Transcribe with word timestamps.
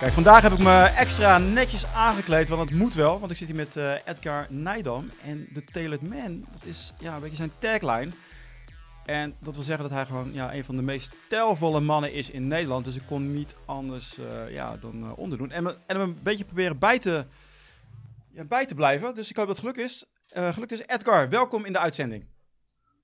Kijk, 0.00 0.12
vandaag 0.12 0.42
heb 0.42 0.52
ik 0.52 0.58
me 0.58 0.82
extra 0.82 1.38
netjes 1.38 1.86
aangekleed, 1.86 2.48
want 2.48 2.70
het 2.70 2.78
moet 2.78 2.94
wel. 2.94 3.18
Want 3.18 3.30
ik 3.30 3.36
zit 3.36 3.46
hier 3.46 3.56
met 3.56 3.76
uh, 3.76 3.92
Edgar 4.04 4.46
Nijdam. 4.50 5.10
En 5.22 5.48
de 5.52 5.64
Tailored 5.64 6.08
Man, 6.08 6.46
dat 6.52 6.64
is 6.64 6.92
ja, 6.98 7.14
een 7.14 7.20
beetje 7.20 7.36
zijn 7.36 7.52
tagline. 7.58 8.10
En 9.04 9.34
dat 9.38 9.54
wil 9.54 9.64
zeggen 9.64 9.84
dat 9.84 9.92
hij 9.92 10.06
gewoon 10.06 10.32
ja, 10.32 10.54
een 10.54 10.64
van 10.64 10.76
de 10.76 10.82
meest 10.82 11.12
stijlvolle 11.26 11.80
mannen 11.80 12.12
is 12.12 12.30
in 12.30 12.46
Nederland. 12.46 12.84
Dus 12.84 12.96
ik 12.96 13.02
kon 13.06 13.34
niet 13.34 13.56
anders 13.64 14.18
uh, 14.18 14.50
ja, 14.50 14.76
dan 14.76 15.04
uh, 15.04 15.18
onderdoen. 15.18 15.50
En, 15.50 15.66
en 15.66 15.76
hem 15.86 16.00
een 16.00 16.18
beetje 16.22 16.44
proberen 16.44 16.78
bij 16.78 16.98
te, 16.98 17.26
ja, 18.32 18.44
bij 18.44 18.66
te 18.66 18.74
blijven. 18.74 19.14
Dus 19.14 19.30
ik 19.30 19.36
hoop 19.36 19.46
dat 19.46 19.56
het 19.56 19.66
geluk 19.66 19.84
is. 19.86 20.04
Uh, 20.36 20.52
geluk 20.52 20.70
is 20.70 20.86
Edgar, 20.86 21.28
welkom 21.28 21.64
in 21.64 21.72
de 21.72 21.78
uitzending. 21.78 22.24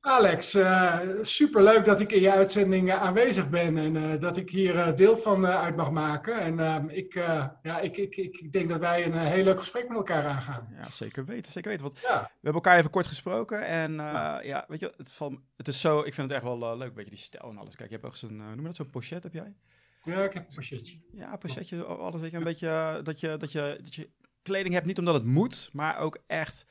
Alex, 0.05 0.55
uh, 0.55 0.99
superleuk 1.23 1.85
dat 1.85 2.01
ik 2.01 2.13
in 2.13 2.21
je 2.21 2.33
uitzending 2.33 2.89
uh, 2.89 3.03
aanwezig 3.03 3.49
ben 3.49 3.77
en 3.77 3.95
uh, 3.95 4.21
dat 4.21 4.37
ik 4.37 4.51
hier 4.51 4.97
deel 4.97 5.17
van 5.17 5.47
uit 5.47 5.77
mag 5.77 5.91
maken. 5.91 6.41
En 6.41 6.61
ehm, 6.61 6.89
ik, 6.89 7.15
ja, 7.63 7.81
ik, 7.81 7.97
ik, 7.97 8.17
ik 8.17 8.53
denk 8.53 8.69
dat 8.69 8.81
wij 8.81 9.07
een 9.07 9.19
heel 9.19 9.45
leuk 9.45 9.59
gesprek 9.59 9.89
met 9.89 9.97
elkaar 9.97 10.27
aangaan. 10.27 10.69
Ja, 10.77 10.91
zeker 10.91 11.25
weten, 11.25 11.53
zeker 11.53 11.71
weten. 11.71 11.87
Want 11.87 11.99
ja. 12.01 12.21
we 12.23 12.29
hebben 12.33 12.63
elkaar 12.63 12.79
even 12.79 12.91
kort 12.91 13.07
gesproken 13.07 13.67
en 13.67 13.93
ja. 13.93 14.41
ja, 14.41 14.65
weet 14.69 14.81
je, 14.81 14.93
het, 14.97 15.13
van, 15.13 15.43
het 15.57 15.69
is 15.69 15.81
zo, 15.81 15.99
ik 15.99 16.15
vind 16.15 16.27
het 16.29 16.37
echt 16.37 16.43
wel 16.43 16.79
leuk, 16.79 16.89
een 16.89 16.95
beetje 16.95 17.11
die 17.11 17.19
stijl 17.19 17.51
en 17.51 17.59
alles. 17.59 17.77
Kijk, 17.77 17.89
je 17.89 17.95
hebt 17.95 18.07
ook 18.07 18.17
zo'n, 18.17 18.37
noem 18.37 18.57
je 18.57 18.63
dat, 18.63 18.77
zo'n 18.77 18.91
pochet 18.91 19.23
heb 19.23 19.33
jij? 19.33 19.57
Ja, 20.05 20.25
ik 20.25 20.33
heb 20.33 20.43
een 20.49 20.55
pochetje. 20.55 21.01
Ja, 21.13 21.37
pochetje, 21.37 21.85
alles, 21.85 22.21
weet 22.21 22.31
je, 22.31 22.37
een 22.37 22.45
beetje, 22.45 23.01
dat 23.03 23.21
je, 23.21 23.37
dat, 23.37 23.53
je, 23.53 23.79
dat 23.83 23.95
je 23.95 24.11
kleding 24.43 24.75
hebt, 24.75 24.87
niet 24.87 24.99
omdat 24.99 25.15
het 25.15 25.25
moet, 25.25 25.69
maar 25.73 25.99
ook 25.99 26.19
echt 26.27 26.67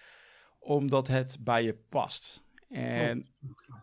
omdat 0.59 1.07
het 1.07 1.37
bij 1.39 1.63
je 1.63 1.73
past. 1.89 2.43
En 2.71 3.27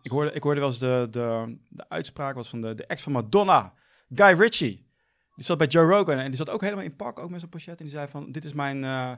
ik 0.03 0.11
hoorde, 0.11 0.33
ik 0.33 0.43
hoorde 0.43 0.61
wel 0.61 0.69
eens 0.69 0.79
de, 0.79 1.07
de, 1.11 1.57
de 1.69 1.89
uitspraak 1.89 2.35
was 2.35 2.49
van 2.49 2.61
de, 2.61 2.75
de 2.75 2.87
ex 2.87 3.03
van 3.03 3.13
Madonna, 3.13 3.75
Guy 4.15 4.39
Ritchie. 4.39 4.87
Die 5.35 5.45
zat 5.45 5.59
bij 5.59 5.67
Joe 5.67 5.87
Rogan 5.87 6.19
en 6.19 6.27
die 6.27 6.37
zat 6.37 6.51
ook 6.51 6.61
helemaal 6.61 6.85
in 6.85 6.97
pak, 6.97 7.19
ook 7.19 7.31
met 7.31 7.39
zijn 7.39 7.51
pochet. 7.51 7.79
En 7.79 7.85
die 7.85 7.95
zei 7.95 8.09
van, 8.09 8.33
dit 8.33 8.45
is 8.45 8.53
mijn, 8.53 8.83
uh, 8.83 9.11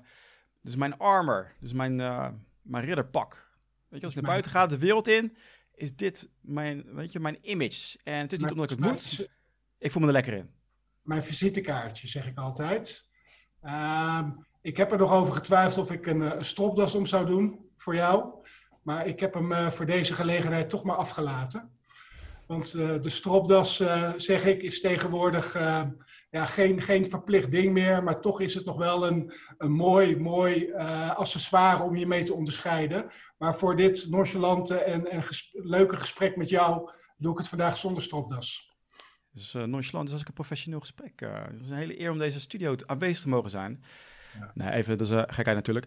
dit 0.61 0.73
is 0.73 0.77
mijn 0.77 0.99
armor, 0.99 1.53
dit 1.59 1.69
is 1.69 1.75
mijn, 1.75 1.99
uh, 1.99 2.29
mijn 2.63 2.85
ridderpak. 2.85 3.49
Weet 3.89 4.01
je, 4.01 4.07
als 4.07 4.15
ik 4.15 4.23
naar 4.23 4.31
buiten 4.31 4.51
ga, 4.51 4.67
de 4.67 4.79
wereld 4.79 5.09
in, 5.09 5.37
is 5.75 5.97
dit 5.97 6.29
mijn, 6.41 6.95
weet 6.95 7.13
je, 7.13 7.21
mijn 7.21 7.39
image. 7.43 7.99
En 8.05 8.21
het 8.21 8.33
is 8.33 8.39
niet 8.39 8.51
omdat 8.51 8.71
ik 8.71 8.79
het 8.79 8.89
moet, 8.89 9.29
ik 9.79 9.91
voel 9.91 10.01
me 10.01 10.07
er 10.09 10.15
lekker 10.15 10.33
in. 10.33 10.51
Mijn 11.03 11.23
visitekaartje, 11.23 12.09
zeg 12.09 12.27
ik 12.27 12.39
altijd. 12.39 13.07
Uh, 13.63 14.29
ik 14.61 14.77
heb 14.77 14.93
er 14.93 14.99
nog 14.99 15.13
over 15.13 15.35
getwijfeld 15.35 15.87
of 15.87 15.93
ik 15.93 16.07
een, 16.07 16.21
een 16.21 16.45
stropdas 16.45 16.95
om 16.95 17.07
zou 17.07 17.27
doen 17.27 17.71
voor 17.77 17.95
jou. 17.95 18.40
Maar 18.83 19.07
ik 19.07 19.21
heb 19.21 19.35
hem 19.35 19.53
uh, 19.53 19.71
voor 19.71 19.87
deze 19.87 20.15
gelegenheid 20.15 20.71
toch 20.71 20.85
maar 20.85 20.97
afgelaten. 20.97 21.79
Want 22.47 22.75
uh, 22.75 23.03
de 23.03 23.09
stropdas, 23.09 23.81
uh, 23.81 24.13
zeg 24.17 24.45
ik, 24.45 24.63
is 24.63 24.81
tegenwoordig 24.81 25.55
ja, 26.31 26.45
geen, 26.45 26.83
geen 26.83 27.11
verplicht 27.11 27.51
ding 27.51 27.73
meer. 27.73 28.03
Maar 28.03 28.21
toch 28.21 28.41
is 28.41 28.55
het 28.55 28.65
nog 28.65 28.77
wel 28.77 29.07
een, 29.07 29.33
een 29.59 29.73
mooi, 29.73 30.17
mooi 30.17 30.73
accessoire 31.17 31.83
om 31.83 31.97
je 31.97 32.07
mee 32.07 32.23
te 32.23 32.35
onderscheiden. 32.35 33.11
Maar 33.39 33.55
voor 33.55 33.77
dit 33.77 34.07
nonchalante 34.11 34.79
en, 34.79 35.11
en 35.11 35.23
ges 35.23 35.51
leuke 35.53 35.97
gesprek 35.97 36.37
met 36.37 36.49
jou 36.49 36.91
doe 37.17 37.33
ik 37.33 37.39
het 37.39 37.49
vandaag 37.49 37.77
zonder 37.77 38.03
stropdas. 38.03 38.75
Dus 39.33 39.53
nonchalant 39.53 40.07
is 40.07 40.13
als 40.13 40.23
ik 40.23 40.29
een 40.29 40.35
professioneel 40.35 40.81
gesprek. 40.81 41.21
het 41.21 41.61
is 41.61 41.71
een 41.71 41.77
hele 41.77 42.01
eer 42.01 42.11
om 42.11 42.19
deze 42.19 42.41
studio 42.41 42.75
aanwezig 42.87 43.23
te 43.23 43.29
mogen 43.29 43.51
zijn. 43.51 43.85
Ja. 44.39 44.51
Nee, 44.55 44.71
even, 44.71 44.99
dat 44.99 45.07
is 45.07 45.13
uh, 45.13 45.23
gekheid 45.27 45.57
natuurlijk. 45.57 45.87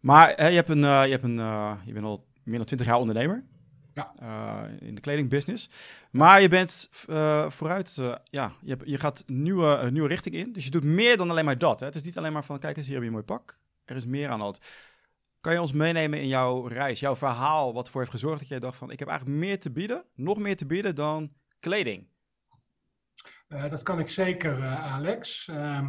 Maar 0.00 0.32
hè, 0.36 0.46
je, 0.46 0.54
hebt 0.54 0.68
een, 0.68 0.82
uh, 0.82 1.04
je, 1.04 1.10
hebt 1.10 1.22
een, 1.22 1.38
uh, 1.38 1.72
je 1.84 1.92
bent 1.92 2.04
al 2.04 2.26
meer 2.42 2.56
dan 2.56 2.66
20 2.66 2.86
jaar 2.86 2.98
ondernemer. 2.98 3.44
Ja. 3.92 4.14
Uh, 4.22 4.88
in 4.88 4.94
de 4.94 5.00
kledingbusiness. 5.00 5.70
Maar 6.10 6.40
je 6.40 6.48
bent 6.48 6.88
vooruit, 7.48 8.00
ja, 8.24 8.52
je, 8.60 8.70
hebt, 8.70 8.82
je 8.86 8.98
gaat 8.98 9.24
nieuwe, 9.26 9.90
nieuwe 9.90 10.08
richting 10.08 10.34
in. 10.34 10.52
Dus 10.52 10.64
je 10.64 10.70
doet 10.70 10.84
meer 10.84 11.16
dan 11.16 11.30
alleen 11.30 11.44
maar 11.44 11.58
dat. 11.58 11.80
Hè. 11.80 11.86
Het 11.86 11.94
is 11.94 12.02
niet 12.02 12.18
alleen 12.18 12.32
maar 12.32 12.44
van, 12.44 12.58
kijk 12.58 12.76
eens, 12.76 12.86
hier 12.86 12.94
heb 12.94 13.02
je 13.02 13.08
een 13.08 13.14
mooi 13.14 13.26
pak. 13.26 13.58
Er 13.84 13.96
is 13.96 14.06
meer 14.06 14.28
aan 14.28 14.40
het. 14.40 14.58
Kan 15.40 15.52
je 15.52 15.60
ons 15.60 15.72
meenemen 15.72 16.20
in 16.20 16.28
jouw 16.28 16.66
reis, 16.66 17.00
jouw 17.00 17.16
verhaal, 17.16 17.74
wat 17.74 17.84
ervoor 17.84 18.00
heeft 18.00 18.12
gezorgd 18.12 18.38
dat 18.38 18.48
jij 18.48 18.58
dacht 18.58 18.76
van, 18.76 18.90
ik 18.90 18.98
heb 18.98 19.08
eigenlijk 19.08 19.38
meer 19.38 19.60
te 19.60 19.70
bieden, 19.70 20.04
nog 20.14 20.38
meer 20.38 20.56
te 20.56 20.66
bieden 20.66 20.94
dan 20.94 21.32
kleding? 21.60 22.08
dat 23.48 23.82
kan 23.82 23.98
ik 23.98 24.10
zeker, 24.10 24.64
Alex. 24.66 25.48
Ehm, 25.48 25.86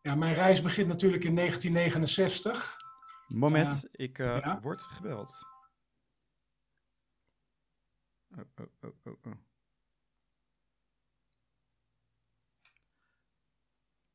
ja, 0.00 0.14
mijn 0.14 0.34
reis 0.34 0.62
begint 0.62 0.88
natuurlijk 0.88 1.24
in 1.24 1.34
1969. 1.34 2.79
Moment, 3.34 3.72
uh, 3.72 3.90
ik 3.90 4.18
uh, 4.18 4.26
ja? 4.40 4.60
word 4.60 4.82
gebeld. 4.82 5.46
Oh, 8.30 8.38
oh, 8.56 8.66
oh, 8.80 8.90
oh, 9.04 9.12
oh. 9.26 9.32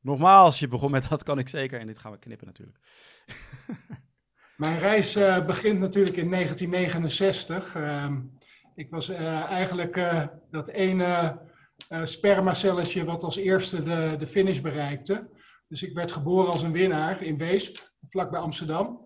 Nogmaals, 0.00 0.58
je 0.58 0.68
begon 0.68 0.90
met 0.90 1.08
dat 1.08 1.22
kan 1.22 1.38
ik 1.38 1.48
zeker. 1.48 1.80
En 1.80 1.86
dit 1.86 1.98
gaan 1.98 2.12
we 2.12 2.18
knippen 2.18 2.46
natuurlijk. 2.46 2.78
Mijn 4.56 4.78
reis 4.78 5.16
uh, 5.16 5.46
begint 5.46 5.78
natuurlijk 5.78 6.16
in 6.16 6.30
1969. 6.30 7.74
Uh, 7.74 8.16
ik 8.74 8.90
was 8.90 9.08
eigenlijk 9.08 9.94
dat 10.50 10.68
ene 10.68 11.40
spermacelletje 12.02 13.04
wat 13.04 13.22
als 13.22 13.36
eerste 13.36 13.82
de, 13.82 14.14
de 14.18 14.26
finish 14.26 14.60
bereikte. 14.60 15.30
Dus 15.68 15.82
ik 15.82 15.94
werd 15.94 16.12
geboren 16.12 16.50
als 16.50 16.62
een 16.62 16.72
winnaar 16.72 17.22
in 17.22 17.38
Weesp, 17.38 17.92
vlakbij 18.08 18.40
Amsterdam. 18.40 19.05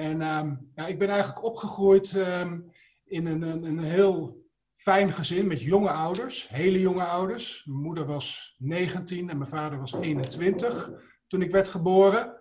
En 0.00 0.22
um, 0.22 0.70
ja, 0.74 0.86
ik 0.86 0.98
ben 0.98 1.08
eigenlijk 1.08 1.44
opgegroeid 1.44 2.12
um, 2.12 2.72
in 3.04 3.26
een, 3.26 3.42
een, 3.42 3.64
een, 3.64 3.78
heel 3.78 4.44
fijn 4.76 5.12
gezin 5.12 5.46
met 5.46 5.62
jonge 5.62 5.90
ouders, 5.90 6.48
hele 6.48 6.80
jonge 6.80 7.04
ouders. 7.04 7.64
Mijn 7.64 7.80
moeder 7.80 8.06
was 8.06 8.54
19 8.58 9.30
en 9.30 9.38
mijn 9.38 9.50
vader 9.50 9.78
was 9.78 9.92
21 9.92 10.90
toen 11.26 11.42
ik 11.42 11.50
werd 11.50 11.68
geboren. 11.68 12.36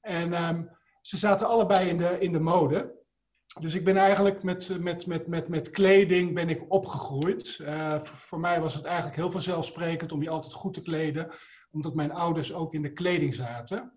En 0.00 0.44
um, 0.44 0.70
ze 1.00 1.16
zaten 1.16 1.48
allebei 1.48 1.88
in 1.88 1.96
de, 1.96 2.16
in 2.20 2.32
de 2.32 2.40
mode. 2.40 2.98
Dus 3.60 3.74
ik 3.74 3.84
ben 3.84 3.96
eigenlijk 3.96 4.42
met, 4.42 4.78
met, 4.80 5.06
met, 5.06 5.26
met, 5.26 5.48
met 5.48 5.70
kleding 5.70 6.34
ben 6.34 6.48
ik 6.48 6.64
opgegroeid. 6.68 7.56
Voor, 8.02 8.16
voor 8.16 8.40
mij 8.40 8.60
was 8.60 8.74
het 8.74 8.84
eigenlijk 8.84 9.16
heel 9.16 9.30
vanzelfsprekend 9.30 10.12
om 10.12 10.22
je 10.22 10.30
altijd 10.30 10.52
goed 10.52 10.74
te 10.74 10.82
kleden 10.82 11.30
omdat 11.70 11.94
mijn 11.94 12.12
ouders 12.12 12.54
ook 12.54 12.74
in 12.74 12.82
de 12.82 12.92
kleding 12.92 13.34
zaten. 13.34 13.92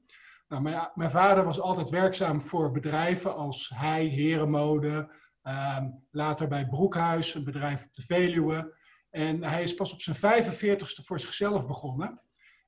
Nou, 0.53 0.66
mijn, 0.66 0.90
mijn, 0.96 1.09
vader 1.09 1.44
was 1.44 1.59
altijd 1.59 1.90
werkzaam 1.90 2.41
voor 2.41 2.72
bedrijven 2.72 3.36
als 3.36 3.72
Hij, 3.75 4.06
Herenmode, 4.06 5.09
um, 5.44 6.06
later 6.12 6.47
bij 6.47 6.68
Broekhuis, 6.68 7.36
een 7.36 7.44
bedrijf 7.44 7.84
op 7.84 7.94
de 7.94 8.02
Veluwe. 8.02 8.75
En 9.09 9.44
hij 9.44 9.64
is 9.64 9.75
pas 9.75 9.94
op 9.94 10.02
zijn 10.02 10.44
45ste 10.44 11.06
voor 11.06 11.19
zichzelf 11.19 11.68
begonnen. 11.68 12.22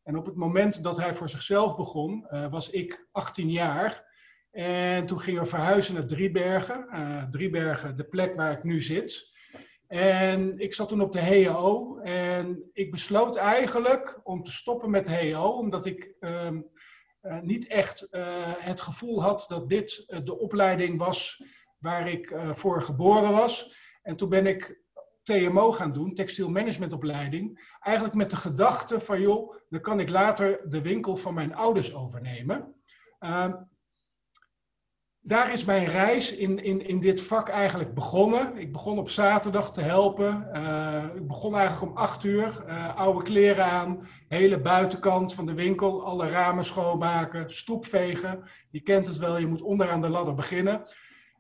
En 0.03 0.18
op 0.18 0.25
het 0.25 0.35
moment 0.35 0.84
dat 0.84 0.97
hij 0.97 1.13
voor 1.13 1.29
zichzelf 1.29 1.75
begon, 1.75 2.28
uh, 2.31 2.47
was 2.47 2.69
ik 2.69 3.07
18 3.12 3.51
jaar. 3.51 4.03
En 4.52 5.06
toen 5.06 5.19
gingen 5.19 5.41
we 5.41 5.47
verhuizen 5.47 5.94
naar 5.94 6.07
Driebergen. 6.07 6.88
Uh, 6.94 7.23
Driebergen, 7.23 7.97
de 7.97 8.06
plek 8.06 8.35
waar 8.35 8.52
ik 8.52 8.63
nu 8.63 8.81
zit. 8.81 9.34
En 9.88 10.59
ik 10.59 10.73
zat 10.73 10.88
toen 10.88 11.02
op 11.02 11.13
de 11.13 11.19
HEO 11.19 11.97
en 11.97 12.69
ik 12.73 12.91
besloot 12.91 13.35
eigenlijk 13.35 14.19
om 14.23 14.44
te 14.44 14.52
stoppen 14.52 14.90
met 14.90 15.06
de 15.06 15.12
HEO, 15.12 15.47
omdat 15.50 15.85
ik 15.85 16.13
um, 16.19 16.66
uh, 17.25 17.39
niet 17.39 17.67
echt 17.67 18.07
uh, 18.11 18.23
het 18.57 18.81
gevoel 18.81 19.21
had 19.21 19.45
dat 19.47 19.69
dit 19.69 20.03
uh, 20.07 20.19
de 20.23 20.39
opleiding 20.39 20.97
was 20.97 21.43
waar 21.77 22.09
ik 22.09 22.35
voor 22.51 22.81
geboren 22.81 23.31
was. 23.31 23.75
En 24.01 24.15
toen 24.15 24.29
ben 24.29 24.45
ik 24.45 24.83
TMO 25.23 25.71
gaan 25.71 25.93
doen, 25.93 26.15
textiel 26.15 26.49
managementopleiding, 26.49 27.75
eigenlijk 27.79 28.15
met 28.15 28.29
de 28.31 28.37
gedachte 28.37 28.99
van 28.99 29.21
joh, 29.21 29.55
dan 29.69 29.81
kan 29.81 29.99
ik 29.99 30.09
later 30.09 30.69
de 30.69 30.81
winkel 30.81 31.15
van 31.15 31.33
mijn 31.33 31.55
ouders 31.55 31.95
overnemen. 31.95 32.75
Daar 35.27 35.53
is 35.53 35.65
mijn 35.65 35.85
reis 35.85 36.35
in, 36.35 36.63
in, 36.63 36.87
in 36.87 36.99
dit 36.99 37.21
vak 37.21 37.49
eigenlijk 37.49 37.93
begonnen. 37.93 38.57
Ik 38.57 38.71
begon 38.71 38.99
op 38.99 39.09
zaterdag 39.09 39.73
te 39.73 39.81
helpen. 39.81 40.49
Uh, 40.53 41.03
ik 41.15 41.27
begon 41.27 41.55
eigenlijk 41.55 41.91
om 41.91 41.97
acht 41.97 42.23
uur. 42.23 42.63
Uh, 42.67 42.95
oude 42.95 43.23
kleren 43.23 43.66
aan, 43.66 44.07
hele 44.27 44.59
buitenkant 44.59 45.33
van 45.33 45.45
de 45.45 45.53
winkel, 45.53 46.05
alle 46.05 46.29
ramen 46.29 46.66
schoonmaken, 46.66 47.49
stoep 47.49 47.85
vegen. 47.85 48.43
Je 48.69 48.79
kent 48.79 49.07
het 49.07 49.17
wel, 49.17 49.37
je 49.37 49.47
moet 49.47 49.61
onderaan 49.61 50.01
de 50.01 50.09
ladder 50.09 50.33
beginnen. 50.33 50.83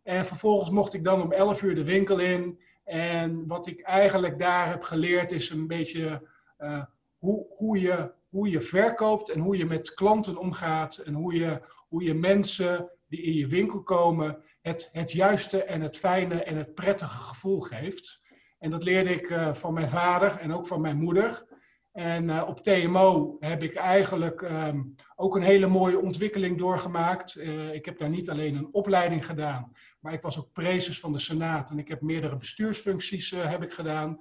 En 0.03 0.25
vervolgens 0.25 0.69
mocht 0.69 0.93
ik 0.93 1.03
dan 1.03 1.21
om 1.21 1.31
elf 1.31 1.61
uur 1.61 1.75
de 1.75 1.83
winkel 1.83 2.19
in. 2.19 2.59
En 2.83 3.47
wat 3.47 3.67
ik 3.67 3.81
eigenlijk 3.81 4.39
daar 4.39 4.67
heb 4.67 4.83
geleerd 4.83 5.31
is 5.31 5.49
een 5.49 5.67
beetje 5.67 6.27
uh, 6.59 6.83
hoe, 7.17 7.45
hoe, 7.49 7.79
je, 7.79 8.11
hoe 8.29 8.49
je 8.49 8.61
verkoopt 8.61 9.29
en 9.29 9.39
hoe 9.39 9.57
je 9.57 9.65
met 9.65 9.93
klanten 9.93 10.37
omgaat. 10.37 10.97
En 10.97 11.13
hoe 11.13 11.33
je, 11.33 11.61
hoe 11.87 12.03
je 12.03 12.13
mensen 12.13 12.89
die 13.07 13.21
in 13.21 13.33
je 13.33 13.47
winkel 13.47 13.83
komen 13.83 14.43
het, 14.61 14.89
het 14.91 15.11
juiste 15.11 15.63
en 15.63 15.81
het 15.81 15.97
fijne 15.97 16.43
en 16.43 16.57
het 16.57 16.73
prettige 16.73 17.17
gevoel 17.17 17.59
geeft. 17.61 18.23
En 18.59 18.71
dat 18.71 18.83
leerde 18.83 19.09
ik 19.09 19.29
uh, 19.29 19.53
van 19.53 19.73
mijn 19.73 19.89
vader 19.89 20.37
en 20.37 20.53
ook 20.53 20.67
van 20.67 20.81
mijn 20.81 20.97
moeder. 20.97 21.53
En 21.91 22.29
uh, 22.29 22.43
op 22.47 22.63
TMO 22.63 23.35
heb 23.39 23.63
ik 23.63 23.75
eigenlijk 23.75 24.41
um, 24.41 24.95
ook 25.15 25.35
een 25.35 25.41
hele 25.41 25.67
mooie 25.67 25.99
ontwikkeling 25.99 26.57
doorgemaakt. 26.57 27.35
Uh, 27.35 27.73
ik 27.73 27.85
heb 27.85 27.97
daar 27.97 28.09
niet 28.09 28.29
alleen 28.29 28.55
een 28.55 28.73
opleiding 28.73 29.25
gedaan, 29.25 29.71
maar 29.99 30.13
ik 30.13 30.21
was 30.21 30.39
ook 30.39 30.51
prezes 30.53 30.99
van 30.99 31.11
de 31.11 31.19
Senaat 31.19 31.69
en 31.69 31.79
ik 31.79 31.87
heb 31.87 32.01
meerdere 32.01 32.37
bestuursfuncties 32.37 33.31
heb 33.31 33.63
ik 33.63 33.73
gedaan. 33.73 34.17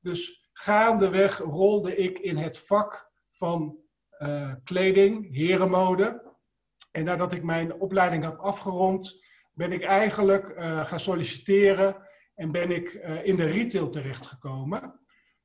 Dus 0.00 0.48
gaandeweg 0.52 1.38
rolde 1.38 1.96
ik 1.96 2.18
in 2.18 2.36
het 2.36 2.58
vak 2.58 3.10
van 3.30 3.76
kleding, 4.64 5.34
herenmode. 5.34 6.27
En 6.90 7.04
nadat 7.04 7.32
ik 7.32 7.42
mijn 7.42 7.80
opleiding 7.80 8.24
had 8.24 8.38
afgerond, 8.38 9.24
ben 9.52 9.72
ik 9.72 9.82
eigenlijk 9.82 10.54
gaan 10.86 11.00
solliciteren 11.00 11.96
en 12.34 12.52
ben 12.52 12.70
ik 12.70 12.92
in 13.22 13.36
de 13.36 13.44
retail 13.44 13.88
terechtgekomen. 13.88 15.00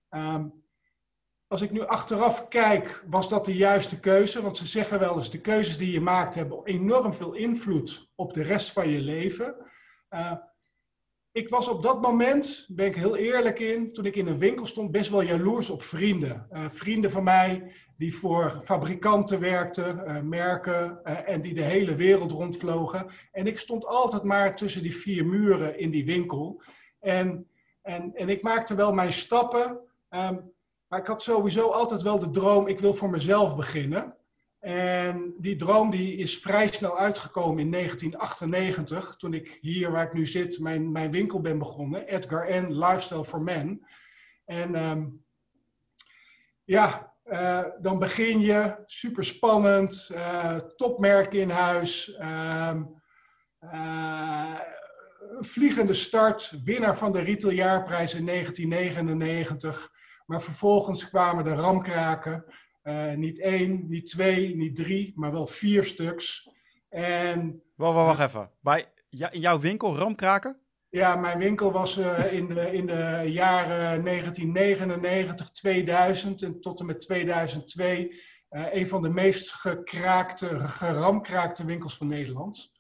Um, 0.09 0.63
als 1.47 1.61
ik 1.61 1.71
nu 1.71 1.85
achteraf 1.85 2.47
kijk, 2.47 3.03
was 3.07 3.29
dat 3.29 3.45
de 3.45 3.55
juiste 3.55 3.99
keuze? 3.99 4.41
Want 4.41 4.57
ze 4.57 4.67
zeggen 4.67 4.99
wel 4.99 5.15
eens, 5.15 5.31
de 5.31 5.41
keuzes 5.41 5.77
die 5.77 5.91
je 5.91 6.01
maakt 6.01 6.35
hebben 6.35 6.65
enorm 6.65 7.13
veel 7.13 7.33
invloed 7.33 8.11
op 8.15 8.33
de 8.33 8.43
rest 8.43 8.71
van 8.71 8.89
je 8.89 8.99
leven. 8.99 9.55
Uh, 10.09 10.31
ik 11.33 11.49
was 11.49 11.67
op 11.67 11.83
dat 11.83 12.01
moment, 12.01 12.65
ben 12.69 12.85
ik 12.85 12.95
heel 12.95 13.15
eerlijk 13.15 13.59
in, 13.59 13.93
toen 13.93 14.05
ik 14.05 14.15
in 14.15 14.27
een 14.27 14.39
winkel 14.39 14.65
stond, 14.65 14.91
best 14.91 15.09
wel 15.09 15.21
jaloers 15.21 15.69
op 15.69 15.83
vrienden. 15.83 16.47
Uh, 16.51 16.65
vrienden 16.69 17.11
van 17.11 17.23
mij 17.23 17.71
die 17.97 18.15
voor 18.15 18.61
fabrikanten 18.63 19.39
werkten, 19.39 20.03
uh, 20.07 20.21
merken, 20.21 21.03
en 21.03 21.41
die 21.41 21.53
de 21.53 21.63
hele 21.63 21.95
wereld 21.95 22.31
rondvlogen. 22.31 23.05
En 23.31 23.47
ik 23.47 23.59
stond 23.59 23.85
altijd 23.85 24.23
maar 24.23 24.55
tussen 24.55 24.81
die 24.81 24.95
vier 24.95 25.25
muren 25.25 25.79
in 25.79 25.91
die 25.91 26.05
winkel. 26.05 26.61
En, 26.99 27.47
en, 27.81 28.11
en 28.15 28.29
ik 28.29 28.41
maakte 28.41 28.75
wel 28.75 28.93
mijn 28.93 29.13
stappen. 29.13 29.79
Um, 30.09 30.51
maar 30.87 30.99
ik 30.99 31.07
had 31.07 31.21
sowieso 31.21 31.69
altijd 31.69 32.01
wel 32.01 32.19
de 32.19 32.29
droom, 32.29 32.67
ik 32.67 32.79
wil 32.79 32.93
voor 32.93 33.09
mezelf 33.09 33.55
beginnen. 33.55 34.15
En 34.63 35.33
die 35.37 35.55
droom 35.55 35.89
die 35.89 36.15
is 36.15 36.37
vrij 36.37 36.67
snel 36.67 36.97
uitgekomen 36.97 37.59
in 37.59 37.71
1998, 37.71 39.15
toen 39.15 39.33
ik 39.33 39.57
hier 39.61 39.91
waar 39.91 40.05
ik 40.05 40.13
nu 40.13 40.25
zit, 40.25 40.59
mijn, 40.59 40.91
mijn 40.91 41.11
winkel 41.11 41.41
ben 41.41 41.57
begonnen. 41.57 42.07
Edgar 42.07 42.61
N. 42.61 42.71
Lifestyle 42.71 43.25
for 43.25 43.41
Men. 43.41 43.87
En 44.45 44.89
um, 44.89 45.23
ja, 46.63 47.13
uh, 47.25 47.65
dan 47.81 47.99
begin 47.99 48.39
je, 48.39 48.83
super 48.85 49.25
spannend, 49.25 50.09
uh, 50.11 50.55
topmerk 50.55 51.33
in 51.33 51.49
huis. 51.49 52.17
Um, 52.21 53.01
uh, 53.61 54.59
vliegende 55.39 55.93
start, 55.93 56.53
winnaar 56.63 56.97
van 56.97 57.11
de 57.11 57.21
retailjaarprijs 57.21 58.15
in 58.15 58.25
1999. 58.25 59.91
Maar 60.25 60.41
vervolgens 60.41 61.09
kwamen 61.09 61.43
de 61.43 61.53
ramkraken. 61.53 62.45
Uh, 62.83 63.13
niet 63.13 63.39
één, 63.39 63.85
niet 63.87 64.05
twee, 64.05 64.55
niet 64.55 64.75
drie, 64.75 65.11
maar 65.15 65.31
wel 65.31 65.47
vier 65.47 65.83
stuks. 65.83 66.49
En, 66.89 67.63
wacht, 67.75 67.95
wacht, 67.95 68.17
wacht 68.17 68.29
even. 68.29 68.51
Bij 68.61 68.87
in 69.09 69.39
jouw 69.39 69.59
winkel 69.59 69.95
ramkraken? 69.97 70.59
Ja, 70.89 71.15
mijn 71.15 71.37
winkel 71.37 71.71
was 71.71 71.97
uh, 71.97 72.33
in, 72.33 72.47
de, 72.47 72.71
in 72.71 72.85
de 72.85 73.23
jaren 73.25 74.03
1999, 74.03 75.51
2000 75.51 76.41
en 76.41 76.59
tot 76.61 76.79
en 76.79 76.85
met 76.85 77.01
2002 77.01 78.21
uh, 78.49 78.73
een 78.73 78.87
van 78.87 79.01
de 79.01 79.09
meest 79.09 79.53
gekraakte, 79.53 80.59
geramkraakte 80.59 81.65
winkels 81.65 81.97
van 81.97 82.07
Nederland. 82.07 82.71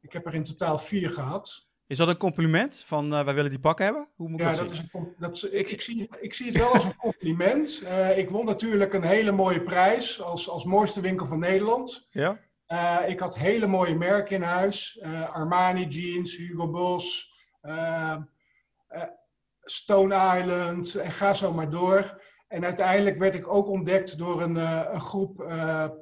Ik 0.00 0.12
heb 0.12 0.26
er 0.26 0.34
in 0.34 0.44
totaal 0.44 0.78
vier 0.78 1.10
gehad. 1.10 1.67
Is 1.88 1.96
dat 1.96 2.08
een 2.08 2.16
compliment 2.16 2.82
van 2.86 3.14
uh, 3.14 3.24
wij 3.24 3.34
willen 3.34 3.50
die 3.50 3.60
pakken 3.60 3.84
hebben? 3.84 4.08
Hoe 4.14 4.28
moet 4.28 4.40
ja, 4.40 4.52
dat, 4.52 4.58
dat 4.58 4.70
is 4.70 4.78
een, 4.92 5.14
dat, 5.18 5.48
ik, 5.50 5.70
ik, 5.70 5.80
zie, 5.80 6.08
ik 6.20 6.34
zie 6.34 6.46
het 6.46 6.58
wel 6.58 6.72
als 6.72 6.84
een 6.84 6.96
compliment. 6.96 7.80
Uh, 7.82 8.18
ik 8.22 8.30
won 8.30 8.44
natuurlijk 8.44 8.92
een 8.92 9.02
hele 9.02 9.32
mooie 9.32 9.62
prijs 9.62 10.20
als, 10.20 10.48
als 10.48 10.64
mooiste 10.64 11.00
winkel 11.00 11.26
van 11.26 11.38
Nederland. 11.38 12.08
Ja? 12.10 12.38
Uh, 12.68 13.08
ik 13.08 13.20
had 13.20 13.36
hele 13.36 13.66
mooie 13.66 13.94
merken 13.96 14.36
in 14.36 14.42
huis. 14.42 15.00
Armani 15.32 15.86
Jeans, 15.86 16.36
Hugo 16.36 16.70
Boss, 16.70 17.32
Stone 19.60 20.38
Island 20.38 20.94
en 20.94 21.10
ga 21.10 21.34
zo 21.34 21.52
maar 21.52 21.70
door. 21.70 22.22
En 22.48 22.64
uiteindelijk 22.64 23.18
werd 23.18 23.34
ik 23.34 23.48
ook 23.48 23.68
ontdekt 23.68 24.18
door 24.18 24.42
een, 24.42 24.56
een 24.94 25.00
groep 25.00 25.52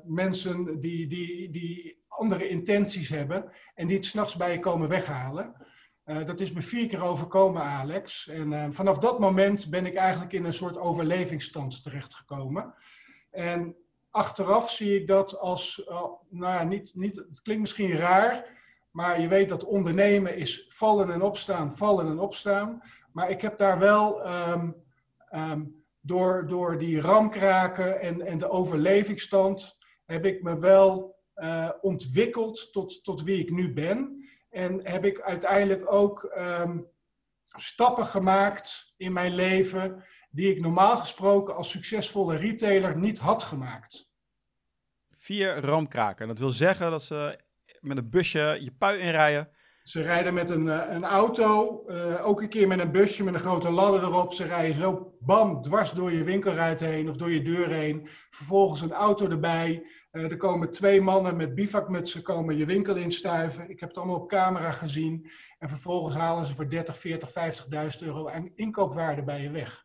mensen 0.04 0.80
die, 0.80 1.06
die, 1.06 1.50
die 1.50 2.04
andere 2.08 2.48
intenties 2.48 3.08
hebben 3.08 3.52
en 3.74 3.86
die 3.86 3.96
het 3.96 4.06
s'nachts 4.06 4.36
bij 4.36 4.52
je 4.52 4.58
komen 4.58 4.88
weghalen. 4.88 5.65
Uh, 6.06 6.24
dat 6.24 6.40
is 6.40 6.52
me 6.52 6.60
vier 6.60 6.88
keer 6.88 7.02
overkomen, 7.02 7.62
Alex. 7.62 8.28
En 8.28 8.52
uh, 8.52 8.66
vanaf 8.70 8.98
dat 8.98 9.18
moment 9.18 9.70
ben 9.70 9.86
ik 9.86 9.94
eigenlijk 9.94 10.32
in 10.32 10.44
een 10.44 10.52
soort 10.52 10.78
overlevingsstand 10.78 11.82
terechtgekomen. 11.82 12.74
En 13.30 13.76
achteraf 14.10 14.70
zie 14.70 15.00
ik 15.00 15.06
dat 15.08 15.38
als, 15.38 15.84
uh, 15.88 16.02
nou 16.30 16.54
ja, 16.54 16.62
niet, 16.62 16.92
niet, 16.94 17.16
het 17.16 17.42
klinkt 17.42 17.62
misschien 17.62 17.96
raar, 17.96 18.44
maar 18.90 19.20
je 19.20 19.28
weet 19.28 19.48
dat 19.48 19.64
ondernemen 19.64 20.36
is 20.36 20.64
vallen 20.68 21.10
en 21.10 21.22
opstaan, 21.22 21.76
vallen 21.76 22.06
en 22.06 22.18
opstaan. 22.18 22.82
Maar 23.12 23.30
ik 23.30 23.40
heb 23.40 23.58
daar 23.58 23.78
wel 23.78 24.26
um, 24.26 24.74
um, 25.30 25.84
door, 26.00 26.46
door 26.46 26.78
die 26.78 27.00
ramkraken 27.00 28.00
en, 28.00 28.26
en 28.26 28.38
de 28.38 28.50
overlevingsstand, 28.50 29.78
heb 30.04 30.24
ik 30.24 30.42
me 30.42 30.58
wel 30.58 31.14
ontwikkeld 31.80 32.72
tot, 32.72 33.04
tot 33.04 33.22
wie 33.22 33.38
ik 33.38 33.50
nu 33.50 33.72
ben. 33.72 34.15
En 34.56 34.80
heb 34.82 35.04
ik 35.04 35.20
uiteindelijk 35.20 35.92
ook 35.92 36.32
um, 36.38 36.86
stappen 37.56 38.06
gemaakt 38.06 38.94
in 38.96 39.12
mijn 39.12 39.34
leven 39.34 40.04
die 40.30 40.50
ik 40.50 40.60
normaal 40.60 40.96
gesproken 40.96 41.54
als 41.54 41.70
succesvolle 41.70 42.36
retailer 42.36 42.96
niet 42.96 43.18
had 43.18 43.42
gemaakt. 43.42 44.10
Vier 45.16 45.56
ramkraken. 45.56 46.28
Dat 46.28 46.38
wil 46.38 46.50
zeggen 46.50 46.90
dat 46.90 47.02
ze 47.02 47.38
met 47.80 47.96
een 47.96 48.10
busje 48.10 48.58
je 48.60 48.72
pui 48.78 48.98
inrijden. 49.00 49.50
Ze 49.82 50.02
rijden 50.02 50.34
met 50.34 50.50
een, 50.50 50.68
eh, 50.68 50.94
een 50.94 51.04
auto, 51.04 51.82
uh, 51.88 52.26
ook 52.26 52.40
een 52.40 52.48
keer 52.48 52.66
met 52.66 52.78
een 52.78 52.92
busje 52.92 53.24
met 53.24 53.34
een 53.34 53.40
grote 53.40 53.70
ladder 53.70 54.02
erop. 54.02 54.32
Ze 54.32 54.44
rijden 54.44 54.74
zo 54.74 55.16
bam 55.20 55.62
dwars 55.62 55.90
door 55.90 56.12
je 56.12 56.24
winkelruit 56.24 56.80
heen 56.80 57.08
of 57.08 57.16
door 57.16 57.30
je 57.30 57.42
deur 57.42 57.68
heen. 57.68 58.08
Vervolgens 58.30 58.80
een 58.80 58.92
auto 58.92 59.30
erbij. 59.30 59.86
Uh, 60.16 60.30
er 60.30 60.36
komen 60.36 60.70
twee 60.70 61.00
mannen 61.00 61.36
met 61.36 61.54
bivakmutsen 61.54 62.22
komen 62.22 62.56
je 62.56 62.66
winkel 62.66 62.96
instuiven. 62.96 63.70
Ik 63.70 63.80
heb 63.80 63.88
het 63.88 63.98
allemaal 63.98 64.20
op 64.20 64.28
camera 64.28 64.70
gezien. 64.70 65.30
En 65.58 65.68
vervolgens 65.68 66.14
halen 66.14 66.46
ze 66.46 66.54
voor 66.54 66.68
30, 66.68 66.98
40, 66.98 67.30
50.000 68.00 68.06
euro 68.06 68.28
aan 68.28 68.50
inkoopwaarde 68.54 69.22
bij 69.22 69.42
je 69.42 69.50
weg. 69.50 69.84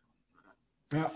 Ja. 0.86 1.12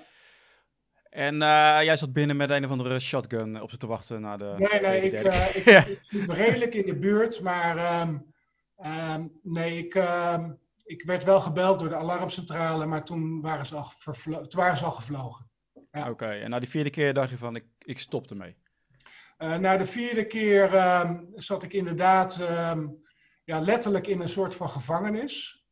En 1.10 1.34
uh, 1.34 1.78
jij 1.82 1.96
zat 1.96 2.12
binnen 2.12 2.36
met 2.36 2.50
een 2.50 2.64
of 2.64 2.70
andere 2.70 3.00
shotgun 3.00 3.62
op 3.62 3.70
ze 3.70 3.76
te 3.76 3.86
wachten 3.86 4.20
naar 4.20 4.38
de. 4.38 4.54
Nee, 4.56 4.80
nee, 4.80 5.00
ik, 5.00 5.12
uh, 5.12 5.56
ik, 5.56 5.64
ja. 5.64 5.84
ik, 5.84 6.02
ik 6.08 6.32
redelijk 6.32 6.74
in 6.74 6.86
de 6.86 6.96
buurt, 6.98 7.40
maar 7.40 8.00
um, 8.00 8.34
um, 8.84 9.32
nee, 9.42 9.78
ik, 9.78 9.94
um, 9.94 10.58
ik 10.84 11.02
werd 11.02 11.24
wel 11.24 11.40
gebeld 11.40 11.78
door 11.78 11.88
de 11.88 11.94
alarmcentrale, 11.94 12.86
maar 12.86 13.04
toen 13.04 13.40
waren 13.40 13.66
ze 13.66 13.74
al, 13.74 13.92
toen 14.22 14.60
waren 14.60 14.76
ze 14.76 14.84
al 14.84 14.90
gevlogen. 14.90 15.50
Ja. 15.90 16.00
Oké, 16.00 16.10
okay, 16.10 16.42
en 16.42 16.50
na 16.50 16.58
die 16.58 16.68
vierde 16.68 16.90
keer 16.90 17.14
dacht 17.14 17.30
je 17.30 17.36
van, 17.36 17.56
ik, 17.56 17.66
ik 17.78 17.98
stop 17.98 18.30
ermee. 18.30 18.56
Uh, 19.38 19.56
na 19.56 19.76
de 19.76 19.86
vierde 19.86 20.26
keer 20.26 20.74
um, 21.00 21.30
zat 21.34 21.62
ik 21.62 21.72
inderdaad 21.72 22.40
um, 22.40 23.02
ja, 23.44 23.60
letterlijk 23.60 24.06
in 24.06 24.20
een 24.20 24.28
soort 24.28 24.54
van 24.54 24.68
gevangenis. 24.68 25.64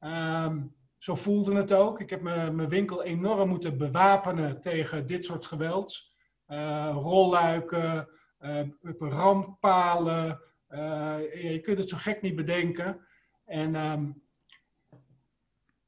Um, 0.00 0.76
zo 0.96 1.14
voelde 1.14 1.54
het 1.54 1.72
ook. 1.72 2.00
Ik 2.00 2.10
heb 2.10 2.22
mijn 2.22 2.68
winkel 2.68 3.02
enorm 3.02 3.48
moeten 3.48 3.78
bewapenen 3.78 4.60
tegen 4.60 5.06
dit 5.06 5.24
soort 5.24 5.46
geweld. 5.46 6.12
Uh, 6.48 6.90
rolluiken, 6.92 8.08
uh, 8.40 8.60
rampalen. 8.98 10.40
Uh, 10.70 11.16
je 11.50 11.60
kunt 11.60 11.78
het 11.78 11.88
zo 11.88 11.96
gek 11.96 12.22
niet 12.22 12.36
bedenken. 12.36 13.06
En 13.44 13.74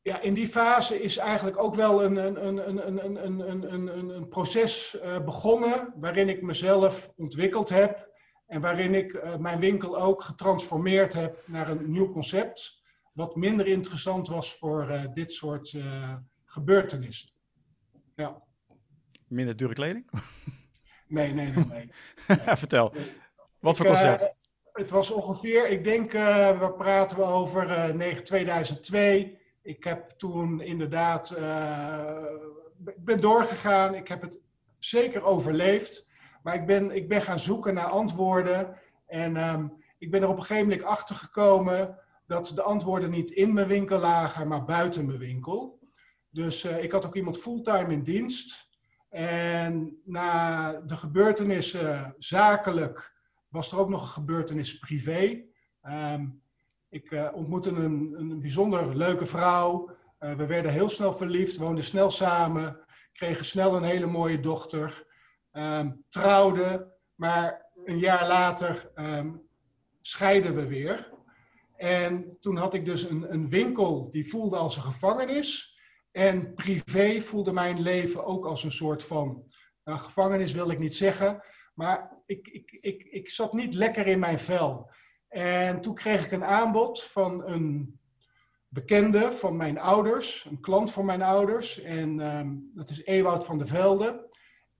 ja, 0.02 0.21
in 0.21 0.35
die 0.35 0.49
fase 0.49 1.02
is 1.02 1.16
eigenlijk 1.16 1.59
ook 1.59 1.75
wel 1.75 2.04
een, 2.04 2.16
een, 2.16 2.47
een, 2.47 2.69
een, 2.69 3.25
een, 3.25 3.50
een, 3.50 3.73
een, 3.73 4.09
een 4.09 4.28
proces 4.28 4.97
uh, 4.97 5.25
begonnen 5.25 5.95
waarin 5.97 6.28
ik 6.28 6.42
mezelf 6.42 7.12
ontwikkeld 7.16 7.69
heb 7.69 8.09
en 8.47 8.61
waarin 8.61 8.95
ik 8.95 9.12
uh, 9.12 9.37
mijn 9.37 9.61
winkel 9.61 10.00
ook 10.00 10.23
getransformeerd 10.23 11.12
heb 11.12 11.42
naar 11.47 11.69
een 11.69 11.90
nieuw 11.90 12.12
concept, 12.12 12.83
wat 13.12 13.37
minder 13.37 13.66
interessant 13.66 14.28
was 14.28 14.57
voor 14.57 14.90
uh, 14.90 15.04
dit 15.12 15.33
soort 15.33 15.76
gebeurtenissen. 16.45 17.30
Ja. 18.14 18.42
Minder 19.28 19.57
dure 19.57 19.75
kleding? 19.75 20.11
Nee, 21.07 21.33
nee, 21.33 21.52
nee. 21.52 21.64
nee. 21.64 21.90
Vertel, 22.62 22.92
wat 23.59 23.76
voor 23.76 23.87
concept? 23.87 24.35
het 24.73 24.90
was 24.90 25.11
ongeveer, 25.11 25.69
ik 25.69 25.85
denk, 25.85 26.12
we 26.12 26.75
praten 26.76 27.16
we 27.16 27.23
over 27.23 28.25
2002 28.25 29.39
ik 29.62 29.85
heb 29.85 30.11
toen 30.11 30.61
inderdaad, 30.61 31.35
uh, 31.38 32.25
ben 32.97 33.21
doorgegaan. 33.21 33.95
Ik 33.95 34.09
heb 34.09 34.23
het 34.23 34.40
zeker 34.79 35.23
overleefd. 35.23 36.09
Maar 36.43 36.55
ik 36.55 36.67
ben, 36.67 36.90
ik 36.90 37.09
ben 37.09 37.23
gaan 37.23 37.38
zoeken 37.38 37.75
naar 37.75 37.87
antwoorden. 37.87 38.76
En 39.07 39.37
um, 39.37 39.73
ik 39.99 40.11
ben 40.11 40.23
er 40.23 40.29
op 40.29 40.37
een 40.37 40.43
gegeven 40.43 40.69
moment 40.69 40.87
achter 40.87 41.14
gekomen 41.14 41.99
dat 42.26 42.52
de 42.55 42.62
antwoorden 42.62 43.11
niet 43.11 43.31
in 43.31 43.52
mijn 43.52 43.67
winkel 43.67 43.99
lagen, 43.99 44.49
maar 44.49 44.64
buiten 44.64 45.07
mijn 45.07 45.19
winkel. 45.19 45.79
Dus 46.31 46.64
uh, 46.64 46.83
ik 46.85 46.93
had 46.93 47.07
ook 47.07 47.17
iemand 47.17 47.38
fulltime 47.38 47.93
in 47.93 48.02
dienst. 48.02 48.69
En 49.09 50.00
na 50.05 50.73
de 50.81 50.97
gebeurtenissen 50.97 52.14
zakelijk 52.19 53.14
was 53.49 53.73
er 53.73 53.79
ook 53.79 53.88
nog 53.88 54.02
een 54.02 54.09
gebeurtenis 54.09 54.79
privé. 54.79 55.45
Um, 55.83 56.43
ik 56.90 57.11
uh, 57.11 57.28
ontmoette 57.35 57.70
een, 57.70 58.14
een 58.18 58.40
bijzonder 58.40 58.97
leuke 58.97 59.26
vrouw. 59.26 59.90
Uh, 60.20 60.35
we 60.35 60.47
werden 60.47 60.73
heel 60.73 60.88
snel 60.88 61.12
verliefd, 61.12 61.56
woonden 61.56 61.85
snel 61.85 62.11
samen, 62.11 62.80
kregen 63.12 63.44
snel 63.44 63.76
een 63.76 63.82
hele 63.82 64.06
mooie 64.06 64.40
dochter. 64.40 65.06
ehm, 65.52 65.90
trouwden, 66.09 66.92
maar 67.14 67.66
een 67.85 67.99
jaar 67.99 68.28
later 68.28 68.90
ehm, 68.94 69.30
scheiden 70.00 70.54
we 70.54 70.66
weer. 70.66 71.12
En 71.76 72.37
toen 72.40 72.56
had 72.56 72.75
ik 72.75 72.85
dus 72.85 73.02
een, 73.02 73.32
een 73.32 73.49
winkel 73.49 74.11
die 74.11 74.28
voelde 74.28 74.56
als 74.56 74.76
een 74.76 74.82
gevangenis. 74.82 75.78
En 76.11 76.54
privé 76.54 77.20
voelde 77.20 77.52
mijn 77.52 77.80
leven 77.80 78.25
ook 78.25 78.44
als 78.44 78.64
een 78.64 78.70
soort 78.70 79.02
van 79.02 79.44
nou, 79.85 79.99
gevangenis, 79.99 80.52
wil 80.52 80.70
ik 80.70 80.78
niet 80.78 80.94
zeggen. 80.94 81.42
Maar 81.75 82.12
ik, 82.26 82.49
ik, 82.49 82.78
ik, 82.80 83.02
ik 83.02 83.30
zat 83.30 83.52
niet 83.52 83.75
lekker 83.75 84.06
in 84.06 84.18
mijn 84.18 84.38
vel. 84.38 84.90
En 85.30 85.80
toen 85.80 85.94
kreeg 85.94 86.25
ik 86.25 86.32
een 86.32 86.44
aanbod 86.44 87.02
van 87.02 87.49
een 87.49 87.99
bekende 88.68 89.32
van 89.32 89.56
mijn 89.56 89.80
ouders, 89.80 90.44
een 90.50 90.60
klant 90.60 90.92
van 90.92 91.04
mijn 91.04 91.22
ouders. 91.22 91.80
En 91.80 92.20
ehm, 92.20 92.49
dat 92.75 92.90
is 92.90 93.04
Ewout 93.04 93.44
van 93.44 93.58
der 93.58 93.66
Velde. 93.66 94.28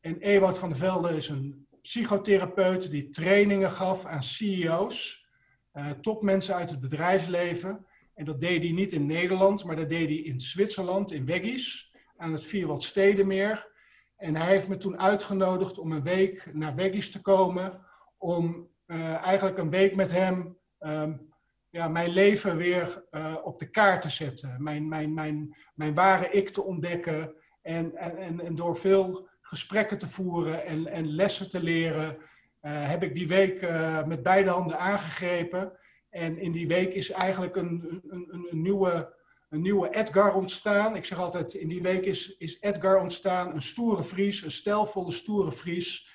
En 0.01 0.19
Ewout 0.19 0.59
van 0.59 0.69
der 0.69 0.79
Velde 0.79 1.17
is 1.17 1.29
een 1.29 1.67
psychotherapeut 1.83 2.91
die 2.91 3.11
trainingen 3.11 3.71
gaf 3.71 4.05
aan 4.05 4.23
CEO's, 4.23 5.27
uh, 5.75 5.91
topmensen 5.91 6.55
uit 6.55 6.71
het 6.71 6.81
bedrijfsleven. 6.81 7.87
En 8.15 8.25
dat 8.25 8.41
deed 8.41 8.63
hij 8.63 8.73
niet 8.73 8.93
in 8.93 9.07
Nederland, 9.07 9.65
maar 9.65 9.77
dat 9.77 9.89
deed 9.89 10.09
hij 10.09 10.17
in 10.17 10.41
Zwitserland, 10.41 11.13
in 11.13 11.27
Weggies, 11.27 11.95
aan 12.17 12.33
het 12.33 12.45
Vierwaldstedenmeer. 12.45 13.69
En 14.17 14.37
hij 14.37 14.47
heeft 14.47 14.69
me 14.69 14.77
toen 14.77 15.01
uitgenodigd 15.01 15.79
om 15.79 15.93
een 15.93 16.03
week 16.03 16.51
naar 16.53 16.75
Weggies 16.75 17.11
te 17.11 17.21
komen, 17.21 17.87
om 18.19 18.70
uh, 18.91 19.27
eigenlijk 19.27 19.59
een 19.59 19.71
week 19.71 19.95
met 19.95 20.13
hem 20.13 20.59
um, 20.79 21.29
ja, 21.69 21.89
mijn 21.89 22.11
leven 22.11 22.57
weer 22.57 23.05
uh, 23.11 23.37
op 23.43 23.59
de 23.59 23.71
kaart 23.71 24.03
te 24.03 24.11
zetten. 24.11 24.63
Mijn, 24.63 24.89
mijn, 24.89 25.15
mijn, 25.15 25.57
mijn 25.75 25.95
ware 25.95 26.31
ik 26.31 26.49
te 26.49 26.63
ontdekken. 26.63 27.35
En, 27.63 27.97
en, 27.97 28.41
en 28.41 28.55
door 28.55 28.77
veel 28.77 29.29
gesprekken 29.41 29.99
te 29.99 30.09
voeren 30.09 30.65
en, 30.65 30.87
en 30.87 31.07
lessen 31.07 31.51
te 31.51 31.63
leren, 31.63 32.17
uh, 32.17 32.89
heb 32.89 33.03
ik 33.03 33.15
die 33.15 33.29
week 33.29 33.61
met 34.07 34.23
beide 34.23 34.51
handen 34.51 34.79
aangegrepen. 34.79 35.79
En 36.11 36.39
in 36.39 36.53
die 36.53 36.67
week 36.67 36.95
is 36.95 37.11
eigenlijk 37.11 37.57
een, 37.57 38.03
een, 38.09 38.47
een, 38.51 38.63
nieuwe, 38.63 39.17
een 39.49 39.61
nieuwe 39.63 39.95
Edgar 39.95 40.35
ontstaan. 40.35 40.97
Ik 40.97 41.05
zeg 41.05 41.19
altijd, 41.19 41.55
in 41.55 41.69
die 41.69 41.83
week 41.83 42.05
is, 42.05 42.37
is 42.37 42.61
Edgar 42.61 43.01
ontstaan. 43.01 43.55
Een 43.55 43.63
stoere 43.63 44.03
Fries, 44.03 44.43
een 44.43 44.51
stelvolle 44.51 45.13
stoere 45.13 45.53
Fries. 45.53 46.11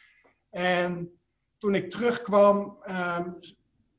En 0.50 1.20
toen 1.58 1.76
ik 1.76 1.90
terugkwam, 1.90 2.78
um, 2.90 3.38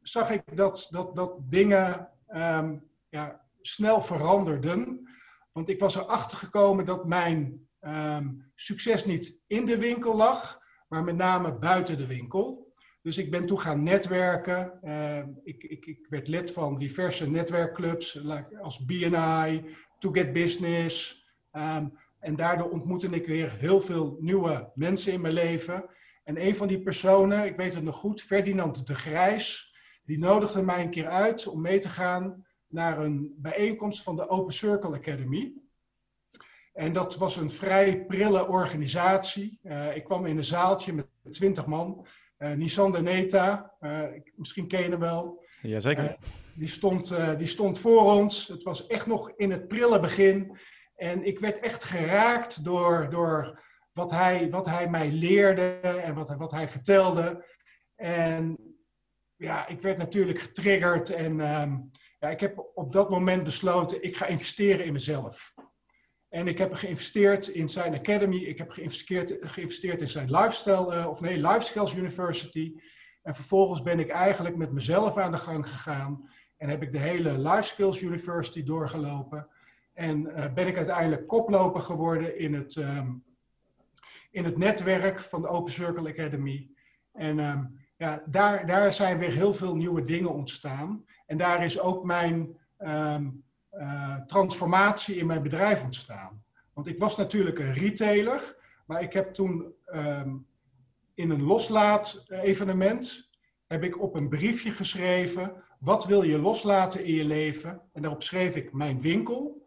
zag 0.01 0.31
ik 0.31 0.43
dat, 0.57 0.89
dat, 0.91 1.17
dat 1.17 1.51
dingen 1.51 2.09
um, 2.35 2.89
ja, 3.09 3.45
snel 3.61 4.01
veranderden. 4.01 5.09
Want 5.53 5.69
ik 5.69 5.81
was 5.81 5.97
erachter 5.97 6.39
gekomen 6.39 6.85
dat 6.85 7.07
mijn 7.07 7.69
um, 7.81 8.51
succes 8.55 9.05
niet 9.05 9.39
in 9.47 9.67
de 9.67 9.79
winkel 9.79 10.17
lag, 10.17 10.61
maar 10.89 11.05
met 11.05 11.17
name 11.17 11.59
buiten 11.59 11.97
de 11.97 12.07
winkel. 12.07 12.75
Dus 13.03 13.19
ik 13.19 13.31
ben 13.31 13.47
toen 13.47 13.61
gaan 13.61 13.83
netwerken. 13.83 14.79
Ik, 15.45 15.63
ik, 15.63 15.87
ik, 15.87 16.07
werd 16.09 16.29
lid 16.29 16.53
van 16.53 16.79
diverse 16.79 17.31
netwerkclubs, 17.31 18.21
als 18.61 18.85
BNI, 18.85 19.65
To 19.99 20.11
Get 20.13 20.33
Business. 20.33 21.25
En 22.19 22.37
daardoor 22.37 22.71
ontmoette 22.71 23.09
ik 23.09 23.27
weer 23.27 23.51
heel 23.51 23.81
veel 23.81 24.17
nieuwe 24.21 24.71
mensen 24.75 25.13
in 25.13 25.21
mijn 25.21 25.35
leven. 25.35 25.85
En 26.27 26.47
een 26.47 26.55
van 26.55 26.67
die 26.67 26.81
personen, 26.81 27.45
ik 27.45 27.57
weet 27.57 27.75
het 27.75 27.83
nog 27.83 27.97
goed, 27.97 28.23
Ferdinand 28.23 28.87
de 28.87 28.95
Grijs, 28.95 29.75
die 30.05 30.19
nodigde 30.19 30.63
mij 30.63 30.83
een 30.83 30.91
keer 30.91 31.07
uit 31.07 31.47
om 31.47 31.61
mee 31.61 31.79
te 31.79 31.89
gaan 31.89 32.47
naar 32.67 32.99
een 32.99 33.35
bijeenkomst 33.37 34.03
van 34.03 34.17
de 34.17 34.29
Open 34.29 34.55
Circle 34.55 34.97
Academy. 34.97 35.53
En 36.73 36.93
dat 36.93 37.17
was 37.17 37.37
een 37.37 37.51
vrij 37.51 38.05
prille 38.05 38.49
organisatie. 38.49 39.59
Uh, 39.63 39.97
ik 39.97 40.05
kwam 40.05 40.27
in 40.27 40.37
een 40.37 40.45
zaaltje 40.45 40.93
met 40.93 41.07
twintig 41.31 41.67
man. 41.67 42.07
Uh, 42.39 42.53
Nissan 42.53 42.93
de 42.93 43.03
Neta, 43.03 43.73
uh, 43.81 44.03
misschien 44.37 44.69
ken 44.69 44.83
je 44.83 44.91
hem 44.91 45.01
wel. 45.01 45.45
Jazeker. 45.63 46.17
die, 46.55 46.69
stond, 46.69 47.15
die 47.39 47.47
stond 47.47 47.79
voor 47.79 48.03
ons. 48.03 48.47
Het 48.47 48.63
was 48.63 48.87
echt 48.87 49.07
nog 49.07 49.31
in 49.31 49.51
het 49.51 49.69
prille 49.69 50.01
begin. 50.01 50.59
En 50.97 51.27
ik 51.27 51.39
werd 51.39 51.59
echt 51.59 51.85
geraakt 51.85 52.65
door, 52.65 53.07
door 53.11 53.65
wat, 53.97 54.11
hij, 54.11 54.51
wat 54.51 54.67
hij 54.67 54.89
mij 54.91 55.11
leerde 55.11 55.79
en 55.81 56.15
wat, 56.15 56.37
wat 56.37 56.51
hij 56.51 56.69
vertelde. 56.69 57.45
En 57.95 58.57
ja, 59.37 59.67
ik 59.67 59.81
werd 59.81 59.99
natuurlijk 59.99 60.39
getriggerd 60.39 61.11
en 61.11 61.61
um, 61.61 61.91
ja, 62.19 62.29
ik 62.29 62.41
heb 62.41 62.71
op 62.75 62.93
dat 62.93 63.11
moment 63.11 63.45
besloten, 63.45 64.03
ik 64.03 64.17
ga 64.17 64.27
investeren 64.27 64.85
in 64.85 64.93
mezelf. 64.93 65.55
En 66.29 66.47
ik 66.47 66.59
heb 66.59 66.73
geïnvesteerd 66.73 67.49
in 67.49 67.69
zijn 67.69 67.95
academy, 67.95 68.37
ik 68.37 68.59
heb 68.59 68.71
geïnvesteerd, 68.71 69.37
geïnvesteerd 69.41 70.01
in 70.01 70.09
zijn 70.09 70.31
lifestyle, 70.31 70.97
uh, 70.97 71.07
of 71.09 71.21
nee, 71.21 71.37
Life 71.37 71.61
Skills 71.61 71.95
University. 71.95 72.75
En 73.23 73.35
vervolgens 73.35 73.83
ben 73.83 73.99
ik 73.99 74.09
eigenlijk 74.09 74.57
met 74.57 74.73
mezelf 74.73 75.17
aan 75.17 75.33
de 75.33 75.39
gang 75.39 75.71
gegaan 75.71 76.31
en 76.57 76.69
heb 76.69 76.83
ik 76.83 76.93
de 76.93 76.99
hele 76.99 77.39
Life 77.39 77.63
Skills 77.63 78.01
University 78.01 78.63
doorgelopen. 78.63 79.49
En 79.93 80.27
uh, 80.27 80.53
ben 80.53 80.67
ik 80.67 80.77
uiteindelijk 80.77 81.27
koploper 81.27 81.81
geworden 81.81 82.39
in 82.39 82.55
het, 82.55 82.77
um, 82.77 83.26
in 84.37 84.45
het 84.45 84.59
netwerk 84.59 85.21
van 85.21 85.43
de 85.43 85.49
Open 85.49 85.73
Circle 85.73 86.09
Academy. 86.09 86.71
En 87.13 87.39
um, 87.39 87.79
ja, 87.97 88.23
daar, 88.27 88.67
daar 88.67 88.93
zijn 88.93 89.19
weer 89.19 89.33
heel 89.33 89.55
veel 89.55 89.77
nieuwe 89.77 90.03
dingen 90.03 90.33
ontstaan. 90.33 91.05
En 91.27 91.37
daar 91.37 91.65
is 91.65 91.81
ook 91.81 92.05
mijn 92.05 92.59
um, 92.79 93.45
uh, 93.73 94.17
transformatie 94.17 95.17
in 95.17 95.27
mijn 95.27 95.43
bedrijf 95.43 95.83
ontstaan. 95.83 96.45
Want 96.73 96.87
ik 96.87 96.99
was 96.99 97.17
natuurlijk 97.17 97.59
een 97.59 97.73
retailer, 97.73 98.57
maar 98.87 99.03
ik 99.03 99.13
heb 99.13 99.35
toen 99.35 99.75
um, 99.95 100.47
in 101.15 101.31
een 101.31 101.43
loslaat-evenement 101.43 103.31
heb 103.67 103.83
ik 103.83 104.01
op 104.01 104.15
een 104.15 104.29
briefje 104.29 104.71
geschreven: 104.71 105.53
wat 105.79 106.05
wil 106.05 106.23
je 106.23 106.39
loslaten 106.39 107.05
in 107.05 107.15
je 107.15 107.25
leven? 107.25 107.81
En 107.93 108.03
daarop 108.03 108.23
schreef 108.23 108.57
ik 108.57 108.73
mijn 108.73 109.01
winkel. 109.01 109.66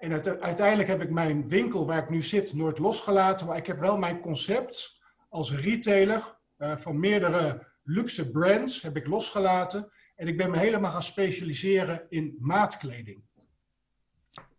En 0.00 0.12
uiteindelijk 0.40 0.88
heb 0.88 1.02
ik 1.02 1.10
mijn 1.10 1.48
winkel 1.48 1.86
waar 1.86 2.02
ik 2.02 2.10
nu 2.10 2.22
zit 2.22 2.52
nooit 2.54 2.78
losgelaten, 2.78 3.46
maar 3.46 3.56
ik 3.56 3.66
heb 3.66 3.78
wel 3.78 3.98
mijn 3.98 4.20
concept 4.20 5.00
als 5.28 5.54
retailer 5.54 6.38
uh, 6.58 6.76
van 6.76 7.00
meerdere 7.00 7.66
luxe 7.82 8.30
brands 8.30 8.82
heb 8.82 8.96
ik 8.96 9.06
losgelaten. 9.06 9.92
En 10.16 10.28
ik 10.28 10.36
ben 10.36 10.50
me 10.50 10.58
helemaal 10.58 10.90
gaan 10.90 11.02
specialiseren 11.02 12.06
in 12.08 12.36
maatkleding. 12.38 13.22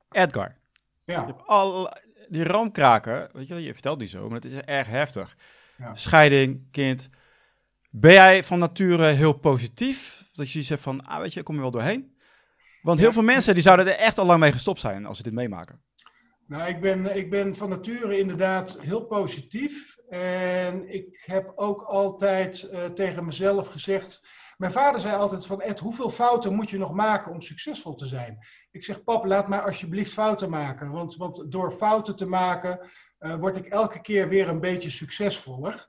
Edgar. 0.10 0.58
Ja. 1.06 1.36
Al 1.46 1.94
die 2.28 2.44
ramkraken, 2.44 3.30
weet 3.34 3.48
je, 3.48 3.56
je 3.56 3.74
vertelt 3.74 4.00
niet 4.00 4.10
zo, 4.10 4.28
maar 4.28 4.36
het 4.36 4.46
is 4.46 4.54
erg 4.54 4.88
heftig. 4.88 5.38
Ja. 5.78 5.96
Scheiding, 5.96 6.72
kind. 6.72 7.10
Ben 7.90 8.14
jij 8.14 8.44
van 8.44 8.60
nature 8.60 9.06
heel 9.06 9.34
positief? 9.34 10.30
Dat 10.34 10.46
je 10.46 10.52
zoiets 10.52 10.70
hebt 10.70 10.82
van, 10.82 11.06
ah, 11.06 11.22
weet 11.22 11.34
je, 11.34 11.40
ik 11.40 11.46
kom 11.46 11.56
er 11.56 11.62
wel 11.62 11.72
doorheen. 11.72 12.11
Want 12.82 13.00
heel 13.00 13.12
veel 13.12 13.22
mensen 13.22 13.54
die 13.54 13.64
zouden 13.64 13.86
er 13.86 14.00
echt 14.00 14.18
al 14.18 14.26
lang 14.26 14.40
mee 14.40 14.52
gestopt 14.52 14.80
zijn 14.80 15.06
als 15.06 15.18
ze 15.18 15.24
dit 15.24 15.34
meemaken. 15.34 15.84
Nou, 16.48 16.70
ik 16.70 16.82
ben, 16.82 17.16
ik 17.16 17.30
ben 17.30 17.56
van 17.56 17.70
nature 17.70 18.18
inderdaad 18.18 18.78
heel 18.80 19.06
positief. 19.06 19.98
En 20.10 20.94
ik 20.94 21.24
heb 21.26 21.52
ook 21.56 21.82
altijd 21.82 22.70
uh, 22.72 22.86
tegen 22.86 23.26
mezelf 23.26 23.68
gezegd. 23.68 24.22
Mijn 24.58 24.72
vader 24.72 25.02
zei 25.02 25.16
altijd 25.16 25.46
van 25.46 25.62
Ed, 25.62 25.80
hoeveel 25.80 26.10
fouten 26.10 26.56
moet 26.56 26.70
je 26.70 26.78
nog 26.78 26.94
maken 26.94 27.32
om 27.32 27.42
succesvol 27.42 27.96
te 27.96 28.08
zijn? 28.08 28.38
Ik 28.72 28.84
zeg, 28.84 29.04
pap, 29.04 29.26
laat 29.26 29.48
mij 29.48 29.60
alsjeblieft 29.60 30.14
fouten 30.14 30.50
maken. 30.50 30.92
Want, 30.92 31.16
want 31.16 31.52
door 31.52 31.72
fouten 31.72 32.16
te 32.16 32.26
maken 32.26 32.80
uh, 33.20 33.36
word 33.36 33.58
ik 33.58 33.66
elke 33.66 34.02
keer 34.02 34.30
weer 34.30 34.50
een 34.50 34.60
beetje 34.60 34.90
succesvoller. 34.90 35.88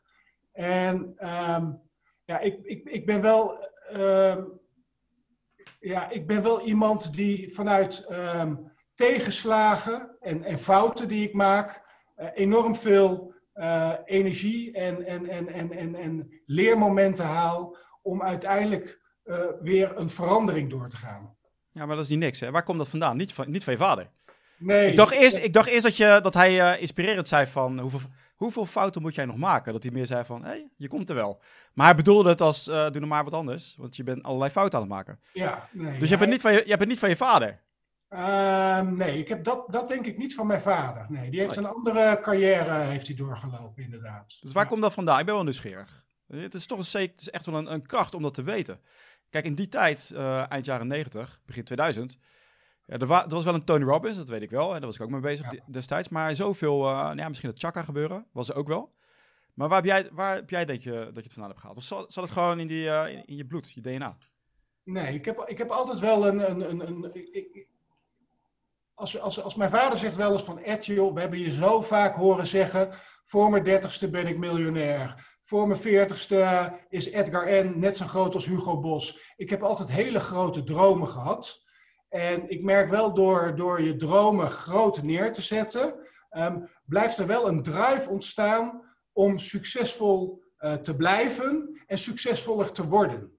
En 0.53 0.95
um, 1.19 1.81
ja, 2.25 2.39
ik, 2.39 2.59
ik, 2.63 2.89
ik 2.89 3.07
ben 3.07 3.21
wel. 3.21 3.69
Uh, 3.97 4.37
ja, 5.83 6.11
ik 6.11 6.27
ben 6.27 6.43
wel 6.43 6.61
iemand 6.61 7.15
die 7.15 7.55
vanuit 7.55 8.07
um, 8.41 8.73
tegenslagen 8.95 10.17
en, 10.21 10.45
en 10.45 10.59
fouten 10.59 11.09
die 11.09 11.27
ik 11.27 11.33
maak, 11.33 11.83
uh, 12.19 12.27
enorm 12.35 12.77
veel 12.77 13.35
uh, 13.55 13.93
energie 14.05 14.73
en, 14.73 15.07
en, 15.07 15.29
en, 15.29 15.49
en, 15.49 15.73
en, 15.73 15.95
en 15.95 16.43
leermomenten 16.47 17.25
haal 17.25 17.77
om 18.03 18.23
uiteindelijk 18.23 19.01
uh, 19.25 19.37
weer 19.61 19.97
een 19.97 20.11
verandering 20.11 20.71
door 20.71 20.89
te 20.89 20.97
gaan. 20.97 21.37
Ja, 21.71 21.87
maar 21.87 21.97
dat 21.97 22.05
is 22.05 22.11
niet 22.11 22.19
niks. 22.19 22.41
Hè? 22.41 22.51
Waar 22.51 22.63
komt 22.63 22.79
dat 22.79 22.89
vandaan? 22.89 23.17
Niet 23.17 23.33
van, 23.33 23.51
niet 23.51 23.65
van 23.65 23.73
je 23.73 23.79
vader. 23.79 24.11
Nee. 24.59 24.91
Ik 24.91 24.97
dacht 24.97 25.15
eerst, 25.15 25.37
ik 25.37 25.53
dacht 25.53 25.69
eerst 25.69 25.83
dat, 25.83 25.97
je, 25.97 26.19
dat 26.23 26.35
hij 26.35 26.79
inspirerend 26.79 27.29
zei 27.29 27.47
van 27.47 27.79
hoeveel, 27.79 28.01
hoeveel 28.43 28.67
fouten 28.67 29.03
moet 29.03 29.15
jij 29.15 29.25
nog 29.25 29.37
maken? 29.37 29.73
Dat 29.73 29.83
hij 29.83 29.93
meer 29.93 30.07
zei 30.07 30.25
van, 30.25 30.43
hé, 30.43 30.49
hey, 30.49 30.69
je 30.77 30.89
komt 30.89 31.09
er 31.09 31.15
wel. 31.15 31.43
Maar 31.75 31.87
hij 31.87 31.95
bedoelde 31.95 32.29
het 32.29 32.41
als, 32.41 32.65
doe 32.65 32.99
nog 33.01 33.09
maar 33.09 33.25
wat 33.25 33.33
anders, 33.33 33.75
want 33.79 33.97
je 33.97 34.03
bent 34.03 34.23
allerlei 34.23 34.51
fouten 34.51 34.79
aan 34.79 34.85
het 34.85 34.95
maken. 34.95 35.21
Ja, 35.33 35.69
nee. 35.73 35.99
Dus 35.99 36.09
je, 36.09 36.19
bent 36.19 36.31
niet 36.31 36.41
van 36.41 36.53
je, 36.53 36.59
je 36.59 36.65
bent 36.65 36.81
het 36.81 36.89
niet 36.89 36.99
van 36.99 37.09
je 37.09 37.17
vader. 37.17 37.61
Uh, 38.11 38.81
nee, 38.81 39.19
ik 39.19 39.29
heb 39.29 39.45
dat, 39.45 39.65
dat 39.73 39.89
denk 39.89 40.07
ik 40.07 40.19
niet 40.19 40.35
van 40.35 40.47
mijn 40.47 40.61
vader. 40.61 41.07
Nee, 41.09 41.31
die 41.31 41.41
heeft 41.41 41.57
een 41.57 41.67
andere 41.67 42.19
carrière 42.23 42.73
heeft 42.73 43.07
hij 43.07 43.17
doorgelopen, 43.17 43.83
inderdaad. 43.83 44.37
Dus 44.41 44.53
waar 44.53 44.63
ja. 44.63 44.69
komt 44.69 44.83
dat 44.83 44.93
vandaan? 44.93 45.19
Ik 45.19 45.27
ben 45.27 45.35
wel 45.35 45.45
nieuwsgierig. 45.45 46.05
Het 46.27 46.55
is 46.55 46.67
toch 46.67 46.79
een, 46.79 47.01
het 47.01 47.21
is 47.21 47.31
echt 47.31 47.47
wel 47.47 47.55
een, 47.55 47.73
een 47.73 47.87
kracht 47.87 48.15
om 48.15 48.23
dat 48.23 48.35
te 48.35 48.43
weten. 48.43 48.81
Kijk, 49.31 49.45
in 49.45 49.55
die 49.55 49.69
tijd, 49.69 50.11
uh, 50.15 50.51
eind 50.51 50.65
jaren 50.65 50.87
90, 50.87 51.41
begin 51.47 51.65
2000, 51.65 52.19
ja, 52.93 52.99
er, 52.99 53.07
wa 53.07 53.25
er, 53.25 53.29
was 53.29 53.45
wel 53.45 53.55
een 53.55 53.65
Tony 53.65 53.85
Robbins, 53.85 54.17
dat 54.17 54.29
weet 54.29 54.43
ik 54.43 54.51
wel. 54.51 54.67
Hè, 54.67 54.79
daar 54.79 54.87
was 54.87 54.95
ik 54.95 55.03
ook 55.03 55.11
mee 55.11 55.21
bezig 55.21 55.53
ja. 55.53 55.61
destijds. 55.67 56.09
Maar 56.09 56.35
zoveel, 56.35 56.89
uh, 56.89 56.93
nou 56.93 57.17
ja, 57.17 57.29
misschien 57.29 57.51
het 57.51 57.59
Chaka 57.59 57.83
gebeuren, 57.83 58.27
was 58.33 58.49
er 58.49 58.57
ook 58.57 58.69
wel. 58.69 58.91
Maar 59.55 59.69
waar 59.69 59.77
heb 59.77 59.87
jij, 59.87 60.09
waar 60.13 60.35
heb 60.35 60.51
jij 60.51 60.65
denk 60.65 60.81
je, 60.81 60.91
dat 60.91 61.15
je 61.15 61.23
het 61.23 61.33
vandaan 61.33 61.51
hebt 61.51 61.61
gehaald? 61.61 61.79
Of 61.79 61.85
zat, 61.85 62.15
het 62.15 62.31
gewoon 62.31 62.61
in, 62.61 62.67
die, 62.67 62.85
uh, 62.85 63.09
in, 63.09 63.25
in, 63.27 63.37
je 63.37 63.47
bloed, 63.47 63.73
je 63.73 63.81
DNA? 63.81 64.17
Nee, 64.85 65.15
ik 65.15 65.25
heb, 65.25 65.45
ik 65.47 65.59
heb 65.59 65.71
altijd 65.71 66.01
wel 66.01 66.27
een... 66.27 66.51
een, 66.51 66.71
een, 66.71 66.87
een 66.87 67.15
ik, 67.15 67.67
als, 68.95 69.21
als, 69.21 69.43
als 69.43 69.55
mijn 69.55 69.71
vader 69.71 69.99
zegt 69.99 70.17
wel 70.17 70.33
eens 70.33 70.43
van... 70.43 70.59
Ed, 70.59 70.87
we 70.87 71.13
hebben 71.15 71.39
je 71.39 71.51
zo 71.51 71.81
vaak 71.81 72.15
horen 72.15 72.47
zeggen... 72.47 72.91
Voor 73.25 73.51
mijn 73.51 73.65
dertigste 73.65 74.11
ben 74.11 74.27
ik 74.27 74.39
miljonair. 74.39 75.37
Voor 75.43 75.67
mijn 75.67 75.81
veertigste 75.81 76.73
is 76.89 77.07
Edgar 77.07 77.65
N. 77.65 77.79
net 77.79 77.97
zo 77.97 78.07
groot 78.07 78.35
als 78.35 78.47
Hugo 78.47 78.81
Bos. 78.81 79.33
Ik 79.37 79.51
heb 79.51 79.63
altijd 79.63 79.91
hele 79.91 80.21
grote 80.21 80.65
dromen 80.65 81.09
gehad. 81.09 81.62
En 82.13 82.49
ik 82.51 82.63
merk 82.63 82.91
wel 82.91 83.15
door, 83.15 83.57
door 83.57 83.83
je 83.83 83.97
dromen 83.97 84.51
groot 84.51 85.03
neer 85.03 85.33
te 85.33 85.43
zetten... 85.43 86.11
Um, 86.39 86.69
blijft 86.85 87.19
er 87.19 87.27
wel 87.27 87.49
een 87.49 87.63
drive 87.63 88.09
ontstaan 88.11 88.83
om 89.13 89.39
succesvol 89.39 90.43
uh, 90.59 90.73
te 90.73 90.97
blijven 90.97 91.81
en 91.87 91.99
succesvoller 91.99 92.73
te 92.73 92.89
worden. 92.89 93.39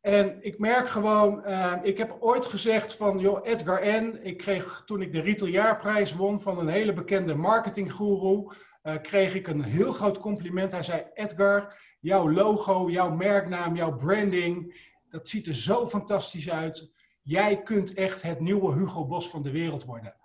En 0.00 0.36
ik 0.40 0.58
merk 0.58 0.88
gewoon, 0.88 1.42
uh, 1.46 1.74
ik 1.82 1.98
heb 1.98 2.16
ooit 2.20 2.46
gezegd 2.46 2.94
van, 2.94 3.18
joh, 3.18 3.46
Edgar 3.46 4.02
N., 4.02 4.18
ik 4.22 4.36
kreeg 4.36 4.82
toen 4.86 5.02
ik 5.02 5.12
de 5.12 5.20
Retailjaarprijs 5.20 6.14
won 6.14 6.40
van 6.40 6.58
een 6.58 6.68
hele 6.68 6.92
bekende 6.92 7.34
marketinggoeroe, 7.34 8.54
uh, 8.82 8.94
kreeg 9.02 9.34
ik 9.34 9.48
een 9.48 9.62
heel 9.62 9.92
groot 9.92 10.18
compliment. 10.18 10.72
Hij 10.72 10.82
zei, 10.82 11.06
Edgar, 11.14 11.78
jouw 12.00 12.30
logo, 12.30 12.90
jouw 12.90 13.10
merknaam, 13.10 13.76
jouw 13.76 13.96
branding, 13.96 14.90
dat 15.12 15.28
ziet 15.28 15.46
er 15.46 15.54
zo 15.54 15.86
fantastisch 15.86 16.50
uit. 16.50 16.90
Jij 17.22 17.62
kunt 17.62 17.94
echt 17.94 18.22
het 18.22 18.40
nieuwe 18.40 18.74
Hugo 18.74 19.06
Bos 19.06 19.28
van 19.28 19.42
de 19.42 19.50
wereld 19.50 19.84
worden. 19.84 20.16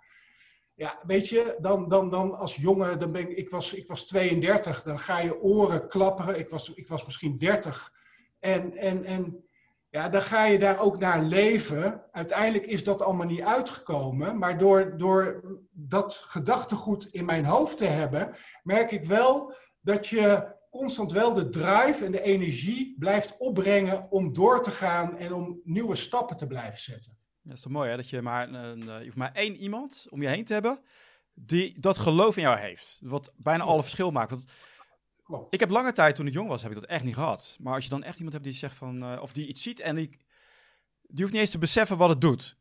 Ja, 0.74 0.98
weet 1.06 1.28
je, 1.28 1.56
dan, 1.60 1.88
dan, 1.88 2.10
dan 2.10 2.38
als 2.38 2.56
jongen, 2.56 2.98
dan 2.98 3.12
ben 3.12 3.30
ik, 3.30 3.36
ik, 3.36 3.50
was, 3.50 3.74
ik 3.74 3.86
was 3.86 4.06
32, 4.06 4.82
dan 4.82 4.98
ga 4.98 5.18
je 5.18 5.40
oren 5.40 5.88
klapperen. 5.88 6.38
Ik 6.38 6.50
was, 6.50 6.74
ik 6.74 6.88
was 6.88 7.04
misschien 7.04 7.38
30. 7.38 7.92
En, 8.38 8.76
en, 8.76 9.04
en 9.04 9.44
ja, 9.88 10.08
dan 10.08 10.22
ga 10.22 10.44
je 10.44 10.58
daar 10.58 10.80
ook 10.80 10.98
naar 10.98 11.22
leven. 11.22 12.02
Uiteindelijk 12.10 12.66
is 12.66 12.84
dat 12.84 13.02
allemaal 13.02 13.26
niet 13.26 13.42
uitgekomen. 13.42 14.38
Maar 14.38 14.58
door, 14.58 14.98
door 14.98 15.40
dat 15.70 16.14
gedachtegoed 16.14 17.06
in 17.06 17.24
mijn 17.24 17.44
hoofd 17.44 17.78
te 17.78 17.86
hebben, 17.86 18.34
merk 18.62 18.90
ik 18.90 19.04
wel 19.04 19.54
dat 19.80 20.06
je 20.06 20.56
constant 20.70 21.12
wel 21.12 21.34
de 21.34 21.48
drive 21.48 22.04
en 22.04 22.12
de 22.12 22.22
energie 22.22 22.96
blijft 22.98 23.36
opbrengen 23.38 24.10
om 24.10 24.32
door 24.32 24.62
te 24.62 24.70
gaan 24.70 25.16
en 25.16 25.32
om 25.32 25.60
nieuwe 25.64 25.94
stappen 25.94 26.36
te 26.36 26.46
blijven 26.46 26.80
zetten. 26.80 27.18
Dat 27.42 27.56
is 27.56 27.62
toch 27.62 27.72
mooi, 27.72 27.90
hè? 27.90 27.96
Dat 27.96 28.08
je 28.08 28.22
maar, 28.22 28.48
een, 28.52 28.88
eh, 28.88 28.98
je 28.98 29.04
hoeft 29.04 29.16
maar 29.16 29.32
één 29.32 29.56
iemand 29.56 30.06
om 30.10 30.22
je 30.22 30.28
heen 30.28 30.44
te 30.44 30.52
hebben 30.52 30.80
die 31.34 31.80
dat 31.80 31.98
geloof 31.98 32.36
in 32.36 32.42
jou 32.42 32.58
heeft. 32.58 33.00
Wat 33.02 33.32
bijna 33.36 33.64
alle 33.64 33.82
verschil 33.82 34.10
maakt. 34.10 34.30
Want 34.30 34.44
ik 35.50 35.60
heb 35.60 35.70
lange 35.70 35.92
tijd, 35.92 36.14
toen 36.14 36.26
ik 36.26 36.32
jong 36.32 36.48
was, 36.48 36.62
heb 36.62 36.70
ik 36.70 36.80
dat 36.80 36.88
echt 36.88 37.04
niet 37.04 37.14
gehad. 37.14 37.56
Maar 37.60 37.74
als 37.74 37.84
je 37.84 37.90
dan 37.90 38.02
echt 38.02 38.16
iemand 38.16 38.32
hebt 38.32 38.44
die 38.44 38.54
zegt 38.54 38.74
van, 38.74 39.02
uh, 39.02 39.22
of 39.22 39.32
die 39.32 39.46
iets 39.46 39.62
ziet 39.62 39.80
en 39.80 39.94
die, 39.94 40.08
die 41.02 41.20
hoeft 41.20 41.32
niet 41.32 41.40
eens 41.40 41.50
te 41.50 41.58
beseffen 41.58 41.96
wat 41.96 42.08
het 42.08 42.20
doet. 42.20 42.56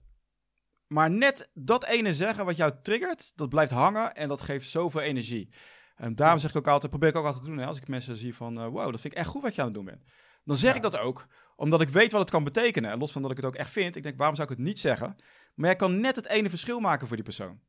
Maar 0.88 1.12
net 1.12 1.50
dat 1.54 1.86
ene 1.86 2.14
zeggen 2.14 2.46
wat 2.46 2.56
jou 2.56 2.74
triggert, 2.82 3.32
dat 3.36 3.50
blijft 3.50 3.72
hangen 3.72 4.16
en 4.16 4.28
dat 4.28 4.42
geeft 4.42 4.70
zoveel 4.70 5.02
energie. 5.02 5.50
En 5.98 6.16
daarom 6.16 6.40
zeg 6.40 6.50
ik 6.50 6.58
ook 6.58 6.68
altijd, 6.68 6.92
probeer 6.92 7.10
ik 7.10 7.16
ook 7.16 7.26
altijd 7.26 7.44
te 7.44 7.50
doen, 7.50 7.60
hè, 7.60 7.66
als 7.66 7.78
ik 7.78 7.88
mensen 7.88 8.18
zie 8.18 8.36
van, 8.36 8.60
uh, 8.60 8.68
wow, 8.68 8.92
dat 8.92 9.02
vind 9.02 9.14
ik 9.14 9.20
echt 9.20 9.28
goed 9.28 9.42
wat 9.42 9.56
je 9.56 9.62
aan 9.62 9.68
het 9.68 9.76
doen 9.76 9.86
bent. 9.86 10.04
Dan 10.44 10.56
zeg 10.56 10.76
ik 10.76 10.82
dat 10.82 10.98
ook, 10.98 11.28
omdat 11.56 11.82
ik 11.82 11.90
weet 11.90 12.12
wat 12.12 12.22
het 12.22 12.30
kan 12.30 12.44
betekenen. 12.44 12.92
En 12.92 13.00
los 13.00 13.12
van 13.12 13.22
dat 13.22 13.32
ik 13.32 13.38
het 13.38 13.46
ook 13.46 13.56
echt 13.56 13.70
vind, 13.70 13.96
ik 13.96 14.04
denk, 14.04 14.18
waarom 14.18 14.36
zou 14.36 14.52
ik 14.52 14.58
het 14.58 14.66
niet 14.66 14.80
zeggen? 14.80 15.16
Maar 15.56 15.66
jij 15.66 15.76
kan 15.76 16.00
net 16.00 16.16
het 16.16 16.28
ene 16.28 16.50
verschil 16.50 16.80
maken 16.80 17.08
voor 17.08 17.16
die 17.16 17.26
persoon. 17.26 17.60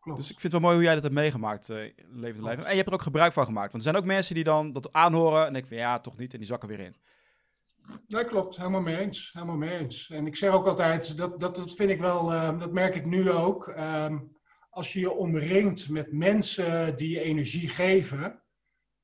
Klopt. 0.00 0.18
Dus 0.18 0.30
ik 0.30 0.40
vind 0.40 0.52
het 0.52 0.62
wel 0.62 0.70
mooi 0.70 0.74
hoe 0.74 0.84
jij 0.84 0.94
dat 0.94 1.02
hebt 1.02 1.14
meegemaakt, 1.14 1.68
uh, 1.68 1.76
levende 2.10 2.48
leven. 2.48 2.64
En 2.64 2.70
je 2.70 2.76
hebt 2.76 2.88
er 2.88 2.94
ook 2.94 3.02
gebruik 3.02 3.32
van 3.32 3.44
gemaakt. 3.44 3.72
Want 3.72 3.84
er 3.84 3.90
zijn 3.90 4.02
ook 4.02 4.08
mensen 4.08 4.34
die 4.34 4.44
dan 4.44 4.72
dat 4.72 4.92
aanhoren 4.92 5.46
en 5.46 5.52
denken 5.52 5.70
van 5.70 5.78
ja, 5.78 6.00
toch 6.00 6.16
niet. 6.16 6.32
En 6.32 6.38
die 6.38 6.48
zakken 6.48 6.68
weer 6.68 6.80
in. 6.80 6.94
Dat 8.06 8.26
klopt, 8.26 8.56
helemaal 8.56 8.80
mee 8.80 8.96
eens. 8.96 9.30
Helemaal 9.32 9.56
mee 9.56 9.78
eens. 9.78 10.10
En 10.10 10.26
ik 10.26 10.36
zeg 10.36 10.52
ook 10.52 10.66
altijd, 10.66 11.16
dat, 11.16 11.40
dat, 11.40 11.56
dat 11.56 11.74
vind 11.74 11.90
ik 11.90 12.00
wel, 12.00 12.32
uh, 12.32 12.58
dat 12.58 12.72
merk 12.72 12.94
ik 12.94 13.06
nu 13.06 13.30
ook. 13.30 13.66
Um, 13.66 14.38
als 14.80 14.92
je 14.92 15.00
je 15.00 15.12
omringt 15.12 15.88
met 15.88 16.12
mensen 16.12 16.96
die 16.96 17.10
je 17.10 17.20
energie 17.20 17.68
geven, 17.68 18.42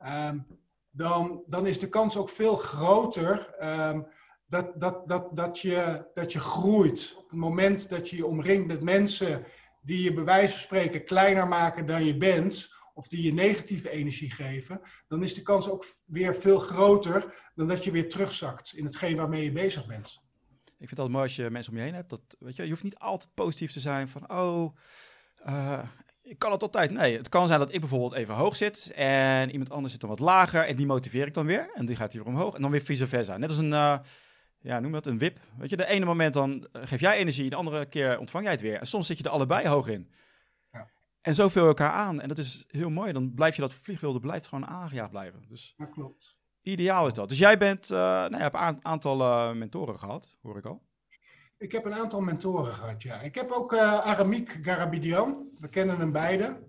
um, 0.05 0.47
dan, 0.91 1.43
dan 1.47 1.67
is 1.67 1.79
de 1.79 1.89
kans 1.89 2.17
ook 2.17 2.29
veel 2.29 2.55
groter 2.55 3.55
um, 3.63 4.07
dat, 4.47 4.81
dat, 4.81 5.09
dat, 5.09 5.37
dat, 5.37 5.59
je, 5.59 6.11
dat 6.15 6.33
je 6.33 6.41
groeit. 6.41 7.15
Op 7.19 7.31
het 7.31 7.39
moment 7.39 7.89
dat 7.89 8.11
je 8.11 8.17
je 8.17 8.27
omringt 8.27 8.67
met 8.67 8.83
mensen 8.83 9.45
die 9.83 10.03
je 10.03 10.13
bij 10.13 10.25
wijze 10.25 10.53
van 10.53 10.63
spreken 10.63 11.05
kleiner 11.05 11.49
maken 11.49 11.87
dan 11.87 12.05
je 12.05 12.17
bent, 12.17 12.75
of 12.95 13.09
die 13.09 13.23
je 13.23 13.33
negatieve 13.33 13.91
energie 13.91 14.31
geven, 14.31 14.81
dan 15.09 15.23
is 15.23 15.35
de 15.35 15.43
kans 15.43 15.69
ook 15.71 15.85
weer 16.05 16.35
veel 16.35 16.59
groter 16.59 17.51
dan 17.55 17.69
dat 17.69 17.85
je 17.85 17.91
weer 17.91 18.09
terugzakt 18.09 18.73
in 18.75 18.85
hetgeen 18.85 19.17
waarmee 19.17 19.45
je 19.45 19.53
bezig 19.53 19.87
bent. 19.87 20.25
Ik 20.79 20.89
vind 20.89 21.01
het 21.01 21.11
mooi 21.11 21.23
als 21.23 21.37
je 21.37 21.51
mensen 21.51 21.73
om 21.73 21.79
je 21.79 21.85
heen 21.85 21.95
hebt. 21.95 22.11
Dat, 22.11 22.37
weet 22.39 22.57
je, 22.57 22.63
je 22.63 22.71
hoeft 22.71 22.83
niet 22.83 22.99
altijd 22.99 23.35
positief 23.35 23.73
te 23.73 23.81
zijn 23.81 24.09
van, 24.09 24.31
oh, 24.31 24.77
uh, 25.49 25.83
ik 26.27 26.39
kan 26.39 26.53
het 26.53 26.63
altijd. 26.63 26.91
Nee, 26.91 27.17
het 27.17 27.29
kan 27.29 27.47
zijn 27.47 27.59
dat 27.59 27.73
ik 27.73 27.81
bijvoorbeeld 27.81 28.13
even 28.13 28.35
hoog 28.35 28.57
zit 28.57 28.93
en 28.95 29.51
iemand 29.51 29.71
anders 29.71 29.93
zit 29.93 30.01
dan 30.01 30.11
wat 30.11 30.21
lager 30.21 30.63
en 30.63 30.77
die 30.77 30.87
motiveer 30.87 31.27
ik 31.27 31.35
dan 31.35 31.47
weer. 31.47 31.71
En 31.75 31.87
die 31.87 31.97
gaat 31.97 32.13
hier 32.13 32.25
omhoog 32.25 32.55
en 32.55 32.63
dan 32.63 32.71
weer 32.71 32.81
vice 32.81 33.07
versa. 33.07 33.37
Net 33.37 33.49
als 33.49 33.59
een, 33.59 33.73
uh, 33.73 33.99
ja, 34.59 34.81
noem 34.81 34.93
dat 34.93 35.07
een 35.07 35.19
wip. 35.19 35.39
Weet 35.59 35.71
je, 35.71 35.77
de 35.77 35.87
ene 35.87 36.05
moment 36.05 36.35
dan 36.35 36.69
eh, 36.73 36.83
geef 36.85 37.01
jij 37.01 37.17
energie, 37.17 37.51
de 37.51 37.57
andere 37.57 37.87
keer 37.87 38.19
ontvang 38.19 38.45
jij 38.45 38.53
het 38.53 38.63
weer. 38.63 38.79
En 38.79 38.87
soms 38.87 39.07
zit 39.07 39.19
je 39.19 39.25
er 39.25 39.31
allebei 39.31 39.69
hoog 39.69 39.89
in. 39.89 40.11
Ja. 40.73 40.89
En 41.21 41.35
zo 41.35 41.49
vul 41.49 41.63
je 41.63 41.69
elkaar 41.69 41.93
aan. 41.93 42.21
En 42.21 42.29
dat 42.29 42.39
is 42.39 42.65
heel 42.69 42.91
mooi. 42.91 43.13
Dan 43.13 43.35
blijf 43.35 43.55
je 43.55 43.63
dat 43.63 43.75
vliegwilde 43.75 44.21
blijft 44.21 44.47
gewoon 44.47 44.67
aangejaagd 44.67 45.11
blijven. 45.11 45.45
Dus 45.49 45.75
dat 45.77 45.91
klopt. 45.91 46.37
Ideaal 46.63 47.07
is 47.07 47.13
dat. 47.13 47.29
Dus 47.29 47.39
jij 47.39 47.59
bent, 47.59 47.91
uh, 47.91 47.99
nou, 47.99 48.37
je 48.37 48.43
hebt 48.43 48.55
een 48.55 48.85
aantal 48.85 49.21
uh, 49.21 49.53
mentoren 49.53 49.99
gehad, 49.99 50.37
hoor 50.43 50.57
ik 50.57 50.65
al. 50.65 50.83
Ik 51.59 51.73
heb 51.73 51.85
een 51.85 51.95
aantal 51.95 52.21
mentoren 52.21 52.75
gehad, 52.75 53.03
ja. 53.03 53.21
Ik 53.21 53.35
heb 53.35 53.51
ook 53.51 53.73
uh, 53.73 54.07
Aramik 54.07 54.59
Garabidian. 54.63 55.49
We 55.59 55.69
kennen 55.69 55.99
hem 55.99 56.13
beide. 56.13 56.65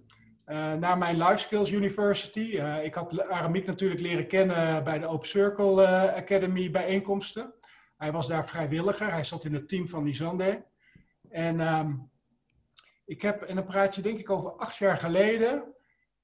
Uh, 0.46 0.74
na 0.74 0.96
mijn 0.96 1.18
Life 1.18 1.38
Skills 1.38 1.72
University. 1.72 2.40
Uh, 2.40 2.84
ik 2.84 2.94
had 2.94 3.30
Aramik 3.30 3.66
natuurlijk 3.66 4.02
leren 4.02 4.28
kennen 4.28 4.84
bij 4.84 5.00
de 5.00 5.08
Open 5.08 5.28
Circle 5.28 5.88
Academy 6.16 6.72
bijeenkomsten. 6.72 7.54
Hij 7.98 8.12
was 8.12 8.28
daar 8.28 8.48
vrijwilliger. 8.48 9.12
Hij 9.12 9.24
zat 9.24 9.46
in 9.46 9.54
het 9.54 9.68
team 9.68 9.88
van 9.88 10.04
Nizande. 10.04 10.66
En 11.30 11.74
um, 11.74 12.12
ik 13.06 13.22
heb, 13.22 13.42
en 13.42 13.56
dan 13.56 13.66
praat 13.66 13.96
je 13.96 14.02
denk 14.02 14.20
ik 14.20 14.30
over 14.30 14.52
acht 14.52 14.78
jaar 14.78 14.98
geleden, 14.98 15.64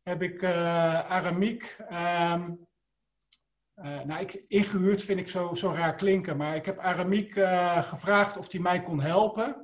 heb 0.01 0.21
ik 0.21 0.43
Aramik 0.43 1.77
um, 1.91 2.67
uh, 3.75 4.01
nou, 4.03 4.21
ik, 4.21 4.43
ingehuurd 4.47 5.03
vind 5.03 5.19
ik 5.19 5.29
zo, 5.29 5.53
zo 5.53 5.71
raar 5.71 5.95
klinken, 5.95 6.37
maar 6.37 6.55
ik 6.55 6.65
heb 6.65 6.77
Aramiek 6.77 7.35
uh, 7.35 7.83
gevraagd 7.83 8.37
of 8.37 8.51
hij 8.51 8.61
mij 8.61 8.81
kon 8.81 9.01
helpen 9.01 9.63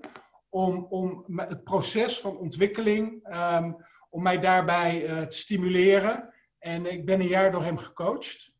om, 0.49 0.85
om 0.89 1.23
het 1.35 1.63
proces 1.63 2.19
van 2.19 2.37
ontwikkeling, 2.37 3.35
um, 3.35 3.85
om 4.09 4.21
mij 4.23 4.39
daarbij 4.39 5.09
uh, 5.09 5.21
te 5.21 5.37
stimuleren. 5.37 6.33
En 6.59 6.91
ik 6.91 7.05
ben 7.05 7.19
een 7.19 7.27
jaar 7.27 7.51
door 7.51 7.63
hem 7.63 7.77
gecoacht, 7.77 8.53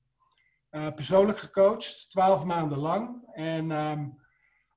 persoonlijk 0.70 1.38
gecoacht, 1.38 2.10
twaalf 2.10 2.44
maanden 2.44 2.78
lang. 2.78 3.30
En 3.34 3.72
um, 3.72 4.20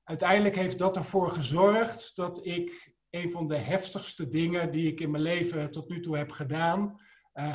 uiteindelijk 0.03 0.55
heeft 0.55 0.79
dat 0.79 0.95
ervoor 0.95 1.29
gezorgd 1.29 2.11
dat 2.15 2.45
ik 2.45 2.93
een 3.09 3.31
van 3.31 3.47
de 3.47 3.57
heftigste 3.57 4.27
dingen 4.27 4.71
die 4.71 4.91
ik 4.91 4.99
in 4.99 5.11
mijn 5.11 5.23
leven 5.23 5.71
tot 5.71 5.89
nu 5.89 5.99
toe 5.99 6.17
heb 6.17 6.31
gedaan, 6.31 7.01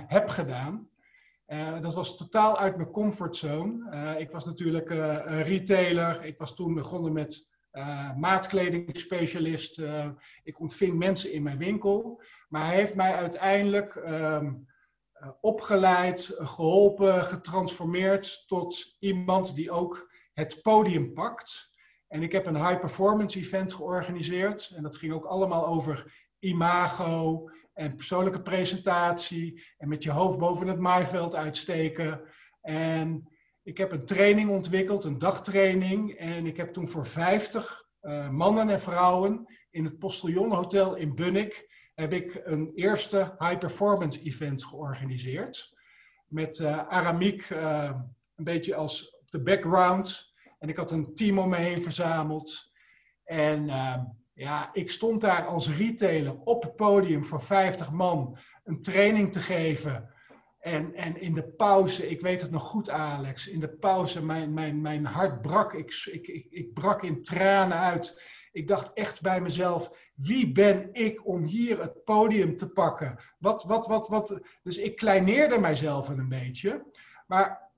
heb 0.06 0.28
gedaan. 0.28 0.88
Uh, 1.48 1.80
dat 1.80 1.94
was 1.94 2.16
totaal 2.16 2.58
uit 2.58 2.76
mijn 2.76 2.90
comfortzone. 2.90 3.90
Uh, 3.94 4.20
ik 4.20 4.30
was 4.30 4.44
natuurlijk 4.44 4.90
uh, 4.90 4.98
een 5.24 5.42
retailer. 5.42 6.24
Ik 6.24 6.38
was 6.38 6.54
toen 6.54 6.74
begonnen 6.74 7.12
met 7.12 7.56
maatkledingspecialist. 8.16 9.80
ik 10.42 10.60
ontving 10.60 10.98
mensen 10.98 11.32
in 11.32 11.42
mijn 11.42 11.58
winkel. 11.58 12.22
Maar 12.48 12.66
hij 12.66 12.74
heeft 12.74 12.94
mij 12.94 13.14
uiteindelijk 13.14 13.94
um, 13.94 14.66
opgeleid, 15.40 16.34
geholpen, 16.38 17.24
getransformeerd 17.24 18.44
tot 18.46 18.96
iemand 18.98 19.54
die 19.54 19.70
ook 19.70 20.10
het 20.32 20.62
podium 20.62 21.12
pakt. 21.12 21.70
En 22.08 22.22
ik 22.22 22.32
heb 22.32 22.46
een 22.46 22.66
high 22.66 22.80
performance 22.80 23.38
event 23.38 23.74
georganiseerd. 23.74 24.72
En 24.76 24.82
dat 24.82 24.96
ging 24.96 25.12
ook 25.12 25.24
allemaal 25.24 25.66
over 25.66 26.26
imago, 26.38 27.50
en 27.78 27.94
persoonlijke 27.94 28.42
presentatie 28.42 29.64
en 29.76 29.88
met 29.88 30.02
je 30.02 30.10
hoofd 30.10 30.38
boven 30.38 30.66
het 30.66 30.78
maaiveld 30.78 31.34
uitsteken. 31.34 32.20
En 32.60 33.28
ik 33.62 33.78
heb 33.78 33.92
een 33.92 34.04
training 34.04 34.50
ontwikkeld, 34.50 35.04
een 35.04 35.18
dagtraining. 35.18 36.14
En 36.14 36.46
ik 36.46 36.56
heb 36.56 36.72
toen 36.72 36.88
voor 36.88 37.06
50 37.06 37.86
uh, 38.02 38.28
mannen 38.28 38.68
en 38.68 38.80
vrouwen 38.80 39.56
in 39.70 39.84
het 39.84 39.98
Postillon 39.98 40.52
Hotel 40.52 40.94
in 40.94 41.14
Bunnik 41.14 41.76
heb 41.94 42.12
ik 42.12 42.40
een 42.44 42.72
eerste 42.74 43.34
high 43.38 43.58
performance 43.58 44.22
event 44.22 44.64
georganiseerd. 44.64 45.76
Met 46.26 46.58
uh, 46.58 46.88
Aramiek 46.88 47.50
uh, 47.50 47.90
een 48.34 48.44
beetje 48.44 48.74
als 48.74 49.18
op 49.20 49.30
de 49.30 49.42
background. 49.42 50.34
En 50.58 50.68
ik 50.68 50.76
had 50.76 50.90
een 50.90 51.14
team 51.14 51.38
om 51.38 51.48
me 51.48 51.56
heen 51.56 51.82
verzameld. 51.82 52.70
En 53.24 53.70
ja, 54.38 54.70
ik 54.72 54.90
stond 54.90 55.20
daar 55.20 55.46
als 55.46 55.70
retailer 55.76 56.36
op 56.44 56.62
het 56.62 56.76
podium 56.76 57.24
voor 57.24 57.40
50 57.40 57.92
man 57.92 58.38
een 58.64 58.80
training 58.80 59.32
te 59.32 59.40
geven. 59.40 60.12
En, 60.58 60.94
en 60.94 61.20
in 61.20 61.34
de 61.34 61.44
pauze, 61.44 62.08
ik 62.08 62.20
weet 62.20 62.40
het 62.40 62.50
nog 62.50 62.62
goed, 62.62 62.90
Alex. 62.90 63.48
In 63.48 63.60
de 63.60 63.68
pauze, 63.68 64.24
mijn, 64.24 64.52
mijn, 64.54 64.80
mijn 64.80 65.04
hart 65.04 65.42
brak. 65.42 65.74
Ik, 65.74 66.02
ik, 66.12 66.26
ik, 66.26 66.46
ik 66.50 66.74
brak 66.74 67.02
in 67.02 67.22
tranen 67.22 67.76
uit. 67.76 68.22
Ik 68.52 68.68
dacht 68.68 68.92
echt 68.92 69.22
bij 69.22 69.40
mezelf: 69.40 69.90
wie 70.14 70.52
ben 70.52 70.88
ik 70.92 71.26
om 71.26 71.44
hier 71.44 71.80
het 71.80 72.04
podium 72.04 72.56
te 72.56 72.68
pakken? 72.68 73.18
Wat, 73.38 73.64
wat, 73.64 73.86
wat, 73.86 74.08
wat. 74.08 74.40
Dus 74.62 74.78
ik 74.78 74.96
kleineerde 74.96 75.58
mijzelf 75.58 76.08
een 76.08 76.28
beetje. 76.28 76.84
Maar 77.26 77.70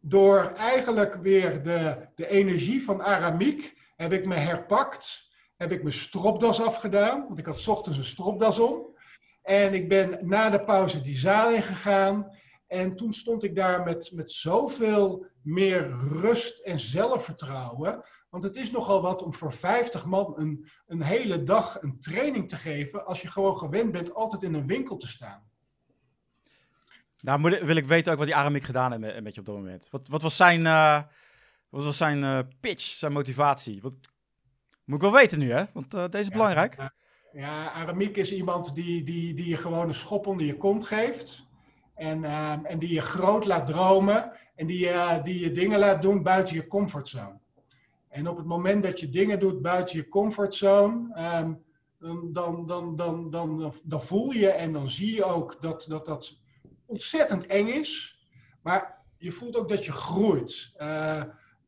door 0.00 0.44
eigenlijk 0.44 1.14
weer 1.14 1.62
de, 1.62 2.08
de 2.14 2.26
energie 2.26 2.84
van 2.84 3.02
Aramiek 3.02 3.76
heb 3.96 4.12
ik 4.12 4.26
me 4.26 4.34
herpakt. 4.34 5.30
Heb 5.62 5.72
ik 5.72 5.82
mijn 5.82 5.94
stropdas 5.94 6.60
afgedaan, 6.60 7.24
want 7.26 7.38
ik 7.38 7.46
had 7.46 7.68
ochtends 7.68 7.98
een 7.98 8.04
stropdas 8.04 8.58
om. 8.58 8.96
En 9.42 9.74
ik 9.74 9.88
ben 9.88 10.18
na 10.28 10.50
de 10.50 10.64
pauze 10.64 11.00
die 11.00 11.16
zaal 11.16 11.52
ingegaan. 11.52 12.36
En 12.66 12.96
toen 12.96 13.12
stond 13.12 13.44
ik 13.44 13.54
daar 13.54 13.82
met, 13.82 14.10
met 14.14 14.32
zoveel 14.32 15.26
meer 15.42 15.96
rust 15.98 16.58
en 16.58 16.78
zelfvertrouwen. 16.80 18.04
Want 18.30 18.44
het 18.44 18.56
is 18.56 18.70
nogal 18.70 19.02
wat 19.02 19.22
om 19.22 19.34
voor 19.34 19.52
50 19.52 20.04
man 20.04 20.34
een, 20.36 20.68
een 20.86 21.02
hele 21.02 21.42
dag 21.42 21.82
een 21.82 22.00
training 22.00 22.48
te 22.48 22.56
geven. 22.56 23.06
als 23.06 23.22
je 23.22 23.30
gewoon 23.30 23.56
gewend 23.56 23.92
bent 23.92 24.14
altijd 24.14 24.42
in 24.42 24.54
een 24.54 24.66
winkel 24.66 24.96
te 24.96 25.08
staan. 25.08 25.42
Nou, 27.20 27.40
wil 27.64 27.76
ik 27.76 27.84
weten 27.84 28.12
ook 28.12 28.18
wat 28.18 28.26
die 28.26 28.36
Aramik 28.36 28.64
gedaan 28.64 29.02
heeft 29.02 29.22
met 29.22 29.34
je 29.34 29.40
op 29.40 29.46
dat 29.46 29.56
moment. 29.56 29.88
Wat, 29.90 30.08
wat 30.08 30.22
was 30.22 30.36
zijn, 30.36 30.60
uh, 30.60 31.02
wat 31.68 31.84
was 31.84 31.96
zijn 31.96 32.22
uh, 32.22 32.38
pitch, 32.60 32.82
zijn 32.82 33.12
motivatie? 33.12 33.80
Wat, 33.82 33.94
moet 34.84 34.96
ik 34.96 35.10
wel 35.10 35.20
weten 35.20 35.38
nu, 35.38 35.52
hè? 35.52 35.64
Want 35.72 35.94
uh, 35.94 36.08
deze 36.08 36.18
is 36.18 36.28
belangrijk. 36.28 36.90
Ja, 37.32 37.72
Aramiek 37.72 38.16
is 38.16 38.32
iemand 38.32 38.74
die, 38.74 39.02
die, 39.04 39.34
die 39.34 39.46
je 39.46 39.56
gewoon 39.56 39.88
een 39.88 39.94
schop 39.94 40.26
onder 40.26 40.46
je 40.46 40.56
kont 40.56 40.84
geeft. 40.84 41.46
En, 41.94 42.22
uh, 42.22 42.52
en 42.62 42.78
die 42.78 42.92
je 42.92 43.00
groot 43.00 43.44
laat 43.46 43.66
dromen. 43.66 44.32
En 44.54 44.66
die, 44.66 44.84
uh, 44.84 45.22
die 45.22 45.40
je 45.40 45.50
dingen 45.50 45.78
laat 45.78 46.02
doen 46.02 46.22
buiten 46.22 46.54
je 46.54 46.66
comfortzone. 46.66 47.40
En 48.08 48.28
op 48.28 48.36
het 48.36 48.46
moment 48.46 48.82
dat 48.82 49.00
je 49.00 49.08
dingen 49.08 49.40
doet 49.40 49.62
buiten 49.62 49.96
je 49.96 50.08
comfortzone, 50.08 51.20
um, 51.36 51.62
dan, 51.98 52.32
dan, 52.32 52.66
dan, 52.66 52.96
dan, 52.96 53.30
dan, 53.30 53.74
dan 53.84 54.02
voel 54.02 54.30
je 54.30 54.48
en 54.48 54.72
dan 54.72 54.88
zie 54.88 55.14
je 55.14 55.24
ook 55.24 55.62
dat 55.62 55.86
dat, 55.88 56.06
dat 56.06 56.38
ontzettend 56.86 57.46
eng 57.46 57.68
is. 57.68 58.20
Maar 58.62 58.98
je 59.18 59.32
voelt 59.32 59.56
ook 59.56 59.68
dat 59.68 59.84
je 59.84 59.92
groeit. 59.92 60.72
Uh, 60.76 61.22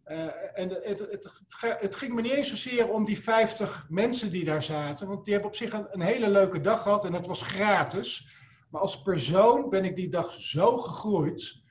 uh, 0.06 0.58
en 0.58 0.68
het, 0.68 0.98
het, 0.98 1.42
het, 1.80 1.96
ging 1.96 2.14
me 2.14 2.20
niet 2.20 2.32
eens 2.32 2.48
zozeer 2.48 2.88
om 2.88 3.04
die 3.04 3.20
50 3.20 3.86
mensen 3.88 4.30
die 4.30 4.44
daar 4.44 4.62
zaten, 4.62 5.08
want 5.08 5.24
die 5.24 5.32
hebben 5.32 5.50
op 5.50 5.56
zich 5.56 5.72
een, 5.72 5.86
een, 5.90 6.00
hele 6.00 6.30
leuke 6.30 6.60
dag 6.60 6.82
gehad 6.82 7.04
en 7.04 7.12
het 7.12 7.26
was 7.26 7.42
gratis. 7.42 8.28
Maar 8.70 8.80
als 8.80 9.02
persoon 9.02 9.70
ben 9.70 9.84
ik 9.84 9.96
die 9.96 10.08
dag 10.08 10.32
zo 10.32 10.76
gegroeid. 10.76 11.62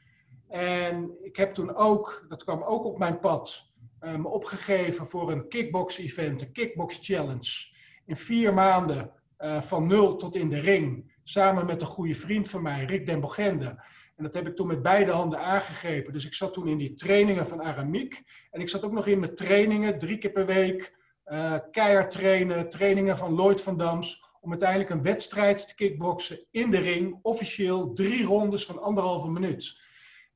En 0.48 1.18
ik 1.22 1.36
heb 1.36 1.54
toen 1.54 1.76
ook, 1.76 2.26
dat 2.30 2.44
kwam 2.44 2.64
ook 2.64 2.86
op 2.86 2.98
mijn 2.98 3.20
pad, 3.20 3.72
uh, 4.02 4.16
me 4.16 4.28
opgegeven 4.28 5.08
voor 5.08 5.32
een 5.32 5.48
kickbox-event, 5.48 6.42
een 6.42 6.52
kickbox 6.52 7.00
challenge. 7.02 7.72
In 8.06 8.18
vier 8.18 8.54
maanden 8.54 9.12
uh, 9.40 9.62
van 9.62 9.88
nul 9.88 10.16
tot 10.16 10.36
in 10.36 10.50
de 10.50 10.60
ring, 10.60 11.14
samen 11.24 11.66
met 11.66 11.82
een 11.82 11.88
goede 11.88 12.16
vriend 12.16 12.50
van 12.50 12.62
mij, 12.62 12.86
Rick 12.86 13.06
Den 13.06 13.20
Bogende. 13.20 13.84
En 14.16 14.24
dat 14.24 14.34
heb 14.34 14.48
ik 14.48 14.56
toen 14.56 14.68
met 14.68 14.82
beide 14.82 15.12
handen 15.12 15.40
aangegrepen. 15.40 16.14
Dus 16.14 16.26
ik 16.26 16.34
zat 16.34 16.54
toen 16.54 16.68
in 16.68 16.78
die 16.78 16.94
trainingen 16.94 17.48
van 17.48 17.64
Aramiek. 17.64 18.24
En 18.52 18.62
ik 18.62 18.70
zat 18.70 18.86
ook 18.86 18.92
nog 18.92 19.08
in 19.08 19.20
mijn 19.20 19.36
trainingen, 19.36 19.98
drie 19.98 20.18
keer 20.18 20.32
per 20.32 20.46
week. 20.46 20.96
Uh, 21.26 21.56
keihard 21.72 22.12
trainen, 22.12 22.70
trainingen 22.70 23.18
van 23.18 23.34
Lloyd 23.34 23.62
van 23.62 23.78
Dams. 23.78 24.24
Om 24.42 24.50
uiteindelijk 24.50 24.90
een 24.90 25.02
wedstrijd 25.02 25.68
te 25.68 25.76
kickboksen 25.76 26.46
in 26.52 26.70
de 26.70 26.78
ring. 26.78 27.20
Officieel 27.22 27.94
drie 27.94 28.26
rondes 28.26 28.66
van 28.66 28.82
anderhalve 28.82 29.30
minuut. 29.30 29.82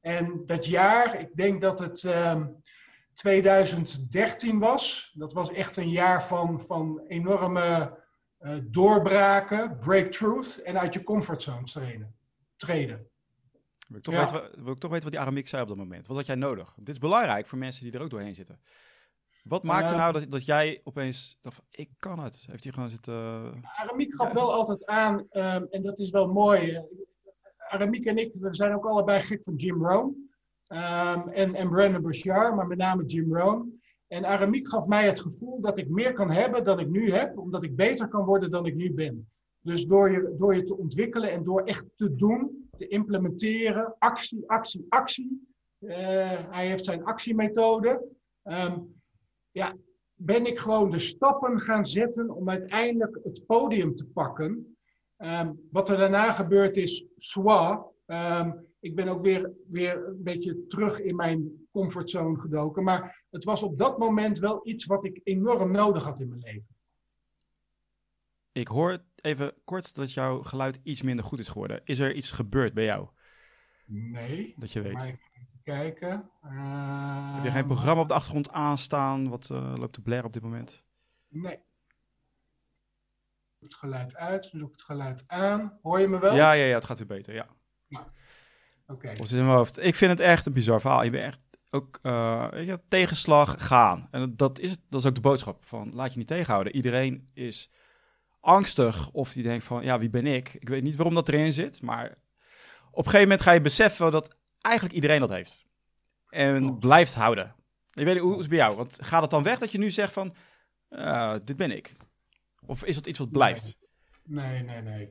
En 0.01 0.43
dat 0.45 0.65
jaar, 0.65 1.19
ik 1.19 1.35
denk 1.35 1.61
dat 1.61 1.79
het 1.79 2.03
uh, 2.03 2.31
ehm, 2.31 2.47
2013 3.13 4.59
was. 4.59 5.11
Dat 5.13 5.33
was 5.33 5.51
echt 5.51 5.77
een 5.77 5.89
jaar 5.89 6.23
van, 6.23 6.61
van 6.61 7.01
enorme 7.07 7.97
uh, 8.39 8.55
doorbraken, 8.63 9.79
breakthroughs 9.79 10.61
en 10.61 10.79
uit 10.79 10.93
je 10.93 11.03
comfortzone 11.03 12.07
treden. 12.57 13.09
Wil 13.87 13.97
ik, 13.97 14.03
toch 14.03 14.15
weten, 14.15 14.63
wil 14.63 14.73
ik 14.73 14.79
toch 14.79 14.91
weten 14.91 15.03
wat 15.03 15.11
die 15.11 15.19
Aramik 15.19 15.47
zei 15.47 15.61
op 15.61 15.67
dat 15.67 15.77
moment. 15.77 16.07
Wat 16.07 16.17
had 16.17 16.25
jij 16.25 16.35
nodig? 16.35 16.73
Dit 16.77 16.89
is 16.89 16.97
belangrijk 16.97 17.45
voor 17.45 17.57
mensen 17.57 17.83
die 17.83 17.93
er 17.93 18.01
ook 18.01 18.09
doorheen 18.09 18.35
zitten. 18.35 18.59
Wat 19.43 19.63
maakte 19.63 19.91
uh, 19.91 19.97
nou 19.97 20.13
dat, 20.13 20.31
dat 20.31 20.45
jij 20.45 20.81
opeens 20.83 21.37
dacht 21.41 21.61
ik 21.69 21.89
kan 21.99 22.19
het? 22.19 22.45
Heeft 22.49 22.63
hij 22.63 22.73
gewoon 22.73 22.89
zitten... 22.89 23.13
Aramiek 23.75 24.15
gaf 24.15 24.31
wel 24.31 24.53
altijd 24.53 24.85
aan, 24.85 25.15
um, 25.31 25.67
en 25.69 25.83
dat 25.83 25.99
is 25.99 26.09
wel 26.09 26.27
mooi. 26.27 26.81
Aramiek 27.57 28.05
en 28.05 28.17
ik, 28.17 28.31
we 28.33 28.55
zijn 28.55 28.73
ook 28.75 28.85
allebei 28.85 29.21
gek 29.21 29.43
van 29.43 29.55
Jim 29.55 29.85
Rohn. 29.85 30.29
Um, 30.67 31.27
en, 31.29 31.55
en 31.55 31.69
Brandon 31.69 32.01
Bouchard, 32.01 32.55
maar 32.55 32.67
met 32.67 32.77
name 32.77 33.05
Jim 33.05 33.37
Rohn. 33.37 33.81
En 34.07 34.25
Aramiek 34.25 34.69
gaf 34.69 34.85
mij 34.85 35.05
het 35.05 35.19
gevoel 35.19 35.61
dat 35.61 35.77
ik 35.77 35.89
meer 35.89 36.13
kan 36.13 36.31
hebben 36.31 36.63
dan 36.63 36.79
ik 36.79 36.89
nu 36.89 37.11
heb, 37.11 37.37
omdat 37.37 37.63
ik 37.63 37.75
beter 37.75 38.07
kan 38.07 38.25
worden 38.25 38.51
dan 38.51 38.65
ik 38.65 38.75
nu 38.75 38.93
ben. 38.93 39.29
Dus 39.67 39.85
door 39.85 40.11
je, 40.11 40.35
door 40.37 40.55
je 40.55 40.63
te 40.63 40.77
ontwikkelen 40.77 41.31
en 41.31 41.43
door 41.43 41.63
echt 41.63 41.85
te 41.95 42.15
doen, 42.15 42.69
te 42.77 42.87
implementeren, 42.87 43.95
actie, 43.99 44.43
actie, 44.49 44.85
actie. 44.89 45.47
Uh, 45.79 45.95
hij 46.49 46.67
heeft 46.67 46.85
zijn 46.85 47.03
actiemethode. 47.03 48.07
Um, 48.43 49.01
ja, 49.51 49.75
ben 50.13 50.45
ik 50.45 50.59
gewoon 50.59 50.89
de 50.89 50.99
stappen 50.99 51.59
gaan 51.59 51.85
zetten 51.85 52.29
om 52.29 52.49
uiteindelijk 52.49 53.19
het 53.23 53.45
podium 53.45 53.95
te 53.95 54.05
pakken. 54.05 54.77
Um, 55.17 55.67
wat 55.71 55.89
er 55.89 55.97
daarna 55.97 56.31
gebeurd 56.31 56.77
is, 56.77 57.05
soit. 57.15 57.85
Um, 58.05 58.65
ik 58.79 58.95
ben 58.95 59.07
ook 59.07 59.21
weer, 59.21 59.51
weer 59.67 60.07
een 60.07 60.23
beetje 60.23 60.67
terug 60.67 60.99
in 60.99 61.15
mijn 61.15 61.67
comfortzone 61.71 62.39
gedoken. 62.39 62.83
Maar 62.83 63.25
het 63.29 63.43
was 63.43 63.63
op 63.63 63.77
dat 63.77 63.97
moment 63.97 64.39
wel 64.39 64.59
iets 64.63 64.85
wat 64.85 65.05
ik 65.05 65.21
enorm 65.23 65.71
nodig 65.71 66.03
had 66.03 66.19
in 66.19 66.27
mijn 66.27 66.41
leven. 66.41 66.75
Ik 68.51 68.67
hoor 68.67 69.03
even 69.27 69.53
kort 69.63 69.95
dat 69.95 70.13
jouw 70.13 70.43
geluid 70.43 70.79
iets 70.83 71.01
minder 71.01 71.25
goed 71.25 71.39
is 71.39 71.47
geworden. 71.47 71.81
Is 71.83 71.99
er 71.99 72.13
iets 72.13 72.31
gebeurd 72.31 72.73
bij 72.73 72.83
jou? 72.83 73.07
Nee. 73.85 74.53
Dat 74.57 74.71
je 74.71 74.81
weet. 74.81 74.93
Maar 74.93 75.05
even 75.05 75.19
kijken. 75.63 76.29
Uh, 76.45 77.35
Heb 77.35 77.43
je 77.43 77.51
geen 77.51 77.65
programma 77.65 78.01
op 78.01 78.07
de 78.07 78.13
achtergrond 78.13 78.51
aanstaan? 78.51 79.29
Wat 79.29 79.49
uh, 79.51 79.73
loopt 79.77 79.93
te 79.93 80.01
blaren 80.01 80.25
op 80.25 80.33
dit 80.33 80.41
moment? 80.41 80.85
Nee. 81.27 81.59
Doe 83.59 83.69
het 83.69 83.75
geluid 83.75 84.15
uit, 84.15 84.51
doe 84.51 84.71
het 84.71 84.81
geluid 84.81 85.23
aan. 85.27 85.79
Hoor 85.81 85.99
je 85.99 86.07
me 86.07 86.19
wel? 86.19 86.35
Ja, 86.35 86.51
ja, 86.51 86.65
ja 86.65 86.75
het 86.75 86.85
gaat 86.85 86.97
weer 86.97 87.07
beter, 87.07 87.33
ja. 87.33 87.47
Nou, 87.87 88.05
Oké. 88.05 88.93
Okay. 88.93 89.17
Of 89.17 89.27
zit 89.27 89.37
in 89.39 89.45
mijn 89.45 89.57
hoofd. 89.57 89.83
Ik 89.83 89.95
vind 89.95 90.11
het 90.11 90.19
echt 90.19 90.45
een 90.45 90.53
bizar 90.53 90.81
verhaal. 90.81 91.03
Je 91.03 91.09
bent 91.09 91.23
echt 91.23 91.43
ook, 91.69 91.99
uh, 92.03 92.49
weet 92.49 92.67
je, 92.67 92.81
tegenslag 92.87 93.67
gaan. 93.67 94.07
En 94.11 94.35
dat 94.35 94.59
is, 94.59 94.77
dat 94.89 94.99
is 94.99 95.05
ook 95.05 95.15
de 95.15 95.21
boodschap 95.21 95.65
van, 95.65 95.91
laat 95.95 96.11
je 96.11 96.17
niet 96.17 96.27
tegenhouden. 96.27 96.75
Iedereen 96.75 97.29
is 97.33 97.71
angstig 98.47 99.09
of 99.11 99.33
die 99.33 99.43
denkt 99.43 99.63
van, 99.63 99.83
ja, 99.83 99.99
wie 99.99 100.09
ben 100.09 100.25
ik? 100.25 100.53
Ik 100.53 100.69
weet 100.69 100.83
niet 100.83 100.95
waarom 100.95 101.15
dat 101.15 101.29
erin 101.29 101.51
zit, 101.51 101.81
maar 101.81 102.17
op 102.91 103.05
een 103.05 103.11
gegeven 103.11 103.21
moment 103.21 103.41
ga 103.41 103.51
je 103.51 103.61
beseffen 103.61 104.11
dat 104.11 104.35
eigenlijk 104.61 104.95
iedereen 104.95 105.19
dat 105.19 105.29
heeft. 105.29 105.65
En 106.29 106.69
oh. 106.69 106.79
blijft 106.79 107.13
houden. 107.13 107.55
Ik 107.93 108.03
weet 108.03 108.13
niet, 108.13 108.23
hoe 108.23 108.33
is 108.33 108.39
het 108.39 108.49
bij 108.49 108.57
jou? 108.57 108.75
Want 108.75 108.97
gaat 109.01 109.21
het 109.21 109.31
dan 109.31 109.43
weg 109.43 109.57
dat 109.59 109.71
je 109.71 109.77
nu 109.77 109.89
zegt 109.89 110.13
van, 110.13 110.33
uh, 110.89 111.35
dit 111.43 111.55
ben 111.55 111.71
ik? 111.71 111.95
Of 112.65 112.85
is 112.85 112.95
dat 112.95 113.07
iets 113.07 113.19
wat 113.19 113.31
blijft? 113.31 113.77
Nee, 114.23 114.63
nee, 114.63 114.81
nee. 114.81 115.09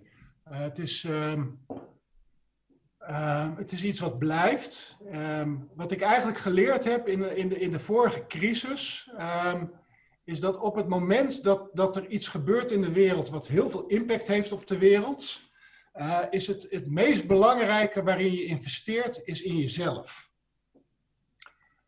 Uh, 0.50 0.58
het, 0.58 0.78
is, 0.78 1.04
um, 1.04 1.66
uh, 3.00 3.56
het 3.56 3.72
is 3.72 3.84
iets 3.84 4.00
wat 4.00 4.18
blijft. 4.18 4.96
Um, 5.12 5.68
wat 5.74 5.92
ik 5.92 6.00
eigenlijk 6.00 6.38
geleerd 6.38 6.84
heb 6.84 7.08
in, 7.08 7.36
in, 7.36 7.48
de, 7.48 7.58
in 7.58 7.70
de 7.70 7.78
vorige 7.78 8.26
crisis... 8.26 9.10
Um, 9.44 9.84
is 10.26 10.40
dat 10.40 10.56
op 10.56 10.74
het 10.74 10.88
moment 10.88 11.42
dat, 11.42 11.70
dat 11.72 11.96
er 11.96 12.06
iets 12.06 12.28
gebeurt 12.28 12.72
in 12.72 12.80
de 12.80 12.92
wereld 12.92 13.28
wat 13.28 13.46
heel 13.46 13.70
veel 13.70 13.86
impact 13.86 14.26
heeft 14.26 14.52
op 14.52 14.66
de 14.66 14.78
wereld, 14.78 15.40
uh, 15.94 16.22
is 16.30 16.46
het, 16.46 16.66
het 16.70 16.90
meest 16.90 17.26
belangrijke 17.26 18.02
waarin 18.02 18.32
je 18.32 18.44
investeert, 18.44 19.20
is 19.24 19.42
in 19.42 19.56
jezelf. 19.56 20.30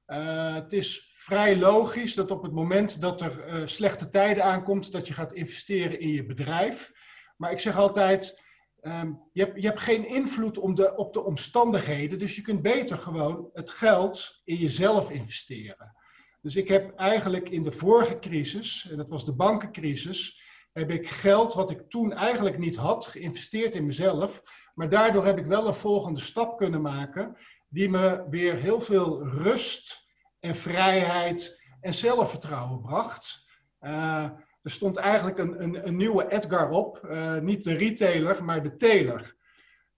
Uh, 0.07 0.55
het 0.55 0.73
is 0.73 1.13
vrij 1.13 1.57
logisch 1.57 2.15
dat 2.15 2.31
op 2.31 2.43
het 2.43 2.53
moment 2.53 3.01
dat 3.01 3.21
er 3.21 3.49
uh, 3.49 3.67
slechte 3.67 4.09
tijden 4.09 4.45
aankomt, 4.45 4.93
dat 4.93 5.09
je 5.09 5.15
gaat 5.15 5.33
investeren 5.33 6.01
in 6.01 6.09
je 6.09 6.27
bedrijf. 6.27 6.93
Maar 7.37 7.51
ik 7.51 7.61
zeg 7.61 7.77
altijd, 7.77 8.41
um, 8.83 9.23
je, 9.33 9.45
hebt, 9.45 9.63
je 9.63 9.67
hebt 9.67 9.81
geen 9.81 10.09
invloed 10.09 10.77
de, 10.77 10.97
op 10.97 11.13
de 11.13 11.25
omstandigheden, 11.25 12.19
dus 12.19 12.37
je 12.37 12.43
kunt 12.43 12.63
beter 12.63 12.99
gewoon 12.99 13.51
het 13.53 13.71
geld 13.71 14.41
in 14.45 14.57
jezelf 14.57 15.11
investeren. 15.11 15.97
Dus 16.41 16.57
ik 16.57 16.69
heb 16.69 16.95
eigenlijk 16.97 17.49
in 17.49 17.63
de 17.63 17.73
vorige 17.73 18.19
crisis, 18.19 18.89
en 18.91 18.97
dat 18.97 19.09
was 19.09 19.25
de 19.25 19.35
bankencrisis, 19.35 20.43
heb 20.73 20.91
ik 20.91 21.11
geld 21.11 21.55
wat 21.55 21.71
ik 21.71 21.89
toen 21.89 22.13
eigenlijk 22.13 22.59
niet 22.59 22.77
had, 22.77 23.07
geïnvesteerd 23.07 23.75
in 23.75 23.87
mezelf. 23.87 24.43
Maar 24.75 24.89
daardoor 24.89 25.25
heb 25.25 25.39
ik 25.39 25.47
wel 25.47 25.67
een 25.67 25.75
volgende 25.75 26.21
stap 26.21 26.59
kunnen 26.59 26.83
maken, 26.83 27.37
die 27.69 27.89
me 27.89 28.27
weer 28.31 28.55
heel 28.55 28.81
veel 28.81 29.29
rust 29.29 30.09
en 30.41 30.55
vrijheid 30.55 31.63
en 31.81 31.95
zelfvertrouwen 31.95 32.81
bracht. 32.81 33.47
Uh, 33.81 34.25
er 34.63 34.71
stond 34.71 34.97
eigenlijk 34.97 35.39
een, 35.39 35.63
een, 35.63 35.87
een, 35.87 35.97
nieuwe 35.97 36.33
Edgar 36.33 36.71
op, 36.71 37.01
uh, 37.05 37.39
niet 37.39 37.65
de 37.65 37.75
retailer, 37.75 38.45
maar 38.45 38.63
de 38.63 38.75
teler. 38.75 39.37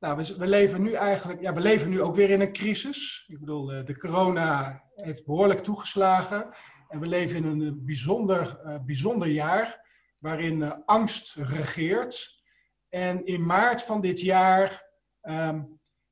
Nou, 0.01 0.17
we, 0.17 0.37
we, 0.39 0.47
leven 0.47 0.83
nu 0.83 0.93
eigenlijk, 0.93 1.41
ja, 1.41 1.55
we 1.55 1.61
leven 1.61 1.91
nu 1.91 2.03
ook 2.03 2.15
weer 2.15 2.31
in 2.31 2.41
een 2.41 2.53
crisis. 2.53 3.25
Ik 3.29 3.39
bedoel, 3.39 3.67
de 3.67 3.99
corona 3.99 4.83
heeft 4.95 5.25
behoorlijk 5.25 5.61
toegeslagen. 5.61 6.55
En 6.89 7.01
we 7.01 7.07
leven 7.07 7.37
in 7.37 7.45
een 7.45 7.85
bijzonder, 7.85 8.61
bijzonder 8.87 9.29
jaar 9.29 9.89
waarin 10.19 10.85
angst 10.85 11.35
regeert. 11.35 12.43
En 12.89 13.27
in 13.27 13.47
maart 13.47 13.83
van 13.83 14.01
dit 14.01 14.21
jaar 14.21 14.87
ehm, 15.21 15.63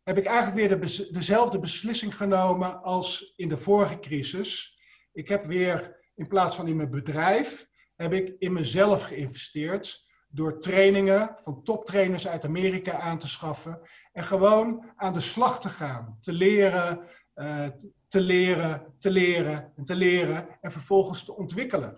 heb 0.02 0.18
ik 0.18 0.26
eigenlijk 0.26 0.56
weer 0.56 0.80
de, 0.80 1.08
dezelfde 1.12 1.58
beslissing 1.58 2.16
genomen 2.16 2.82
als 2.82 3.32
in 3.36 3.48
de 3.48 3.56
vorige 3.56 3.98
crisis. 3.98 4.78
Ik 5.12 5.28
heb 5.28 5.46
weer, 5.46 6.00
in 6.14 6.26
plaats 6.26 6.56
van 6.56 6.68
in 6.68 6.76
mijn 6.76 6.90
bedrijf, 6.90 7.68
heb 7.94 8.12
ik 8.12 8.34
in 8.38 8.52
mezelf 8.52 9.02
geïnvesteerd 9.02 10.06
door 10.28 10.60
trainingen 10.60 11.36
van 11.42 11.62
toptrainers 11.62 12.28
uit 12.28 12.44
Amerika 12.44 12.98
aan 12.98 13.18
te 13.18 13.28
schaffen 13.28 13.80
en 14.12 14.24
gewoon 14.24 14.84
aan 14.96 15.12
de 15.12 15.20
slag 15.20 15.60
te 15.60 15.68
gaan, 15.68 16.18
te 16.20 16.32
leren, 16.32 17.00
uh, 17.34 17.66
te 18.08 18.20
leren, 18.20 18.94
te 18.98 19.10
leren 19.10 19.72
en 19.76 19.84
te 19.84 19.94
leren 19.94 20.46
en 20.60 20.72
vervolgens 20.72 21.24
te 21.24 21.36
ontwikkelen. 21.36 21.96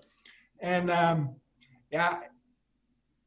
En 0.56 0.86
uh, 0.86 1.20
ja, 1.88 2.30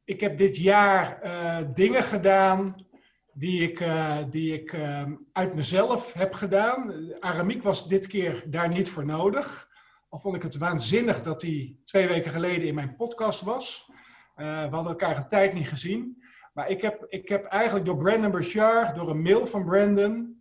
ik 0.04 0.20
heb 0.20 0.38
dit 0.38 0.56
jaar 0.56 1.24
uh, 1.24 1.58
dingen 1.74 2.02
gedaan 2.02 2.86
die 3.32 3.62
ik, 3.62 3.80
uh, 3.80 4.18
die 4.30 4.52
ik 4.52 4.72
uh, 4.72 5.02
uit 5.32 5.54
mezelf 5.54 6.12
heb 6.12 6.34
gedaan. 6.34 6.92
Aramiek 7.20 7.62
was 7.62 7.88
dit 7.88 8.06
keer 8.06 8.44
daar 8.46 8.68
niet 8.68 8.88
voor 8.88 9.04
nodig. 9.04 9.68
Al 10.08 10.18
vond 10.18 10.36
ik 10.36 10.42
het 10.42 10.56
waanzinnig 10.56 11.22
dat 11.22 11.42
hij 11.42 11.76
twee 11.84 12.08
weken 12.08 12.32
geleden 12.32 12.66
in 12.66 12.74
mijn 12.74 12.96
podcast 12.96 13.40
was. 13.40 13.90
Uh, 14.36 14.62
we 14.62 14.74
hadden 14.74 14.92
elkaar 14.92 15.16
een 15.16 15.28
tijd 15.28 15.52
niet 15.52 15.68
gezien. 15.68 16.22
Maar 16.52 16.70
ik 16.70 16.82
heb, 16.82 17.04
ik 17.08 17.28
heb 17.28 17.44
eigenlijk 17.44 17.86
door 17.86 17.96
Brandon 17.96 18.30
Bouchard, 18.30 18.96
door 18.96 19.10
een 19.10 19.22
mail 19.22 19.46
van 19.46 19.64
Brandon, 19.64 20.36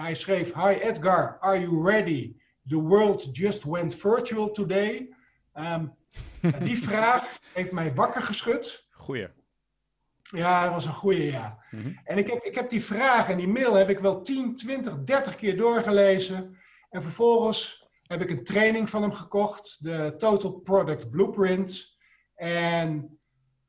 hij 0.00 0.14
schreef: 0.14 0.54
Hi 0.54 0.72
Edgar, 0.72 1.36
are 1.40 1.60
you 1.60 1.84
ready? 1.90 2.36
The 2.66 2.80
world 2.80 3.36
just 3.36 3.64
went 3.64 3.94
virtual 3.94 4.50
today. 4.50 5.14
Um, 5.54 5.96
die 6.62 6.82
vraag 6.88 7.38
heeft 7.52 7.72
mij 7.72 7.94
wakker 7.94 8.22
geschud. 8.22 8.86
Goeie. 8.90 9.28
Ja, 10.22 10.64
dat 10.64 10.72
was 10.72 10.86
een 10.86 10.92
goede, 10.92 11.24
ja. 11.24 11.64
Mhm. 11.70 11.92
En 12.04 12.18
ik 12.18 12.26
heb, 12.26 12.42
ik 12.42 12.54
heb 12.54 12.70
die 12.70 12.84
vraag 12.84 13.30
en 13.30 13.36
die 13.36 13.48
mail 13.48 13.74
heb 13.74 13.88
ik 13.88 13.98
wel 13.98 14.22
10, 14.22 14.54
20, 14.54 15.04
30 15.04 15.36
keer 15.36 15.56
doorgelezen. 15.56 16.56
En 16.90 17.02
vervolgens 17.02 17.88
heb 18.02 18.20
ik 18.20 18.30
een 18.30 18.44
training 18.44 18.90
van 18.90 19.02
hem 19.02 19.12
gekocht, 19.12 19.76
de 19.84 20.14
Total 20.18 20.52
Product 20.52 21.10
Blueprint. 21.10 21.96
En 22.34 23.17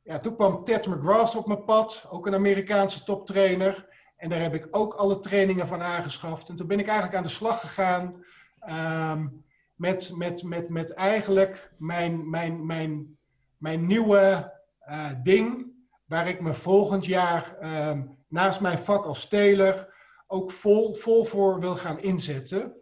ja, 0.09 0.17
toen 0.17 0.35
kwam 0.35 0.63
Ted 0.63 0.87
McGrath 0.87 1.35
op 1.35 1.47
mijn 1.47 1.63
pad, 1.63 2.07
ook 2.09 2.27
een 2.27 2.33
Amerikaanse 2.33 3.03
toptrainer. 3.03 3.87
En 4.17 4.29
daar 4.29 4.41
heb 4.41 4.53
ik 4.53 4.67
ook 4.71 4.93
alle 4.93 5.19
trainingen 5.19 5.67
van 5.67 5.81
aangeschaft. 5.81 6.49
En 6.49 6.55
toen 6.55 6.67
ben 6.67 6.79
ik 6.79 6.85
eigenlijk 6.85 7.17
aan 7.17 7.23
de 7.23 7.29
slag 7.29 7.59
gegaan 7.59 8.25
um, 8.69 9.45
met, 9.75 10.11
met, 10.15 10.43
met, 10.43 10.69
met 10.69 10.93
eigenlijk 10.93 11.71
mijn, 11.77 12.29
mijn, 12.29 12.65
mijn, 12.65 13.17
mijn 13.57 13.87
nieuwe 13.87 14.53
uh, 14.89 15.09
ding 15.23 15.71
waar 16.05 16.27
ik 16.27 16.41
me 16.41 16.53
volgend 16.53 17.05
jaar 17.05 17.57
ehm, 17.59 18.03
naast 18.27 18.61
mijn 18.61 18.77
vak 18.77 19.05
als 19.05 19.27
teler 19.27 19.93
ook 20.27 20.51
vol, 20.51 20.93
vol 20.93 21.23
voor 21.23 21.59
wil 21.59 21.75
gaan 21.75 21.99
inzetten. 21.99 22.73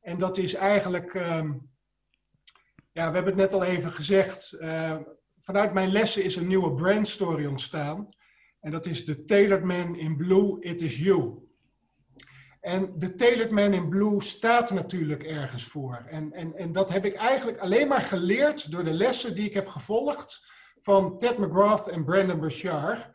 En 0.00 0.18
dat 0.18 0.36
is 0.38 0.54
eigenlijk, 0.54 1.14
ehm, 1.14 1.52
ja, 2.92 3.08
we 3.08 3.14
hebben 3.14 3.24
het 3.24 3.36
net 3.36 3.52
al 3.52 3.64
even 3.64 3.92
gezegd, 3.92 4.56
uh, 4.60 4.96
vanuit 5.44 5.72
mijn 5.72 5.92
lessen 5.92 6.24
is 6.24 6.36
een 6.36 6.46
nieuwe 6.46 6.74
brandstory 6.74 7.46
ontstaan. 7.46 8.08
En 8.60 8.70
dat 8.70 8.86
is 8.86 9.04
de 9.04 9.24
Tailored 9.24 9.64
Man 9.64 9.96
in 9.96 10.16
Blue, 10.16 10.60
It 10.60 10.82
Is 10.82 10.98
You. 10.98 11.42
En 12.60 12.92
de 12.98 13.14
Tailored 13.14 13.50
Man 13.50 13.72
in 13.72 13.88
Blue 13.88 14.22
staat 14.22 14.70
natuurlijk 14.70 15.22
ergens 15.22 15.64
voor. 15.64 16.04
En, 16.08 16.32
en, 16.32 16.56
en 16.56 16.72
dat 16.72 16.92
heb 16.92 17.04
ik 17.04 17.14
eigenlijk 17.14 17.58
alleen 17.58 17.88
maar 17.88 18.00
geleerd 18.00 18.70
door 18.70 18.84
de 18.84 18.92
lessen 18.92 19.34
die 19.34 19.44
ik 19.44 19.54
heb 19.54 19.68
gevolgd 19.68 20.46
van 20.80 21.18
Ted 21.18 21.38
McGrath 21.38 21.88
en 21.88 22.04
Brandon 22.04 22.40
Bouchard. 22.40 23.10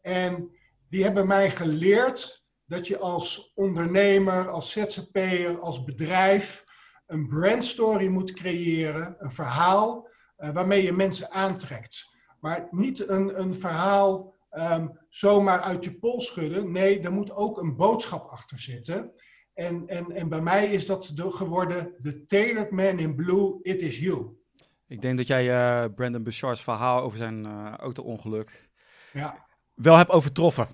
En 0.00 0.50
die 0.88 1.02
hebben 1.02 1.26
mij 1.26 1.50
geleerd 1.50 2.46
dat 2.66 2.86
je 2.86 2.98
als 2.98 3.52
ondernemer, 3.54 4.48
als 4.48 4.72
ZZP'er, 4.72 5.60
als 5.60 5.84
bedrijf 5.84 6.64
een 7.06 7.28
brandstory 7.28 8.06
moet 8.06 8.32
creëren, 8.32 9.16
een 9.18 9.30
verhaal 9.30 10.09
waarmee 10.52 10.82
je 10.82 10.92
mensen 10.92 11.30
aantrekt. 11.30 12.08
Maar 12.40 12.68
niet 12.70 13.08
een, 13.08 13.40
een 13.40 13.54
verhaal 13.54 14.34
um, 14.52 14.98
zomaar 15.08 15.60
uit 15.60 15.84
je 15.84 15.94
pols 15.94 16.26
schudden. 16.26 16.72
Nee, 16.72 17.00
er 17.00 17.12
moet 17.12 17.32
ook 17.32 17.58
een 17.58 17.76
boodschap 17.76 18.30
achter 18.30 18.58
zitten. 18.58 19.12
En, 19.54 19.86
en, 19.86 20.12
en 20.12 20.28
bij 20.28 20.40
mij 20.40 20.70
is 20.70 20.86
dat 20.86 21.12
de, 21.14 21.30
geworden 21.30 21.94
The 22.02 22.24
Tailored 22.26 22.70
Man 22.70 22.98
in 22.98 23.14
Blue, 23.14 23.58
It 23.62 23.82
Is 23.82 23.98
You. 23.98 24.38
Ik 24.86 25.02
denk 25.02 25.16
dat 25.16 25.26
jij 25.26 25.44
uh, 25.44 25.94
Brandon 25.94 26.22
Bouchard's 26.22 26.62
verhaal 26.62 27.02
over 27.02 27.18
zijn 27.18 27.46
uh, 27.46 27.74
auto-ongeluk 27.76 28.68
ja. 29.12 29.46
wel 29.74 29.96
hebt 29.96 30.10
overtroffen. 30.10 30.68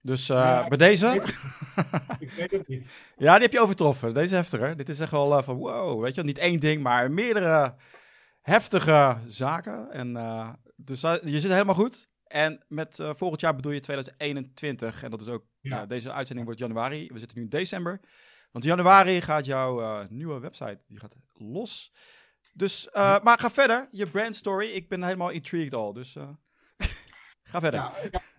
Dus 0.00 0.28
uh, 0.28 0.36
ja, 0.36 0.68
bij 0.68 0.78
deze... 0.78 1.06
Ik 1.06 1.22
weet, 1.22 1.38
ik 2.30 2.30
weet, 2.30 2.50
het 2.50 2.68
niet. 2.68 2.88
ja, 3.16 3.32
die 3.32 3.42
heb 3.42 3.52
je 3.52 3.60
overtroffen. 3.60 4.14
Deze 4.14 4.34
heftiger. 4.34 4.76
Dit 4.76 4.88
is 4.88 5.00
echt 5.00 5.10
wel 5.10 5.42
van 5.42 5.56
wow, 5.56 6.02
weet 6.02 6.14
je 6.14 6.22
Niet 6.22 6.38
één 6.38 6.60
ding, 6.60 6.82
maar 6.82 7.10
meerdere 7.10 7.74
heftige 8.48 9.16
zaken. 9.26 9.90
En, 9.90 10.12
dus 10.76 11.00
je 11.00 11.40
zit 11.40 11.50
helemaal 11.50 11.74
goed. 11.74 12.08
En 12.24 12.64
met 12.68 12.98
volgend 13.16 13.40
jaar 13.40 13.54
bedoel 13.54 13.72
je 13.72 13.80
2021. 13.80 15.02
En 15.02 15.10
dat 15.10 15.20
is 15.20 15.28
ook... 15.28 15.44
Ja. 15.60 15.86
deze 15.86 16.12
uitzending 16.12 16.46
wordt 16.46 16.62
januari. 16.62 17.08
We 17.12 17.18
zitten 17.18 17.36
nu 17.36 17.42
in 17.42 17.48
december. 17.48 18.00
Want 18.52 18.64
januari 18.64 19.20
gaat 19.20 19.44
jouw 19.44 20.06
nieuwe 20.08 20.40
website 20.40 20.80
die 20.86 20.98
gaat 20.98 21.16
los. 21.34 21.92
Dus, 22.52 22.88
maar 22.92 23.38
ga 23.38 23.50
verder. 23.50 23.88
Je 23.90 24.06
brand 24.06 24.36
story. 24.36 24.66
Ik 24.66 24.88
ben 24.88 25.02
helemaal 25.02 25.30
intrigued 25.30 25.74
al. 25.74 25.92
Dus 25.92 26.16
ga 27.50 27.60
verder. 27.60 27.80
Ja, 27.80 27.92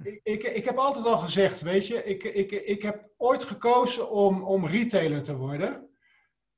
ik, 0.04 0.20
ik, 0.24 0.44
ik, 0.44 0.66
heb 0.66 0.78
altijd 0.78 1.06
al 1.06 1.18
gezegd, 1.18 1.62
weet 1.62 1.88
je, 1.88 2.04
ik, 2.04 2.24
ik, 2.24 2.52
ik 2.52 2.82
heb 2.82 3.10
ooit 3.18 3.44
gekozen 3.44 4.10
om, 4.10 4.44
om 4.44 4.66
retailer 4.66 5.24
te 5.24 5.36
worden. 5.36 5.89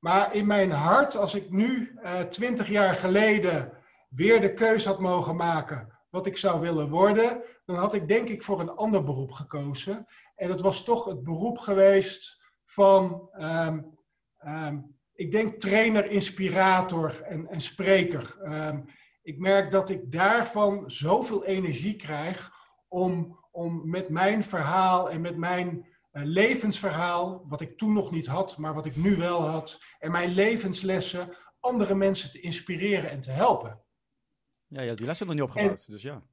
Maar 0.02 0.36
in 0.36 0.48
mijn 0.48 0.72
hart, 0.72 1.16
als 1.16 1.36
ik 1.36 1.52
nu 1.52 2.00
uh, 2.04 2.20
twintig 2.20 2.68
jaar 2.70 2.94
geleden 2.94 3.72
weer 4.10 4.42
de 4.42 4.54
keuze 4.54 4.88
had 4.88 5.00
mogen 5.00 5.36
maken 5.36 6.00
wat 6.10 6.26
ik 6.26 6.38
zou 6.38 6.60
willen 6.60 6.90
worden, 6.90 7.44
dan 7.66 7.76
had 7.76 7.94
ik 7.94 8.08
denk 8.08 8.30
ik 8.30 8.44
voor 8.44 8.60
een 8.60 8.70
ander 8.70 9.04
beroep 9.04 9.32
gekozen. 9.32 10.08
En 10.36 10.48
dat 10.48 10.62
was 10.62 10.84
toch 10.84 11.06
het 11.06 11.24
beroep 11.24 11.58
geweest 11.58 12.42
van 12.64 13.30
um, 13.40 13.98
um, 14.48 14.98
ik 15.14 15.32
denk 15.32 15.60
trainer, 15.60 16.06
inspirator 16.12 17.22
en, 17.22 17.48
en 17.48 17.62
spreker. 17.62 18.36
Um, 18.44 18.86
ik 19.22 19.38
merk 19.38 19.72
dat 19.72 19.90
ik 19.90 20.12
daarvan 20.12 20.90
zoveel 20.90 21.46
energie 21.46 21.96
krijg 21.96 22.52
om, 22.88 23.40
om 23.52 23.90
met 23.90 24.10
mijn 24.10 24.44
verhaal 24.44 25.10
en 25.10 25.22
met 25.22 25.38
mijn 25.38 25.86
uh, 25.86 25.91
levensverhaal, 26.12 27.46
wat 27.48 27.62
ik 27.62 27.78
toen 27.78 27.94
nog 27.94 28.12
niet 28.12 28.28
had, 28.28 28.58
maar 28.58 28.74
wat 28.74 28.86
ik 28.86 28.96
nu 28.96 29.16
wel 29.16 29.42
had, 29.42 29.80
en 30.00 30.12
mijn 30.12 30.30
levenslessen 30.30 31.30
andere 31.60 31.96
mensen 31.96 32.32
te 32.32 32.40
inspireren 32.40 33.10
en 33.10 33.22
te 33.22 33.32
helpen. 33.32 33.82
Ja, 34.68 34.82
ja 34.82 34.94
die 34.94 35.06
lessen 35.06 35.26
nog 35.26 35.36
niet 35.36 35.44
opgebouwd, 35.44 35.90
dus 35.90 36.02
ja. 36.02 36.24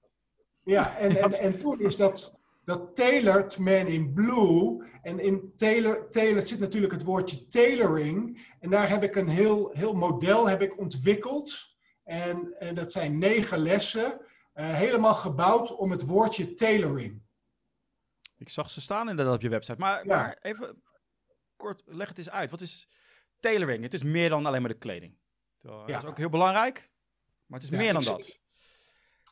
Ja, 0.64 0.97
en, 0.97 1.17
en, 1.17 1.33
en 1.47 1.61
toen 1.61 1.81
is 1.81 1.97
dat, 1.97 2.38
dat 2.64 2.95
tailored 2.95 3.59
man 3.59 3.87
in 3.87 4.12
blue. 4.12 4.85
En 5.03 5.21
in 5.21 5.53
tailor, 5.57 6.11
tailored 6.11 6.49
zit 6.49 6.59
natuurlijk 6.59 6.93
het 6.93 7.05
woordje 7.05 7.47
tailoring. 7.47 8.47
En 8.61 8.71
daar 8.71 8.88
heb 8.88 9.03
ik 9.03 9.17
een 9.17 9.29
heel, 9.29 9.71
heel 9.73 9.95
model 9.95 10.49
heb 10.49 10.62
ik 10.62 10.79
ontwikkeld. 10.79 11.77
En, 12.05 12.55
en 12.59 12.75
dat 12.75 12.93
zijn 12.93 13.19
negen 13.19 13.59
lessen. 13.59 14.21
Uh, 14.55 14.73
helemaal 14.73 15.14
gebouwd 15.14 15.77
om 15.77 15.91
het 15.91 16.07
woordje 16.07 16.55
tailoring. 16.55 17.23
Ik 18.38 18.48
zag 18.48 18.70
ze 18.70 18.81
staan 18.81 19.09
inderdaad 19.09 19.35
op 19.35 19.42
je 19.42 19.48
website. 19.48 19.79
Maar, 19.79 20.07
ja. 20.07 20.16
maar 20.16 20.38
even 20.42 20.83
kort, 21.57 21.83
leg 21.87 22.09
het 22.09 22.18
eens 22.18 22.31
uit. 22.31 22.51
Wat 22.51 22.61
is 22.61 22.88
tailoring? 23.40 23.83
Het 23.83 23.94
is 23.94 24.03
meer 24.03 24.29
dan 24.29 24.46
alleen 24.46 24.61
maar 24.61 24.70
de 24.70 24.79
kleding. 24.79 25.16
Dat 25.59 25.83
ja. 25.87 25.98
is 25.98 26.05
ook 26.05 26.18
heel 26.18 26.29
belangrijk. 26.29 26.90
Maar 27.46 27.61
het 27.61 27.72
is 27.72 27.79
meer 27.79 27.92
dan 27.92 28.05
dat 28.05 28.38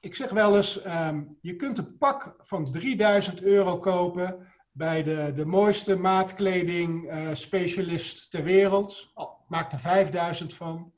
ik 0.01 0.15
zeg 0.15 0.31
wel 0.31 0.57
eens, 0.57 0.87
um, 0.87 1.39
je 1.41 1.57
kunt 1.57 1.79
een 1.79 1.97
pak 1.99 2.35
van 2.39 2.71
3000 2.71 3.43
euro 3.43 3.79
kopen 3.79 4.47
bij 4.73 5.03
de, 5.03 5.33
de 5.35 5.45
mooiste 5.45 5.97
maatkleding 5.97 7.13
uh, 7.13 7.35
specialist 7.35 8.31
ter 8.31 8.43
wereld. 8.43 9.11
Oh, 9.15 9.49
maak 9.49 9.73
er 9.73 9.79
5000 9.79 10.55
van. 10.55 10.93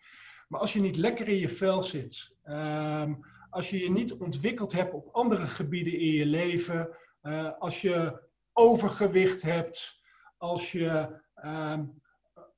Maar 0.48 0.60
als 0.60 0.72
je 0.72 0.80
niet 0.80 0.96
lekker 0.96 1.28
in 1.28 1.38
je 1.38 1.48
vel 1.48 1.82
zit, 1.82 2.36
um, 2.44 3.24
als 3.50 3.70
je 3.70 3.78
je 3.78 3.90
niet 3.90 4.12
ontwikkeld 4.12 4.72
hebt 4.72 4.92
op 4.92 5.08
andere 5.12 5.46
gebieden 5.46 5.92
in 5.92 6.12
je 6.12 6.26
leven, 6.26 6.96
als 7.58 7.80
je 7.80 8.22
overgewicht 8.52 9.42
hebt, 9.42 10.02
als 10.36 10.72
je 10.72 11.20
um, 11.44 12.02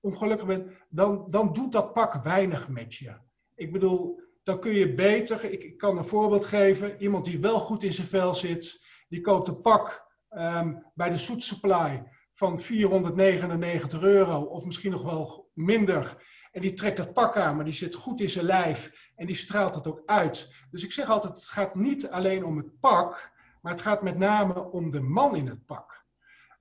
ongelukkig 0.01 0.47
bent, 0.47 0.71
dan, 0.89 1.27
dan 1.31 1.53
doet 1.53 1.73
dat 1.73 1.93
pak 1.93 2.15
weinig 2.15 2.69
met 2.69 2.95
je. 2.95 3.15
Ik 3.55 3.73
bedoel, 3.73 4.21
dan 4.43 4.61
kun 4.61 4.73
je 4.73 4.95
beter, 4.95 5.45
ik, 5.45 5.79
kan 5.79 5.97
een 5.99 6.05
voorbeeld 6.05 6.45
geven, 6.45 7.03
iemand 7.03 7.25
die 7.25 7.41
wel 7.41 7.59
goed 7.59 7.83
in 7.83 7.93
zijn 7.93 8.07
vel 8.07 8.35
zit, 8.35 8.85
die 9.09 9.21
koopt 9.21 9.49
een 9.49 9.61
pak 9.61 10.07
ehm, 10.29 10.75
bij 10.95 11.11
de 11.11 11.19
Soet 11.19 11.43
Supply 11.43 12.05
van 12.33 12.61
499 12.61 14.03
euro 14.03 14.41
of 14.41 14.65
misschien 14.65 14.91
nog 14.91 15.03
wel 15.03 15.51
minder. 15.55 16.29
En 16.53 16.61
die 16.61 16.73
trekt 16.73 16.97
dat 16.97 17.13
pak 17.13 17.37
aan, 17.37 17.57
maar 17.57 17.65
die 17.65 17.75
zit 17.75 17.95
goed 17.95 18.21
in 18.21 18.29
zijn 18.29 18.45
lijf 18.45 19.11
en 19.17 19.27
die 19.27 19.37
straalt 19.37 19.75
het 19.75 19.87
ook 19.87 20.03
uit. 20.07 20.49
Dus 20.71 20.85
ik 20.85 20.93
zeg 20.93 21.09
altijd, 21.09 21.33
het 21.33 21.45
gaat 21.45 21.75
niet 21.75 22.09
alleen 22.09 22.45
om 22.45 22.57
het 22.57 22.81
pak, 22.81 23.33
maar 23.63 23.73
het 23.73 23.81
gaat 23.81 24.03
met 24.03 24.19
name 24.19 24.71
om 24.71 24.91
de 24.91 25.01
man 25.01 25.37
in 25.37 25.47
het 25.47 25.67
pak. 25.67 26.05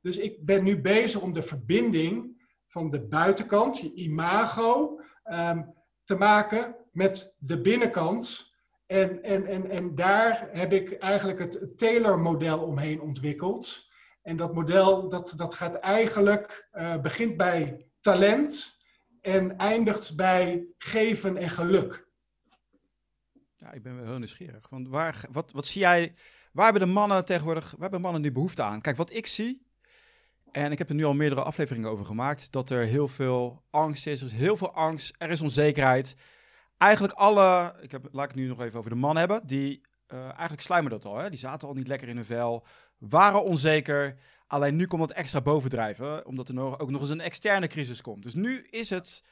Dus 0.02 0.18
ik 0.18 0.46
ben 0.46 0.64
nu 0.64 0.82
bezig 0.82 1.22
om 1.22 1.34
de 1.34 1.42
verbinding 1.42 2.42
van 2.68 2.92
de 2.92 3.08
buitenkant, 3.08 3.80
je 3.80 3.94
imago, 3.94 5.02
ehm, 5.24 5.62
te 6.04 6.16
maken 6.16 6.76
met 6.92 7.36
de 7.40 7.62
binnenkant. 7.62 8.54
En, 8.86 9.24
en, 9.24 9.46
en, 9.46 9.70
en 9.70 9.96
daar 9.96 10.50
heb 10.52 10.74
ik 10.74 10.92
eigenlijk 10.92 11.40
het 11.40 11.78
Taylor-model 11.78 12.60
omheen 12.60 13.02
ontwikkeld. 13.02 13.88
En 14.22 14.36
dat 14.36 14.54
model 14.54 15.10
dat, 15.10 15.34
dat 15.36 15.54
gaat 15.54 15.76
eigenlijk, 15.76 16.70
uh, 16.74 17.02
begint 17.02 17.38
bij 17.38 17.90
talent 18.00 18.80
en 19.22 19.58
eindigt 19.58 20.16
bij 20.16 20.68
geven 20.78 21.38
en 21.38 21.50
geluk. 21.50 22.08
Ja, 23.56 23.72
ik 23.72 23.84
ben 23.84 23.96
wel 23.96 24.06
heel 24.06 24.18
nieuwsgierig. 24.18 24.70
Want 24.70 24.88
waar, 24.88 25.26
wat, 25.32 25.52
wat 25.52 25.66
zie 25.66 25.82
jij, 25.82 26.14
waar 26.52 26.72
hebben 26.72 26.88
de 26.88 26.94
mannen 26.94 27.26
tegenwoordig, 27.26 27.72
waar 27.72 27.82
hebben 27.82 28.02
mannen 28.02 28.22
nu 28.22 28.32
behoefte 28.32 28.64
aan? 28.64 28.82
Kijk, 28.82 28.98
wat 28.98 29.14
ik 29.14 29.28
zie, 29.28 29.68
en 30.52 30.72
ik 30.72 30.78
heb 30.78 30.90
er 30.90 30.96
nu 30.96 31.06
al 31.06 31.14
meerdere 31.14 31.44
afleveringen 31.44 31.90
over 31.90 32.06
gemaakt, 32.06 32.52
dat 32.52 32.70
er 32.70 32.84
heel 32.84 33.08
veel 33.08 33.64
angst 33.70 34.08
is. 34.08 34.22
Er 34.22 34.28
is 34.28 34.34
heel 34.34 34.58
veel 34.58 34.74
angst, 34.74 35.16
er 35.18 35.30
is 35.30 35.42
onzekerheid. 35.42 36.16
Eigenlijk 36.78 37.14
alle, 37.14 37.76
ik 37.82 37.92
heb, 37.92 38.08
laat 38.12 38.24
ik 38.24 38.32
het 38.32 38.40
nu 38.40 38.48
nog 38.48 38.62
even 38.62 38.80
over 38.80 38.92
de 38.92 38.98
man 38.98 39.18
hebben, 39.18 39.48
die 39.48 39.82
uh, 40.08 40.24
eigenlijk 40.24 40.62
sluimen 40.62 40.92
dat 40.92 41.06
al. 41.06 41.30
Die 41.30 41.40
zaten 41.40 41.68
al 41.68 41.74
niet 41.74 41.88
lekker 41.88 42.08
in 42.08 42.16
hun 42.16 42.26
vel, 42.26 42.66
waren 42.98 43.44
onzeker. 43.44 44.16
Alleen 44.48 44.76
nu 44.76 44.88
komt 44.88 45.08
dat 45.08 45.18
extra 45.18 45.42
bovendrijven, 45.42 46.26
omdat 46.26 46.48
er 46.48 46.54
nog, 46.54 46.80
ook 46.80 46.90
nog 46.90 47.02
eens 47.02 47.10
een 47.10 47.22
externe 47.22 47.68
crisis 47.68 48.02
komt. 48.02 48.24
Dus 48.24 48.34
nu 48.34 48.68
is 48.70 48.90
het, 48.90 49.24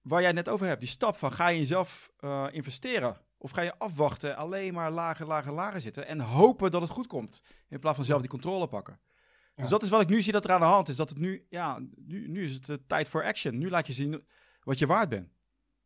waar 0.00 0.18
jij 0.18 0.28
het 0.28 0.36
net 0.36 0.48
over 0.48 0.66
hebt, 0.66 0.80
die 0.80 0.88
stap 0.88 1.16
van 1.16 1.32
ga 1.32 1.48
je 1.48 1.54
in 1.54 1.60
jezelf 1.60 2.10
uh, 2.20 2.46
investeren? 2.50 3.16
Of 3.42 3.50
ga 3.50 3.60
je 3.60 3.78
afwachten, 3.78 4.36
alleen 4.36 4.74
maar 4.74 4.90
lager, 4.90 5.26
lager, 5.26 5.52
lager 5.52 5.80
zitten 5.80 6.06
en 6.06 6.20
hopen 6.20 6.70
dat 6.70 6.82
het 6.82 6.90
goed 6.90 7.06
komt, 7.06 7.42
in 7.68 7.78
plaats 7.78 7.96
van 7.96 8.04
zelf 8.04 8.20
die 8.20 8.30
controle 8.30 8.66
pakken? 8.66 9.00
Dus 9.54 9.68
dat 9.68 9.82
is 9.82 9.88
wat 9.88 10.02
ik 10.02 10.08
nu 10.08 10.22
zie 10.22 10.32
dat 10.32 10.44
er 10.44 10.50
aan 10.50 10.60
de 10.60 10.66
hand 10.66 10.88
is. 10.88 10.96
Dat 10.96 11.08
het 11.08 11.18
nu, 11.18 11.46
ja, 11.48 11.78
nu, 11.96 12.28
nu 12.28 12.44
is 12.44 12.54
het 12.54 12.68
uh, 12.68 12.76
tijd 12.86 13.08
voor 13.08 13.24
action. 13.24 13.58
Nu 13.58 13.70
laat 13.70 13.86
je 13.86 13.92
zien 13.92 14.26
wat 14.62 14.78
je 14.78 14.86
waard 14.86 15.08
bent. 15.08 15.28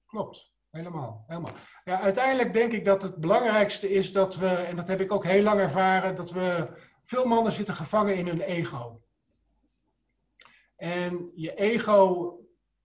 Klopt, 0.07 0.53
helemaal. 0.71 1.25
helemaal. 1.27 1.53
Ja, 1.85 2.01
uiteindelijk 2.01 2.53
denk 2.53 2.73
ik 2.73 2.85
dat 2.85 3.03
het 3.03 3.17
belangrijkste 3.17 3.91
is 3.91 4.13
dat 4.13 4.37
we, 4.37 4.49
en 4.49 4.77
dat 4.77 4.89
heb 4.89 5.01
ik 5.01 5.13
ook 5.13 5.25
heel 5.25 5.43
lang 5.43 5.61
ervaren, 5.61 6.15
dat 6.15 6.31
we 6.31 6.69
veel 7.05 7.27
mannen 7.27 7.53
zitten 7.53 7.75
gevangen 7.75 8.17
in 8.17 8.27
hun 8.27 8.41
ego. 8.41 9.03
En 10.77 11.31
je 11.35 11.55
ego, 11.55 12.31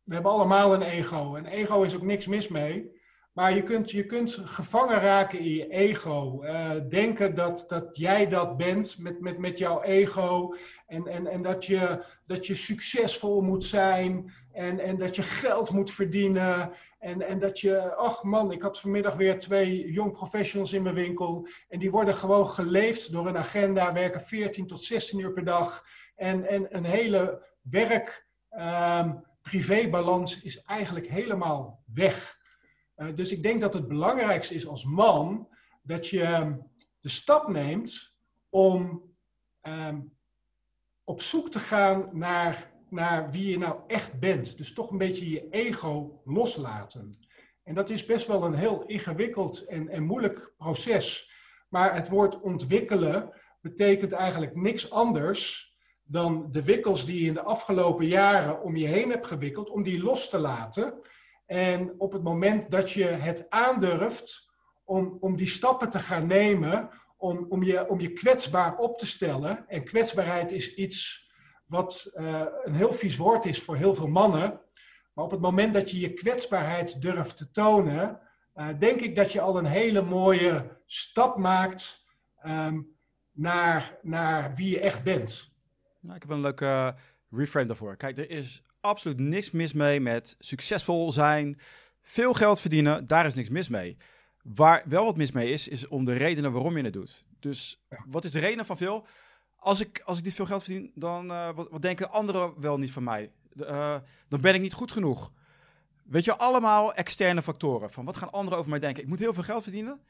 we 0.03 0.13
hebben 0.13 0.31
allemaal 0.31 0.73
een 0.73 0.81
ego. 0.81 1.35
En 1.35 1.45
ego 1.45 1.81
is 1.83 1.95
ook 1.95 2.01
niks 2.01 2.27
mis 2.27 2.47
mee. 2.47 2.99
Maar 3.31 3.55
je 3.55 3.63
kunt, 3.63 3.91
je 3.91 4.05
kunt 4.05 4.37
gevangen 4.43 4.99
raken 4.99 5.39
in 5.39 5.53
je 5.53 5.69
ego. 5.69 6.43
Uh, 6.43 6.71
denken 6.89 7.35
dat, 7.35 7.65
dat 7.67 7.97
jij 7.97 8.27
dat 8.27 8.57
bent 8.57 8.97
met, 8.97 9.19
met, 9.19 9.37
met 9.37 9.57
jouw 9.57 9.81
ego. 9.81 10.55
En, 10.87 11.07
en, 11.07 11.27
en 11.27 11.41
dat, 11.41 11.65
je, 11.65 12.05
dat 12.25 12.47
je 12.47 12.55
succesvol 12.55 13.41
moet 13.41 13.63
zijn. 13.63 14.33
En, 14.51 14.79
en 14.79 14.97
dat 14.97 15.15
je 15.15 15.23
geld 15.23 15.71
moet 15.71 15.91
verdienen. 15.91 16.71
En, 16.99 17.21
en 17.21 17.39
dat 17.39 17.59
je, 17.59 17.95
ach 17.95 18.23
man, 18.23 18.51
ik 18.51 18.61
had 18.61 18.79
vanmiddag 18.79 19.15
weer 19.15 19.39
twee 19.39 19.91
young 19.91 20.11
professionals 20.11 20.73
in 20.73 20.83
mijn 20.83 20.95
winkel. 20.95 21.47
En 21.69 21.79
die 21.79 21.91
worden 21.91 22.15
gewoon 22.15 22.49
geleefd 22.49 23.11
door 23.11 23.27
een 23.27 23.37
agenda. 23.37 23.93
Werken 23.93 24.21
14 24.21 24.67
tot 24.67 24.83
16 24.83 25.19
uur 25.19 25.33
per 25.33 25.43
dag. 25.43 25.85
En, 26.15 26.47
en 26.47 26.77
een 26.77 26.85
hele 26.85 27.45
werk-privébalans 27.61 30.35
ehm, 30.35 30.45
is 30.45 30.61
eigenlijk 30.61 31.07
helemaal 31.07 31.83
weg. 31.93 32.39
Eh, 33.01 33.07
dus 33.15 33.31
ik 33.31 33.43
denk 33.43 33.61
dat 33.61 33.73
het 33.73 33.87
belangrijkste 33.87 34.55
is 34.55 34.67
als 34.67 34.85
man 34.85 35.47
dat 35.81 36.07
je 36.07 36.21
ehm, 36.21 36.55
de 36.99 37.09
stap 37.09 37.47
neemt 37.47 38.15
om 38.49 39.03
um, 39.67 40.17
op 41.03 41.21
zoek 41.21 41.51
te 41.51 41.59
gaan 41.59 42.09
naar, 42.11 42.71
naar 42.89 43.31
wie 43.31 43.49
je 43.49 43.57
nou 43.57 43.79
echt 43.87 44.19
bent. 44.19 44.57
Dus 44.57 44.73
toch 44.73 44.91
een 44.91 44.97
beetje 44.97 45.29
je 45.29 45.49
ego 45.49 46.21
loslaten. 46.25 47.19
En 47.63 47.75
dat 47.75 47.89
is 47.89 48.05
best 48.05 48.27
wel 48.27 48.43
een 48.43 48.53
heel 48.53 48.85
ingewikkeld 48.85 49.65
en, 49.65 49.89
en 49.89 50.03
moeilijk 50.03 50.53
proces. 50.57 51.31
Maar 51.69 51.95
het 51.95 52.09
woord 52.09 52.41
ontwikkelen 52.41 53.33
betekent 53.61 54.11
eigenlijk 54.11 54.55
niks 54.55 54.91
anders 54.91 55.75
dan 56.03 56.51
de 56.51 56.63
wikkels 56.63 57.05
die 57.05 57.21
je 57.21 57.27
in 57.27 57.33
de 57.33 57.43
afgelopen 57.43 58.07
jaren 58.07 58.61
om 58.61 58.75
je 58.75 58.87
heen 58.87 59.09
hebt 59.09 59.27
gewikkeld, 59.27 59.69
om 59.69 59.83
die 59.83 60.03
los 60.03 60.29
te 60.29 60.39
laten 60.39 61.01
en 61.51 61.93
op 61.97 62.11
het 62.11 62.23
moment 62.23 62.71
dat 62.71 62.91
je 62.91 63.03
het 63.03 63.49
aandurft 63.49 64.51
om, 64.83 65.17
om 65.19 65.35
die 65.35 65.47
stappen 65.47 65.89
te 65.89 65.99
gaan 65.99 66.27
nemen, 66.27 66.89
om, 67.17 67.45
om, 67.49 67.63
je, 67.63 67.89
om 67.89 67.99
je 67.99 68.13
kwetsbaar 68.13 68.77
op 68.77 68.97
te 68.97 69.05
stellen. 69.05 69.67
En 69.67 69.83
kwetsbaarheid 69.83 70.51
is 70.51 70.75
iets 70.75 71.29
wat 71.65 72.11
uh, 72.13 72.45
een 72.63 72.73
heel 72.73 72.93
vies 72.93 73.17
woord 73.17 73.45
is 73.45 73.61
voor 73.61 73.75
heel 73.75 73.95
veel 73.95 74.07
mannen. 74.07 74.61
Maar 75.13 75.25
op 75.25 75.31
het 75.31 75.41
moment 75.41 75.73
dat 75.73 75.91
je 75.91 75.99
je 75.99 76.13
kwetsbaarheid 76.13 77.01
durft 77.01 77.37
te 77.37 77.51
tonen, 77.51 78.19
uh, 78.55 78.67
denk 78.79 79.01
ik 79.01 79.15
dat 79.15 79.31
je 79.31 79.41
al 79.41 79.57
een 79.57 79.65
hele 79.65 80.01
mooie 80.01 80.81
stap 80.85 81.37
maakt 81.37 82.05
um, 82.45 82.97
naar, 83.31 83.97
naar 84.01 84.55
wie 84.55 84.69
je 84.69 84.79
echt 84.79 85.03
bent. 85.03 85.53
Nou, 85.99 86.15
ik 86.15 86.21
heb 86.21 86.31
een 86.31 86.41
leuke 86.41 86.65
uh, 86.65 86.91
reframe 87.29 87.67
daarvoor. 87.67 87.95
Kijk, 87.95 88.17
er 88.17 88.29
is 88.29 88.63
absoluut 88.81 89.19
niks 89.19 89.51
mis 89.51 89.73
mee 89.73 89.99
met 89.99 90.35
succesvol 90.39 91.11
zijn, 91.11 91.59
veel 92.01 92.33
geld 92.33 92.59
verdienen. 92.59 93.07
Daar 93.07 93.25
is 93.25 93.33
niks 93.33 93.49
mis 93.49 93.69
mee. 93.69 93.97
Waar 94.43 94.83
wel 94.87 95.05
wat 95.05 95.17
mis 95.17 95.31
mee 95.31 95.51
is, 95.51 95.67
is 95.67 95.87
om 95.87 96.05
de 96.05 96.13
redenen 96.13 96.51
waarom 96.51 96.77
je 96.77 96.83
het 96.83 96.93
doet. 96.93 97.25
Dus 97.39 97.83
wat 98.07 98.25
is 98.25 98.31
de 98.31 98.39
reden 98.39 98.65
van 98.65 98.77
veel? 98.77 99.05
Als 99.55 99.79
ik, 99.79 100.01
als 100.05 100.17
ik 100.17 100.23
niet 100.23 100.33
veel 100.33 100.45
geld 100.45 100.63
verdien, 100.63 100.91
dan 100.95 101.31
uh, 101.31 101.49
wat, 101.55 101.67
wat, 101.69 101.81
denken 101.81 102.11
anderen 102.11 102.53
wel 102.59 102.77
niet 102.77 102.91
van 102.91 103.03
mij? 103.03 103.31
Uh, 103.55 103.95
dan 104.27 104.41
ben 104.41 104.53
ik 104.53 104.61
niet 104.61 104.73
goed 104.73 104.91
genoeg. 104.91 105.31
Weet 106.03 106.23
je, 106.23 106.35
allemaal 106.35 106.93
externe 106.93 107.41
factoren. 107.41 107.91
Van 107.91 108.05
wat 108.05 108.17
gaan 108.17 108.31
anderen 108.31 108.59
over 108.59 108.69
mij 108.71 108.79
denken? 108.79 109.03
Ik 109.03 109.09
moet 109.09 109.19
heel 109.19 109.33
veel 109.33 109.43
geld 109.43 109.63
verdienen. 109.63 110.01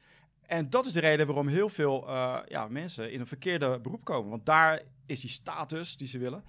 En 0.41 0.69
dat 0.69 0.85
is 0.85 0.91
de 0.91 0.99
reden 0.99 1.25
waarom 1.25 1.47
heel 1.47 1.69
veel 1.69 2.07
uh, 2.07 2.37
ja, 2.47 2.67
mensen 2.67 3.11
in 3.11 3.19
een 3.19 3.27
verkeerde 3.27 3.79
beroep 3.79 4.03
komen. 4.03 4.29
Want 4.29 4.45
daar 4.45 4.81
is 5.05 5.19
die 5.19 5.29
status 5.29 5.97
die 5.97 6.07
ze 6.07 6.17
willen. 6.17 6.43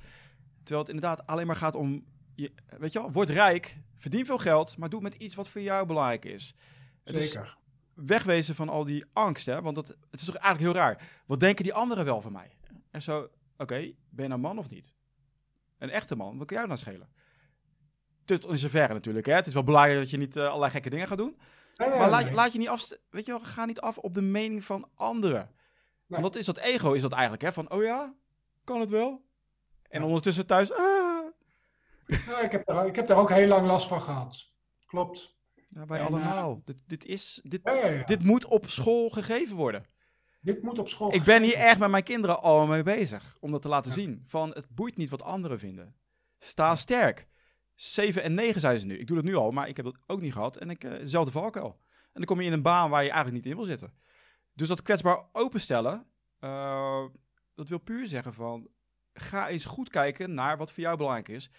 Terwijl 0.56 0.86
het 0.86 0.94
inderdaad 0.94 1.26
alleen 1.26 1.46
maar 1.46 1.56
gaat 1.56 1.74
om 1.74 2.04
je, 2.34 2.52
weet 2.78 2.92
je 2.92 2.98
wel, 2.98 3.12
word 3.12 3.30
rijk, 3.30 3.76
verdien 3.96 4.26
veel 4.26 4.38
geld, 4.38 4.76
maar 4.76 4.88
doe 4.88 5.00
met 5.00 5.14
iets 5.14 5.34
wat 5.34 5.48
voor 5.48 5.60
jou 5.60 5.86
belangrijk 5.86 6.24
is. 6.24 6.54
Het 7.04 7.16
Zeker. 7.16 7.42
Is 7.42 7.60
wegwezen 7.94 8.54
van 8.54 8.68
al 8.68 8.84
die 8.84 9.04
angst, 9.12 9.46
hè? 9.46 9.62
want 9.62 9.74
dat, 9.74 9.88
het 10.10 10.20
is 10.20 10.24
toch 10.24 10.34
eigenlijk 10.34 10.74
heel 10.74 10.82
raar. 10.82 11.22
Wat 11.26 11.40
denken 11.40 11.64
die 11.64 11.74
anderen 11.74 12.04
wel 12.04 12.20
van 12.20 12.32
mij? 12.32 12.56
En 12.90 13.02
zo, 13.02 13.28
oké, 13.56 13.92
ben 14.10 14.24
je 14.24 14.28
nou 14.28 14.40
man 14.40 14.58
of 14.58 14.70
niet? 14.70 14.94
Een 15.78 15.90
echte 15.90 16.16
man, 16.16 16.38
wat 16.38 16.46
kan 16.46 16.56
jou 16.56 16.68
nou 16.68 16.80
schelen? 16.80 17.08
Tot 18.24 18.44
in 18.44 18.58
zoverre 18.58 18.92
natuurlijk, 18.92 19.26
hè? 19.26 19.34
Het 19.34 19.46
is 19.46 19.54
wel 19.54 19.64
belangrijk 19.64 19.98
dat 19.98 20.10
je 20.10 20.16
niet 20.16 20.36
uh, 20.36 20.46
allerlei 20.46 20.70
gekke 20.70 20.90
dingen 20.90 21.08
gaat 21.08 21.18
doen. 21.18 21.36
Nee, 21.76 21.88
nee, 21.88 21.98
maar 21.98 22.10
laat, 22.10 22.24
nee. 22.24 22.34
laat, 22.34 22.52
je 22.52 22.58
niet 22.58 22.68
af, 22.68 22.88
weet 23.10 23.26
je 23.26 23.32
wel, 23.32 23.40
ga 23.40 23.64
niet 23.64 23.80
af 23.80 23.98
op 23.98 24.14
de 24.14 24.22
mening 24.22 24.64
van 24.64 24.88
anderen. 24.94 25.50
Want 26.06 26.22
dat 26.22 26.36
is 26.36 26.44
dat 26.44 26.58
ego, 26.58 26.92
is 26.92 27.02
dat 27.02 27.12
eigenlijk, 27.12 27.42
hè? 27.42 27.52
Van, 27.52 27.70
oh 27.70 27.82
ja, 27.82 28.14
kan 28.64 28.80
het 28.80 28.90
wel? 28.90 29.24
En 29.88 30.00
ja. 30.00 30.06
ondertussen 30.06 30.46
thuis, 30.46 30.72
ah, 30.72 31.01
ja, 32.26 32.40
ik, 32.40 32.52
heb 32.52 32.66
daar, 32.66 32.86
ik 32.86 32.96
heb 32.96 33.06
daar 33.06 33.18
ook 33.18 33.30
heel 33.30 33.48
lang 33.48 33.66
last 33.66 33.88
van 33.88 34.00
gehad. 34.00 34.50
Klopt. 34.86 35.36
Ja, 35.66 35.86
wij 35.86 35.98
en, 35.98 36.06
allemaal. 36.06 36.50
Uh, 36.50 36.60
dit, 36.64 36.82
dit, 36.86 37.04
is, 37.04 37.40
dit, 37.42 37.60
ja, 37.64 37.86
ja, 37.86 38.04
dit 38.04 38.24
moet 38.24 38.44
op 38.44 38.70
school 38.70 39.10
gegeven 39.10 39.56
worden. 39.56 39.86
Dit 40.40 40.62
moet 40.62 40.78
op 40.78 40.88
school 40.88 41.14
Ik 41.14 41.22
ben 41.22 41.42
hier 41.42 41.56
erg 41.56 41.78
met 41.78 41.90
mijn 41.90 42.02
kinderen 42.02 42.42
al 42.42 42.66
mee 42.66 42.82
bezig. 42.82 43.36
Om 43.40 43.50
dat 43.50 43.62
te 43.62 43.68
laten 43.68 43.92
zien. 43.92 44.22
Van 44.26 44.50
het 44.50 44.68
boeit 44.68 44.96
niet 44.96 45.10
wat 45.10 45.22
anderen 45.22 45.58
vinden. 45.58 45.96
Sta 46.38 46.74
sterk. 46.74 47.28
7 47.74 48.22
en 48.22 48.34
9 48.34 48.60
zijn 48.60 48.78
ze 48.78 48.86
nu. 48.86 48.98
Ik 48.98 49.06
doe 49.06 49.16
dat 49.16 49.24
nu 49.24 49.34
al, 49.34 49.50
maar 49.50 49.68
ik 49.68 49.76
heb 49.76 49.84
dat 49.84 49.98
ook 50.06 50.20
niet 50.20 50.32
gehad. 50.32 50.56
En 50.56 50.70
ik, 50.70 50.84
uh, 50.84 50.90
dezelfde 50.90 51.32
valkuil. 51.32 51.80
En 51.88 52.10
dan 52.12 52.24
kom 52.24 52.40
je 52.40 52.46
in 52.46 52.52
een 52.52 52.62
baan 52.62 52.90
waar 52.90 53.02
je 53.02 53.10
eigenlijk 53.10 53.44
niet 53.44 53.52
in 53.52 53.58
wil 53.58 53.68
zitten. 53.68 53.92
Dus 54.52 54.68
dat 54.68 54.82
kwetsbaar 54.82 55.24
openstellen, 55.32 56.06
uh, 56.40 57.04
dat 57.54 57.68
wil 57.68 57.78
puur 57.78 58.06
zeggen 58.06 58.34
van... 58.34 58.68
Ga 59.14 59.48
eens 59.48 59.64
goed 59.64 59.88
kijken 59.88 60.34
naar 60.34 60.56
wat 60.56 60.72
voor 60.72 60.82
jou 60.82 60.96
belangrijk 60.96 61.28
is. 61.28 61.50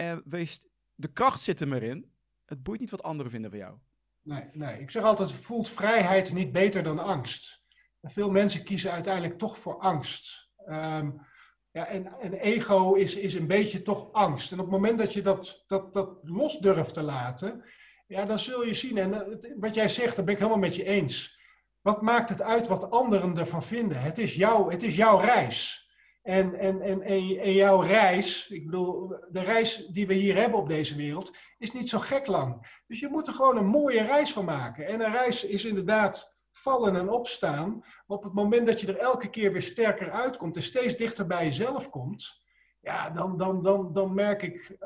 En 0.00 0.22
wees, 0.24 0.68
de 0.94 1.12
kracht 1.12 1.42
zit 1.42 1.60
er 1.60 1.68
maar 1.68 1.82
in. 1.82 2.12
Het 2.44 2.62
boeit 2.62 2.80
niet 2.80 2.90
wat 2.90 3.02
anderen 3.02 3.32
vinden 3.32 3.50
van 3.50 3.58
jou. 3.58 3.76
Nee, 4.22 4.44
nee. 4.52 4.80
ik 4.80 4.90
zeg 4.90 5.02
altijd, 5.02 5.32
voelt 5.32 5.68
vrijheid 5.68 6.32
niet 6.32 6.52
beter 6.52 6.82
dan 6.82 6.98
angst. 6.98 7.62
Veel 8.02 8.30
mensen 8.30 8.64
kiezen 8.64 8.92
uiteindelijk 8.92 9.38
toch 9.38 9.58
voor 9.58 9.78
angst. 9.78 10.50
Um, 10.66 11.26
ja, 11.70 11.86
en, 11.86 12.06
en, 12.20 12.32
ego 12.32 12.94
is, 12.94 13.14
is 13.14 13.34
een 13.34 13.46
beetje 13.46 13.82
toch 13.82 14.12
angst. 14.12 14.52
En 14.52 14.58
op 14.58 14.64
het 14.64 14.74
moment 14.74 14.98
dat 14.98 15.12
je 15.12 15.22
dat, 15.22 15.64
dat, 15.66 15.92
dat 15.92 16.18
los 16.22 16.58
durft 16.58 16.94
te 16.94 17.02
laten, 17.02 17.64
ja, 18.06 18.24
dan 18.24 18.38
zul 18.38 18.64
je 18.64 18.74
zien. 18.74 18.98
En 18.98 19.38
wat 19.56 19.74
jij 19.74 19.88
zegt, 19.88 20.16
daar 20.16 20.24
ben 20.24 20.34
ik 20.34 20.40
helemaal 20.40 20.60
met 20.60 20.76
je 20.76 20.84
eens. 20.84 21.40
Wat 21.80 22.02
maakt 22.02 22.28
het 22.28 22.42
uit 22.42 22.66
wat 22.66 22.90
anderen 22.90 23.38
ervan 23.38 23.62
vinden? 23.62 24.00
Het 24.00 24.18
is, 24.18 24.34
jouw, 24.34 24.70
het 24.70 24.82
is 24.82 24.96
jouw 24.96 25.18
reis. 25.18 25.87
En, 26.28 26.54
en, 26.54 26.80
en, 26.80 27.02
en, 27.02 27.52
jouw 27.52 27.80
reis, 27.80 28.48
ik 28.48 28.64
bedoel, 28.64 29.08
de 29.30 29.40
reis 29.40 29.86
die 29.86 30.06
we 30.06 30.14
hier 30.14 30.36
hebben 30.36 30.58
op 30.58 30.68
deze 30.68 30.96
wereld, 30.96 31.36
is 31.58 31.72
niet 31.72 31.88
zo 31.88 31.98
gek 31.98 32.26
lang. 32.26 32.80
Dus 32.86 33.00
je 33.00 33.08
moet 33.08 33.26
er 33.26 33.32
gewoon 33.32 33.56
een 33.56 33.66
mooie 33.66 34.02
reis 34.02 34.32
van 34.32 34.44
maken. 34.44 34.86
En 34.86 35.00
een 35.00 35.12
reis 35.12 35.44
is 35.44 35.64
inderdaad 35.64 36.36
vallen 36.50 36.96
en 36.96 37.08
opstaan. 37.08 37.84
Op 38.06 38.22
het 38.22 38.32
moment 38.32 38.66
dat 38.66 38.80
je 38.80 38.86
er 38.86 38.98
elke 38.98 39.30
keer 39.30 39.52
weer 39.52 39.62
sterker 39.62 40.10
uitkomt 40.10 40.56
en 40.56 40.62
steeds 40.62 40.96
dichter 40.96 41.26
bij 41.26 41.44
jezelf 41.44 41.90
komt, 41.90 42.42
ja, 42.80 43.10
dan, 43.10 43.36
dan, 43.36 43.62
dan, 43.62 43.92
dan 43.92 44.14
merk 44.14 44.42
ik, 44.42 44.76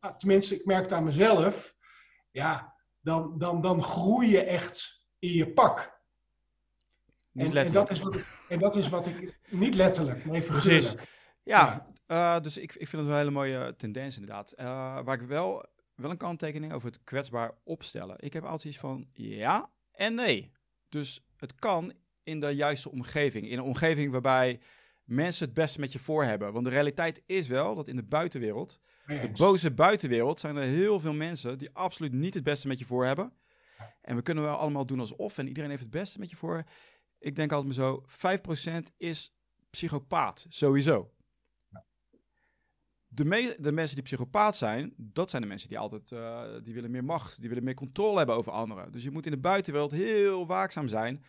eh, 0.00 0.10
tenminste, 0.16 0.54
ik 0.54 0.64
merk 0.64 0.82
het 0.82 0.92
aan 0.92 1.04
mezelf, 1.04 1.74
ja, 2.30 2.74
dan, 3.00 3.38
dan, 3.38 3.60
dan 3.60 3.82
groei 3.82 4.30
je 4.30 4.40
echt 4.40 5.06
in 5.18 5.32
je 5.32 5.52
pak. 5.52 5.97
Niet 7.32 7.54
en, 7.54 7.66
en, 7.66 7.72
dat 7.72 7.90
is 7.90 8.00
wat 8.00 8.14
ik, 8.14 8.26
en 8.48 8.58
dat 8.58 8.76
is 8.76 8.88
wat 8.88 9.06
ik, 9.06 9.38
niet 9.48 9.74
letterlijk, 9.74 10.24
nee, 10.24 10.42
Precies. 10.42 10.94
Ja, 11.42 11.86
ja. 12.06 12.36
Uh, 12.36 12.42
dus 12.42 12.56
ik, 12.56 12.74
ik 12.74 12.88
vind 12.88 12.92
het 12.92 13.04
wel 13.04 13.10
een 13.10 13.18
hele 13.18 13.30
mooie 13.30 13.76
tendens 13.76 14.18
inderdaad. 14.18 14.54
Uh, 14.56 14.66
waar 15.04 15.20
ik 15.20 15.26
wel, 15.26 15.66
wel 15.94 16.10
een 16.10 16.16
kanttekening 16.16 16.72
over 16.72 16.88
het 16.88 17.04
kwetsbaar 17.04 17.52
opstellen. 17.64 18.16
Ik 18.18 18.32
heb 18.32 18.44
altijd 18.44 18.64
iets 18.64 18.78
van 18.78 19.08
ja 19.12 19.70
en 19.92 20.14
nee. 20.14 20.52
Dus 20.88 21.26
het 21.36 21.54
kan 21.54 21.92
in 22.22 22.40
de 22.40 22.48
juiste 22.48 22.90
omgeving. 22.90 23.48
In 23.48 23.58
een 23.58 23.64
omgeving 23.64 24.12
waarbij 24.12 24.60
mensen 25.04 25.44
het 25.44 25.54
beste 25.54 25.80
met 25.80 25.92
je 25.92 25.98
voor 25.98 26.24
hebben. 26.24 26.52
Want 26.52 26.64
de 26.64 26.70
realiteit 26.70 27.22
is 27.26 27.48
wel 27.48 27.74
dat 27.74 27.88
in 27.88 27.96
de 27.96 28.02
buitenwereld, 28.02 28.80
de 29.06 29.30
boze 29.36 29.70
buitenwereld, 29.70 30.40
zijn 30.40 30.56
er 30.56 30.62
heel 30.62 31.00
veel 31.00 31.12
mensen 31.12 31.58
die 31.58 31.70
absoluut 31.72 32.12
niet 32.12 32.34
het 32.34 32.42
beste 32.42 32.68
met 32.68 32.78
je 32.78 32.84
voor 32.84 33.06
hebben. 33.06 33.32
En 34.00 34.16
we 34.16 34.22
kunnen 34.22 34.44
wel 34.44 34.56
allemaal 34.56 34.86
doen 34.86 35.00
alsof 35.00 35.38
en 35.38 35.48
iedereen 35.48 35.70
heeft 35.70 35.82
het 35.82 35.90
beste 35.90 36.18
met 36.18 36.30
je 36.30 36.36
voor. 36.36 36.64
Ik 37.18 37.36
denk 37.36 37.52
altijd 37.52 37.76
maar 37.76 37.86
zo, 37.86 38.04
5% 38.80 38.82
is 38.96 39.34
psychopaat, 39.70 40.46
sowieso. 40.48 41.12
De, 43.10 43.56
de, 43.58 43.72
mensen 43.72 43.94
die 43.94 44.04
psychopaat 44.04 44.56
zijn, 44.56 44.94
dat 44.96 45.30
zijn 45.30 45.42
de 45.42 45.48
mensen 45.48 45.68
die 45.68 45.78
altijd 45.78 46.10
uh, 46.10 46.44
die 46.62 46.74
willen 46.74 46.90
meer 46.90 47.04
macht, 47.04 47.40
die 47.40 47.48
willen 47.48 47.64
meer 47.64 47.74
controle 47.74 48.16
hebben 48.16 48.36
over 48.36 48.52
anderen. 48.52 48.92
Dus 48.92 49.02
je 49.02 49.10
moet 49.10 49.26
in 49.26 49.32
de 49.32 49.38
buitenwereld 49.38 49.90
heel 49.90 50.46
waakzaam 50.46 50.88
zijn 50.88 51.24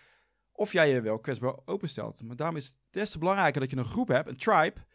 of 0.52 0.72
jij 0.72 0.90
je 0.90 1.02
wel 1.02 1.20
kwetsbaar 1.20 1.56
openstelt. 1.66 2.22
Maar 2.22 2.36
daarom 2.36 2.56
is 2.58 2.66
het 2.66 2.76
des 2.90 3.10
te 3.10 3.20
belangrijker 3.20 3.62
dat 3.62 3.70
je 3.70 3.78
een 3.78 3.86
groep 3.86 4.08
hebt, 4.08 4.30
een 4.30 4.38
tribe, 4.38 4.86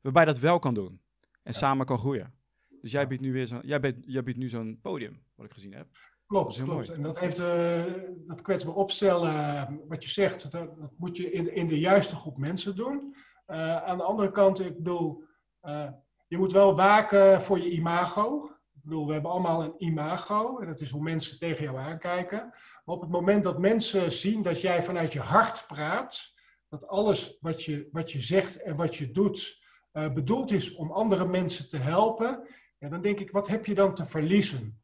waarbij 0.00 0.24
dat 0.24 0.38
wel 0.38 0.58
kan 0.58 0.74
doen 0.74 1.00
en 1.42 1.54
samen 1.54 1.86
kan 1.86 1.98
groeien. 1.98 2.34
Dus 2.80 2.90
jij 2.90 3.06
biedt 3.06 3.22
nu 3.22 3.32
weer 3.32 3.46
zo'n, 3.46 3.60
jij 3.62 3.80
biedt, 3.80 3.98
jij 4.06 4.22
biedt 4.22 4.38
nu 4.38 4.48
zo'n 4.48 4.78
podium, 4.82 5.22
wat 5.34 5.46
ik 5.46 5.52
gezien 5.52 5.72
heb. 5.72 5.88
Klopt, 6.28 6.54
klopt. 6.54 6.70
Mooi. 6.70 6.90
En 6.92 7.02
dat 7.02 7.18
heeft 7.18 7.38
uh, 7.38 7.82
dat 8.26 8.42
kwetsbaar 8.42 8.74
opstellen, 8.74 9.80
wat 9.88 10.04
je 10.04 10.10
zegt, 10.10 10.52
dat, 10.52 10.78
dat, 10.78 10.90
moet 10.96 11.16
je 11.16 11.30
in, 11.30 11.54
in 11.54 11.66
de 11.66 11.78
juiste 11.78 12.16
groep 12.16 12.38
mensen 12.38 12.76
doen. 12.76 13.14
Uh, 13.46 13.76
aan 13.76 13.96
de 13.96 14.04
andere 14.04 14.30
kant, 14.30 14.60
ik 14.60 14.76
bedoel, 14.76 15.24
uh, 15.62 15.88
je 16.26 16.38
moet 16.38 16.52
wel 16.52 16.76
waken 16.76 17.42
voor 17.42 17.58
je 17.58 17.70
imago. 17.70 18.44
Ik 18.74 18.82
bedoel, 18.82 19.06
we 19.06 19.12
hebben 19.12 19.30
allemaal 19.30 19.62
een 19.62 19.74
imago 19.78 20.58
en 20.58 20.66
dat 20.66 20.80
is 20.80 20.90
hoe 20.90 21.02
mensen 21.02 21.38
tegen 21.38 21.64
jou 21.64 21.78
aankijken. 21.78 22.38
Maar 22.84 22.94
op 22.94 23.00
het 23.00 23.10
moment 23.10 23.44
dat 23.44 23.58
mensen 23.58 24.12
zien 24.12 24.42
dat 24.42 24.60
jij 24.60 24.82
vanuit 24.82 25.12
je 25.12 25.20
hart 25.20 25.64
praat, 25.66 26.32
dat 26.68 26.86
alles 26.86 27.38
wat 27.40 27.62
je, 27.62 27.88
wat 27.92 28.12
je 28.12 28.20
zegt 28.20 28.62
en 28.62 28.76
wat 28.76 28.96
je 28.96 29.10
doet 29.10 29.66
bedoeld 29.92 30.50
is 30.50 30.74
om 30.74 30.92
andere 30.92 31.26
mensen 31.26 31.68
te 31.68 31.76
helpen, 31.76 32.48
ja, 32.78 32.88
dan 32.88 33.02
denk 33.02 33.18
ik, 33.18 33.30
wat 33.30 33.48
heb 33.48 33.66
je 33.66 33.74
dan 33.74 33.94
te 33.94 34.06
verliezen? 34.06 34.82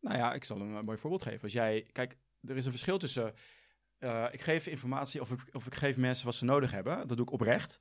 Nou 0.00 0.16
ja, 0.16 0.32
ik 0.32 0.44
zal 0.44 0.60
een 0.60 0.84
mooi 0.84 0.98
voorbeeld 0.98 1.22
geven. 1.22 1.42
Als 1.42 1.52
jij, 1.52 1.86
kijk, 1.92 2.16
er 2.46 2.56
is 2.56 2.64
een 2.64 2.70
verschil 2.70 2.98
tussen, 2.98 3.34
uh, 3.98 4.26
ik 4.30 4.40
geef 4.40 4.66
informatie 4.66 5.20
of 5.20 5.30
ik, 5.30 5.40
of 5.52 5.66
ik 5.66 5.74
geef 5.74 5.96
mensen 5.96 6.24
wat 6.24 6.34
ze 6.34 6.44
nodig 6.44 6.70
hebben. 6.70 7.08
Dat 7.08 7.16
doe 7.16 7.26
ik 7.26 7.32
oprecht. 7.32 7.78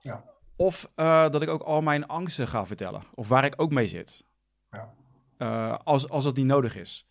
Ja. 0.00 0.24
Of 0.56 0.90
uh, 0.96 1.30
dat 1.30 1.42
ik 1.42 1.48
ook 1.48 1.62
al 1.62 1.82
mijn 1.82 2.06
angsten 2.06 2.48
ga 2.48 2.66
vertellen. 2.66 3.02
Of 3.14 3.28
waar 3.28 3.44
ik 3.44 3.54
ook 3.56 3.70
mee 3.70 3.86
zit. 3.86 4.24
Ja. 4.70 4.94
Uh, 5.38 5.78
als, 5.84 6.08
als 6.08 6.24
dat 6.24 6.36
niet 6.36 6.46
nodig 6.46 6.76
is. 6.76 7.06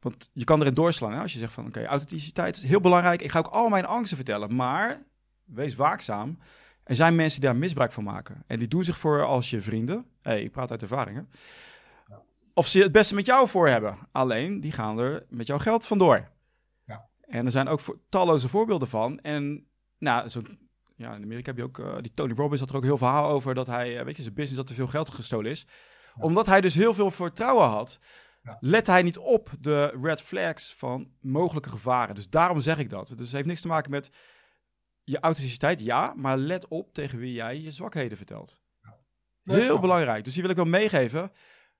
Want 0.00 0.30
je 0.32 0.44
kan 0.44 0.60
erin 0.60 0.74
doorslaan. 0.74 1.12
Hè? 1.12 1.20
Als 1.20 1.32
je 1.32 1.38
zegt 1.38 1.52
van 1.52 1.66
oké, 1.66 1.78
okay, 1.78 1.90
authenticiteit 1.90 2.56
is 2.56 2.62
heel 2.62 2.80
belangrijk. 2.80 3.22
Ik 3.22 3.30
ga 3.30 3.38
ook 3.38 3.46
al 3.46 3.68
mijn 3.68 3.84
angsten 3.84 4.16
vertellen. 4.16 4.54
Maar 4.54 5.02
wees 5.44 5.74
waakzaam. 5.74 6.38
Er 6.84 6.96
zijn 6.96 7.14
mensen 7.14 7.40
die 7.40 7.50
daar 7.50 7.58
misbruik 7.58 7.92
van 7.92 8.04
maken. 8.04 8.42
En 8.46 8.58
die 8.58 8.68
doen 8.68 8.84
zich 8.84 8.98
voor 8.98 9.24
als 9.24 9.50
je 9.50 9.60
vrienden. 9.60 10.06
hey, 10.20 10.42
ik 10.42 10.50
praat 10.50 10.70
uit 10.70 10.82
ervaringen. 10.82 11.30
Of 12.54 12.66
ze 12.66 12.82
het 12.82 12.92
beste 12.92 13.14
met 13.14 13.26
jou 13.26 13.48
voor 13.48 13.68
hebben. 13.68 13.98
Alleen, 14.12 14.60
die 14.60 14.72
gaan 14.72 14.98
er 14.98 15.26
met 15.28 15.46
jouw 15.46 15.58
geld 15.58 15.86
vandoor. 15.86 16.30
Ja. 16.84 17.08
En 17.20 17.44
er 17.44 17.50
zijn 17.50 17.68
ook 17.68 17.80
voor, 17.80 17.98
talloze 18.08 18.48
voorbeelden 18.48 18.88
van. 18.88 19.20
En 19.20 19.66
nou, 19.98 20.28
zo'n 20.28 20.70
ja, 20.96 21.14
in 21.14 21.22
Amerika 21.22 21.50
heb 21.50 21.56
je 21.56 21.64
ook, 21.64 21.78
uh, 21.78 21.96
die 22.00 22.14
Tony 22.14 22.32
Robbins 22.34 22.60
had 22.60 22.70
er 22.70 22.76
ook 22.76 22.84
heel 22.84 22.96
verhaal 22.96 23.30
over 23.30 23.54
dat 23.54 23.66
hij, 23.66 23.98
uh, 23.98 24.04
weet 24.04 24.16
je, 24.16 24.22
zijn 24.22 24.34
business 24.34 24.60
dat 24.60 24.68
er 24.68 24.74
veel 24.74 24.86
geld 24.86 25.10
gestolen 25.10 25.50
is. 25.50 25.66
Omdat 26.18 26.46
hij 26.46 26.60
dus 26.60 26.74
heel 26.74 26.94
veel 26.94 27.10
vertrouwen 27.10 27.66
had, 27.66 27.98
ja. 28.42 28.56
let 28.60 28.86
hij 28.86 29.02
niet 29.02 29.18
op 29.18 29.50
de 29.60 29.98
red 30.02 30.20
flags 30.20 30.74
van 30.74 31.10
mogelijke 31.20 31.68
gevaren. 31.68 32.14
Dus 32.14 32.28
daarom 32.28 32.60
zeg 32.60 32.78
ik 32.78 32.90
dat. 32.90 33.08
Dus 33.08 33.26
het 33.26 33.32
heeft 33.32 33.46
niks 33.46 33.60
te 33.60 33.68
maken 33.68 33.90
met 33.90 34.10
je 35.04 35.20
authenticiteit, 35.20 35.80
ja, 35.80 36.14
maar 36.16 36.36
let 36.36 36.68
op 36.68 36.94
tegen 36.94 37.18
wie 37.18 37.32
jij 37.32 37.60
je 37.60 37.70
zwakheden 37.70 38.16
vertelt. 38.16 38.60
Heel 39.44 39.78
belangrijk. 39.78 40.24
Dus 40.24 40.32
die 40.32 40.42
wil 40.42 40.50
ik 40.50 40.56
wel 40.56 40.64
meegeven. 40.64 41.32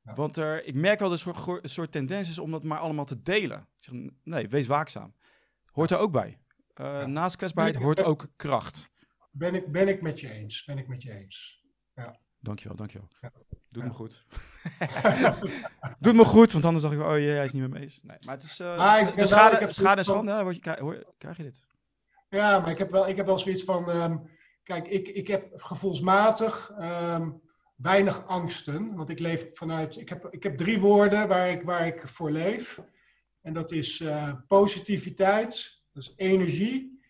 Want 0.03 0.37
er, 0.37 0.65
ik 0.65 0.75
merk 0.75 0.99
wel 0.99 1.09
dat 1.09 1.21
er 1.21 1.59
een 1.63 1.69
soort 1.69 1.93
tendens 1.93 2.29
is 2.29 2.39
om 2.39 2.51
dat 2.51 2.65
maar 2.65 2.79
allemaal 2.79 3.05
te 3.05 3.23
delen. 3.23 3.69
Zeg, 3.77 3.95
nee, 4.23 4.49
wees 4.49 4.67
waakzaam. 4.67 5.15
Hoort 5.65 5.91
er 5.91 5.99
ook 5.99 6.13
bij. 6.13 6.39
Uh, 6.81 7.05
naast 7.05 7.37
kwetsbaarheid 7.37 7.77
hoort 7.77 8.03
ook 8.03 8.27
kracht. 8.37 8.91
Ben 9.31 9.55
ik, 9.55 9.73
ben 9.73 9.89
ik 9.89 10.03
met 10.03 10.21
je 10.21 10.31
eens. 10.31 10.65
Ben 10.65 10.79
ik 10.79 10.89
met 10.89 11.03
je 11.03 11.13
eens. 11.13 11.65
Ja. 11.95 12.21
Dankjewel, 12.39 12.77
dankjewel. 12.77 13.09
Ja. 13.21 13.33
Doet 13.69 13.85
me 13.85 13.91
goed. 13.91 14.27
Doet 15.99 16.15
me 16.15 16.25
goed, 16.25 16.53
want 16.53 16.65
anders 16.65 16.83
dacht 16.85 16.95
ik, 16.95 17.01
oh 17.01 17.19
jee, 17.19 17.35
hij 17.35 17.45
is 17.45 17.53
niet 17.53 17.63
meer 17.63 17.71
mee 17.71 17.83
eens. 17.83 18.03
Nee, 18.03 18.17
maar 18.21 18.35
het 18.35 18.43
is 18.43 18.61
uh, 18.61 18.79
ah, 18.79 19.17
de 19.17 19.27
schade, 19.27 19.57
en 19.57 19.75
schande, 20.05 20.31
ja, 20.31 20.75
je, 20.75 20.83
hoor, 20.83 21.15
krijg 21.19 21.37
je 21.37 21.43
dit. 21.43 21.67
Ja, 22.29 22.61
maar 22.61 22.71
ik 22.71 22.79
heb 22.79 22.91
wel, 22.91 23.09
ik 23.09 23.17
heb 23.17 23.27
wel 23.27 23.39
zoiets 23.39 23.65
van, 23.65 23.89
um, 23.89 24.31
kijk, 24.63 24.89
ik, 24.89 25.09
ik 25.09 25.27
heb 25.27 25.53
gevoelsmatig 25.57 26.73
um, 26.81 27.41
weinig 27.83 28.27
angsten, 28.27 28.95
want 28.95 29.09
ik 29.09 29.19
leef 29.19 29.51
vanuit, 29.53 29.97
ik 29.97 30.09
heb, 30.09 30.29
ik 30.31 30.43
heb 30.43 30.57
drie 30.57 30.81
woorden 30.81 31.29
waar 31.29 31.51
ik, 31.51 31.63
waar 31.63 31.87
ik 31.87 32.09
voor 32.09 32.31
leef. 32.31 32.81
En 33.41 33.53
dat 33.53 33.73
is 33.73 34.01
uh, 34.01 34.33
positiviteit, 34.49 35.83
dat 35.93 36.03
is 36.03 36.13
energie 36.17 37.01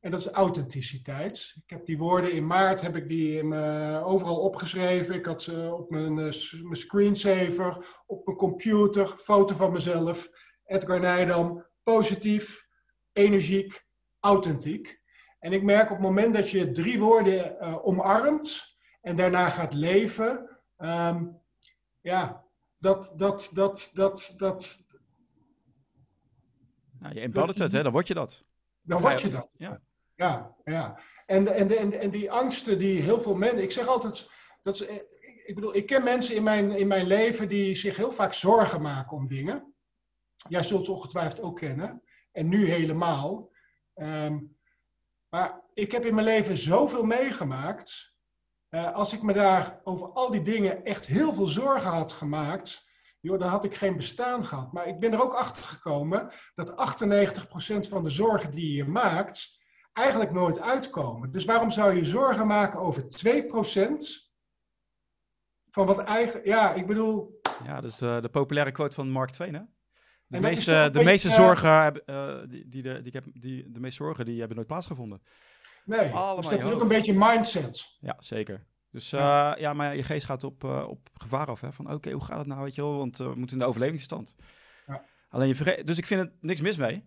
en 0.00 0.10
dat 0.10 0.20
is 0.20 0.30
authenticiteit. 0.30 1.54
Ik 1.64 1.70
heb 1.70 1.86
die 1.86 1.98
woorden 1.98 2.32
in 2.32 2.46
maart 2.46 2.80
heb 2.80 2.96
ik 2.96 3.08
die 3.08 3.38
in, 3.38 3.54
overal 4.02 4.36
opgeschreven. 4.36 5.14
Ik 5.14 5.26
had 5.26 5.42
ze 5.42 5.74
op 5.74 5.90
mijn, 5.90 6.18
uh, 6.18 6.62
mijn 6.62 6.76
screensaver, 6.76 8.02
op 8.06 8.26
mijn 8.26 8.38
computer, 8.38 9.06
foto 9.06 9.54
van 9.54 9.72
mezelf. 9.72 10.30
Edgar 10.64 11.00
Nijdam, 11.00 11.66
positief, 11.82 12.66
energiek, 13.12 13.86
authentiek. 14.20 15.00
En 15.38 15.52
ik 15.52 15.62
merk 15.62 15.90
op 15.90 15.96
het 15.96 16.06
moment 16.06 16.34
dat 16.34 16.50
je 16.50 16.70
drie 16.70 16.98
woorden 16.98 17.60
omarmt 17.84 18.77
en 19.00 19.16
daarna 19.16 19.50
gaat 19.50 19.74
leven, 19.74 20.60
um, 20.76 21.40
ja, 22.00 22.44
dat, 22.78 23.12
dat, 23.16 23.50
dat, 23.52 23.90
dat, 23.92 24.34
dat. 24.36 24.86
Nou, 26.98 27.14
je 27.14 27.20
embodied 27.20 27.58
het, 27.58 27.72
hè? 27.72 27.82
dan 27.82 27.92
word 27.92 28.06
je 28.06 28.14
dat. 28.14 28.42
Dan 28.80 29.00
word 29.00 29.20
je 29.20 29.30
dat. 29.30 29.48
Ja 29.56 29.80
ja, 30.18 30.56
ja. 30.64 30.98
En, 31.26 31.54
en, 31.54 31.78
en, 31.78 31.92
en 32.00 32.10
die 32.10 32.30
angsten 32.30 32.78
die 32.78 33.00
heel 33.00 33.20
veel 33.20 33.34
mensen. 33.34 33.62
Ik 33.62 33.72
zeg 33.72 33.86
altijd. 33.86 34.30
Dat 34.62 34.80
ik 35.44 35.54
bedoel, 35.54 35.76
ik 35.76 35.86
ken 35.86 36.02
mensen 36.04 36.34
in 36.34 36.42
mijn, 36.42 36.70
in 36.70 36.86
mijn 36.86 37.06
leven 37.06 37.48
die 37.48 37.74
zich 37.74 37.96
heel 37.96 38.12
vaak 38.12 38.34
zorgen 38.34 38.82
maken 38.82 39.16
om 39.16 39.28
dingen. 39.28 39.74
Jij 40.48 40.62
zult 40.62 40.84
ze 40.84 40.92
ongetwijfeld 40.92 41.40
ook 41.40 41.56
kennen. 41.56 42.02
En 42.32 42.48
nu 42.48 42.68
helemaal. 42.68 43.50
Um, 43.94 44.56
maar 45.28 45.60
ik 45.74 45.92
heb 45.92 46.04
in 46.04 46.14
mijn 46.14 46.26
leven 46.26 46.56
zoveel 46.56 47.04
meegemaakt. 47.04 48.16
Uh, 48.70 48.94
als 48.94 49.12
ik 49.12 49.22
me 49.22 49.32
daar 49.32 49.80
over 49.84 50.08
al 50.12 50.30
die 50.30 50.42
dingen 50.42 50.84
echt 50.84 51.06
heel 51.06 51.34
veel 51.34 51.46
zorgen 51.46 51.90
had 51.90 52.12
gemaakt. 52.12 52.86
Joh, 53.20 53.38
dan 53.38 53.48
had 53.48 53.64
ik 53.64 53.74
geen 53.74 53.96
bestaan 53.96 54.44
gehad. 54.44 54.72
Maar 54.72 54.86
ik 54.86 55.00
ben 55.00 55.12
er 55.12 55.22
ook 55.22 55.34
achter 55.34 55.62
gekomen 55.62 56.32
dat 56.54 56.98
98% 57.86 57.88
van 57.88 58.02
de 58.02 58.10
zorgen 58.10 58.50
die 58.50 58.76
je 58.76 58.84
maakt 58.84 59.58
eigenlijk 59.92 60.32
nooit 60.32 60.60
uitkomen. 60.60 61.32
Dus 61.32 61.44
waarom 61.44 61.70
zou 61.70 61.94
je 61.94 62.04
zorgen 62.04 62.46
maken 62.46 62.80
over 62.80 63.02
2% 63.02 63.06
van 65.70 65.86
wat 65.86 65.98
eigen... 65.98 66.40
Ja, 66.44 66.74
ik 66.74 66.86
bedoel... 66.86 67.40
Ja, 67.64 67.82
is 67.82 67.96
de, 67.96 68.18
de 68.20 68.28
populaire 68.28 68.72
quote 68.72 68.94
van 68.94 69.10
Mark 69.10 69.30
Twain, 69.30 69.54
hè? 69.54 69.60
De 70.26 70.40
meeste, 70.40 70.88
de 70.92 71.02
meeste 71.02 71.30
zorgen, 71.30 72.02
uh, 72.06 72.38
die, 72.48 72.68
die, 72.68 72.82
de, 72.82 73.02
die, 73.02 73.12
heb, 73.14 73.24
die, 73.32 73.70
de 73.70 73.80
meeste 73.80 74.04
zorgen 74.04 74.24
die 74.24 74.38
hebben 74.38 74.56
nooit 74.56 74.68
plaatsgevonden. 74.68 75.22
Nee, 75.88 76.00
Allemaal 76.00 76.36
dus 76.36 76.50
dat 76.50 76.62
is 76.62 76.74
ook 76.74 76.80
een 76.80 76.88
beetje 76.88 77.14
mindset. 77.14 77.96
Ja, 78.00 78.16
zeker. 78.18 78.66
Dus 78.90 79.12
uh, 79.12 79.20
ja. 79.20 79.56
ja. 79.58 79.72
maar 79.72 79.96
je 79.96 80.02
geest 80.02 80.26
gaat 80.26 80.44
op, 80.44 80.64
uh, 80.64 80.84
op 80.88 81.08
gevaar 81.14 81.46
af. 81.46 81.60
Hè? 81.60 81.72
Van 81.72 81.92
oké, 81.92 82.10
hoe 82.10 82.24
gaat 82.24 82.38
het 82.38 82.46
nou, 82.46 82.62
weet 82.62 82.74
je 82.74 82.82
wel? 82.82 82.96
Want 82.96 83.18
we 83.18 83.34
moeten 83.34 83.56
in 83.56 83.58
de 83.58 83.64
overlevingsstand. 83.68 84.36
Ja. 84.86 85.04
Alleen 85.28 85.48
je 85.48 85.54
vergeet... 85.54 85.86
Dus 85.86 85.98
ik 85.98 86.06
vind 86.06 86.20
het 86.20 86.32
niks 86.40 86.60
mis 86.60 86.76
mee. 86.76 87.04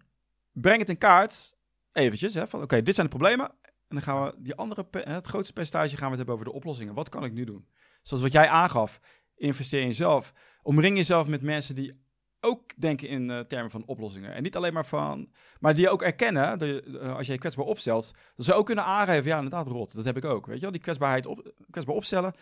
Breng 0.51 0.79
het 0.79 0.89
in 0.89 0.97
kaart 0.97 1.55
eventjes, 1.91 2.34
hè, 2.34 2.47
van 2.47 2.61
oké, 2.61 2.84
dit 2.84 2.95
zijn 2.95 3.07
de 3.07 3.15
problemen. 3.15 3.49
En 3.61 3.97
dan 3.97 4.01
gaan 4.01 4.23
we 4.23 4.36
die 4.38 4.55
andere, 4.55 4.88
het 4.91 5.27
grootste 5.27 5.53
percentage 5.53 5.97
gaan 5.97 6.11
we 6.11 6.17
het 6.17 6.17
hebben 6.17 6.36
over 6.36 6.45
de 6.45 6.53
oplossingen. 6.53 6.93
Wat 6.93 7.09
kan 7.09 7.23
ik 7.23 7.34
nu 7.34 7.43
doen? 7.43 7.67
Zoals 8.01 8.23
wat 8.23 8.32
jij 8.32 8.47
aangaf, 8.47 8.99
investeer 9.36 9.82
in 9.82 9.88
jezelf. 9.88 10.34
Omring 10.61 10.97
jezelf 10.97 11.27
met 11.27 11.41
mensen 11.41 11.75
die 11.75 12.03
ook 12.42 12.62
denken 12.78 13.08
in 13.08 13.30
uh, 13.30 13.39
termen 13.39 13.72
van 13.72 13.86
oplossingen. 13.86 14.34
En 14.34 14.44
niet 14.44 14.56
alleen 14.56 14.74
maar 14.74 14.86
van, 14.86 15.32
maar 15.60 15.76
die 15.76 15.89
ook 15.89 16.02
erkennen, 16.02 16.60
de, 16.60 16.84
uh, 16.88 17.16
als 17.16 17.28
je 17.28 17.34
je 17.34 17.39
kwetsbaar 17.39 17.66
opstelt, 17.66 18.14
dat 18.36 18.46
ze 18.46 18.54
ook 18.54 18.66
kunnen 18.66 18.84
aangeven, 18.84 19.30
ja 19.30 19.36
inderdaad 19.36 19.68
rot, 19.68 19.96
dat 19.96 20.06
heb 20.06 20.18
ik 20.18 20.26
ook. 20.26 20.46
Weet 20.46 20.56
je 20.56 20.62
wel, 20.62 20.72
die 20.72 20.82
kwetsbaarheid 20.82 21.26
op, 21.26 21.54
kwetsbaar 21.70 21.96
opstellen, 21.96 22.34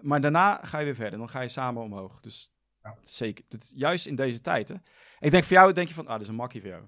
maar 0.00 0.20
daarna 0.20 0.60
ga 0.62 0.78
je 0.78 0.84
weer 0.84 0.94
verder, 0.94 1.18
dan 1.18 1.28
ga 1.28 1.40
je 1.40 1.48
samen 1.48 1.82
omhoog. 1.82 2.20
Dus 2.20 2.54
ja. 2.82 2.96
zeker, 3.02 3.44
dat, 3.48 3.72
juist 3.74 4.06
in 4.06 4.14
deze 4.14 4.40
tijd. 4.40 4.68
Hè? 4.68 4.74
Ik 5.20 5.30
denk 5.30 5.44
voor 5.44 5.56
jou, 5.56 5.72
denk 5.72 5.88
je 5.88 5.94
van, 5.94 6.06
ah, 6.06 6.12
dit 6.12 6.22
is 6.22 6.28
een 6.28 6.34
makkie 6.34 6.60
voor 6.60 6.70
jou, 6.70 6.82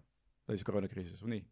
deze 0.44 0.64
coronacrisis, 0.64 1.22
of 1.22 1.28
niet? 1.28 1.44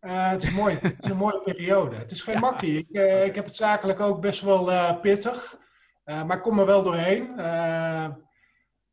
Uh, 0.00 0.30
het 0.30 0.42
is 0.42 0.50
mooi, 0.50 0.78
het 0.82 1.04
is 1.04 1.10
een 1.10 1.16
mooie 1.16 1.40
periode. 1.40 1.96
Het 1.96 2.10
is 2.10 2.22
geen 2.22 2.34
ja. 2.34 2.40
makkie. 2.40 2.78
Ik, 2.78 2.88
ik 3.26 3.34
heb 3.34 3.44
het 3.44 3.56
zakelijk 3.56 4.00
ook 4.00 4.20
best 4.20 4.40
wel 4.40 4.98
pittig, 5.00 5.58
maar 6.04 6.36
ik 6.36 6.42
kom 6.42 6.58
er 6.58 6.66
wel 6.66 6.82
doorheen. 6.82 7.34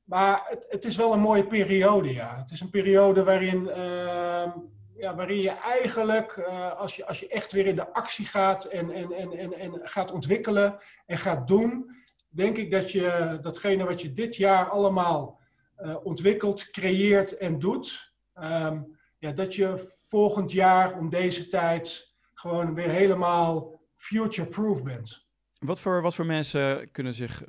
Maar 0.03 0.57
het, 0.69 0.85
is 0.85 0.95
wel 0.95 1.13
een 1.13 1.19
mooie 1.19 1.47
periode, 1.47 2.13
ja. 2.13 2.37
Het 2.37 2.51
is 2.51 2.61
een 2.61 2.69
periode 2.69 3.23
waarin, 3.23 3.63
uh, 3.63 4.51
ja, 4.95 5.15
waarin 5.15 5.41
je 5.41 5.49
eigenlijk, 5.49 6.35
uh, 6.37 6.79
als, 6.79 6.95
je, 6.95 7.07
als 7.07 7.19
je 7.19 7.27
echt 7.27 7.51
weer 7.51 7.65
in 7.65 7.75
de 7.75 7.93
actie 7.93 8.25
gaat 8.25 8.65
en, 8.65 8.91
en, 8.91 9.11
en, 9.11 9.31
en, 9.31 9.53
en 9.53 9.79
gaat 9.81 10.11
ontwikkelen 10.11 10.77
en 11.05 11.17
gaat 11.17 11.47
doen, 11.47 11.95
denk 12.29 12.57
ik 12.57 12.71
dat 12.71 12.91
je 12.91 13.37
datgene 13.41 13.83
wat 13.83 14.01
je 14.01 14.13
dit 14.13 14.35
jaar 14.35 14.69
allemaal 14.69 15.39
uh, 15.79 15.95
ontwikkelt, 16.05 16.71
creëert 16.71 17.37
en 17.37 17.59
doet, 17.59 18.13
um, 18.35 18.97
ja, 19.17 19.31
dat 19.31 19.55
je 19.55 19.91
volgend 20.07 20.51
jaar 20.51 20.97
om 20.97 21.09
deze 21.09 21.47
tijd 21.47 22.15
gewoon 22.33 22.73
weer 22.73 22.89
helemaal 22.89 23.81
future-proof 23.95 24.83
bent. 24.83 25.27
Wat 25.59 25.79
voor, 25.79 26.01
wat 26.01 26.15
voor 26.15 26.25
mensen 26.25 26.91
kunnen 26.91 27.13
zich 27.13 27.43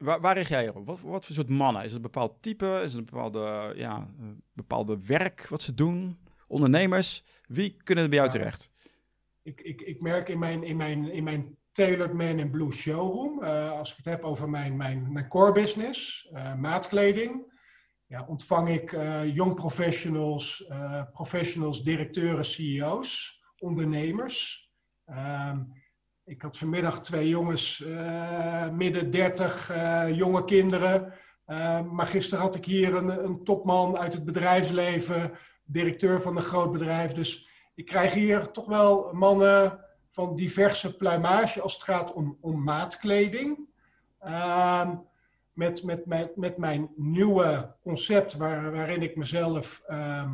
Waar, 0.00 0.20
waar 0.20 0.36
richt 0.36 0.48
jij 0.48 0.68
op? 0.68 0.86
Wat, 0.86 1.00
wat 1.00 1.26
voor 1.26 1.34
soort 1.34 1.48
mannen? 1.48 1.82
Is 1.82 1.88
het 1.92 1.96
een 1.96 2.10
bepaald 2.10 2.42
type? 2.42 2.80
Is 2.84 2.92
het 2.92 2.98
een 2.98 3.04
bepaalde, 3.04 3.72
ja, 3.76 4.08
bepaalde 4.52 4.98
werk 5.06 5.48
wat 5.48 5.62
ze 5.62 5.74
doen? 5.74 6.18
Ondernemers? 6.46 7.24
Wie 7.46 7.76
kunnen 7.82 8.04
er 8.04 8.10
bij 8.10 8.18
jou 8.18 8.30
terecht? 8.30 8.70
Ik, 9.42 9.60
ik, 9.60 9.80
ik 9.80 10.00
merk 10.00 10.28
in 10.28 10.38
mijn, 10.38 10.62
in 10.62 10.76
mijn, 10.76 11.12
in 11.12 11.24
mijn 11.24 11.56
Tailored 11.72 12.12
Man 12.12 12.38
in 12.38 12.50
Blue 12.50 12.72
showroom, 12.72 13.42
uh, 13.42 13.70
als 13.70 13.90
ik 13.90 13.96
het 13.96 14.04
heb 14.04 14.22
over 14.22 14.50
mijn, 14.50 14.76
mijn, 14.76 15.12
mijn 15.12 15.28
core 15.28 15.52
business, 15.52 16.28
uh, 16.32 16.54
maatkleding, 16.54 17.58
ja, 18.06 18.24
ontvang 18.26 18.68
ik 18.68 18.92
uh, 18.92 19.34
young 19.34 19.54
professionals, 19.54 20.64
professionals, 21.12 21.82
directeuren, 21.82 22.44
CEO's, 22.44 23.40
ondernemers. 23.58 24.68
Ehm, 25.04 25.62
ik 26.30 26.42
had 26.42 26.58
vanmiddag 26.58 27.00
twee 27.00 27.28
jongens, 27.28 27.80
uh, 27.80 28.68
midden 28.68 29.10
dertig, 29.10 29.70
uh, 29.72 30.16
jonge 30.16 30.44
kinderen. 30.44 31.12
Uh, 31.46 31.80
maar 31.80 32.06
gisteren 32.06 32.44
had 32.44 32.54
ik 32.54 32.64
hier 32.64 32.94
een, 32.94 33.24
een, 33.24 33.44
topman 33.44 33.98
uit 33.98 34.12
het 34.12 34.24
bedrijfsleven, 34.24 35.32
directeur 35.64 36.20
van 36.20 36.36
een 36.36 36.42
groot 36.42 36.72
bedrijf. 36.72 37.12
Dus 37.12 37.48
ik 37.74 37.86
krijg 37.86 38.14
hier 38.14 38.50
toch 38.50 38.66
wel 38.66 39.12
mannen 39.12 39.84
van 40.08 40.34
diverse 40.34 40.96
pluimage 40.96 41.60
als 41.60 41.72
het 41.72 41.82
gaat 41.82 42.12
om, 42.12 42.38
om 42.40 42.62
maatkleding. 42.62 43.58
Ehm, 44.20 44.96
met, 45.52 45.82
met, 45.82 46.06
met, 46.06 46.36
met 46.36 46.56
mijn 46.56 46.90
nieuwe 46.96 47.74
concept 47.82 48.36
waar, 48.36 48.72
waarin 48.72 49.02
ik 49.02 49.16
mezelf 49.16 49.82
ehm, 49.86 50.32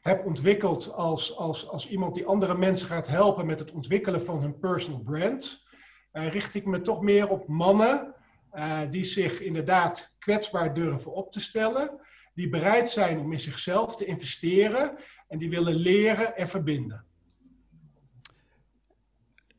heb 0.00 0.26
ontwikkeld 0.26 0.92
als, 0.92 1.36
als, 1.36 1.68
als 1.68 1.88
iemand 1.88 2.14
die 2.14 2.26
andere 2.26 2.58
mensen 2.58 2.88
gaat 2.88 3.08
helpen 3.08 3.46
met 3.46 3.58
het 3.58 3.72
ontwikkelen 3.72 4.24
van 4.24 4.40
hun 4.40 4.58
personal 4.58 5.00
brand, 5.00 5.64
uh, 6.12 6.28
richt 6.28 6.54
ik 6.54 6.66
me 6.66 6.80
toch 6.80 7.02
meer 7.02 7.28
op 7.28 7.48
mannen 7.48 8.14
uh, 8.54 8.80
die 8.90 9.04
zich 9.04 9.40
inderdaad 9.40 10.12
kwetsbaar 10.18 10.74
durven 10.74 11.12
op 11.12 11.32
te 11.32 11.40
stellen, 11.40 12.00
die 12.34 12.48
bereid 12.48 12.90
zijn 12.90 13.18
om 13.18 13.32
in 13.32 13.40
zichzelf 13.40 13.96
te 13.96 14.04
investeren 14.04 14.96
en 15.28 15.38
die 15.38 15.50
willen 15.50 15.74
leren 15.74 16.36
en 16.36 16.48
verbinden. 16.48 17.04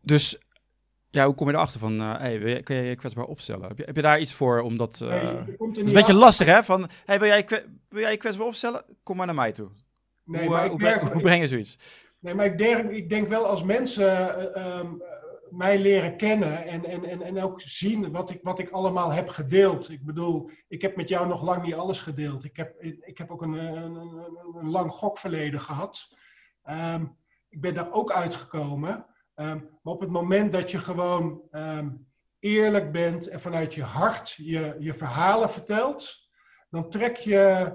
Dus 0.02 0.40
ja, 1.10 1.26
hoe 1.26 1.36
kom 1.36 1.48
je 1.48 1.54
erachter 1.54 1.80
van, 1.80 2.02
uh, 2.02 2.18
hey, 2.18 2.64
kun 2.64 2.76
je 2.76 2.82
je 2.82 2.96
kwetsbaar 2.96 3.26
opstellen? 3.26 3.68
Heb 3.68 3.78
je, 3.78 3.84
heb 3.84 3.96
je 3.96 4.02
daar 4.02 4.20
iets 4.20 4.34
voor? 4.34 4.64
Uh, 4.64 4.68
nee, 4.68 4.80
het 5.58 5.78
is 5.78 5.78
een 5.78 5.94
beetje 5.94 6.14
lastig, 6.14 6.48
hè? 6.48 6.64
Van, 6.64 6.90
hey, 7.06 7.20
wil 7.20 7.28
jij, 7.28 7.46
wil 7.90 8.02
jij 8.02 8.12
je 8.12 8.18
kwetsbaar 8.18 8.48
opstellen? 8.48 8.86
Kom 9.04 9.18
maar 9.18 9.26
naar 9.26 9.36
mij 9.36 9.52
toe. 9.52 9.70
Nee, 10.32 10.42
hoe, 10.42 10.50
maar 10.50 10.64
eh, 10.64 11.00
hoe, 11.00 11.12
hoe, 11.12 11.22
breng 11.22 11.42
je 11.42 11.48
zoiets? 11.48 11.78
Nee, 12.20 12.34
maar 12.34 12.46
ik 12.46 12.58
denk, 12.58 12.92
ik 12.92 13.10
denk 13.10 13.28
wel 13.28 13.46
als 13.46 13.64
mensen 13.64 14.52
uh, 14.58 14.92
mij 15.50 15.80
leren 15.80 16.18
kennen 16.18 16.66
en, 16.66 16.86
en, 16.86 17.06
en, 17.06 17.22
en 17.22 17.42
ook 17.42 17.62
zien 17.62 18.12
wat 18.12 18.30
ik, 18.30 18.40
wat 18.42 18.60
ik 18.60 18.70
allemaal 18.70 19.12
heb 19.12 19.30
gedeeld. 19.30 19.90
Ik 19.90 20.06
bedoel, 20.06 20.50
ik 20.68 20.82
heb 20.82 20.96
met 20.96 21.10
jou 21.10 21.28
nog 21.28 21.44
lang 21.44 21.64
niet 21.64 21.74
alles 21.74 22.02
gedeeld. 22.02 22.44
Ik 22.44 22.58
heb, 22.58 22.82
ik 22.82 23.18
heb 23.18 23.32
ook 23.32 23.42
een, 23.42 23.54
een, 23.54 23.96
een, 23.96 24.56
een 24.56 24.70
lang 24.70 24.92
gokverleden 24.92 25.60
gehad. 25.60 26.08
Um, 26.70 27.18
ik 27.50 27.62
ben 27.62 27.74
daar 27.74 27.92
ook 27.92 28.12
uitgekomen. 28.12 29.06
Um, 29.36 29.70
maar 29.82 29.94
op 29.94 30.02
het 30.02 30.10
moment 30.10 30.52
dat 30.52 30.72
je 30.72 30.78
gewoon 30.78 31.42
um, 31.52 32.08
eerlijk 32.40 32.92
bent 32.92 33.28
en 33.28 33.42
vanuit 33.42 33.74
je 33.74 33.84
hart 33.84 34.34
je, 34.38 34.76
je 34.80 34.94
verhalen 34.94 35.50
vertelt, 35.50 36.30
dan 36.70 36.90
trek 36.90 37.18
je 37.18 37.72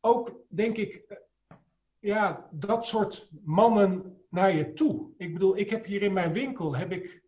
ook, 0.00 0.36
denk 0.48 0.76
ik, 0.76 1.20
ja, 2.00 2.48
dat 2.50 2.86
soort 2.86 3.28
mannen 3.44 4.16
naar 4.30 4.52
je 4.52 4.72
toe. 4.72 5.10
Ik 5.16 5.32
bedoel, 5.32 5.56
ik 5.56 5.70
heb 5.70 5.84
hier 5.84 6.02
in 6.02 6.12
mijn 6.12 6.32
winkel, 6.32 6.76
heb 6.76 6.92
ik, 6.92 7.22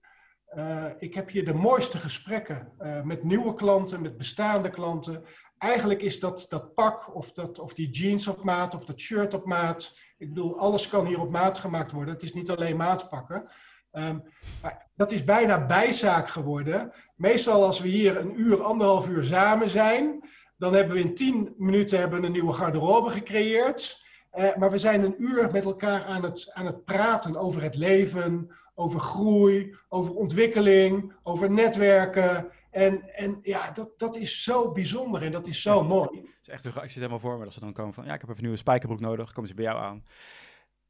uh, 0.57 0.85
ik 0.99 1.15
heb 1.15 1.31
hier 1.31 1.45
de 1.45 1.55
mooiste 1.55 1.99
gesprekken 1.99 2.73
uh, 2.79 3.03
met 3.03 3.23
nieuwe 3.23 3.55
klanten, 3.55 4.03
met 4.03 4.17
bestaande 4.17 4.71
klanten. 4.71 5.25
Eigenlijk 5.59 6.03
is 6.03 6.21
dat, 6.21 6.47
dat 6.49 6.75
pak 6.75 7.15
of, 7.15 7.33
dat, 7.33 7.59
of 7.59 7.75
die 7.75 7.91
jeans 7.91 8.29
op 8.29 8.45
maat 8.45 8.75
of 8.75 8.85
dat 8.85 9.01
shirt 9.01 9.35
op 9.35 9.45
maat. 9.45 9.99
Ik 10.19 10.29
bedoel, 10.29 10.59
alles 10.59 10.89
kan 10.89 11.07
hier 11.07 11.21
op 11.21 11.31
maat 11.31 11.59
gemaakt 11.59 11.93
worden. 11.93 12.15
Het 12.15 12.23
is 12.23 12.33
niet 12.33 12.51
alleen 12.51 12.77
maatpakken. 12.77 13.51
Um, 13.93 14.23
maar 14.63 14.91
dat 14.95 15.11
is 15.11 15.25
bijna 15.25 15.67
bijzaak 15.67 16.29
geworden. 16.29 16.93
Meestal 17.17 17.65
als 17.65 17.81
we 17.81 17.89
hier 17.89 18.17
een 18.17 18.41
uur, 18.41 18.63
anderhalf 18.63 19.09
uur 19.09 19.25
samen 19.25 19.71
zijn, 19.71 20.29
dan 20.57 20.75
hebben 20.75 20.95
we 20.95 21.01
in 21.01 21.15
tien 21.15 21.55
minuten 21.57 21.99
hebben 21.99 22.25
een 22.25 22.33
nieuwe 22.33 22.53
garderobe 22.53 23.11
gecreëerd. 23.11 24.00
Uh, 24.39 24.57
maar 24.57 24.71
we 24.71 24.79
zijn 24.79 25.05
een 25.05 25.23
uur 25.23 25.51
met 25.53 25.65
elkaar 25.65 26.05
aan 26.05 26.23
het, 26.23 26.51
aan 26.53 26.67
het 26.67 26.85
praten 26.85 27.37
over 27.37 27.63
het 27.63 27.75
leven, 27.75 28.51
over 28.75 29.01
groei, 29.01 29.77
over 29.89 30.15
ontwikkeling, 30.15 31.13
over 31.23 31.51
netwerken. 31.51 32.51
En, 32.71 33.15
en 33.15 33.39
ja, 33.43 33.71
dat, 33.71 33.99
dat 33.99 34.17
is 34.17 34.43
zo 34.43 34.73
bijzonder 34.73 35.23
en 35.23 35.33
dat 35.33 35.47
is 35.47 35.63
zo 35.63 35.85
mooi. 35.85 36.21
Het 36.21 36.39
is 36.43 36.49
echt, 36.49 36.65
ik 36.65 36.73
zit 36.73 36.95
helemaal 36.95 37.19
voor 37.19 37.39
me 37.39 37.45
dat 37.45 37.53
ze 37.53 37.61
dan 37.61 37.73
komen 37.73 37.95
van, 37.95 38.05
ja, 38.05 38.15
ik 38.15 38.21
heb 38.21 38.29
even 38.29 38.37
een 38.37 38.43
nieuwe 38.43 38.59
spijkerbroek 38.59 39.01
nodig, 39.01 39.33
komen 39.33 39.49
ze 39.49 39.55
bij 39.55 39.65
jou 39.65 39.79
aan. 39.79 40.05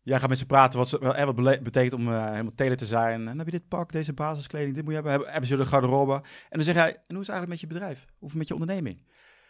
Jij 0.02 0.18
gaat 0.18 0.28
met 0.28 0.38
ze 0.38 0.46
praten 0.46 0.78
wat, 0.78 0.88
ze, 0.88 0.98
wat 0.98 1.62
betekent 1.62 1.92
om 1.92 2.08
uh, 2.08 2.30
helemaal 2.30 2.54
telen 2.54 2.76
te 2.76 2.86
zijn. 2.86 3.20
En 3.20 3.24
dan 3.24 3.38
heb 3.38 3.46
je 3.46 3.52
dit 3.52 3.68
pak, 3.68 3.92
deze 3.92 4.12
basiskleding, 4.12 4.74
dit 4.74 4.84
moet 4.84 4.94
je 4.94 4.94
hebben. 4.94 5.12
Hebben, 5.12 5.30
hebben 5.30 5.48
ze 5.48 5.56
de 5.56 5.66
garderobe. 5.66 6.12
En 6.14 6.22
dan 6.48 6.62
zeg 6.62 6.74
jij, 6.74 6.88
en 6.88 7.14
hoe 7.14 7.20
is 7.20 7.26
het 7.26 7.36
eigenlijk 7.36 7.48
met 7.48 7.60
je 7.60 7.66
bedrijf? 7.66 8.06
Of 8.18 8.34
met 8.34 8.48
je 8.48 8.54
onderneming? 8.54 9.02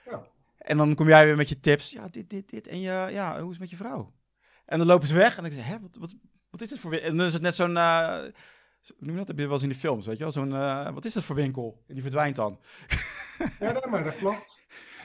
Ja. 0.04 0.22
En 0.60 0.76
dan 0.76 0.94
kom 0.94 1.08
jij 1.08 1.24
weer 1.24 1.36
met 1.36 1.48
je 1.48 1.60
tips. 1.60 1.90
Ja, 1.90 2.08
dit, 2.08 2.30
dit, 2.30 2.50
dit. 2.50 2.66
En 2.66 2.80
je, 2.80 3.08
ja, 3.10 3.32
hoe 3.32 3.44
is 3.44 3.50
het 3.50 3.60
met 3.60 3.70
je 3.70 3.76
vrouw? 3.76 4.12
En 4.64 4.78
dan 4.78 4.86
lopen 4.86 5.08
ze 5.08 5.14
weg. 5.14 5.36
En 5.36 5.42
dan 5.42 5.52
zeg 5.52 5.64
ik, 5.64 5.70
hè, 5.70 5.80
wat, 5.80 5.96
wat, 6.00 6.14
wat 6.50 6.60
is 6.60 6.68
dit 6.68 6.78
voor... 6.78 6.92
En 6.92 7.16
dan 7.16 7.26
is 7.26 7.32
het 7.32 7.42
net 7.42 7.54
zo'n... 7.54 7.76
Uh, 7.76 8.18
noem 8.98 9.12
je 9.12 9.16
dat? 9.16 9.28
Heb 9.28 9.38
je 9.38 9.44
wel 9.44 9.52
eens 9.52 9.62
in 9.62 9.68
de 9.68 9.74
films, 9.74 10.06
weet 10.06 10.16
je 10.16 10.22
wel? 10.22 10.32
Zo'n, 10.32 10.50
uh, 10.50 10.90
wat 10.90 11.04
is 11.04 11.12
dat 11.12 11.24
voor 11.24 11.36
winkel? 11.36 11.82
En 11.86 11.94
die 11.94 12.02
verdwijnt 12.02 12.36
dan. 12.36 12.60
Ja, 13.60 13.86
maar 13.90 14.04
dat 14.04 14.16
klopt. 14.16 14.60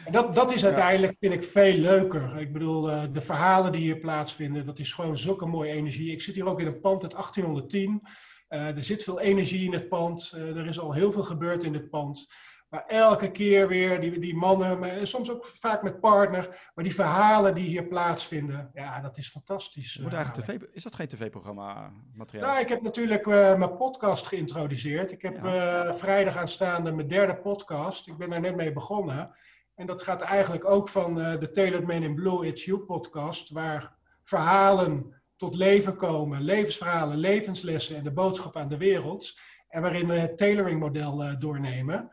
En 0.06 0.12
dat, 0.18 0.36
dat 0.36 0.54
is 0.54 0.66
uiteindelijk, 0.66 1.16
vind 1.20 1.34
ik, 1.34 1.44
veel 1.44 1.74
leuker. 1.74 2.40
Ik 2.40 2.54
bedoel, 2.54 2.90
uh, 2.90 3.04
de 3.12 3.22
verhalen 3.22 3.72
die 3.72 3.82
hier 3.82 4.00
plaatsvinden, 4.00 4.66
dat 4.66 4.80
is 4.80 4.94
gewoon 4.94 5.18
zulke 5.18 5.46
mooie 5.46 5.72
energie. 5.72 6.12
Ik 6.12 6.22
zit 6.22 6.36
hier 6.36 6.46
ook 6.46 6.60
in 6.60 6.68
een 6.68 6.80
pand 6.80 7.04
uit 7.04 7.12
1810. 7.12 8.02
er 8.48 8.84
zit 8.84 9.04
veel 9.04 9.20
energie 9.20 9.66
in 9.66 9.74
het 9.74 9.90
pand. 9.90 10.32
er 10.32 10.68
is 10.68 10.80
al 10.80 10.94
heel 10.94 11.12
veel 11.12 11.24
gebeurd 11.24 11.64
in 11.64 11.74
het 11.74 11.90
pand. 11.90 12.28
Maar 12.76 12.86
elke 12.88 13.32
keer 13.32 13.68
weer 13.68 14.00
die, 14.00 14.20
die 14.20 14.36
mannen, 14.36 15.08
soms 15.08 15.32
ook 15.32 15.46
vaak 15.46 15.84
met 15.84 16.00
partner, 16.00 16.70
maar 16.74 16.84
die 16.84 16.94
verhalen 16.94 17.56
die 17.56 17.68
hier 17.68 17.88
plaatsvinden, 17.88 18.70
ja, 18.74 19.02
dat 19.02 19.18
is 19.18 19.30
fantastisch. 19.30 19.98
Moet 19.98 20.14
eigenlijk 20.14 20.48
TV, 20.48 20.68
is 20.72 20.84
dat 20.84 20.96
geen 20.96 21.08
tv-programma 21.08 21.92
materiaal? 22.14 22.50
Nou, 22.50 22.62
ik 22.62 22.68
heb 22.68 22.82
natuurlijk 22.82 23.26
uh, 23.26 23.56
mijn 23.56 23.78
podcast 23.78 24.28
geïntroduceerd. 24.28 25.12
Ik 25.12 25.22
heb 25.22 25.40
ja. 25.44 25.86
uh, 25.86 25.94
vrijdag 25.94 26.38
aanstaande 26.38 26.94
mijn 26.94 27.08
derde 27.08 27.38
podcast. 27.38 28.08
Ik 28.08 28.18
ben 28.18 28.30
daar 28.30 28.40
net 28.40 28.56
mee 28.56 28.74
begonnen. 28.74 29.36
En 29.76 29.86
dat 29.86 30.02
gaat 30.02 30.22
eigenlijk 30.22 30.66
ook 30.66 30.90
van 30.90 31.20
uh, 31.20 31.40
de 31.40 31.52
Tailored 31.52 31.88
Man 31.88 32.04
in 32.04 32.16
Blue 32.16 32.48
It's 32.48 32.66
You 32.66 32.80
podcast, 32.80 33.50
waar 33.50 33.96
verhalen 34.24 35.22
tot 35.36 35.56
leven 35.56 35.96
komen, 35.96 36.42
levensverhalen, 36.42 37.18
levenslessen 37.18 37.96
en 37.96 38.04
de 38.04 38.14
boodschap 38.14 38.58
aan 38.58 38.70
de 38.70 38.78
wereld. 38.78 39.40
En 39.68 39.82
waarin 39.82 40.08
we 40.08 40.14
het 40.14 40.38
tailoring 40.38 40.80
model 40.80 41.40
doornemen. 41.40 42.12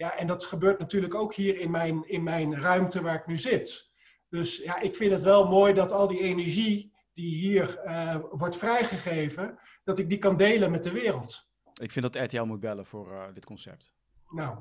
Ja, 0.00 0.16
en 0.16 0.26
dat 0.26 0.44
gebeurt 0.44 0.78
natuurlijk 0.78 1.14
ook 1.14 1.34
hier 1.34 1.58
in 1.58 1.70
mijn, 1.70 2.08
in 2.08 2.22
mijn 2.22 2.60
ruimte 2.60 3.02
waar 3.02 3.14
ik 3.14 3.26
nu 3.26 3.38
zit. 3.38 3.90
Dus 4.28 4.56
ja, 4.56 4.80
ik 4.80 4.94
vind 4.94 5.12
het 5.12 5.22
wel 5.22 5.48
mooi 5.48 5.72
dat 5.72 5.92
al 5.92 6.06
die 6.06 6.20
energie 6.20 6.92
die 7.12 7.34
hier 7.34 7.80
uh, 7.84 8.16
wordt 8.30 8.56
vrijgegeven, 8.56 9.58
dat 9.84 9.98
ik 9.98 10.08
die 10.08 10.18
kan 10.18 10.36
delen 10.36 10.70
met 10.70 10.84
de 10.84 10.90
wereld. 10.90 11.48
Ik 11.80 11.90
vind 11.90 12.12
dat 12.12 12.24
RTL 12.24 12.42
moet 12.42 12.60
bellen 12.60 12.86
voor 12.86 13.12
uh, 13.12 13.22
dit 13.34 13.44
concept. 13.44 13.94
Nou. 14.28 14.58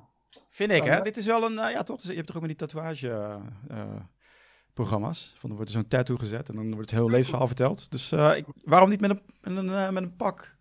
Vind 0.49 0.71
ik, 0.71 0.83
hè? 0.83 1.01
Dit 1.01 1.17
is 1.17 1.25
wel 1.25 1.45
een, 1.45 1.53
uh, 1.53 1.71
ja 1.71 1.83
toch, 1.83 2.01
je 2.01 2.13
hebt 2.13 2.27
toch 2.27 2.35
ook 2.35 2.41
met 2.41 2.57
die 2.57 2.67
tatoeage 2.67 3.39
programma's. 4.73 5.33
Van, 5.37 5.49
er 5.49 5.55
wordt 5.55 5.71
zo'n 5.71 5.87
tattoo 5.87 6.17
gezet 6.17 6.49
en 6.49 6.55
dan 6.55 6.73
wordt 6.73 6.89
het 6.89 6.99
heel 6.99 7.09
levensverhaal 7.09 7.47
verteld. 7.47 7.91
Dus 7.91 8.11
ik, 8.11 8.45
waarom 8.63 8.89
niet 8.89 9.01
met 9.01 9.09
een, 9.09 9.21
met 9.41 9.57
een, 9.57 9.93
met 9.93 10.03
een 10.03 10.15
pak? 10.15 10.57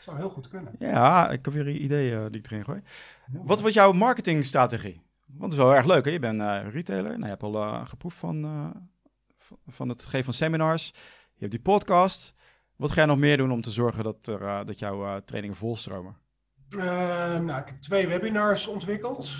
Zou 0.00 0.16
heel 0.16 0.30
goed 0.30 0.48
kunnen. 0.48 0.74
Ja, 0.78 1.30
ik 1.30 1.44
heb 1.44 1.54
weer 1.54 1.68
ideeën 1.68 2.30
die 2.30 2.40
ik 2.40 2.50
erin 2.50 2.64
gooi. 2.64 2.82
Wat 3.32 3.60
wordt 3.60 3.74
jouw 3.74 3.92
marketingstrategie? 3.92 5.02
Want 5.26 5.52
het 5.52 5.52
is 5.52 5.66
wel 5.66 5.74
erg 5.74 5.86
leuk, 5.86 6.04
hè? 6.04 6.10
Je 6.10 6.18
bent 6.18 6.40
retailer. 6.72 7.10
Nou, 7.10 7.22
je 7.22 7.28
hebt 7.28 7.42
al 7.42 7.86
geproefd 7.86 8.16
van 8.16 8.44
van 9.66 9.88
het 9.88 10.02
geven 10.02 10.24
van 10.24 10.32
seminars. 10.32 10.86
Je 11.34 11.38
hebt 11.38 11.50
die 11.50 11.60
podcast. 11.60 12.34
Wat 12.76 12.92
ga 12.92 13.00
je 13.00 13.06
nog 13.06 13.18
meer 13.18 13.36
doen 13.36 13.52
om 13.52 13.60
te 13.60 13.70
zorgen 13.70 14.04
dat, 14.04 14.26
er, 14.26 14.66
dat 14.66 14.78
jouw 14.78 15.20
trainingen 15.24 15.56
volstromen? 15.56 16.16
Uh, 16.70 16.80
nou, 17.38 17.60
ik 17.60 17.66
heb 17.66 17.80
twee 17.80 18.06
webinars 18.06 18.66
ontwikkeld. 18.66 19.30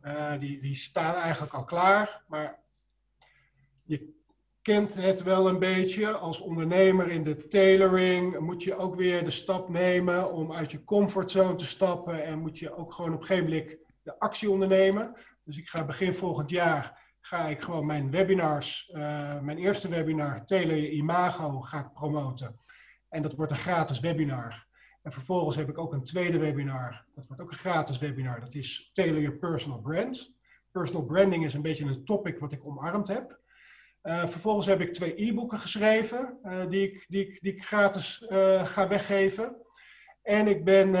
Eh, 0.00 0.38
die, 0.38 0.60
die 0.60 0.74
staan 0.74 1.14
eigenlijk 1.14 1.52
al 1.52 1.64
klaar. 1.64 2.22
Maar 2.26 2.58
je 3.82 4.19
kent 4.62 4.94
het 4.94 5.22
wel 5.22 5.48
een 5.48 5.58
beetje. 5.58 6.12
Als 6.12 6.40
ondernemer 6.40 7.10
in 7.10 7.24
de 7.24 7.46
tailoring 7.46 8.38
moet 8.38 8.62
je 8.62 8.76
ook 8.76 8.94
weer 8.94 9.24
de 9.24 9.30
stap 9.30 9.68
nemen 9.68 10.32
om 10.32 10.52
uit 10.52 10.70
je 10.70 10.84
comfortzone 10.84 11.54
te 11.54 11.66
stappen. 11.66 12.24
En 12.24 12.38
moet 12.38 12.58
je 12.58 12.76
ook 12.76 12.92
gewoon 12.92 13.14
op 13.14 13.20
een 13.20 13.26
gegeven 13.26 13.50
moment 13.50 13.76
de 14.02 14.18
actie 14.18 14.50
ondernemen. 14.50 15.16
Dus 15.44 15.58
ik 15.58 15.68
ga 15.68 15.84
begin 15.84 16.14
volgend 16.14 16.50
jaar 16.50 17.08
ga 17.20 17.46
ik 17.46 17.62
gewoon 17.62 17.86
mijn 17.86 18.10
webinars, 18.10 18.90
uh, 18.94 19.40
mijn 19.40 19.58
eerste 19.58 19.88
webinar, 19.88 20.44
Tailor 20.44 20.76
je 20.76 20.90
Imago, 20.90 21.60
ga 21.60 21.78
ik 21.78 21.92
promoten. 21.92 22.56
En 23.08 23.22
dat 23.22 23.34
wordt 23.34 23.52
een 23.52 23.58
gratis 23.58 24.00
webinar. 24.00 24.66
En 25.02 25.12
vervolgens 25.12 25.56
heb 25.56 25.68
ik 25.68 25.78
ook 25.78 25.92
een 25.92 26.04
tweede 26.04 26.38
webinar. 26.38 27.04
Dat 27.14 27.26
wordt 27.26 27.42
ook 27.42 27.50
een 27.50 27.58
gratis 27.58 27.98
webinar. 27.98 28.40
Dat 28.40 28.54
is 28.54 28.90
Tailor 28.92 29.20
je 29.20 29.32
Personal 29.32 29.80
Brand. 29.80 30.34
Personal 30.70 31.04
branding 31.04 31.44
is 31.44 31.54
een 31.54 31.62
beetje 31.62 31.84
een 31.84 32.04
topic 32.04 32.38
wat 32.38 32.52
ik 32.52 32.66
omarmd 32.66 33.08
heb. 33.08 33.39
Uh, 34.02 34.26
vervolgens 34.26 34.66
heb 34.66 34.80
ik 34.80 34.92
twee 34.92 35.22
e-boeken 35.22 35.58
geschreven 35.58 36.38
uh, 36.42 36.68
die, 36.68 36.82
ik, 36.82 37.04
die, 37.08 37.26
ik, 37.26 37.40
die 37.40 37.52
ik 37.52 37.64
gratis 37.64 38.24
ga 38.62 38.88
weggeven. 38.88 39.56
En 40.22 40.46
ik 40.46 40.64
ben 40.64 40.92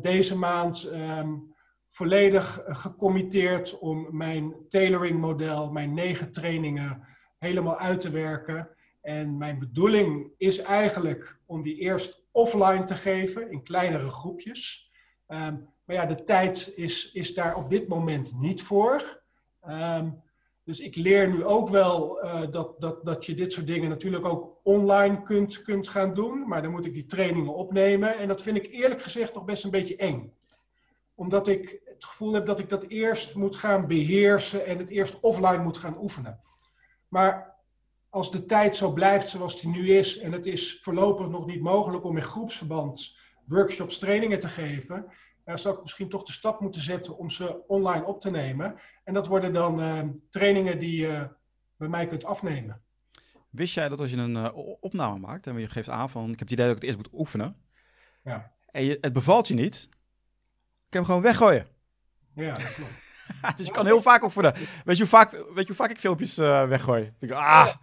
deze 0.00 0.38
maand 0.38 0.84
um, 0.84 1.52
volledig 1.92 2.60
eh, 2.60 2.76
gecommitteerd 2.76 3.78
om 3.78 4.08
mijn 4.10 4.54
tailoring 4.68 5.20
model, 5.20 5.70
mijn 5.70 5.94
negen 5.94 6.32
trainingen 6.32 7.06
helemaal 7.38 7.78
uit 7.78 8.00
te 8.00 8.10
werken. 8.10 8.68
En 9.00 9.38
mijn 9.38 9.58
bedoeling 9.58 10.30
is 10.36 10.58
eigenlijk 10.58 11.40
om 11.46 11.62
die 11.62 11.76
eerst 11.76 12.24
offline 12.30 12.84
te 12.84 12.94
geven 12.94 13.50
in 13.50 13.62
kleinere 13.62 14.08
groepjes. 14.08 14.90
Um, 15.28 15.70
maar 15.84 15.96
ja, 15.96 16.06
de 16.06 16.22
tijd 16.22 16.72
is, 16.76 17.12
is 17.12 17.34
daar 17.34 17.56
op 17.56 17.70
dit 17.70 17.88
moment 17.88 18.34
niet 18.38 18.62
voor. 18.62 19.22
Um, 19.68 20.21
dus 20.64 20.80
ik 20.80 20.96
leer 20.96 21.28
nu 21.28 21.44
ook 21.44 21.68
wel 21.68 22.24
uh, 22.24 22.40
dat, 22.50 22.80
dat, 22.80 23.04
dat 23.04 23.26
je 23.26 23.34
dit 23.34 23.52
soort 23.52 23.66
dingen 23.66 23.88
natuurlijk 23.88 24.24
ook 24.24 24.60
online 24.62 25.22
kunt, 25.22 25.62
kunt 25.62 25.88
gaan 25.88 26.14
doen. 26.14 26.48
Maar 26.48 26.62
dan 26.62 26.70
moet 26.70 26.86
ik 26.86 26.94
die 26.94 27.06
trainingen 27.06 27.54
opnemen. 27.54 28.16
En 28.16 28.28
dat 28.28 28.42
vind 28.42 28.56
ik 28.56 28.72
eerlijk 28.72 29.02
gezegd 29.02 29.34
nog 29.34 29.44
best 29.44 29.64
een 29.64 29.70
beetje 29.70 29.96
eng 29.96 30.32
omdat 31.14 31.48
ik 31.48 31.80
het 31.84 32.04
gevoel 32.04 32.32
heb 32.32 32.46
dat 32.46 32.58
ik 32.58 32.68
dat 32.68 32.84
eerst 32.84 33.34
moet 33.34 33.56
gaan 33.56 33.86
beheersen 33.86 34.66
en 34.66 34.78
het 34.78 34.90
eerst 34.90 35.20
offline 35.20 35.62
moet 35.62 35.78
gaan 35.78 35.98
oefenen. 35.98 36.38
Maar 37.08 37.56
als 38.08 38.30
de 38.30 38.44
tijd 38.44 38.76
zo 38.76 38.92
blijft 38.92 39.28
zoals 39.28 39.60
die 39.60 39.70
nu 39.70 39.92
is 39.96 40.18
en 40.18 40.32
het 40.32 40.46
is 40.46 40.80
voorlopig 40.82 41.28
nog 41.28 41.46
niet 41.46 41.60
mogelijk 41.60 42.04
om 42.04 42.16
in 42.16 42.22
groepsverband 42.22 43.16
workshops, 43.46 43.98
trainingen 43.98 44.40
te 44.40 44.48
geven, 44.48 45.06
dan 45.44 45.58
zou 45.58 45.74
ik 45.74 45.82
misschien 45.82 46.08
toch 46.08 46.22
de 46.22 46.32
stap 46.32 46.60
moeten 46.60 46.80
zetten 46.80 47.16
om 47.16 47.30
ze 47.30 47.66
online 47.66 48.04
op 48.04 48.20
te 48.20 48.30
nemen. 48.30 48.78
En 49.04 49.14
dat 49.14 49.26
worden 49.26 49.52
dan 49.52 49.80
uh, 49.80 50.00
trainingen 50.30 50.78
die 50.78 51.00
je 51.00 51.28
bij 51.76 51.88
mij 51.88 52.06
kunt 52.06 52.24
afnemen. 52.24 52.82
Wist 53.50 53.74
jij 53.74 53.88
dat 53.88 54.00
als 54.00 54.10
je 54.10 54.16
een 54.16 54.36
uh, 54.36 54.48
opname 54.80 55.18
maakt 55.18 55.46
en 55.46 55.58
je 55.58 55.68
geeft 55.68 55.88
aan 55.88 56.10
van 56.10 56.24
ik 56.24 56.38
heb 56.38 56.48
het 56.48 56.50
idee 56.50 56.66
dat 56.66 56.76
ik 56.76 56.82
het 56.82 56.90
eerst 56.90 57.02
moet 57.04 57.20
oefenen, 57.20 57.56
ja. 58.22 58.52
en 58.70 58.84
je, 58.84 58.98
het 59.00 59.12
bevalt 59.12 59.48
je 59.48 59.54
niet, 59.54 59.88
kan 60.88 61.00
hem 61.00 61.04
gewoon 61.04 61.22
weggooien. 61.22 61.66
Ja, 62.34 62.54
dat 62.54 62.74
klopt. 62.74 63.10
dus 63.56 63.66
je 63.66 63.72
kan 63.72 63.86
heel 63.86 64.00
vaak 64.00 64.24
ook 64.24 64.30
voor 64.30 64.42
de. 64.42 64.52
Weet 64.84 64.96
je 64.96 65.02
hoe 65.02 65.10
vaak, 65.10 65.30
weet 65.30 65.42
je 65.56 65.66
hoe 65.66 65.74
vaak 65.74 65.90
ik 65.90 65.98
filmpjes 65.98 66.38
uh, 66.38 66.68
weggooi? 66.68 67.12
Ik, 67.18 67.30
ah, 67.30 67.74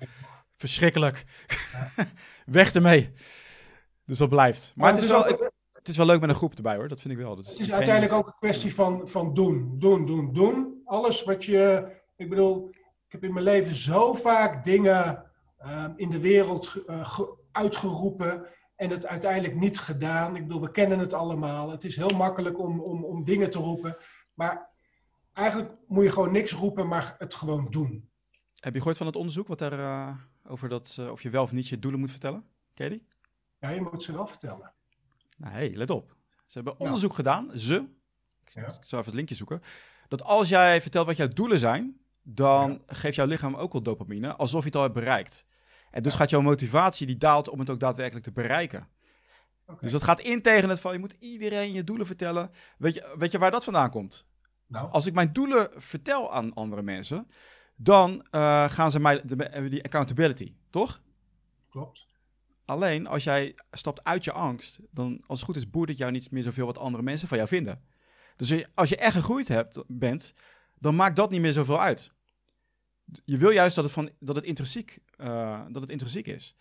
verschrikkelijk. 0.55 1.23
Weg 2.45 2.73
ermee. 2.73 3.11
Dus 4.05 4.17
dat 4.17 4.29
blijft. 4.29 4.73
Maar, 4.75 4.93
het, 4.93 5.03
is 5.03 5.07
wel, 5.07 5.25
het, 5.25 5.48
is 5.89 5.97
wel 5.97 6.05
leuk 6.05 6.19
met 6.19 6.29
een 6.29 6.35
groep 6.35 6.53
erbij 6.55 6.75
hoor. 6.75 6.87
Dat 6.87 7.01
vind 7.01 7.13
ik 7.13 7.19
wel. 7.19 7.35
Dat 7.35 7.45
is 7.45 7.51
het 7.51 7.59
is 7.59 7.71
uiteindelijk 7.71 8.13
ook 8.13 8.27
een 8.27 8.39
kwestie 8.39 8.73
van, 8.73 9.07
van 9.07 9.33
doen. 9.33 9.75
Doen, 9.79 10.05
doen, 10.05 10.33
doen. 10.33 10.81
Alles 10.85 11.23
wat 11.23 11.45
je. 11.45 11.91
Ik 12.15 12.29
bedoel, 12.29 12.69
ik 13.05 13.11
heb 13.11 13.23
in 13.23 13.33
mijn 13.33 13.45
leven 13.45 13.75
zo 13.75 14.13
vaak 14.13 14.63
dingen 14.63 15.23
uh, 15.65 15.85
in 15.95 16.09
de 16.09 16.19
wereld 16.19 16.75
uh, 16.87 17.19
uitgeroepen 17.51 18.45
en 18.75 18.89
het 18.89 19.05
uiteindelijk 19.05 19.55
niet 19.55 19.79
gedaan. 19.79 20.35
Ik 20.35 20.47
bedoel, 20.47 20.61
we 20.61 20.71
kennen 20.71 20.99
het 20.99 21.13
allemaal. 21.13 21.71
Het 21.71 21.83
is 21.83 21.95
heel 21.95 22.17
makkelijk 22.17 22.59
om, 22.59 22.79
om, 22.79 23.03
om 23.03 23.23
dingen 23.23 23.49
te 23.49 23.59
roepen. 23.59 23.97
Maar 24.35 24.69
eigenlijk 25.33 25.75
moet 25.87 26.03
je 26.03 26.11
gewoon 26.11 26.31
niks 26.31 26.51
roepen, 26.51 26.87
maar 26.87 27.15
het 27.17 27.35
gewoon 27.35 27.67
doen. 27.69 28.09
Heb 28.59 28.73
je 28.73 28.79
gehoord 28.79 28.97
van 28.97 29.05
het 29.05 29.15
onderzoek 29.15 29.47
wat 29.47 29.61
er 29.61 29.73
uh, 29.79 30.15
over 30.47 30.69
dat, 30.69 30.97
uh, 30.99 31.11
of 31.11 31.21
je 31.21 31.29
wel 31.29 31.43
of 31.43 31.51
niet 31.51 31.67
je 31.67 31.79
doelen 31.79 31.99
moet 31.99 32.11
vertellen? 32.11 32.45
Ken 32.73 32.91
je 32.91 33.01
Ja, 33.59 33.69
je 33.69 33.81
moet 33.81 34.03
ze 34.03 34.13
wel 34.13 34.27
vertellen. 34.27 34.73
Nou, 35.39 35.53
hey, 35.53 35.73
let 35.75 35.89
op. 35.89 36.15
Ze 36.45 36.57
hebben 36.57 36.79
onderzoek 36.79 37.09
ja. 37.09 37.15
gedaan, 37.15 37.51
ze, 37.55 37.73
ja. 38.45 38.61
ik 38.61 38.73
zal 38.81 38.99
even 38.99 39.11
het 39.11 39.13
linkje 39.13 39.35
zoeken, 39.35 39.61
dat 40.07 40.23
als 40.23 40.49
jij 40.49 40.81
vertelt 40.81 41.05
wat 41.05 41.17
jouw 41.17 41.27
doelen 41.27 41.59
zijn, 41.59 41.99
dan 42.21 42.71
ja. 42.71 42.95
geeft 42.95 43.15
jouw 43.15 43.25
lichaam 43.25 43.55
ook 43.55 43.73
al 43.73 43.81
dopamine, 43.81 44.35
alsof 44.35 44.59
je 44.59 44.65
het 44.65 44.75
al 44.75 44.81
hebt 44.81 44.93
bereikt. 44.93 45.45
En 45.91 46.03
dus 46.03 46.15
gaat 46.15 46.29
jouw 46.29 46.41
motivatie, 46.41 47.07
die 47.07 47.17
daalt 47.17 47.49
om 47.49 47.59
het 47.59 47.69
ook 47.69 47.79
daadwerkelijk 47.79 48.25
te 48.25 48.31
bereiken. 48.31 48.87
Okay. 49.65 49.81
Dus 49.81 49.91
dat 49.91 50.03
gaat 50.03 50.19
in 50.19 50.41
tegen 50.41 50.69
het 50.69 50.79
van, 50.79 50.93
je 50.93 50.99
moet 50.99 51.15
iedereen 51.19 51.73
je 51.73 51.83
doelen 51.83 52.05
vertellen. 52.05 52.51
Weet 52.77 52.93
je, 52.93 53.15
weet 53.17 53.31
je 53.31 53.39
waar 53.39 53.51
dat 53.51 53.63
vandaan 53.63 53.89
komt? 53.89 54.25
Nou. 54.67 54.91
Als 54.91 55.05
ik 55.05 55.13
mijn 55.13 55.33
doelen 55.33 55.69
vertel 55.75 56.33
aan 56.33 56.53
andere 56.53 56.81
mensen, 56.81 57.27
dan 57.75 58.25
uh, 58.31 58.69
gaan 58.69 58.91
ze 58.91 58.99
mij, 58.99 59.21
de, 59.25 59.67
die 59.69 59.83
accountability, 59.83 60.53
toch? 60.69 61.01
Klopt. 61.69 62.07
Alleen 62.69 63.07
als 63.07 63.23
jij 63.23 63.55
stapt 63.71 64.03
uit 64.03 64.23
je 64.23 64.31
angst, 64.31 64.79
dan 64.91 65.23
als 65.27 65.37
het 65.37 65.47
goed 65.47 65.55
is, 65.55 65.69
boert 65.69 65.89
het 65.89 65.97
jou 65.97 66.11
niet 66.11 66.31
meer 66.31 66.43
zoveel 66.43 66.65
wat 66.65 66.77
andere 66.77 67.03
mensen 67.03 67.27
van 67.27 67.37
jou 67.37 67.49
vinden. 67.49 67.81
Dus 68.35 68.65
als 68.73 68.89
je 68.89 68.95
echt 68.95 69.15
gegroeid 69.15 69.47
hebt, 69.47 69.83
bent, 69.87 70.33
dan 70.79 70.95
maakt 70.95 71.15
dat 71.15 71.29
niet 71.29 71.41
meer 71.41 71.53
zoveel 71.53 71.81
uit 71.81 72.11
je 73.25 73.37
wil 73.37 73.49
juist 73.49 73.75
dat 73.75 73.83
het, 73.83 73.93
van, 73.93 74.09
dat 74.19 74.35
het, 74.35 74.45
intrinsiek, 74.45 74.99
uh, 75.17 75.61
dat 75.69 75.81
het 75.81 75.91
intrinsiek 75.91 76.27
is. 76.27 76.55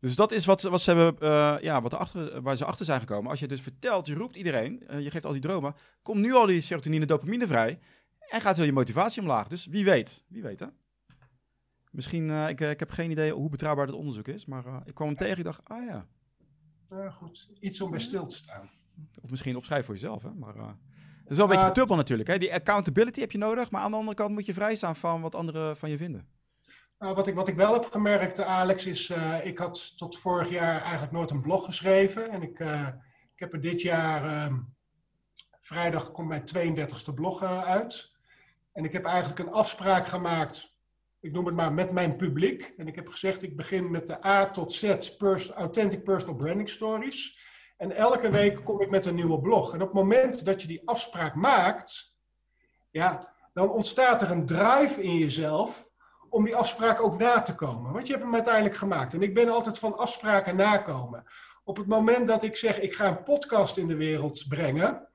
Dus 0.00 0.16
dat 0.16 0.32
is 0.32 0.44
wat, 0.44 0.62
wat 0.62 0.82
ze 0.82 0.94
hebben, 0.94 1.28
uh, 1.28 1.56
ja, 1.60 1.82
wat 1.82 1.94
achter, 1.94 2.42
waar 2.42 2.56
ze 2.56 2.64
achter 2.64 2.84
zijn 2.84 3.00
gekomen. 3.00 3.30
Als 3.30 3.40
je 3.40 3.46
dus 3.46 3.60
vertelt, 3.60 4.06
je 4.06 4.14
roept 4.14 4.36
iedereen, 4.36 4.82
uh, 4.90 5.00
je 5.00 5.10
geeft 5.10 5.24
al 5.24 5.32
die 5.32 5.40
dromen, 5.40 5.74
komt 6.02 6.20
nu 6.20 6.34
al 6.34 6.46
die 6.46 6.60
serotonine 6.60 7.06
dopamine 7.06 7.46
vrij 7.46 7.78
en 8.28 8.40
gaat 8.40 8.56
heel 8.56 8.64
je 8.64 8.72
motivatie 8.72 9.22
omlaag. 9.22 9.48
Dus 9.48 9.66
wie 9.66 9.84
weet, 9.84 10.24
wie 10.28 10.42
weet 10.42 10.60
hè. 10.60 10.66
Misschien, 11.94 12.30
ik, 12.30 12.60
ik 12.60 12.78
heb 12.78 12.90
geen 12.90 13.10
idee 13.10 13.32
hoe 13.32 13.48
betrouwbaar 13.50 13.86
dat 13.86 13.94
onderzoek 13.94 14.28
is, 14.28 14.46
maar 14.46 14.82
ik 14.84 14.94
kwam 14.94 15.08
hem 15.08 15.16
tegen, 15.16 15.38
ik 15.38 15.44
dacht, 15.44 15.60
ah 15.64 15.84
ja. 15.84 16.06
Nou 16.88 17.10
goed, 17.10 17.50
iets 17.60 17.80
om 17.80 17.90
bij 17.90 18.00
stil 18.00 18.26
te 18.26 18.36
staan. 18.36 18.70
Of 19.20 19.30
misschien 19.30 19.56
opschrijven 19.56 19.86
voor 19.86 19.94
jezelf, 19.94 20.22
hè. 20.22 20.30
Maar, 20.34 20.54
dat 20.54 21.32
is 21.32 21.36
wel 21.36 21.50
een 21.50 21.56
beetje 21.56 21.72
dubbel 21.72 21.96
natuurlijk. 21.96 22.28
Hè? 22.28 22.38
Die 22.38 22.54
accountability 22.54 23.20
heb 23.20 23.32
je 23.32 23.38
nodig, 23.38 23.70
maar 23.70 23.82
aan 23.82 23.90
de 23.90 23.96
andere 23.96 24.16
kant 24.16 24.30
moet 24.30 24.46
je 24.46 24.54
vrij 24.54 24.74
staan 24.74 24.96
van 24.96 25.20
wat 25.20 25.34
anderen 25.34 25.76
van 25.76 25.90
je 25.90 25.96
vinden. 25.96 26.28
Nou, 26.98 27.14
wat, 27.14 27.26
ik, 27.26 27.34
wat 27.34 27.48
ik 27.48 27.56
wel 27.56 27.72
heb 27.72 27.84
gemerkt, 27.84 28.40
Alex, 28.40 28.86
is 28.86 29.12
ik 29.42 29.58
had 29.58 29.96
tot 29.96 30.18
vorig 30.18 30.50
jaar 30.50 30.80
eigenlijk 30.80 31.12
nooit 31.12 31.30
een 31.30 31.40
blog 31.40 31.64
geschreven. 31.64 32.30
En 32.30 32.42
ik, 32.42 32.60
ik 33.34 33.40
heb 33.40 33.52
er 33.52 33.60
dit 33.60 33.82
jaar, 33.82 34.24
uh, 34.24 34.58
vrijdag 35.60 36.12
komt 36.12 36.28
mijn 36.28 36.76
32e 36.78 37.14
blog 37.14 37.42
eh, 37.42 37.62
uit. 37.62 38.12
En 38.72 38.84
ik 38.84 38.92
heb 38.92 39.04
eigenlijk 39.04 39.38
een 39.38 39.52
afspraak 39.52 40.06
gemaakt, 40.06 40.73
ik 41.24 41.32
noem 41.32 41.46
het 41.46 41.54
maar, 41.54 41.72
met 41.72 41.92
mijn 41.92 42.16
publiek. 42.16 42.74
En 42.76 42.86
ik 42.86 42.94
heb 42.94 43.08
gezegd, 43.08 43.42
ik 43.42 43.56
begin 43.56 43.90
met 43.90 44.06
de 44.06 44.26
A 44.26 44.50
tot 44.50 44.72
Z 44.72 44.84
Authentic 45.54 46.04
Personal 46.04 46.34
Branding 46.34 46.68
Stories. 46.68 47.38
En 47.76 47.92
elke 47.92 48.30
week 48.30 48.64
kom 48.64 48.80
ik 48.80 48.90
met 48.90 49.06
een 49.06 49.14
nieuwe 49.14 49.40
blog. 49.40 49.74
En 49.74 49.80
op 49.80 49.86
het 49.86 49.96
moment 49.96 50.44
dat 50.44 50.62
je 50.62 50.68
die 50.68 50.88
afspraak 50.88 51.34
maakt, 51.34 52.16
ja, 52.90 53.34
dan 53.52 53.70
ontstaat 53.70 54.22
er 54.22 54.30
een 54.30 54.46
drive 54.46 55.02
in 55.02 55.18
jezelf 55.18 55.88
om 56.28 56.44
die 56.44 56.56
afspraak 56.56 57.02
ook 57.02 57.18
na 57.18 57.42
te 57.42 57.54
komen. 57.54 57.92
Want 57.92 58.06
je 58.06 58.12
hebt 58.12 58.24
hem 58.24 58.34
uiteindelijk 58.34 58.76
gemaakt. 58.76 59.14
En 59.14 59.22
ik 59.22 59.34
ben 59.34 59.48
altijd 59.48 59.78
van 59.78 59.98
afspraken 59.98 60.56
nakomen. 60.56 61.24
Op 61.64 61.76
het 61.76 61.86
moment 61.86 62.28
dat 62.28 62.42
ik 62.42 62.56
zeg, 62.56 62.80
ik 62.80 62.94
ga 62.94 63.08
een 63.08 63.22
podcast 63.22 63.76
in 63.76 63.88
de 63.88 63.96
wereld 63.96 64.44
brengen, 64.48 65.08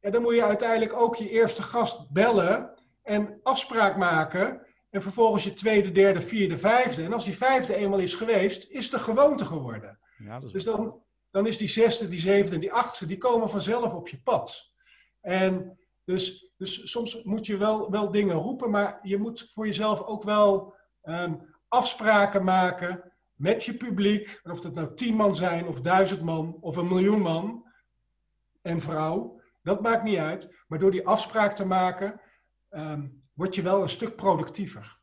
ja, 0.00 0.10
dan 0.10 0.22
moet 0.22 0.34
je 0.34 0.44
uiteindelijk 0.44 0.92
ook 0.92 1.16
je 1.16 1.30
eerste 1.30 1.62
gast 1.62 2.10
bellen 2.10 2.74
en 3.02 3.40
afspraak 3.42 3.96
maken 3.96 4.68
En 4.90 5.02
vervolgens 5.02 5.44
je 5.44 5.54
tweede, 5.54 5.90
derde, 5.92 6.20
vierde, 6.20 6.58
vijfde. 6.58 7.04
En 7.04 7.12
als 7.12 7.24
die 7.24 7.36
vijfde 7.36 7.74
eenmaal 7.74 7.98
is 7.98 8.14
geweest, 8.14 8.70
is 8.70 8.82
het 8.82 8.92
de 8.92 8.98
gewoonte 8.98 9.44
geworden. 9.44 9.98
Ja, 10.18 10.40
dus 10.40 10.64
dan, 10.64 11.02
dan 11.30 11.46
is 11.46 11.56
die 11.56 11.68
zesde, 11.68 12.08
die 12.08 12.20
zevende 12.20 12.54
en 12.54 12.60
die 12.60 12.72
achtste, 12.72 13.06
die 13.06 13.18
komen 13.18 13.50
vanzelf 13.50 13.94
op 13.94 14.08
je 14.08 14.20
pad. 14.22 14.72
En 15.20 15.78
dus, 16.04 16.52
dus 16.56 16.90
soms 16.90 17.22
moet 17.22 17.46
je 17.46 17.56
wel, 17.56 17.90
wel 17.90 18.10
dingen 18.10 18.36
roepen, 18.36 18.70
maar 18.70 18.98
je 19.02 19.18
moet 19.18 19.50
voor 19.52 19.66
jezelf 19.66 20.02
ook 20.02 20.22
wel 20.22 20.74
ehm, 21.02 21.34
afspraken 21.68 22.44
maken 22.44 23.12
met 23.34 23.64
je 23.64 23.74
publiek. 23.74 24.40
of 24.42 24.60
dat 24.60 24.74
nou 24.74 24.94
tien 24.94 25.14
man 25.14 25.34
zijn, 25.34 25.66
of 25.66 25.80
duizend 25.80 26.22
man, 26.22 26.56
of 26.60 26.76
een 26.76 26.88
miljoen 26.88 27.20
man 27.20 27.64
en 28.62 28.80
vrouw. 28.80 29.40
Dat 29.62 29.82
maakt 29.82 30.02
niet 30.02 30.18
uit. 30.18 30.64
Maar 30.66 30.78
door 30.78 30.90
die 30.90 31.06
afspraak 31.06 31.56
te 31.56 31.64
maken, 31.64 32.20
ehm, 32.68 33.06
word 33.40 33.54
je 33.54 33.62
wel 33.62 33.82
een 33.82 33.88
stuk 33.88 34.16
productiever. 34.16 34.98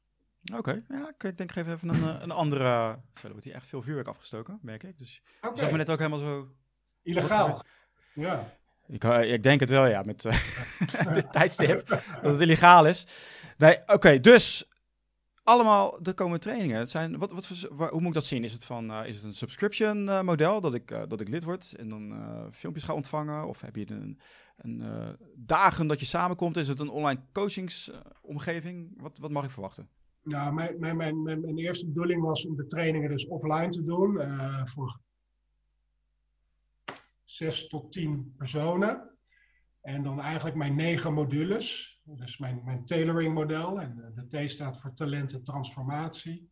Oké, 0.55 0.83
ja, 0.87 1.13
ik 1.17 1.37
denk 1.37 1.55
even 1.55 1.73
even 1.73 1.89
een, 1.89 2.03
eh, 2.03 2.21
een 2.21 2.31
andere. 2.31 2.99
Zo, 3.13 3.25
er 3.25 3.29
wordt 3.29 3.43
hier 3.43 3.53
echt 3.53 3.67
veel 3.67 3.81
vuurwerk 3.81 4.07
afgestoken, 4.07 4.59
merk 4.61 4.83
ik. 4.83 4.97
Dus 4.97 5.21
okay. 5.41 5.57
zag 5.57 5.71
me 5.71 5.77
net 5.77 5.89
ook 5.89 5.97
helemaal 5.97 6.19
zo. 6.19 6.47
Illegaal. 7.03 7.61
Ja. 8.13 8.53
Ik, 8.87 9.03
uh, 9.03 9.33
ik 9.33 9.43
denk 9.43 9.59
het 9.59 9.69
wel, 9.69 9.85
ja, 9.85 10.01
met 10.01 10.25
uh, 10.25 10.33
dit 11.13 11.31
tijdstip, 11.31 11.87
dat 11.87 12.31
het 12.31 12.39
illegaal 12.39 12.87
is. 12.87 13.07
Nee, 13.57 13.79
oké, 13.85 14.19
dus 14.19 14.69
allemaal 15.43 16.03
de 16.03 16.13
komende 16.13 16.39
trainingen. 16.39 16.79
Het 16.79 16.89
zijn, 16.89 17.17
wat, 17.17 17.31
wat, 17.31 17.47
hoe 17.69 17.99
moet 17.99 18.07
ik 18.07 18.13
dat 18.13 18.25
zien? 18.25 18.43
Is 18.43 18.53
het, 18.53 18.65
van, 18.65 19.05
is 19.05 19.15
het 19.15 19.23
een 19.23 19.33
subscription 19.33 20.25
model, 20.25 20.61
dat 20.61 20.73
ik, 20.73 21.09
dat 21.09 21.21
ik 21.21 21.27
lid 21.27 21.43
word 21.43 21.73
en 21.77 21.89
dan 21.89 22.13
filmpjes 22.51 22.83
ga 22.83 22.93
ontvangen? 22.93 23.47
Of 23.47 23.61
heb 23.61 23.75
je 23.75 23.91
een, 23.91 24.19
een 24.57 25.17
dagen 25.35 25.87
dat 25.87 25.99
je 25.99 26.05
samenkomt? 26.05 26.57
Is 26.57 26.67
het 26.67 26.79
een 26.79 26.89
online 26.89 27.21
coachingsomgeving? 27.31 29.01
wat, 29.01 29.17
wat 29.17 29.31
mag 29.31 29.43
ik 29.43 29.49
verwachten? 29.49 29.89
Nou, 30.23 30.53
mijn, 30.53 30.79
mijn, 30.79 31.23
mijn, 31.23 31.57
eerste 31.57 31.87
bedoeling 31.87 32.21
was 32.21 32.45
om 32.45 32.55
de 32.55 32.67
trainingen 32.67 33.09
dus 33.09 33.27
offline 33.27 33.69
te 33.69 33.83
doen 33.83 34.15
uh, 34.15 34.65
voor 34.65 34.99
zes 37.23 37.67
tot 37.67 37.91
tien 37.91 38.33
personen. 38.37 39.17
En 39.81 40.03
dan 40.03 40.21
eigenlijk 40.21 40.55
mijn 40.55 40.75
negen 40.75 41.13
modules. 41.13 41.99
Dus 42.03 42.37
mijn, 42.37 42.61
mijn 42.63 42.85
tailoring 42.85 43.33
model. 43.33 43.81
En 43.81 44.13
de 44.15 44.45
T 44.45 44.49
staat 44.49 44.79
voor 44.79 44.93
talent 44.93 45.33
en 45.33 45.43
transformatie. 45.43 46.51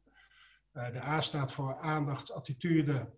De 0.72 1.04
A 1.04 1.22
staat 1.22 1.54
voor 1.54 1.80
aandacht, 1.80 2.32
attitude, 2.32 3.14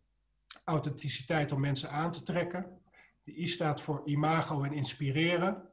authenticiteit 0.64 1.52
om 1.52 1.60
mensen 1.60 1.90
aan 1.90 2.12
te 2.12 2.24
trekken. 2.24 2.82
De 3.28 3.39
I 3.41 3.47
staat 3.47 3.82
voor 3.82 4.01
imago 4.05 4.63
en 4.63 4.73
inspireren. 4.73 5.69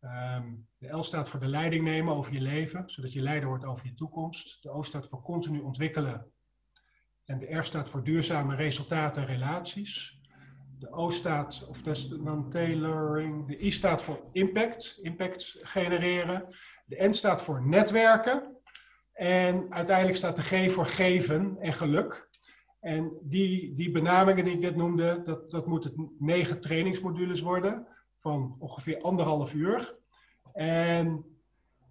Ehm, 0.00 0.54
de 0.78 0.88
L 0.88 1.02
staat 1.02 1.28
voor 1.28 1.40
de 1.40 1.46
leiding 1.46 1.84
nemen 1.84 2.14
over 2.14 2.32
je 2.32 2.40
leven, 2.40 2.82
zodat 2.90 3.12
je 3.12 3.20
leider 3.20 3.48
wordt 3.48 3.64
over 3.64 3.86
je 3.86 3.94
toekomst. 3.94 4.62
De 4.62 4.70
O 4.70 4.82
staat 4.82 5.08
voor 5.08 5.22
continu 5.22 5.60
ontwikkelen. 5.60 6.26
En 7.24 7.38
de 7.38 7.56
R 7.56 7.64
staat 7.64 7.88
voor 7.90 8.04
duurzame 8.04 8.54
resultaten 8.54 9.22
en 9.22 9.28
relaties. 9.28 10.20
De 10.78 10.92
O 10.92 11.10
staat, 11.10 11.66
of 11.68 11.82
dat 11.82 11.96
is 11.96 12.08
dan 12.08 12.50
tailoring. 12.50 13.46
De 13.46 13.64
I 13.64 13.70
staat 13.70 14.02
voor 14.02 14.28
impact, 14.32 14.98
impact 15.02 15.56
genereren. 15.62 16.46
De 16.84 17.08
N 17.08 17.12
staat 17.12 17.42
voor 17.42 17.66
netwerken. 17.66 18.56
En 19.12 19.72
uiteindelijk 19.72 20.16
staat 20.16 20.36
de 20.36 20.42
G 20.42 20.72
voor 20.72 20.86
geven 20.86 21.56
en 21.60 21.72
geluk. 21.72 22.28
En 22.80 23.18
die, 23.22 23.74
die 23.74 23.90
benamingen 23.90 24.44
die 24.44 24.54
ik 24.54 24.60
net 24.60 24.76
noemde, 24.76 25.22
dat, 25.24 25.50
dat 25.50 25.66
moeten 25.66 26.14
negen 26.18 26.60
trainingsmodules 26.60 27.40
worden 27.40 27.86
van 28.16 28.56
ongeveer 28.58 29.00
anderhalf 29.00 29.54
uur. 29.54 29.96
En 30.52 31.24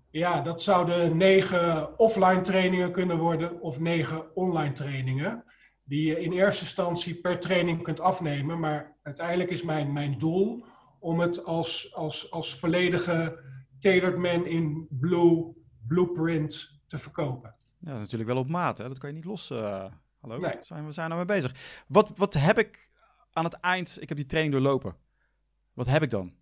ja, 0.10 0.42
dat 0.42 0.64
zouden 0.64 1.18
negen 1.18 2.00
offline 2.00 2.42
trainingen 2.42 2.92
kunnen 2.92 3.18
worden 3.18 3.62
of 3.62 3.80
negen 3.80 4.36
online 4.36 4.74
trainingen. 4.74 5.44
Die 5.84 6.08
je 6.08 6.20
in 6.20 6.32
eerste 6.32 6.64
instantie 6.64 7.16
per 7.16 7.40
training 7.40 7.84
kunt 7.84 8.00
afnemen. 8.00 8.60
Maar 8.60 8.98
uiteindelijk 9.04 9.50
is 9.50 9.64
mijn, 9.64 9.94
mijn 9.94 10.18
doel 10.18 10.66
om 11.00 11.20
het 11.20 11.46
als, 11.46 11.96
als, 11.96 12.32
als 12.32 12.60
volledige 12.60 13.44
Tailored 13.80 14.18
Man 14.18 14.46
in 14.46 14.88
Blue 14.90 15.54
Blueprint 15.88 16.80
te 16.88 16.98
verkopen. 16.98 17.56
Ja, 17.78 17.88
dat 17.88 17.96
is 17.96 18.02
natuurlijk 18.02 18.30
wel 18.30 18.40
op 18.40 18.50
maat. 18.50 18.78
Hè? 18.78 18.88
Dat 18.88 18.98
kan 18.98 19.10
je 19.10 19.16
niet 19.16 19.26
los. 19.26 19.52
Uh, 19.52 19.86
hallo, 20.20 20.38
nee. 20.38 20.58
zijn, 20.62 20.86
we 20.86 20.92
zijn 20.92 21.10
nou 21.10 21.26
mee 21.26 21.36
bezig. 21.38 21.84
Wat, 21.88 22.12
wat 22.16 22.34
heb 22.34 22.58
ik 22.58 22.92
aan 23.34 23.44
het 23.44 23.54
eind? 23.54 23.98
Ik 24.02 24.08
heb 24.08 24.18
die 24.18 24.28
training 24.28 24.56
doorlopen. 24.56 24.96
Wat 25.74 25.88
heb 25.88 26.04
ik 26.04 26.10
dan? 26.10 26.34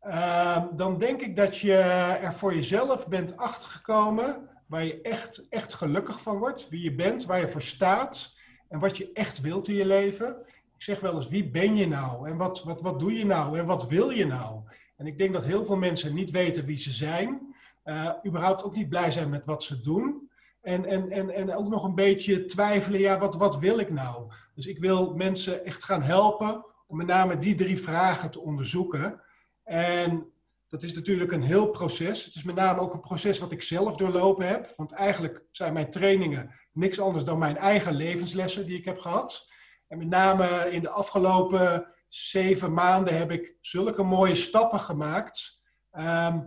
Ehm, 0.00 0.76
dan 0.76 0.98
denk 0.98 1.20
ik 1.20 1.36
dat 1.36 1.58
je 1.58 1.76
er 2.22 2.34
voor 2.34 2.54
jezelf 2.54 3.08
bent 3.08 3.36
achtergekomen 3.36 4.48
waar 4.66 4.84
je 4.84 5.00
echt, 5.00 5.48
echt 5.48 5.74
gelukkig 5.74 6.20
van 6.20 6.38
wordt, 6.38 6.68
wie 6.68 6.82
je 6.82 6.94
bent, 6.94 7.24
waar 7.24 7.40
je 7.40 7.48
voor 7.48 7.62
staat 7.62 8.34
en 8.68 8.78
wat 8.78 8.96
je 8.96 9.12
echt 9.12 9.40
wilt 9.40 9.68
in 9.68 9.74
je 9.74 9.86
leven. 9.86 10.36
Ik 10.74 10.82
zeg 10.82 11.00
wel 11.00 11.16
eens, 11.16 11.28
wie 11.28 11.50
ben 11.50 11.76
je 11.76 11.86
nou 11.86 12.28
en 12.28 12.36
wat, 12.36 12.62
wat, 12.64 12.80
wat 12.80 12.98
doe 12.98 13.12
je 13.12 13.26
nou 13.26 13.58
en 13.58 13.66
wat 13.66 13.88
wil 13.88 14.10
je 14.10 14.26
nou? 14.26 14.60
En 14.96 15.06
ik 15.06 15.18
denk 15.18 15.32
dat 15.32 15.44
heel 15.44 15.64
veel 15.64 15.76
mensen 15.76 16.14
niet 16.14 16.30
weten 16.30 16.64
wie 16.64 16.76
ze 16.76 16.92
zijn, 16.92 17.54
uh, 17.84 18.10
überhaupt 18.26 18.62
ook 18.62 18.76
niet 18.76 18.88
blij 18.88 19.10
zijn 19.10 19.30
met 19.30 19.44
wat 19.44 19.62
ze 19.62 19.80
doen. 19.80 20.19
En, 20.60 20.84
en, 20.84 21.10
en, 21.10 21.30
en 21.30 21.54
ook 21.54 21.68
nog 21.68 21.84
een 21.84 21.94
beetje 21.94 22.46
twijfelen, 22.46 23.00
ja, 23.00 23.18
wat, 23.18 23.36
wat 23.36 23.58
wil 23.58 23.78
ik 23.78 23.90
nou? 23.90 24.32
Dus 24.54 24.66
ik 24.66 24.78
wil 24.78 25.14
mensen 25.14 25.64
echt 25.64 25.84
gaan 25.84 26.02
helpen 26.02 26.64
om 26.86 26.96
met 26.96 27.06
name 27.06 27.38
die 27.38 27.54
drie 27.54 27.80
vragen 27.80 28.30
te 28.30 28.40
onderzoeken. 28.40 29.20
En 29.64 30.32
dat 30.68 30.82
is 30.82 30.94
natuurlijk 30.94 31.32
een 31.32 31.42
heel 31.42 31.70
proces. 31.70 32.24
Het 32.24 32.34
is 32.34 32.42
met 32.42 32.54
name 32.54 32.80
ook 32.80 32.92
een 32.92 33.00
proces 33.00 33.38
wat 33.38 33.52
ik 33.52 33.62
zelf 33.62 33.96
doorlopen 33.96 34.48
heb. 34.48 34.72
Want 34.76 34.92
eigenlijk 34.92 35.42
zijn 35.50 35.72
mijn 35.72 35.90
trainingen 35.90 36.54
niks 36.72 37.00
anders 37.00 37.24
dan 37.24 37.38
mijn 37.38 37.56
eigen 37.56 37.94
levenslessen 37.94 38.66
die 38.66 38.78
ik 38.78 38.84
heb 38.84 38.98
gehad. 38.98 39.48
En 39.88 39.98
met 39.98 40.08
name 40.08 40.46
in 40.70 40.82
de 40.82 40.90
afgelopen 40.90 41.86
zeven 42.08 42.72
maanden 42.72 43.16
heb 43.16 43.30
ik 43.30 43.56
zulke 43.60 44.02
mooie 44.02 44.34
stappen 44.34 44.80
gemaakt. 44.80 45.60
Ehm, 45.90 46.40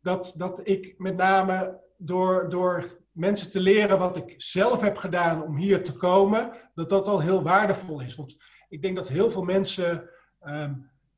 dat, 0.00 0.34
dat 0.36 0.68
ik 0.68 0.94
met 0.98 1.16
name 1.16 1.80
door, 1.96 2.48
door 2.48 2.98
mensen 3.12 3.50
te 3.50 3.60
leren 3.60 3.98
wat 3.98 4.16
ik 4.16 4.34
zelf 4.36 4.80
heb 4.80 4.96
gedaan 4.96 5.42
om 5.42 5.56
hier 5.56 5.82
te 5.82 5.92
komen, 5.92 6.50
dat 6.74 6.88
dat 6.88 7.08
al 7.08 7.20
heel 7.20 7.42
waardevol 7.42 8.00
is. 8.00 8.14
Want 8.14 8.36
ik 8.68 8.82
denk 8.82 8.96
dat 8.96 9.08
heel 9.08 9.30
veel 9.30 9.42
mensen 9.42 10.10
ehm, 10.40 10.74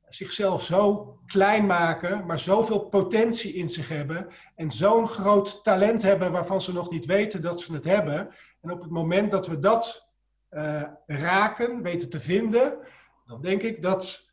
zichzelf 0.08 0.62
zo 0.62 1.12
klein 1.26 1.66
maken, 1.66 2.26
maar 2.26 2.38
zoveel 2.38 2.88
potentie 2.88 3.52
in 3.52 3.68
zich 3.68 3.88
hebben 3.88 4.28
en 4.54 4.70
zo'n 4.70 5.06
groot 5.06 5.64
talent 5.64 6.02
hebben 6.02 6.32
waarvan 6.32 6.60
ze 6.60 6.72
nog 6.72 6.90
niet 6.90 7.06
weten 7.06 7.42
dat 7.42 7.60
ze 7.60 7.72
het 7.72 7.84
hebben. 7.84 8.34
En 8.60 8.70
op 8.70 8.80
het 8.80 8.90
moment 8.90 9.30
dat 9.30 9.46
we 9.46 9.58
dat 9.58 10.10
uh, 10.50 10.82
raken, 11.06 11.82
weten 11.82 12.10
te 12.10 12.20
vinden, 12.20 12.78
dan 13.26 13.42
denk 13.42 13.62
ik 13.62 13.82
dat 13.82 14.28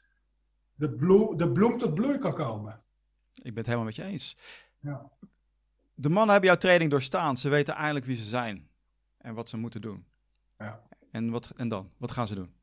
de, 0.73 0.95
bloem, 0.95 1.37
de 1.37 1.51
bloem 1.51 1.77
tot 1.77 1.93
bloei 1.93 2.17
kan 2.17 2.33
komen. 2.33 2.83
Ik 3.33 3.43
ben 3.43 3.55
het 3.55 3.65
helemaal 3.65 3.85
met 3.85 3.95
je 3.95 4.03
eens. 4.03 4.37
Ja. 4.79 5.11
De 6.03 6.09
mannen 6.09 6.31
hebben 6.31 6.49
jouw 6.49 6.59
training 6.59 6.91
doorstaan. 6.91 7.37
Ze 7.37 7.49
weten 7.49 7.75
eindelijk 7.75 8.05
wie 8.05 8.15
ze 8.15 8.23
zijn 8.23 8.67
en 9.17 9.33
wat 9.33 9.49
ze 9.49 9.57
moeten 9.57 9.81
doen. 9.81 10.05
Ja. 10.57 10.81
En, 11.11 11.29
wat, 11.29 11.53
en 11.55 11.67
dan? 11.67 11.91
Wat 11.97 12.11
gaan 12.11 12.27
ze 12.27 12.35
doen? 12.35 12.53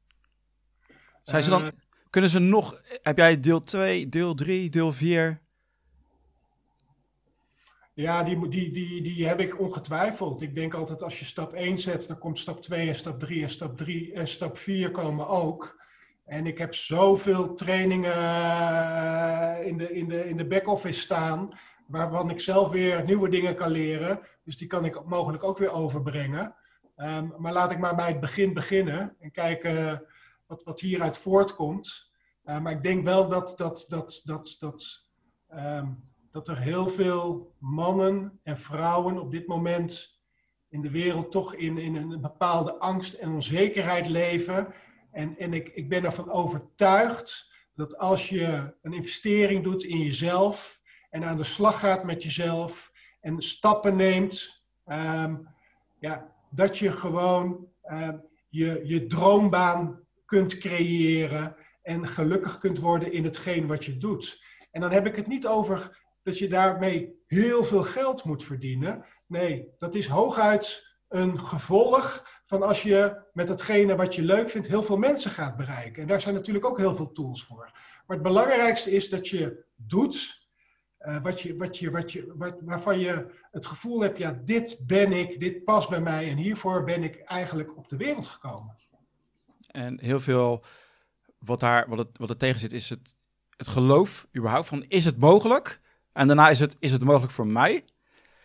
Zijn 1.22 1.42
ze 1.42 1.50
dan, 1.50 1.62
eh, 1.62 1.68
kunnen 2.10 2.30
ze 2.30 2.38
nog... 2.38 2.82
Heb 3.02 3.16
jij 3.16 3.40
deel 3.40 3.60
2, 3.60 4.08
deel 4.08 4.34
3, 4.34 4.70
deel 4.70 4.92
4? 4.92 5.40
Ja, 7.94 8.22
die, 8.22 8.48
die, 8.48 8.70
die, 8.70 9.02
die 9.02 9.26
heb 9.26 9.40
ik 9.40 9.60
ongetwijfeld. 9.60 10.42
Ik 10.42 10.54
denk 10.54 10.74
altijd 10.74 11.02
als 11.02 11.18
je 11.18 11.24
stap 11.24 11.52
1 11.52 11.78
zet, 11.78 12.08
dan 12.08 12.18
komt 12.18 12.38
stap 12.38 12.62
2 12.62 12.88
en 12.88 12.96
stap 12.96 13.20
3 13.20 13.42
en 13.42 13.50
stap 13.50 13.76
3 13.76 14.12
en 14.12 14.28
stap 14.28 14.58
4 14.58 14.90
komen 14.90 15.28
ook. 15.28 15.78
En 16.24 16.46
ik 16.46 16.58
heb 16.58 16.74
zoveel 16.74 17.54
trainingen 17.54 18.14
eh, 18.14 19.66
in 19.66 19.76
de, 19.76 19.92
in 19.92 20.08
de, 20.08 20.28
in 20.28 20.36
de 20.36 20.46
back-office 20.46 21.00
staan, 21.00 21.58
waarvan 21.90 22.30
ik 22.30 22.40
zelf 22.40 22.70
weer 22.70 23.04
nieuwe 23.04 23.28
dingen 23.28 23.54
kan 23.54 23.70
leren. 23.70 24.20
Dus 24.44 24.56
die 24.56 24.66
kan 24.66 24.84
ik 24.84 25.04
mogelijk 25.04 25.42
ook 25.42 25.58
weer 25.58 25.72
overbrengen. 25.72 26.54
Um, 26.96 27.34
maar 27.36 27.52
laat 27.52 27.70
ik 27.70 27.78
maar 27.78 27.94
bij 27.94 28.08
het 28.08 28.20
begin 28.20 28.52
beginnen 28.52 29.16
en 29.18 29.30
kijken 29.30 30.06
wat, 30.46 30.62
wat 30.62 30.80
hieruit 30.80 31.18
voortkomt. 31.18 32.12
Uh, 32.44 32.60
maar 32.60 32.72
ik 32.72 32.82
denk 32.82 33.04
wel 33.04 33.28
dat, 33.28 33.54
dat, 33.56 33.84
dat, 33.88 34.20
dat, 34.24 34.56
dat, 34.58 35.06
um, 35.54 36.10
dat 36.30 36.48
er 36.48 36.58
heel 36.58 36.88
veel 36.88 37.54
mannen 37.58 38.38
en 38.42 38.58
vrouwen 38.58 39.18
op 39.18 39.30
dit 39.30 39.46
moment 39.46 40.20
in 40.68 40.80
de 40.80 40.90
wereld 40.90 41.32
toch 41.32 41.54
in, 41.54 41.78
in 41.78 41.96
een 41.96 42.20
bepaalde 42.20 42.74
angst 42.78 43.14
en 43.14 43.32
onzekerheid 43.32 44.06
leven. 44.06 44.74
En, 45.10 45.38
en 45.38 45.54
ik, 45.54 45.68
ik 45.68 45.88
ben 45.88 46.04
ervan 46.04 46.30
overtuigd 46.30 47.52
dat 47.74 47.98
als 47.98 48.28
je 48.28 48.74
een 48.82 48.92
investering 48.92 49.64
doet 49.64 49.82
in 49.82 49.98
jezelf 49.98 50.79
en 51.10 51.24
aan 51.24 51.36
de 51.36 51.44
slag 51.44 51.80
gaat 51.80 52.04
met 52.04 52.22
jezelf 52.22 52.92
en 53.20 53.42
stappen 53.42 53.96
neemt, 53.96 54.64
um, 54.86 55.48
ja, 56.00 56.32
dat 56.50 56.78
je 56.78 56.92
gewoon 56.92 57.68
um, 57.92 58.22
je, 58.48 58.80
je 58.84 59.06
droombaan 59.06 60.00
kunt 60.24 60.58
creëren 60.58 61.56
en 61.82 62.06
gelukkig 62.06 62.58
kunt 62.58 62.78
worden 62.78 63.12
in 63.12 63.24
hetgeen 63.24 63.66
wat 63.66 63.84
je 63.84 63.96
doet. 63.96 64.44
En 64.70 64.80
dan 64.80 64.90
heb 64.90 65.06
ik 65.06 65.16
het 65.16 65.26
niet 65.26 65.46
over 65.46 65.98
dat 66.22 66.38
je 66.38 66.48
daarmee 66.48 67.22
heel 67.26 67.64
veel 67.64 67.82
geld 67.82 68.24
moet 68.24 68.44
verdienen. 68.44 69.04
Nee, 69.26 69.68
dat 69.78 69.94
is 69.94 70.06
hooguit 70.06 70.88
een 71.08 71.38
gevolg 71.38 72.28
van 72.46 72.62
als 72.62 72.82
je 72.82 73.22
met 73.32 73.48
hetgene 73.48 73.96
wat 73.96 74.14
je 74.14 74.22
leuk 74.22 74.50
vindt 74.50 74.66
heel 74.66 74.82
veel 74.82 74.96
mensen 74.96 75.30
gaat 75.30 75.56
bereiken. 75.56 76.02
En 76.02 76.08
daar 76.08 76.20
zijn 76.20 76.34
natuurlijk 76.34 76.64
ook 76.64 76.78
heel 76.78 76.94
veel 76.94 77.12
tools 77.12 77.44
voor. 77.44 77.70
Maar 78.06 78.16
het 78.16 78.26
belangrijkste 78.26 78.90
is 78.90 79.08
dat 79.08 79.28
je 79.28 79.64
doet 79.76 80.39
uh, 81.00 81.22
wat 81.22 81.40
je, 81.40 81.56
wat 81.56 81.78
je, 81.78 81.90
wat 81.90 82.12
je, 82.12 82.32
wat, 82.36 82.56
waarvan 82.60 82.98
je 82.98 83.26
het 83.50 83.66
gevoel 83.66 84.00
hebt, 84.00 84.18
ja, 84.18 84.40
dit 84.44 84.82
ben 84.86 85.12
ik, 85.12 85.40
dit 85.40 85.64
past 85.64 85.88
bij 85.88 86.00
mij 86.00 86.30
en 86.30 86.36
hiervoor 86.36 86.84
ben 86.84 87.02
ik 87.02 87.20
eigenlijk 87.20 87.76
op 87.76 87.88
de 87.88 87.96
wereld 87.96 88.26
gekomen. 88.26 88.76
En 89.70 90.00
heel 90.00 90.20
veel 90.20 90.64
wat, 91.38 91.60
daar, 91.60 91.88
wat, 91.88 91.98
het, 91.98 92.18
wat 92.18 92.30
er 92.30 92.36
tegen 92.36 92.60
zit, 92.60 92.72
is 92.72 92.90
het, 92.90 93.16
het 93.56 93.68
geloof 93.68 94.28
überhaupt 94.36 94.68
van 94.68 94.84
is 94.88 95.04
het 95.04 95.18
mogelijk? 95.18 95.80
En 96.12 96.26
daarna 96.26 96.50
is 96.50 96.60
het, 96.60 96.76
is 96.78 96.92
het 96.92 97.04
mogelijk 97.04 97.32
voor 97.32 97.46
mij? 97.46 97.84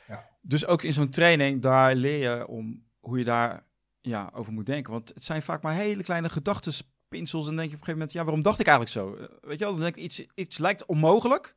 Ja. 0.08 0.30
Dus 0.41 0.66
ook 0.66 0.84
in 0.84 0.93
zo'n 0.93 1.10
training, 1.10 1.62
daar 1.62 1.95
leer 1.95 2.38
je 2.38 2.47
om 2.47 2.84
hoe 2.99 3.18
je 3.18 3.24
daar 3.24 3.64
ja, 4.01 4.30
over 4.34 4.53
moet 4.53 4.66
denken. 4.66 4.93
Want 4.93 5.12
het 5.14 5.24
zijn 5.24 5.41
vaak 5.41 5.62
maar 5.62 5.74
hele 5.74 6.03
kleine 6.03 6.30
gedachtespinsels. 6.30 7.47
En 7.47 7.56
denk 7.56 7.70
je 7.70 7.76
op 7.76 7.82
een 7.82 7.86
gegeven 7.86 7.93
moment, 7.93 8.12
ja, 8.12 8.24
waarom 8.24 8.41
dacht 8.41 8.60
ik 8.60 8.68
eigenlijk 8.68 8.97
zo? 8.97 9.28
Weet 9.41 9.60
je 9.60 9.66
wel, 9.66 9.74
dan 9.74 9.82
denk 9.82 9.95
ik, 9.95 10.03
iets, 10.03 10.26
iets 10.36 10.58
lijkt 10.58 10.86
onmogelijk. 10.86 11.56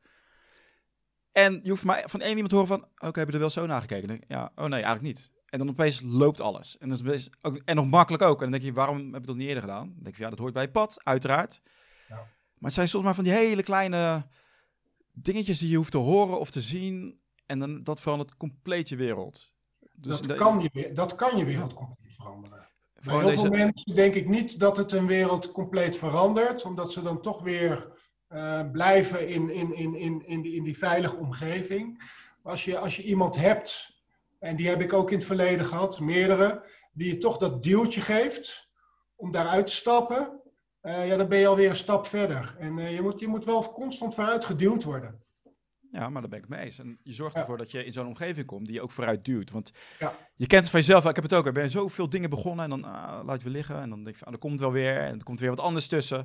En 1.31 1.59
je 1.63 1.69
hoeft 1.69 1.83
maar 1.83 2.03
van 2.05 2.21
één 2.21 2.31
iemand 2.31 2.49
te 2.49 2.55
horen 2.55 2.69
van, 2.69 3.07
oké, 3.07 3.19
heb 3.19 3.27
je 3.27 3.33
er 3.33 3.39
wel 3.39 3.49
zo 3.49 3.65
naar 3.65 3.81
gekeken? 3.81 4.21
Ja, 4.27 4.51
oh 4.55 4.65
nee, 4.65 4.81
eigenlijk 4.83 5.01
niet. 5.01 5.31
En 5.45 5.59
dan 5.59 5.69
opeens 5.69 6.01
loopt 6.05 6.41
alles. 6.41 6.77
En, 6.77 6.89
dat 6.89 7.05
is 7.05 7.29
ook, 7.41 7.61
en 7.65 7.75
nog 7.75 7.87
makkelijk 7.87 8.23
ook. 8.23 8.37
En 8.41 8.51
dan 8.51 8.51
denk 8.51 8.63
je, 8.63 8.73
waarom 8.73 9.13
heb 9.13 9.21
je 9.21 9.27
dat 9.27 9.35
niet 9.35 9.47
eerder 9.47 9.63
gedaan? 9.63 9.91
Dan 9.93 10.03
denk 10.03 10.15
je, 10.15 10.23
ja, 10.23 10.29
dat 10.29 10.39
hoort 10.39 10.53
bij 10.53 10.63
het 10.63 10.71
pad, 10.71 11.03
uiteraard. 11.03 11.61
Ja. 12.07 12.15
Maar 12.15 12.25
het 12.59 12.73
zijn 12.73 12.87
soms 12.87 13.03
maar 13.03 13.15
van 13.15 13.23
die 13.23 13.33
hele 13.33 13.63
kleine 13.63 14.27
dingetjes 15.11 15.59
die 15.59 15.69
je 15.69 15.75
hoeft 15.75 15.91
te 15.91 15.97
horen 15.97 16.39
of 16.39 16.51
te 16.51 16.61
zien. 16.61 17.19
En 17.45 17.59
dan, 17.59 17.83
dat 17.83 17.99
verandert 17.99 18.37
compleet 18.37 18.89
je 18.89 18.95
wereld. 18.95 19.53
Dus 19.93 20.21
dat, 20.21 20.37
kan 20.37 20.69
je, 20.71 20.91
dat 20.93 21.15
kan 21.15 21.37
je 21.37 21.45
wereld 21.45 21.73
compleet 21.73 22.15
veranderen. 22.15 22.67
Voor 22.95 23.23
heel 23.23 23.37
veel 23.37 23.49
mensen 23.49 23.95
denk 23.95 24.15
ik 24.15 24.27
niet 24.27 24.59
dat 24.59 24.77
het 24.77 24.91
een 24.91 25.07
wereld 25.07 25.51
compleet 25.51 25.97
verandert. 25.97 26.65
Omdat 26.65 26.93
ze 26.93 27.01
dan 27.01 27.21
toch 27.21 27.41
weer 27.41 27.87
uh, 28.29 28.71
blijven 28.71 29.27
in, 29.27 29.49
in, 29.49 29.75
in, 29.75 29.95
in, 29.95 30.25
in, 30.25 30.41
die, 30.41 30.55
in 30.55 30.63
die 30.63 30.77
veilige 30.77 31.15
omgeving. 31.15 32.03
Als 32.43 32.65
je, 32.65 32.77
als 32.77 32.95
je 32.95 33.03
iemand 33.03 33.35
hebt 33.37 33.97
en 34.39 34.55
die 34.55 34.67
heb 34.67 34.81
ik 34.81 34.93
ook 34.93 35.11
in 35.11 35.17
het 35.17 35.25
verleden 35.25 35.65
gehad, 35.65 35.99
meerdere, 35.99 36.63
die 36.93 37.13
je 37.13 37.17
toch 37.17 37.37
dat 37.37 37.63
duwtje 37.63 38.01
geeft 38.01 38.69
om 39.15 39.31
daaruit 39.31 39.67
te 39.67 39.73
stappen. 39.73 40.41
Uh, 40.81 41.07
ja, 41.07 41.15
dan 41.17 41.27
ben 41.27 41.39
je 41.39 41.47
alweer 41.47 41.69
een 41.69 41.75
stap 41.75 42.07
verder. 42.07 42.55
En 42.59 42.77
uh, 42.77 42.93
je, 42.93 43.01
moet, 43.01 43.19
je 43.19 43.27
moet 43.27 43.45
wel 43.45 43.71
constant 43.71 44.15
vooruit 44.15 44.45
geduwd 44.45 44.83
worden. 44.83 45.23
Ja, 45.91 46.09
maar 46.09 46.21
daar 46.21 46.29
ben 46.29 46.39
ik 46.39 46.47
mee 46.47 46.59
eens. 46.59 46.79
En 46.79 46.99
je 47.03 47.13
zorgt 47.13 47.35
ervoor 47.35 47.57
dat 47.57 47.71
je 47.71 47.85
in 47.85 47.93
zo'n 47.93 48.07
omgeving 48.07 48.45
komt 48.45 48.65
die 48.65 48.75
je 48.75 48.81
ook 48.81 48.91
vooruit 48.91 49.25
duwt. 49.25 49.51
Want 49.51 49.71
ja. 49.99 50.15
je 50.35 50.47
kent 50.47 50.61
het 50.61 50.71
van 50.71 50.79
jezelf, 50.79 51.05
ik 51.05 51.15
heb 51.15 51.23
het 51.23 51.33
ook. 51.33 51.45
Er 51.45 51.51
ben 51.51 51.69
zoveel 51.69 52.09
dingen 52.09 52.29
begonnen 52.29 52.63
en 52.63 52.69
dan 52.69 52.91
uh, 52.91 53.19
laat 53.25 53.37
je 53.37 53.43
weer 53.43 53.53
liggen. 53.53 53.81
En 53.81 53.89
dan 53.89 54.03
denk 54.03 54.15
je, 54.15 54.23
van, 54.23 54.27
ah, 54.27 54.33
er 54.33 54.39
komt 54.39 54.59
wel 54.59 54.71
weer 54.71 54.97
en 54.97 55.17
er 55.17 55.23
komt 55.23 55.39
weer 55.39 55.49
wat 55.49 55.59
anders 55.59 55.87
tussen. 55.87 56.17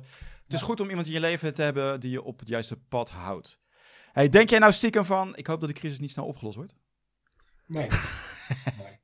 Het 0.43 0.53
is 0.53 0.61
goed 0.61 0.79
om 0.79 0.89
iemand 0.89 1.07
in 1.07 1.13
je 1.13 1.19
leven 1.19 1.53
te 1.53 1.61
hebben 1.61 1.99
die 1.99 2.11
je 2.11 2.23
op 2.23 2.39
het 2.39 2.47
juiste 2.47 2.77
pad 2.77 3.09
houdt. 3.09 3.59
Hey, 4.11 4.29
denk 4.29 4.49
jij 4.49 4.59
nou 4.59 4.71
stiekem 4.71 5.05
van, 5.05 5.35
ik 5.35 5.47
hoop 5.47 5.59
dat 5.59 5.69
die 5.69 5.79
crisis 5.79 5.99
niet 5.99 6.11
snel 6.11 6.25
opgelost 6.25 6.55
wordt? 6.55 6.75
Nee. 7.65 7.87
nee. 8.81 8.99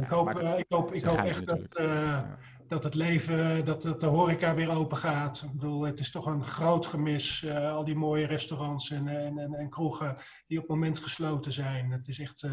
Ik 0.00 0.08
hoop, 0.08 0.40
uh, 0.40 0.58
ik 0.58 0.66
hoop, 0.68 0.94
ik 0.94 1.02
hoop 1.02 1.18
echt 1.18 1.46
dat, 1.46 1.80
uh, 1.80 2.22
dat 2.72 2.84
het 2.84 2.94
leven, 2.94 3.64
dat, 3.64 3.82
dat 3.82 4.00
de 4.00 4.06
horeca 4.06 4.54
weer 4.54 4.70
open 4.70 4.96
gaat. 4.96 5.42
Ik 5.42 5.52
bedoel, 5.52 5.82
het 5.82 6.00
is 6.00 6.10
toch 6.10 6.26
een 6.26 6.44
groot 6.44 6.86
gemis, 6.86 7.42
uh, 7.42 7.72
al 7.72 7.84
die 7.84 7.94
mooie 7.94 8.26
restaurants 8.26 8.90
en, 8.90 9.08
en, 9.08 9.38
en, 9.38 9.54
en, 9.54 9.70
kroegen 9.70 10.16
die 10.46 10.58
op 10.58 10.64
het 10.64 10.72
moment 10.72 10.98
gesloten 10.98 11.52
zijn. 11.52 11.90
Het 11.90 12.08
is 12.08 12.18
echt, 12.18 12.46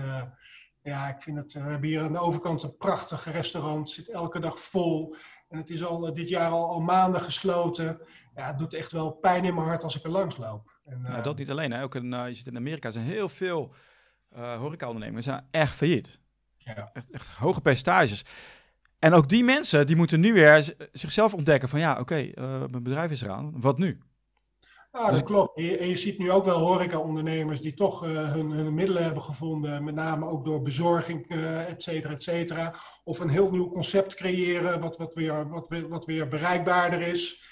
ja, 0.81 1.07
ik 1.07 1.21
vind 1.21 1.37
het, 1.37 1.53
we 1.53 1.59
hebben 1.59 1.89
hier 1.89 2.01
aan 2.01 2.11
de 2.11 2.19
overkant 2.19 2.63
een 2.63 2.77
prachtig 2.77 3.31
restaurant, 3.31 3.89
zit 3.89 4.09
elke 4.09 4.39
dag 4.39 4.59
vol. 4.59 5.15
En 5.49 5.57
het 5.57 5.69
is 5.69 5.83
al 5.83 6.13
dit 6.13 6.29
jaar 6.29 6.51
al, 6.51 6.69
al 6.69 6.81
maanden 6.81 7.21
gesloten. 7.21 8.01
Ja, 8.35 8.47
het 8.47 8.57
doet 8.57 8.73
echt 8.73 8.91
wel 8.91 9.11
pijn 9.11 9.45
in 9.45 9.53
mijn 9.53 9.67
hart 9.67 9.83
als 9.83 9.97
ik 9.97 10.03
er 10.03 10.09
langs 10.09 10.37
loop. 10.37 10.79
En, 10.85 11.01
ja, 11.07 11.21
dat 11.21 11.37
niet 11.37 11.51
alleen. 11.51 11.71
Hè. 11.71 11.83
Ook 11.83 11.95
in, 11.95 12.09
je 12.09 12.33
zit 12.33 12.47
in 12.47 12.57
Amerika, 12.57 12.87
er 12.87 12.93
zijn 12.93 13.05
heel 13.05 13.29
veel 13.29 13.73
horecaondernemers 14.35 15.25
zijn 15.25 15.47
echt 15.51 15.75
failliet. 15.75 16.19
Ja. 16.57 16.89
Echt, 16.93 17.11
echt, 17.11 17.27
hoge 17.27 17.61
percentages. 17.61 18.23
En 18.99 19.13
ook 19.13 19.29
die 19.29 19.43
mensen, 19.43 19.87
die 19.87 19.95
moeten 19.95 20.19
nu 20.19 20.33
weer 20.33 20.75
zichzelf 20.91 21.33
ontdekken 21.33 21.69
van 21.69 21.79
ja, 21.79 21.99
oké, 21.99 22.15
uh, 22.15 22.33
mijn 22.71 22.83
bedrijf 22.83 23.11
is 23.11 23.21
eraan, 23.21 23.53
wat 23.55 23.77
nu? 23.77 23.99
Ja, 24.91 25.11
dat 25.11 25.23
klopt. 25.23 25.57
En 25.57 25.87
je, 25.87 25.95
ziet 25.95 26.17
nu 26.17 26.31
ook 26.31 26.45
wel 26.45 26.59
horeca-ondernemers 26.59 27.61
die 27.61 27.73
toch 27.73 28.05
uh, 28.05 28.31
hun, 28.31 28.51
hun, 28.51 28.73
middelen 28.73 29.03
hebben 29.03 29.21
gevonden, 29.21 29.83
met 29.83 29.95
name 29.95 30.25
ook 30.25 30.45
door 30.45 30.61
bezorging, 30.61 31.25
uh, 31.31 31.69
et 31.69 31.83
cetera, 31.83 32.13
et 32.13 32.23
cetera. 32.23 32.75
Of 33.03 33.19
een 33.19 33.29
heel 33.29 33.51
nieuw 33.51 33.69
concept 33.69 34.15
creëren, 34.15 34.81
wat, 34.81 34.97
wat, 34.97 35.13
weer, 35.13 35.49
wat, 35.49 35.67
wat 35.89 36.05
weer 36.05 36.27
bereikbaarder 36.27 37.01
is. 37.01 37.43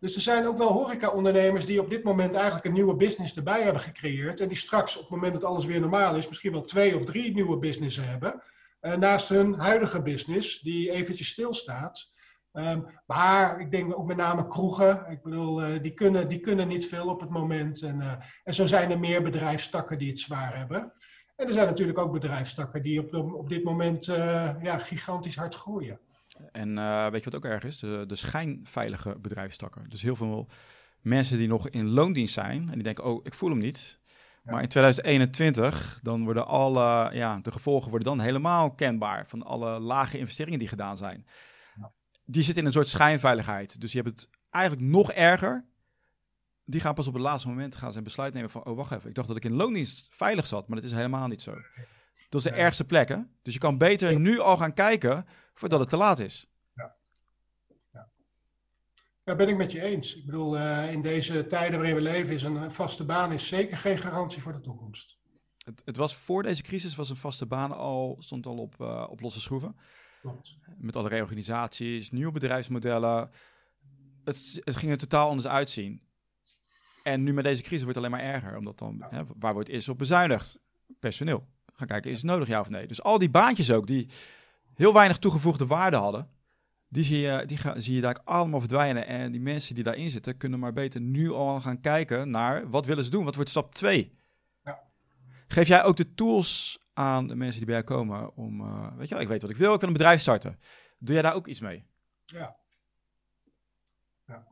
Dus 0.00 0.14
er 0.14 0.20
zijn 0.20 0.46
ook 0.46 0.58
wel 0.58 0.72
horeca-ondernemers 0.72 1.66
die 1.66 1.80
op 1.80 1.90
dit 1.90 2.04
moment 2.04 2.34
eigenlijk 2.34 2.64
een 2.64 2.72
nieuwe 2.72 2.94
business 2.94 3.36
erbij 3.36 3.62
hebben 3.62 3.82
gecreëerd. 3.82 4.40
En 4.40 4.48
die 4.48 4.56
straks, 4.56 4.96
op 4.96 5.02
het 5.02 5.10
moment 5.10 5.32
dat 5.32 5.44
alles 5.44 5.64
weer 5.64 5.80
normaal 5.80 6.16
is, 6.16 6.28
misschien 6.28 6.52
wel 6.52 6.64
twee 6.64 6.96
of 6.96 7.04
drie 7.04 7.34
nieuwe 7.34 7.58
businessen 7.58 8.08
hebben. 8.08 8.42
Uh, 8.82 8.94
naast 8.94 9.28
hun 9.28 9.54
huidige 9.54 10.02
business, 10.02 10.60
die 10.60 10.90
eventjes 10.90 11.28
stilstaat. 11.28 12.14
Um, 12.52 12.86
maar 13.06 13.60
ik 13.60 13.70
denk 13.70 13.98
ook 13.98 14.06
met 14.06 14.16
name 14.16 14.46
kroegen. 14.46 15.10
Ik 15.10 15.22
bedoel, 15.22 15.68
uh, 15.68 15.82
die, 15.82 15.94
kunnen, 15.94 16.28
die 16.28 16.40
kunnen 16.40 16.68
niet 16.68 16.86
veel 16.86 17.06
op 17.06 17.20
het 17.20 17.30
moment. 17.30 17.82
En, 17.82 18.18
en 18.44 18.54
zo 18.54 18.66
zijn 18.66 18.90
er 18.90 18.98
meer 18.98 19.22
bedrijfstakken 19.22 19.98
die 19.98 20.08
het 20.08 20.18
zwaar 20.18 20.56
hebben. 20.56 20.92
En 21.36 21.46
er 21.46 21.52
zijn 21.52 21.66
natuurlijk 21.66 21.98
ook 21.98 22.12
bedrijfstakken 22.12 22.82
die 22.82 23.00
op, 23.00 23.34
op 23.34 23.48
dit 23.48 23.64
moment 23.64 24.04
ja, 24.62 24.78
gigantisch 24.78 25.36
hard 25.36 25.54
groeien. 25.54 26.00
En 26.52 26.74
weet 27.10 27.24
je 27.24 27.30
wat 27.30 27.34
ook 27.34 27.50
erg 27.50 27.64
is? 27.64 27.78
De, 27.78 28.04
de 28.06 28.14
schijnveilige 28.14 29.16
bedrijfstakken. 29.20 29.88
Dus 29.88 30.02
heel 30.02 30.16
veel 30.16 30.48
mensen 31.00 31.38
die 31.38 31.48
nog 31.48 31.68
in 31.68 31.88
loondienst 31.88 32.34
zijn 32.34 32.68
en 32.68 32.74
die 32.74 32.82
denken, 32.82 33.04
oh, 33.04 33.24
ik 33.24 33.34
voel 33.34 33.50
hem 33.50 33.58
niet. 33.58 34.00
Maar 34.42 34.62
in 34.62 34.68
2021, 34.68 35.98
dan 36.02 36.24
worden 36.24 36.46
alle, 36.46 37.10
ja, 37.12 37.38
de 37.38 37.52
gevolgen 37.52 37.90
worden 37.90 38.08
dan 38.08 38.20
helemaal 38.20 38.74
kenbaar 38.74 39.26
van 39.26 39.42
alle 39.42 39.80
lage 39.80 40.18
investeringen 40.18 40.58
die 40.58 40.68
gedaan 40.68 40.96
zijn. 40.96 41.26
Die 42.24 42.42
zitten 42.42 42.62
in 42.62 42.68
een 42.68 42.74
soort 42.74 42.88
schijnveiligheid. 42.88 43.80
Dus 43.80 43.92
je 43.92 44.00
hebt 44.00 44.20
het 44.20 44.28
eigenlijk 44.50 44.86
nog 44.86 45.12
erger. 45.12 45.66
Die 46.64 46.80
gaan 46.80 46.94
pas 46.94 47.06
op 47.06 47.14
het 47.14 47.22
laatste 47.22 47.48
moment 47.48 47.76
gaan 47.76 47.92
zijn 47.92 48.04
besluit 48.04 48.34
nemen 48.34 48.50
van, 48.50 48.64
oh 48.64 48.76
wacht 48.76 48.92
even, 48.92 49.08
ik 49.08 49.14
dacht 49.14 49.28
dat 49.28 49.36
ik 49.36 49.44
in 49.44 49.52
loondienst 49.52 50.08
veilig 50.10 50.46
zat, 50.46 50.68
maar 50.68 50.76
dat 50.76 50.86
is 50.86 50.96
helemaal 50.96 51.26
niet 51.26 51.42
zo. 51.42 51.54
Dat 52.28 52.44
is 52.44 52.50
de 52.52 52.56
ergste 52.58 52.84
plek, 52.84 53.08
hè? 53.08 53.18
Dus 53.42 53.52
je 53.52 53.58
kan 53.58 53.78
beter 53.78 54.20
nu 54.20 54.38
al 54.38 54.56
gaan 54.56 54.74
kijken 54.74 55.26
voordat 55.54 55.80
het 55.80 55.88
te 55.88 55.96
laat 55.96 56.18
is. 56.18 56.51
Daar 59.24 59.36
ben 59.36 59.48
ik 59.48 59.56
met 59.56 59.72
je 59.72 59.82
eens. 59.82 60.16
Ik 60.16 60.24
bedoel, 60.24 60.56
uh, 60.56 60.92
in 60.92 61.02
deze 61.02 61.46
tijden 61.46 61.78
waarin 61.78 61.94
we 61.94 62.00
leven 62.00 62.34
is 62.34 62.42
een 62.42 62.72
vaste 62.72 63.04
baan 63.04 63.32
is 63.32 63.48
zeker 63.48 63.76
geen 63.76 63.98
garantie 63.98 64.42
voor 64.42 64.52
de 64.52 64.60
toekomst. 64.60 65.18
Het, 65.64 65.82
het 65.84 65.96
was 65.96 66.16
voor 66.16 66.42
deze 66.42 66.62
crisis 66.62 66.94
was 66.94 67.10
een 67.10 67.16
vaste 67.16 67.46
baan 67.46 67.72
al, 67.72 68.16
stond 68.18 68.46
al 68.46 68.56
op, 68.56 68.74
uh, 68.80 69.06
op 69.10 69.20
losse 69.20 69.40
schroeven. 69.40 69.76
Klopt. 70.20 70.56
Met 70.78 70.96
alle 70.96 71.08
reorganisaties, 71.08 72.10
nieuwe 72.10 72.32
bedrijfsmodellen. 72.32 73.30
Het, 74.24 74.60
het 74.64 74.76
ging 74.76 74.92
er 74.92 74.98
totaal 74.98 75.28
anders 75.28 75.48
uitzien. 75.48 76.02
En 77.02 77.22
nu 77.22 77.32
met 77.32 77.44
deze 77.44 77.62
crisis 77.62 77.82
wordt 77.82 77.98
het 77.98 78.06
alleen 78.06 78.24
maar 78.24 78.34
erger, 78.34 78.56
omdat 78.56 78.78
dan, 78.78 79.06
hè, 79.10 79.22
waar 79.38 79.52
wordt 79.52 79.68
eerst 79.68 79.88
op 79.88 79.98
bezuinigd? 79.98 80.60
Personeel. 81.00 81.46
Gaan 81.72 81.86
kijken, 81.86 82.10
is 82.10 82.16
het 82.16 82.26
nodig 82.26 82.48
ja 82.48 82.60
of 82.60 82.68
nee? 82.68 82.86
Dus 82.86 83.02
al 83.02 83.18
die 83.18 83.30
baantjes 83.30 83.72
ook, 83.72 83.86
die 83.86 84.08
heel 84.74 84.92
weinig 84.92 85.18
toegevoegde 85.18 85.66
waarde 85.66 85.96
hadden, 85.96 86.30
die 86.92 87.04
zie 87.04 87.18
je, 87.18 87.46
die 87.46 87.56
ga, 87.56 87.80
zie 87.80 87.94
je 87.94 88.00
daar 88.00 88.18
allemaal 88.24 88.60
verdwijnen. 88.60 89.06
En 89.06 89.32
die 89.32 89.40
mensen 89.40 89.74
die 89.74 89.84
daarin 89.84 90.10
zitten, 90.10 90.36
kunnen 90.36 90.58
maar 90.58 90.72
beter 90.72 91.00
nu 91.00 91.30
al 91.30 91.60
gaan 91.60 91.80
kijken 91.80 92.30
naar 92.30 92.70
wat 92.70 92.86
willen 92.86 93.04
ze 93.04 93.10
doen? 93.10 93.24
Wat 93.24 93.34
wordt 93.34 93.50
stap 93.50 93.74
2? 93.74 94.18
Ja. 94.64 94.82
Geef 95.46 95.68
jij 95.68 95.84
ook 95.84 95.96
de 95.96 96.14
tools 96.14 96.78
aan 96.92 97.26
de 97.26 97.34
mensen 97.34 97.56
die 97.56 97.66
bij 97.66 97.74
jou 97.74 97.86
komen 97.86 98.36
om, 98.36 98.60
uh, 98.60 98.96
weet 98.96 99.08
je 99.08 99.14
wel, 99.14 99.22
ik 99.22 99.28
weet 99.28 99.42
wat 99.42 99.50
ik 99.50 99.56
wil, 99.56 99.74
ik 99.74 99.80
wil 99.80 99.88
een 99.88 99.94
bedrijf 99.94 100.20
starten. 100.20 100.58
Doe 100.98 101.14
jij 101.14 101.22
daar 101.22 101.34
ook 101.34 101.46
iets 101.46 101.60
mee? 101.60 101.84
Ja. 102.24 102.56
ja. 104.26 104.46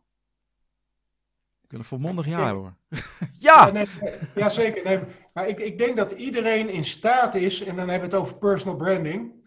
Ik 1.63 1.71
wil 1.71 1.79
een 1.79 1.85
volmondig 1.85 2.27
ja 2.27 2.55
hoor. 2.55 2.77
ja! 3.33 3.67
Ja, 3.67 3.71
nee, 3.71 3.87
ja, 4.35 4.49
zeker. 4.49 4.85
Nee, 4.85 5.01
maar 5.33 5.49
ik, 5.49 5.59
ik 5.59 5.79
denk 5.79 5.97
dat 5.97 6.11
iedereen 6.11 6.69
in 6.69 6.85
staat 6.85 7.35
is, 7.35 7.61
en 7.61 7.77
dan 7.77 7.89
hebben 7.89 8.11
we 8.11 8.17
het 8.17 8.25
over 8.25 8.39
personal 8.39 8.77
branding, 8.77 9.39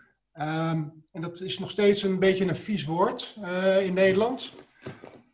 Um, 0.41 1.02
en 1.13 1.21
dat 1.21 1.41
is 1.41 1.59
nog 1.59 1.69
steeds 1.69 2.03
een 2.03 2.19
beetje 2.19 2.45
een 2.45 2.55
vies 2.55 2.85
woord 2.85 3.35
uh, 3.43 3.85
in 3.85 3.93
Nederland. 3.93 4.53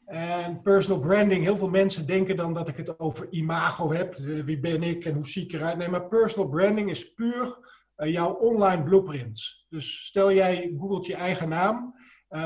En 0.05 0.61
personal 0.61 0.99
branding, 0.99 1.43
heel 1.43 1.57
veel 1.57 1.69
mensen 1.69 2.07
denken 2.07 2.35
dan 2.35 2.53
dat 2.53 2.67
ik 2.67 2.77
het 2.77 2.99
over 2.99 3.27
imago 3.29 3.91
heb. 3.91 4.17
Uh, 4.17 4.43
wie 4.43 4.59
ben 4.59 4.83
ik 4.83 5.05
en 5.05 5.13
hoe 5.13 5.27
zie 5.27 5.43
ik 5.43 5.53
eruit? 5.53 5.77
Nee, 5.77 5.87
maar 5.87 6.07
personal 6.07 6.49
branding 6.49 6.89
is 6.89 7.13
puur 7.13 7.57
uh, 7.97 8.11
jouw 8.11 8.33
online 8.33 8.83
blueprint. 8.83 9.65
Dus 9.69 10.05
stel 10.05 10.33
jij 10.33 10.73
googelt 10.79 11.05
je 11.05 11.15
eigen 11.15 11.49
naam, 11.49 11.95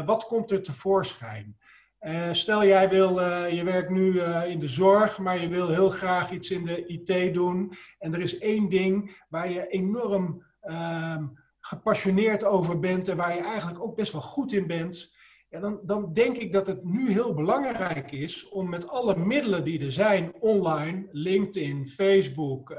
wat 0.05 0.25
komt 0.25 0.51
er 0.51 0.61
tevoorschijn? 0.61 1.57
Uh, 1.99 2.31
stel 2.31 2.65
jij 2.65 2.89
wil, 2.89 3.21
je 3.47 3.63
werkt 3.63 3.89
nu 3.89 4.21
in 4.21 4.59
de 4.59 4.67
zorg, 4.67 5.19
maar 5.19 5.41
je 5.41 5.47
wil 5.47 5.69
heel 5.69 5.89
graag 5.89 6.31
iets 6.31 6.51
in 6.51 6.65
de 6.65 6.85
IT 6.85 7.33
doen. 7.33 7.73
En 7.99 8.13
er 8.13 8.21
is 8.21 8.37
één 8.37 8.69
ding 8.69 9.23
waar 9.29 9.51
je 9.51 9.67
enorm 9.67 10.45
ehm, 10.61 11.25
gepassioneerd 11.65 12.43
over 12.43 12.79
bent 12.79 13.07
en 13.07 13.17
waar 13.17 13.35
je 13.35 13.41
eigenlijk 13.41 13.83
ook 13.83 13.95
best 13.95 14.11
wel 14.11 14.21
goed 14.21 14.53
in 14.53 14.67
bent. 14.67 15.15
Ja, 15.49 15.59
dan, 15.59 15.79
dan 15.83 16.13
denk 16.13 16.37
ik 16.37 16.51
dat 16.51 16.67
het 16.67 16.83
nu 16.83 17.11
heel 17.11 17.33
belangrijk 17.33 18.11
is 18.11 18.49
om 18.49 18.69
met 18.69 18.87
alle 18.87 19.17
middelen 19.17 19.63
die 19.63 19.83
er 19.83 19.91
zijn 19.91 20.33
online, 20.39 21.07
LinkedIn, 21.11 21.87
Facebook, 21.87 22.75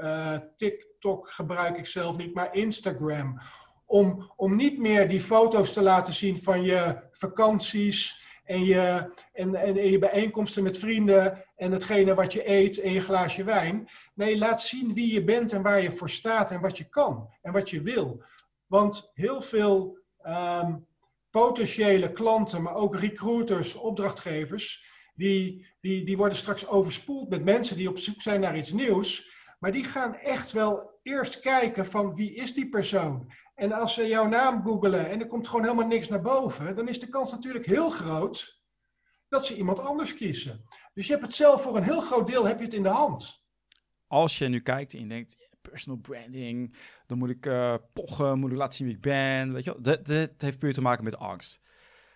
TikTok 0.55 1.29
gebruik 1.29 1.77
ik 1.77 1.85
zelf 1.85 2.17
niet, 2.17 2.33
maar 2.33 2.55
Instagram, 2.55 3.39
om, 3.85 4.31
om 4.35 4.55
niet 4.55 4.79
meer 4.79 5.07
die 5.07 5.19
foto's 5.19 5.73
te 5.73 5.81
laten 5.81 6.13
zien 6.13 6.37
van 6.37 6.63
je 6.63 6.99
vakanties 7.11 8.23
en 8.43 8.65
je, 8.65 9.13
en, 9.33 9.55
en, 9.55 9.89
je 9.89 9.99
bijeenkomsten 9.99 10.63
met 10.63 10.77
vrienden 10.77 11.45
en 11.55 11.71
hetgene 11.71 12.13
wat 12.13 12.33
je 12.33 12.49
eet 12.49 12.79
en 12.79 12.91
je 12.91 13.01
glaasje 13.01 13.43
wijn. 13.43 13.89
Nee, 14.13 14.37
laat 14.37 14.61
zien 14.61 14.93
wie 14.93 15.13
je 15.13 15.23
bent 15.23 15.53
en 15.53 15.61
waar 15.61 15.81
je 15.81 15.91
voor 15.91 16.09
staat 16.09 16.51
en 16.51 16.61
wat 16.61 16.77
je 16.77 16.89
kan 16.89 17.29
en 17.41 17.53
wat 17.53 17.69
je 17.69 17.81
wil. 17.81 18.23
Want 18.67 19.11
heel 19.13 19.41
veel 19.41 19.99
ehm, 20.17 20.75
potentiële 21.29 22.11
klanten, 22.11 22.61
maar 22.61 22.75
ook 22.75 22.95
recruiters, 22.95 23.75
opdrachtgevers, 23.75 24.93
die, 25.13 25.67
die, 25.79 26.05
die 26.05 26.17
worden 26.17 26.37
straks 26.37 26.67
overspoeld 26.67 27.29
met 27.29 27.43
mensen 27.43 27.77
die 27.77 27.89
op 27.89 27.97
zoek 27.97 28.21
zijn 28.21 28.39
naar 28.39 28.57
iets 28.57 28.71
nieuws. 28.71 29.33
Maar 29.59 29.71
die 29.71 29.83
gaan 29.83 30.15
echt 30.15 30.51
wel 30.51 30.99
eerst 31.03 31.39
kijken 31.39 31.85
van 31.85 32.15
wie 32.15 32.35
is 32.35 32.53
die 32.53 32.69
persoon? 32.69 33.31
En 33.55 33.71
als 33.71 33.93
ze 33.93 34.07
jouw 34.07 34.27
naam 34.27 34.63
googelen 34.63 35.09
en 35.09 35.19
er 35.19 35.27
komt 35.27 35.47
gewoon 35.47 35.63
helemaal 35.63 35.87
niks 35.87 36.07
naar 36.07 36.21
boven, 36.21 36.75
dan 36.75 36.87
is 36.87 36.99
de 36.99 37.09
kans 37.09 37.31
natuurlijk 37.31 37.65
heel 37.65 37.89
groot 37.89 38.63
dat 39.27 39.45
ze 39.45 39.55
iemand 39.55 39.79
anders 39.79 40.15
kiezen. 40.15 40.65
Dus 40.93 41.05
je 41.05 41.11
hebt 41.11 41.25
het 41.25 41.35
zelf 41.35 41.61
voor 41.61 41.77
een 41.77 41.83
heel 41.83 42.01
groot 42.01 42.27
deel 42.27 42.45
heb 42.45 42.57
je 42.57 42.65
het 42.65 42.73
in 42.73 42.83
de 42.83 42.89
hand. 42.89 43.43
Als 44.07 44.37
je 44.37 44.47
nu 44.47 44.59
kijkt 44.59 44.93
en 44.93 45.07
denkt, 45.07 45.49
personal 45.75 45.99
branding, 45.99 46.75
dan 47.05 47.17
moet 47.17 47.29
ik 47.29 47.45
uh, 47.45 47.75
pochen, 47.93 48.39
moet 48.39 48.51
ik 48.51 48.57
laten 48.57 48.73
zien 48.73 48.87
wie 48.87 48.95
ik 48.95 49.01
ben. 49.01 49.53
Weet 49.53 49.63
je 49.63 49.71
wel? 49.71 49.81
Dat, 49.81 50.05
dat 50.05 50.31
heeft 50.37 50.59
puur 50.59 50.73
te 50.73 50.81
maken 50.81 51.03
met 51.03 51.17
angst. 51.17 51.59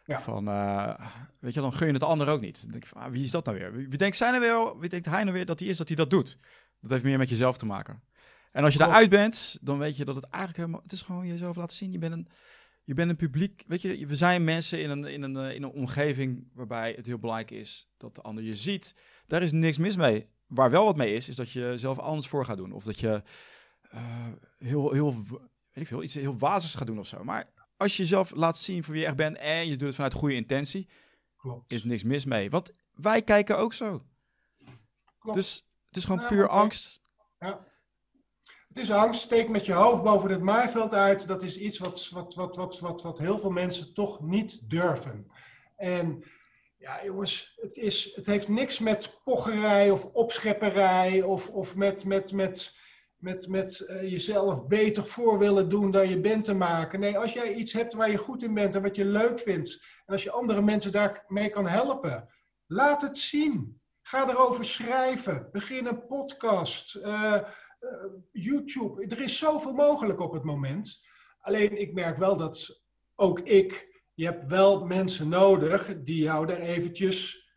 Ja. 0.05 0.21
Van, 0.21 0.47
uh, 0.47 0.99
weet 1.39 1.53
je, 1.53 1.61
dan 1.61 1.73
gun 1.73 1.87
je 1.87 1.93
het 1.93 2.03
ander 2.03 2.27
ook 2.27 2.41
niet. 2.41 2.61
Dan 2.61 2.71
denk 2.71 2.83
ik 2.83 2.89
van, 2.89 3.01
ah, 3.01 3.11
wie 3.11 3.23
is 3.23 3.31
dat 3.31 3.45
nou 3.45 3.57
weer? 3.57 3.73
Wie, 3.73 3.97
denkt 3.97 4.17
zij 4.17 4.29
nou 4.31 4.41
weer, 4.41 4.79
wie 4.79 4.89
denkt 4.89 5.05
hij 5.05 5.23
nou 5.23 5.35
weer 5.35 5.45
dat 5.45 5.59
hij 5.59 5.67
is 5.67 5.77
dat 5.77 5.87
hij 5.87 5.95
dat 5.95 6.09
doet? 6.09 6.37
Dat 6.81 6.91
heeft 6.91 7.03
meer 7.03 7.17
met 7.17 7.29
jezelf 7.29 7.57
te 7.57 7.65
maken. 7.65 8.03
En 8.51 8.63
als 8.63 8.73
je 8.73 8.79
daaruit 8.79 9.09
bent, 9.09 9.57
dan 9.61 9.77
weet 9.77 9.97
je 9.97 10.05
dat 10.05 10.15
het 10.15 10.23
eigenlijk 10.23 10.57
helemaal... 10.57 10.81
Het 10.83 10.91
is 10.91 11.01
gewoon 11.01 11.27
jezelf 11.27 11.55
laten 11.55 11.77
zien. 11.77 11.91
Je 11.91 11.97
bent 11.97 12.13
een, 12.13 12.27
je 12.83 12.93
bent 12.93 13.09
een 13.09 13.15
publiek... 13.15 13.63
Weet 13.67 13.81
je, 13.81 14.05
we 14.05 14.15
zijn 14.15 14.43
mensen 14.43 14.81
in 14.81 14.89
een, 14.89 15.03
in, 15.03 15.21
een, 15.21 15.35
eh, 15.35 15.55
in 15.55 15.63
een 15.63 15.71
omgeving 15.71 16.47
waarbij 16.53 16.93
het 16.95 17.05
heel 17.05 17.19
belangrijk 17.19 17.51
is 17.51 17.89
dat 17.97 18.15
de 18.15 18.21
ander 18.21 18.43
je 18.43 18.55
ziet. 18.55 18.95
Daar 19.27 19.41
is 19.41 19.51
niks 19.51 19.77
mis 19.77 19.95
mee. 19.95 20.27
Waar 20.49 20.71
wel 20.71 20.85
wat 20.85 20.95
mee 20.95 21.13
is, 21.13 21.29
is 21.29 21.35
dat 21.35 21.51
je 21.51 21.73
zelf 21.77 21.99
anders 21.99 22.27
voor 22.27 22.45
gaat 22.45 22.57
doen. 22.57 22.71
Of 22.71 22.83
dat 22.83 22.99
je 22.99 23.23
uh, 23.93 24.27
heel, 24.57 24.91
heel, 24.91 25.13
weet 25.29 25.39
ik 25.73 25.87
veel, 25.87 26.03
iets 26.03 26.13
heel 26.13 26.37
wazens 26.37 26.75
gaat 26.75 26.87
doen 26.87 26.99
of 26.99 27.07
zo. 27.07 27.23
Maar 27.23 27.49
als 27.77 27.97
je 27.97 28.03
jezelf 28.03 28.31
laat 28.35 28.57
zien 28.57 28.83
voor 28.83 28.93
wie 28.93 29.01
je 29.01 29.07
echt 29.07 29.17
bent 29.17 29.37
en 29.37 29.67
je 29.67 29.75
doet 29.77 29.87
het 29.87 29.95
vanuit 29.95 30.13
goede 30.13 30.35
intentie, 30.35 30.87
Klopt. 31.37 31.71
is 31.71 31.83
niks 31.83 32.03
mis 32.03 32.25
mee. 32.25 32.49
Want 32.49 32.71
wij 32.93 33.21
kijken 33.21 33.57
ook 33.57 33.73
zo. 33.73 34.03
Klopt. 35.19 35.37
Dus 35.37 35.65
het 35.87 35.97
is 35.97 36.05
gewoon 36.05 36.27
puur 36.27 36.47
angst. 36.47 37.01
Ja. 37.39 37.67
Het 38.67 38.77
is 38.77 38.91
angst, 38.91 39.21
steek 39.21 39.49
met 39.49 39.65
je 39.65 39.73
hoofd 39.73 40.03
boven 40.03 40.29
het 40.29 40.41
maaiveld 40.41 40.93
uit. 40.93 41.27
Dat 41.27 41.43
is 41.43 41.57
iets 41.57 41.77
wat, 41.77 42.09
wat, 42.09 42.35
wat, 42.35 42.55
wat, 42.55 42.79
wat, 42.79 43.01
wat 43.01 43.17
heel 43.17 43.39
veel 43.39 43.49
mensen 43.49 43.93
toch 43.93 44.21
niet 44.21 44.69
durven. 44.69 45.31
En 45.75 46.23
ja, 46.79 47.03
jongens, 47.03 47.53
het, 47.61 47.77
is, 47.77 48.11
het 48.15 48.25
heeft 48.25 48.47
niks 48.47 48.79
met 48.79 49.19
pocherij 49.23 49.91
of 49.91 50.05
opschepperij 50.05 51.21
of, 51.21 51.49
of 51.49 51.75
met, 51.75 52.05
met, 52.05 52.31
met, 52.31 52.75
met, 53.15 53.47
met 53.47 53.85
uh, 53.89 54.01
jezelf 54.01 54.67
beter 54.67 55.05
voor 55.05 55.39
willen 55.39 55.69
doen 55.69 55.91
dan 55.91 56.09
je 56.09 56.19
bent 56.19 56.45
te 56.45 56.53
maken. 56.53 56.99
Nee, 56.99 57.17
als 57.17 57.33
jij 57.33 57.53
iets 57.53 57.73
hebt 57.73 57.93
waar 57.93 58.11
je 58.11 58.17
goed 58.17 58.43
in 58.43 58.53
bent 58.53 58.75
en 58.75 58.81
wat 58.81 58.95
je 58.95 59.05
leuk 59.05 59.39
vindt, 59.39 59.83
en 60.05 60.13
als 60.13 60.23
je 60.23 60.31
andere 60.31 60.61
mensen 60.61 60.91
daarmee 60.91 61.49
kan 61.49 61.67
helpen, 61.67 62.29
laat 62.67 63.01
het 63.01 63.17
zien. 63.17 63.81
Ga 64.01 64.29
erover 64.29 64.65
schrijven. 64.65 65.49
Begin 65.51 65.85
een 65.85 66.05
podcast. 66.05 66.95
Uh, 66.95 67.35
uh, 67.79 67.89
YouTube. 68.31 69.05
Er 69.07 69.21
is 69.21 69.37
zoveel 69.37 69.73
mogelijk 69.73 70.19
op 70.19 70.33
het 70.33 70.43
moment. 70.43 71.05
Alleen 71.39 71.81
ik 71.81 71.93
merk 71.93 72.17
wel 72.17 72.37
dat 72.37 72.81
ook 73.15 73.39
ik, 73.39 73.88
je 74.19 74.25
hebt 74.25 74.45
wel 74.45 74.85
mensen 74.85 75.29
nodig 75.29 75.95
die 76.03 76.21
jou 76.23 76.45
daar 76.45 76.59
eventjes 76.59 77.47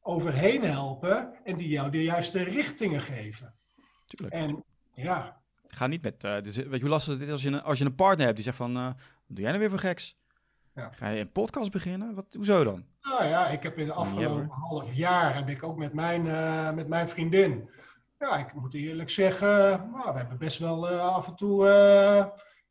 overheen 0.00 0.62
helpen 0.62 1.34
en 1.44 1.56
die 1.56 1.68
jou 1.68 1.90
de 1.90 2.02
juiste 2.02 2.42
richtingen 2.42 3.00
geven. 3.00 3.54
Tuurlijk. 4.06 4.34
En 4.34 4.64
ja. 4.92 5.40
Ga 5.66 5.86
niet 5.86 6.02
met, 6.02 6.24
uh, 6.24 6.40
dus, 6.40 6.56
weet 6.56 6.72
je 6.72 6.80
hoe 6.80 6.88
lastig 6.88 7.12
het 7.12 7.22
is 7.22 7.30
als 7.30 7.42
je, 7.42 7.48
een, 7.48 7.62
als 7.62 7.78
je 7.78 7.84
een 7.84 7.94
partner 7.94 8.24
hebt 8.24 8.36
die 8.36 8.44
zegt 8.44 8.56
van, 8.56 8.76
uh, 8.76 8.84
wat 8.84 8.96
doe 9.26 9.40
jij 9.40 9.48
nou 9.48 9.58
weer 9.58 9.70
voor 9.70 9.78
geks? 9.78 10.18
Ja. 10.74 10.90
Ga 10.90 11.08
je 11.08 11.20
een 11.20 11.32
podcast 11.32 11.70
beginnen? 11.70 12.14
Wat, 12.14 12.34
hoezo 12.34 12.64
dan? 12.64 12.84
Nou 13.00 13.24
ja, 13.24 13.46
ik 13.46 13.62
heb 13.62 13.78
in 13.78 13.86
de 13.86 13.92
afgelopen 13.92 14.48
half 14.48 14.92
jaar 14.92 15.34
heb 15.34 15.48
ik 15.48 15.62
ook 15.62 15.76
met 15.76 15.92
mijn, 15.92 16.26
uh, 16.26 16.70
met 16.70 16.88
mijn 16.88 17.08
vriendin 17.08 17.70
ja, 18.18 18.36
ik 18.36 18.54
moet 18.54 18.74
eerlijk 18.74 19.10
zeggen, 19.10 19.90
nou, 19.92 20.12
we 20.12 20.18
hebben 20.18 20.38
best 20.38 20.58
wel 20.58 20.88
af 20.88 21.26
en 21.26 21.34
toe 21.34 21.66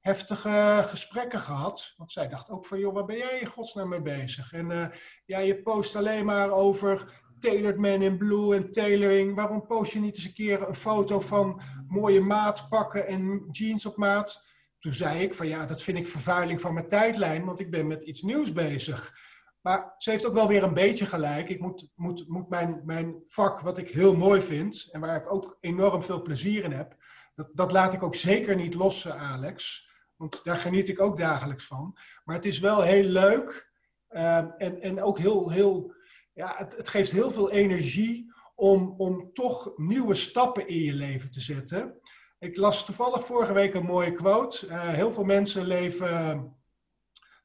heftige 0.07 0.83
gesprekken 0.85 1.39
gehad. 1.39 1.93
Want 1.97 2.11
zij 2.11 2.27
dacht 2.27 2.49
ook 2.49 2.65
van, 2.65 2.79
joh, 2.79 2.93
waar 2.93 3.05
ben 3.05 3.17
jij 3.17 3.39
in 3.39 3.47
godsnaam 3.47 3.89
mee 3.89 4.01
bezig? 4.01 4.53
En 4.53 4.69
uh, 4.69 4.87
ja, 5.25 5.39
je 5.39 5.61
post 5.61 5.95
alleen 5.95 6.25
maar 6.25 6.49
over 6.51 7.21
Tailored 7.39 7.77
Man 7.77 8.01
in 8.01 8.17
Blue 8.17 8.55
en 8.55 8.71
tailoring. 8.71 9.35
Waarom 9.35 9.65
post 9.65 9.93
je 9.93 9.99
niet 9.99 10.15
eens 10.15 10.25
een 10.25 10.33
keer 10.33 10.67
een 10.67 10.75
foto 10.75 11.19
van 11.19 11.61
mooie 11.87 12.21
maatpakken 12.21 13.07
en 13.07 13.47
jeans 13.51 13.85
op 13.85 13.97
maat? 13.97 14.45
Toen 14.79 14.93
zei 14.93 15.19
ik 15.19 15.33
van, 15.33 15.47
ja, 15.47 15.65
dat 15.65 15.81
vind 15.81 15.97
ik 15.97 16.07
vervuiling 16.07 16.61
van 16.61 16.73
mijn 16.73 16.87
tijdlijn, 16.87 17.45
want 17.45 17.59
ik 17.59 17.71
ben 17.71 17.87
met 17.87 18.03
iets 18.03 18.21
nieuws 18.21 18.53
bezig. 18.53 19.13
Maar 19.61 19.93
ze 19.97 20.09
heeft 20.09 20.25
ook 20.25 20.33
wel 20.33 20.47
weer 20.47 20.63
een 20.63 20.73
beetje 20.73 21.05
gelijk. 21.05 21.49
Ik 21.49 21.59
moet, 21.59 21.91
moet, 21.95 22.27
moet 22.27 22.49
mijn, 22.49 22.81
mijn 22.85 23.15
vak, 23.23 23.59
wat 23.59 23.77
ik 23.77 23.89
heel 23.89 24.15
mooi 24.15 24.41
vind 24.41 24.89
en 24.91 25.01
waar 25.01 25.15
ik 25.15 25.31
ook 25.31 25.57
enorm 25.61 26.03
veel 26.03 26.21
plezier 26.21 26.63
in 26.63 26.71
heb, 26.71 26.95
dat, 27.35 27.49
dat 27.53 27.71
laat 27.71 27.93
ik 27.93 28.03
ook 28.03 28.15
zeker 28.15 28.55
niet 28.55 28.73
los, 28.73 29.07
Alex. 29.07 29.86
Want 30.17 30.43
daar 30.43 30.55
geniet 30.55 30.89
ik 30.89 31.01
ook 31.01 31.17
dagelijks 31.17 31.65
van. 31.65 31.97
Maar 32.23 32.35
het 32.35 32.45
is 32.45 32.59
wel 32.59 32.81
heel 32.81 33.03
leuk 33.03 33.71
ehm, 34.07 34.49
en, 34.57 34.81
en 34.81 35.01
ook 35.03 35.19
heel, 35.19 35.49
heel 35.49 35.93
ja, 36.33 36.53
het, 36.55 36.77
het 36.77 36.89
geeft 36.89 37.11
heel 37.11 37.31
veel 37.31 37.51
energie 37.51 38.33
om, 38.55 38.93
om 38.97 39.33
toch 39.33 39.73
nieuwe 39.75 40.13
stappen 40.13 40.67
in 40.67 40.79
je 40.79 40.93
leven 40.93 41.31
te 41.31 41.41
zetten. 41.41 41.99
Ik 42.39 42.57
las 42.57 42.85
toevallig 42.85 43.25
vorige 43.25 43.53
week 43.53 43.73
een 43.73 43.85
mooie 43.85 44.13
quote. 44.13 44.67
Uh, 44.67 44.89
heel 44.89 45.11
veel 45.11 45.23
mensen 45.23 45.65
leven. 45.65 46.09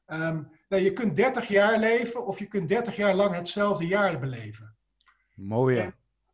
Um, 0.07 0.51
nou, 0.69 0.83
je 0.83 0.93
kunt 0.93 1.15
30 1.15 1.47
jaar 1.47 1.79
leven 1.79 2.25
of 2.25 2.39
je 2.39 2.45
kunt 2.45 2.69
30 2.69 2.95
jaar 2.95 3.15
lang 3.15 3.35
hetzelfde 3.35 3.87
jaar 3.87 4.19
beleven. 4.19 4.77
Mooie. 5.35 5.93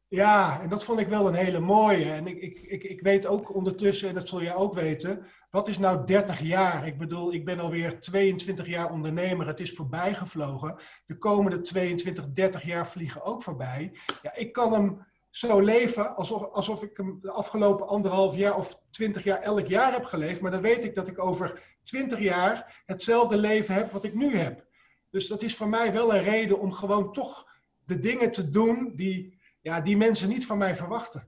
Ja, 0.09 0.61
en 0.61 0.69
dat 0.69 0.83
vond 0.83 0.99
ik 0.99 1.07
wel 1.07 1.27
een 1.27 1.33
hele 1.33 1.59
mooie. 1.59 2.11
En 2.11 2.27
ik, 2.27 2.41
ik, 2.41 2.59
ik, 2.59 2.83
ik 2.83 3.01
weet 3.01 3.25
ook 3.25 3.55
ondertussen, 3.55 4.09
en 4.09 4.15
dat 4.15 4.27
zul 4.27 4.41
jij 4.41 4.55
ook 4.55 4.73
weten, 4.73 5.25
wat 5.49 5.67
is 5.67 5.77
nou 5.77 6.05
30 6.05 6.41
jaar? 6.41 6.87
Ik 6.87 6.97
bedoel, 6.97 7.33
ik 7.33 7.45
ben 7.45 7.59
alweer 7.59 7.99
22 7.99 8.67
jaar 8.67 8.91
ondernemer. 8.91 9.47
Het 9.47 9.59
is 9.59 9.73
voorbij 9.73 10.13
gevlogen. 10.13 10.75
De 11.05 11.17
komende 11.17 11.61
22, 11.61 12.31
30 12.31 12.63
jaar 12.63 12.87
vliegen 12.87 13.23
ook 13.23 13.43
voorbij. 13.43 13.97
Ja, 14.21 14.35
ik 14.35 14.53
kan 14.53 14.73
hem 14.73 15.07
zo 15.29 15.59
leven 15.59 16.15
alsof, 16.15 16.43
alsof 16.43 16.83
ik 16.83 16.97
hem 16.97 17.19
de 17.21 17.31
afgelopen 17.31 17.87
anderhalf 17.87 18.35
jaar 18.35 18.55
of 18.55 18.81
20 18.89 19.23
jaar 19.23 19.41
elk 19.41 19.67
jaar 19.67 19.91
heb 19.91 20.03
geleefd. 20.03 20.41
Maar 20.41 20.51
dan 20.51 20.61
weet 20.61 20.83
ik 20.83 20.95
dat 20.95 21.07
ik 21.07 21.23
over 21.23 21.77
20 21.83 22.19
jaar 22.19 22.83
hetzelfde 22.85 23.37
leven 23.37 23.73
heb 23.75 23.91
wat 23.91 24.03
ik 24.03 24.13
nu 24.13 24.37
heb. 24.37 24.65
Dus 25.09 25.27
dat 25.27 25.41
is 25.41 25.55
voor 25.55 25.69
mij 25.69 25.93
wel 25.93 26.15
een 26.15 26.23
reden 26.23 26.59
om 26.59 26.71
gewoon 26.71 27.11
toch 27.11 27.47
de 27.85 27.99
dingen 27.99 28.31
te 28.31 28.49
doen 28.49 28.91
die, 28.95 29.38
ja, 29.61 29.81
die 29.81 29.97
mensen 29.97 30.29
niet 30.29 30.45
van 30.45 30.57
mij 30.57 30.75
verwachten. 30.75 31.27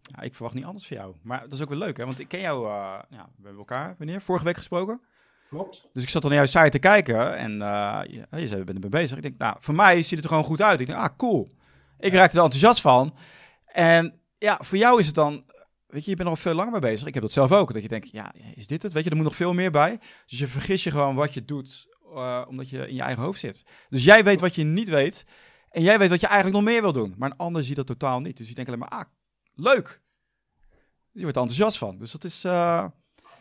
Ja, 0.00 0.20
ik 0.20 0.34
verwacht 0.34 0.54
niet 0.54 0.64
anders 0.64 0.86
van 0.86 0.96
jou. 0.96 1.14
Maar 1.22 1.40
dat 1.40 1.52
is 1.52 1.62
ook 1.62 1.68
wel 1.68 1.78
leuk, 1.78 1.96
hè? 1.96 2.04
Want 2.04 2.18
ik 2.18 2.28
ken 2.28 2.40
jou, 2.40 2.66
uh, 2.66 2.98
ja, 3.10 3.28
we 3.36 3.42
hebben 3.42 3.58
elkaar, 3.58 3.94
wanneer? 3.98 4.20
Vorige 4.20 4.44
week 4.44 4.56
gesproken? 4.56 5.00
Klopt. 5.48 5.88
Dus 5.92 6.02
ik 6.02 6.08
zat 6.08 6.22
dan 6.22 6.30
naar 6.30 6.40
jouw 6.40 6.62
site 6.62 6.70
te 6.70 6.78
kijken 6.78 7.36
en 7.36 7.52
uh, 7.52 8.00
je, 8.06 8.26
je 8.30 8.46
zei, 8.46 8.64
ben 8.64 8.82
er 8.82 8.88
bezig. 8.88 9.16
Ik 9.16 9.22
denk, 9.22 9.38
nou, 9.38 9.56
voor 9.58 9.74
mij 9.74 10.02
ziet 10.02 10.10
het 10.10 10.22
er 10.22 10.28
gewoon 10.28 10.44
goed 10.44 10.62
uit. 10.62 10.80
Ik 10.80 10.86
denk, 10.86 10.98
ah, 10.98 11.16
cool. 11.16 11.48
Ik 11.98 12.12
raakte 12.12 12.36
er 12.36 12.42
enthousiast 12.42 12.80
van. 12.80 13.16
En 13.64 14.20
ja, 14.34 14.58
voor 14.62 14.78
jou 14.78 15.00
is 15.00 15.06
het 15.06 15.14
dan 15.14 15.44
weet 15.86 16.04
je, 16.04 16.10
je 16.10 16.16
bent 16.16 16.28
er 16.28 16.34
al 16.34 16.40
veel 16.40 16.54
langer 16.54 16.72
mee 16.72 16.80
bezig. 16.80 17.08
Ik 17.08 17.14
heb 17.14 17.22
dat 17.22 17.32
zelf 17.32 17.52
ook. 17.52 17.72
Dat 17.72 17.82
je 17.82 17.88
denkt, 17.88 18.10
ja, 18.10 18.34
is 18.54 18.66
dit 18.66 18.82
het? 18.82 18.92
Weet 18.92 19.04
je, 19.04 19.10
er 19.10 19.16
moet 19.16 19.24
nog 19.24 19.36
veel 19.36 19.54
meer 19.54 19.70
bij. 19.70 19.98
Dus 20.26 20.38
je 20.38 20.46
vergis 20.46 20.84
je 20.84 20.90
gewoon 20.90 21.14
wat 21.14 21.34
je 21.34 21.44
doet, 21.44 21.86
uh, 22.14 22.42
omdat 22.48 22.68
je 22.68 22.88
in 22.88 22.94
je 22.94 23.02
eigen 23.02 23.22
hoofd 23.22 23.40
zit. 23.40 23.64
Dus 23.88 24.04
jij 24.04 24.24
weet 24.24 24.40
wat 24.40 24.54
je 24.54 24.64
niet 24.64 24.88
weet. 24.88 25.26
En 25.76 25.82
jij 25.82 25.98
weet 25.98 26.08
wat 26.08 26.20
je 26.20 26.26
eigenlijk 26.26 26.56
nog 26.56 26.72
meer 26.72 26.82
wil 26.82 26.92
doen. 26.92 27.14
Maar 27.16 27.30
een 27.30 27.36
ander 27.36 27.64
ziet 27.64 27.76
dat 27.76 27.86
totaal 27.86 28.20
niet. 28.20 28.36
Dus 28.36 28.46
die 28.46 28.54
denkt 28.54 28.70
alleen 28.70 28.88
maar, 28.88 28.98
ah, 28.98 29.10
leuk. 29.54 30.02
Je 31.12 31.22
wordt 31.22 31.36
enthousiast 31.36 31.78
van. 31.78 31.98
Dus 31.98 32.12
dat 32.12 32.24
is... 32.24 32.44
Uh, 32.44 32.86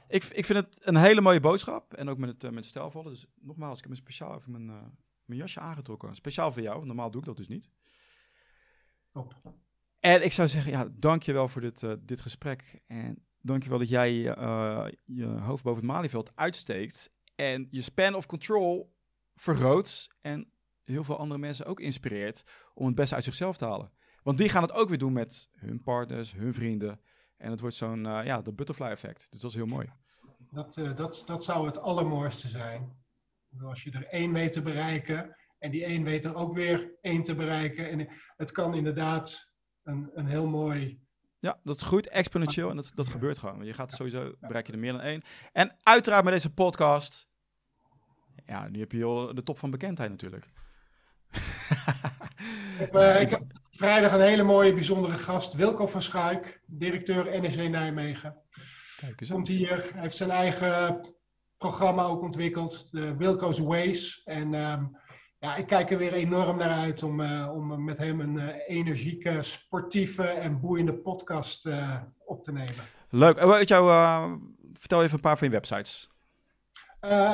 ik, 0.08 0.24
ik 0.24 0.46
vind 0.46 0.60
het 0.60 0.78
een 0.80 0.96
hele 0.96 1.22
mooie 1.22 1.40
boodschap. 1.40 1.94
En 1.94 2.10
ook 2.10 2.18
met 2.18 2.30
het, 2.30 2.44
uh, 2.44 2.52
met 2.52 2.66
stelvolle. 2.66 3.10
Dus 3.10 3.26
nogmaals, 3.40 3.78
ik 3.78 3.84
heb 3.84 3.92
me 3.92 3.98
speciaal 3.98 4.36
even 4.36 4.52
mijn 4.52 4.96
mijn 5.26 5.40
jasje 5.40 5.60
aangetrokken. 5.60 6.16
Speciaal 6.16 6.52
voor 6.52 6.62
jou, 6.62 6.86
normaal 6.86 7.12
doe 7.12 7.22
ik 7.22 7.28
dat 7.28 7.38
dus 7.38 7.48
niet. 7.48 7.70
Top. 9.12 9.36
En 10.00 10.24
ik 10.24 10.32
zou 10.32 10.48
zeggen, 10.48 10.72
ja, 10.72 10.88
dankjewel 10.92 11.48
voor 11.48 11.62
dit, 11.62 11.82
uh, 11.82 11.94
dit 12.00 12.22
gesprek. 12.22 12.82
En 12.88 13.26
dankjewel 13.42 13.80
dat 13.80 13.90
jij 13.90 14.38
uh, 14.38 14.86
je 15.06 15.26
hoofd 15.26 15.64
boven 15.64 15.82
het 15.82 15.92
Malieveld 15.92 16.32
uitsteekt. 16.36 17.14
En 17.36 17.68
je 17.72 17.82
span 17.82 18.16
of 18.16 18.26
control 18.26 18.96
vergroot. 19.36 20.10
En 20.22 20.50
heel 20.86 21.04
veel 21.04 21.18
andere 21.18 21.40
mensen 21.40 21.66
ook 21.66 21.80
inspireert 21.80 22.44
om 22.74 22.86
het 22.86 22.96
beste 22.96 23.16
uit 23.16 23.24
zichzelf 23.24 23.58
te 23.58 23.66
halen. 23.66 23.92
Want 24.24 24.38
die 24.38 24.50
gaan 24.50 24.62
het 24.62 24.72
ook 24.72 24.90
weer 24.90 24.98
doen 24.98 25.14
met 25.14 25.50
hun 25.52 25.82
partners, 25.82 26.34
hun 26.34 26.54
vrienden. 26.54 27.00
En 27.38 27.52
het 27.52 27.60
wordt 27.60 27.76
zo'n, 27.76 28.06
uh, 28.06 28.26
ja, 28.26 28.42
de 28.42 28.54
butterfly 28.54 28.88
effect. 28.88 29.28
Dus 29.32 29.40
dat 29.40 29.50
is 29.50 29.56
heel 29.56 29.66
mooi. 29.66 29.90
Dat, 30.52 30.78
uh, 30.78 30.96
dat, 30.96 31.24
dat 31.26 31.46
zou 31.46 31.66
het 31.66 31.80
allermooiste 31.80 32.50
zijn. 32.50 33.04
Als 33.62 33.84
je 33.84 33.92
er 33.92 34.08
één 34.08 34.34
weet 34.34 34.54
te 34.54 34.62
bereiken 34.62 35.36
en 35.60 35.72
die 35.72 35.86
één 35.86 36.04
weet 36.04 36.26
er 36.26 36.36
ook 36.36 36.54
weer 36.54 36.98
één 37.02 37.24
te 37.24 37.36
bereiken. 37.36 37.90
En 37.90 38.08
het 38.36 38.52
kan 38.52 38.74
inderdaad 38.74 39.54
een, 39.84 40.10
een 40.14 40.28
heel 40.28 40.48
mooi... 40.48 41.04
Ja, 41.40 41.60
dat 41.64 41.84
goed, 41.84 42.08
exponentieel 42.08 42.70
en 42.70 42.76
dat, 42.76 42.92
dat 42.96 43.08
gebeurt 43.08 43.38
gewoon. 43.38 43.66
Je 43.66 43.74
gaat 43.74 43.92
sowieso, 43.92 44.36
bereik 44.40 44.68
je 44.68 44.74
er 44.74 44.80
meer 44.80 44.92
dan 44.92 45.02
één. 45.02 45.22
En 45.52 45.76
uiteraard 45.84 46.24
met 46.24 46.34
deze 46.34 46.54
podcast, 46.54 47.28
ja, 48.46 48.68
nu 48.68 48.80
heb 48.80 48.92
je 48.92 49.04
al 49.04 49.36
de 49.36 49.44
top 49.44 49.58
van 49.60 49.72
bekendheid 49.72 50.10
natuurlijk. 50.10 50.52
Ik, 51.32 52.78
heb, 52.78 52.96
uh, 52.96 53.22
ik 53.22 53.30
heb 53.30 53.42
vrijdag 53.72 54.14
een 54.14 54.22
hele 54.22 54.44
mooie, 54.44 54.74
bijzondere 54.74 55.16
gast, 55.16 55.54
Wilco 55.54 55.88
van 55.88 56.02
Schuik, 56.02 56.62
directeur 56.66 57.42
NEC 57.42 57.70
Nijmegen. 57.70 58.36
Kijk 58.98 59.20
eens 59.20 59.30
Komt 59.30 59.48
hier, 59.48 59.90
hij 59.94 60.02
heeft 60.02 60.18
zijn 60.18 60.32
eigen 60.32 61.02
programma 61.58 62.04
ook 62.04 62.22
ontwikkeld, 62.22 62.92
de 62.92 63.16
Wilco's 63.16 63.60
Ways. 63.60 64.22
En 64.24 64.54
um, 64.54 64.98
ja, 65.40 65.56
ik 65.56 65.68
kijk 65.68 65.92
er 65.92 65.98
weer 65.98 66.14
enorm 66.14 66.58
naar 66.58 66.70
uit 66.70 67.04
om, 67.04 67.20
uh, 67.20 67.52
om 67.54 67.84
met 67.84 67.98
hem 67.98 68.20
een 68.20 68.36
uh, 68.36 68.50
energieke, 68.68 69.42
sportieve 69.42 70.24
en 70.24 70.60
boeiende 70.60 70.94
podcast 70.94 71.66
uh, 71.66 71.96
op 72.26 72.44
te 72.44 72.52
nemen. 72.52 72.84
Leuk. 73.10 73.38
Uit 73.38 73.68
jou, 73.68 73.90
vertel 74.74 75.04
even 75.04 75.16
een 75.16 75.20
paar 75.20 75.38
van 75.38 75.48
je 75.48 75.54
websites. 75.54 76.10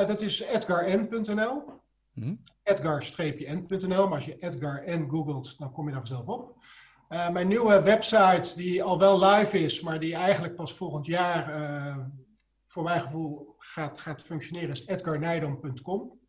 dat 0.06 0.20
is 0.20 0.40
edgarn.nl. 0.40 1.81
Mm 2.12 2.40
Edgar-n.nl. 2.62 4.08
Maar 4.08 4.14
als 4.14 4.24
je 4.24 4.38
Edgar 4.38 4.82
N 4.86 5.08
googelt, 5.08 5.58
dan 5.58 5.72
kom 5.72 5.86
je 5.86 5.92
daar 5.92 6.06
vanzelf 6.06 6.26
op. 6.26 6.56
Uh, 7.08 7.30
mijn 7.30 7.48
nieuwe 7.48 7.82
website, 7.82 8.56
die 8.56 8.82
al 8.82 8.98
wel 8.98 9.24
live 9.24 9.58
is, 9.58 9.80
maar 9.80 10.00
die 10.00 10.14
eigenlijk 10.14 10.54
pas 10.54 10.74
volgend 10.74 11.06
jaar, 11.06 11.60
uh, 11.60 11.96
voor 12.62 12.82
mijn 12.82 13.00
gevoel, 13.00 13.54
gaat, 13.58 14.00
gaat 14.00 14.22
functioneren, 14.22 14.70
is 14.70 14.86
edgarnijdam.com. 14.86 16.20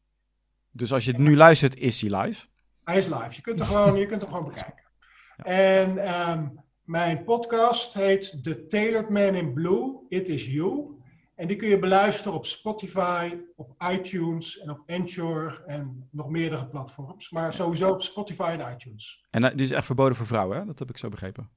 Dus 0.71 0.93
als 0.93 1.05
je 1.05 1.11
het 1.11 1.19
nu 1.19 1.35
luistert, 1.35 1.75
is 1.75 2.01
hij 2.01 2.21
live? 2.21 2.45
Hij 2.83 2.97
is 2.97 3.05
live. 3.05 3.29
Je 3.29 3.41
kunt 3.41 3.59
hem 3.59 3.67
gewoon, 3.67 3.95
je 3.95 4.05
kunt 4.05 4.21
hem 4.21 4.31
gewoon 4.31 4.45
bekijken. 4.53 4.83
Ja. 5.37 5.43
En 5.43 6.19
um, 6.29 6.63
mijn 6.83 7.23
podcast 7.23 7.93
heet 7.93 8.43
The 8.43 8.65
Tailored 8.65 9.09
Man 9.09 9.35
in 9.35 9.53
Blue, 9.53 10.05
It 10.09 10.29
Is 10.29 10.45
You. 10.45 11.01
En 11.35 11.47
die 11.47 11.57
kun 11.57 11.67
je 11.67 11.79
beluisteren 11.79 12.33
op 12.33 12.45
Spotify, 12.45 13.37
op 13.55 13.83
iTunes 13.91 14.59
en 14.59 14.69
op 14.69 14.83
Anchor 14.89 15.63
en 15.65 16.07
nog 16.11 16.29
meerdere 16.29 16.67
platforms. 16.67 17.29
Maar 17.29 17.53
sowieso 17.53 17.91
op 17.91 18.01
Spotify 18.01 18.55
en 18.59 18.73
iTunes. 18.73 19.25
En 19.29 19.43
uh, 19.43 19.49
die 19.49 19.61
is 19.61 19.71
echt 19.71 19.85
verboden 19.85 20.15
voor 20.15 20.25
vrouwen, 20.25 20.57
hè? 20.57 20.65
Dat 20.65 20.79
heb 20.79 20.89
ik 20.89 20.97
zo 20.97 21.09
begrepen. 21.09 21.49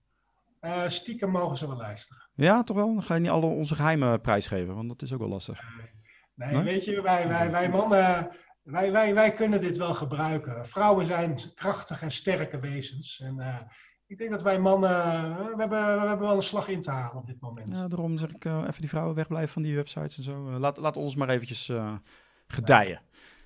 Uh, 0.60 0.88
stiekem 0.88 1.30
mogen 1.30 1.56
ze 1.56 1.66
wel 1.66 1.76
luisteren. 1.76 2.28
Ja, 2.34 2.62
toch 2.62 2.76
wel? 2.76 2.94
Dan 2.94 3.02
ga 3.02 3.14
je 3.14 3.20
niet 3.20 3.30
alle 3.30 3.46
onze 3.46 3.74
geheimen 3.74 4.20
prijsgeven, 4.20 4.74
want 4.74 4.88
dat 4.88 5.02
is 5.02 5.12
ook 5.12 5.18
wel 5.18 5.28
lastig. 5.28 5.62
Nee, 6.34 6.52
nee? 6.52 6.62
weet 6.62 6.84
je, 6.84 7.02
wij, 7.02 7.28
wij, 7.28 7.50
wij 7.50 7.68
mannen, 7.68 8.30
wij, 8.62 8.92
wij, 8.92 9.14
wij 9.14 9.34
kunnen 9.34 9.60
dit 9.60 9.76
wel 9.76 9.94
gebruiken. 9.94 10.66
Vrouwen 10.66 11.06
zijn 11.06 11.40
krachtige 11.54 12.04
en 12.04 12.10
sterke 12.10 12.58
wezens. 12.58 13.20
En 13.20 13.38
uh, 13.38 13.60
ik 14.06 14.18
denk 14.18 14.30
dat 14.30 14.42
wij 14.42 14.58
mannen, 14.58 14.90
we 15.36 15.54
hebben, 15.58 16.00
we 16.00 16.06
hebben 16.06 16.26
wel 16.26 16.36
een 16.36 16.42
slag 16.42 16.68
in 16.68 16.80
te 16.80 16.90
halen 16.90 17.16
op 17.16 17.26
dit 17.26 17.40
moment. 17.40 17.76
Ja, 17.76 17.88
daarom 17.88 18.18
zeg 18.18 18.30
ik 18.30 18.44
uh, 18.44 18.64
even 18.66 18.80
die 18.80 18.88
vrouwen 18.88 19.14
wegblijven 19.14 19.52
van 19.52 19.62
die 19.62 19.74
websites 19.74 20.16
en 20.16 20.22
zo. 20.22 20.48
Uh, 20.48 20.58
laat, 20.58 20.76
laat 20.76 20.96
ons 20.96 21.14
maar 21.14 21.28
eventjes 21.28 21.68
uh, 21.68 21.94
gedijen. 22.46 23.00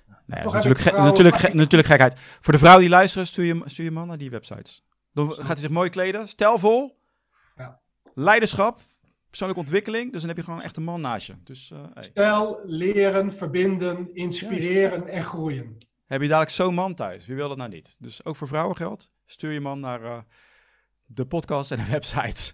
Ja. 0.07 0.21
Nee, 0.25 0.43
dat 0.43 0.47
is 0.47 0.53
natuurlijk, 0.53 0.79
ge 0.79 0.91
natuurlijk, 0.91 1.35
ge 1.35 1.53
natuurlijk 1.53 1.89
gekheid. 1.89 2.19
Voor 2.19 2.53
de 2.53 2.59
vrouwen 2.59 2.83
die 2.83 2.91
luisteren, 2.91 3.27
stuur 3.27 3.45
je, 3.45 3.61
stuur 3.65 3.85
je 3.85 3.91
man 3.91 4.07
naar 4.07 4.17
die 4.17 4.29
websites. 4.29 4.83
Dan 5.13 5.31
gaat 5.31 5.47
hij 5.47 5.55
zich 5.55 5.69
mooi 5.69 5.89
kleden, 5.89 6.27
stijlvol, 6.27 6.99
ja. 7.55 7.79
leiderschap, 8.13 8.81
persoonlijke 9.29 9.63
ontwikkeling. 9.63 10.11
Dus 10.11 10.19
dan 10.19 10.29
heb 10.29 10.37
je 10.37 10.43
gewoon 10.43 10.59
een 10.59 10.65
echte 10.65 10.81
man 10.81 11.01
naast 11.01 11.27
je. 11.27 11.33
Dus, 11.43 11.71
hey. 11.93 12.03
Stijl, 12.03 12.59
leren, 12.65 13.33
verbinden, 13.33 14.13
inspireren 14.15 15.07
en 15.07 15.23
groeien. 15.23 15.87
Heb 16.05 16.21
je 16.21 16.27
dadelijk 16.27 16.51
zo'n 16.51 16.73
man 16.73 16.95
thuis? 16.95 17.25
Wie 17.25 17.35
wil 17.35 17.47
dat 17.47 17.57
nou 17.57 17.69
niet? 17.69 17.95
Dus 17.99 18.25
ook 18.25 18.35
voor 18.35 18.47
vrouwen 18.47 18.75
geldt. 18.75 19.11
Stuur 19.25 19.51
je 19.51 19.61
man 19.61 19.79
naar 19.79 20.25
de 21.13 21.25
podcast 21.25 21.71
en 21.71 21.77
de 21.77 21.85
website. 21.85 22.53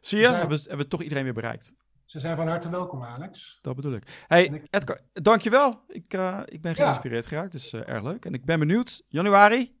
Zie 0.00 0.18
je? 0.18 0.28
Hebben 0.28 0.48
we, 0.48 0.62
hebben 0.62 0.78
we 0.78 0.88
toch 0.88 1.02
iedereen 1.02 1.24
weer 1.24 1.32
bereikt. 1.32 1.74
Ze 2.04 2.20
zijn 2.20 2.36
van 2.36 2.48
harte 2.48 2.70
welkom, 2.70 3.02
Alex. 3.02 3.58
Dat 3.62 3.76
bedoel 3.76 3.92
ik. 3.92 4.24
Hey, 4.26 4.44
ik... 4.44 4.66
Edgar, 4.70 5.00
dankjewel. 5.12 5.84
Ik, 5.88 6.14
uh, 6.14 6.40
ik 6.44 6.60
ben 6.60 6.74
geïnspireerd 6.74 7.22
ja. 7.22 7.28
geraakt, 7.28 7.52
dus 7.52 7.72
uh, 7.72 7.88
erg 7.88 8.02
leuk. 8.02 8.24
En 8.24 8.34
ik 8.34 8.44
ben 8.44 8.58
benieuwd, 8.58 9.02
januari, 9.08 9.76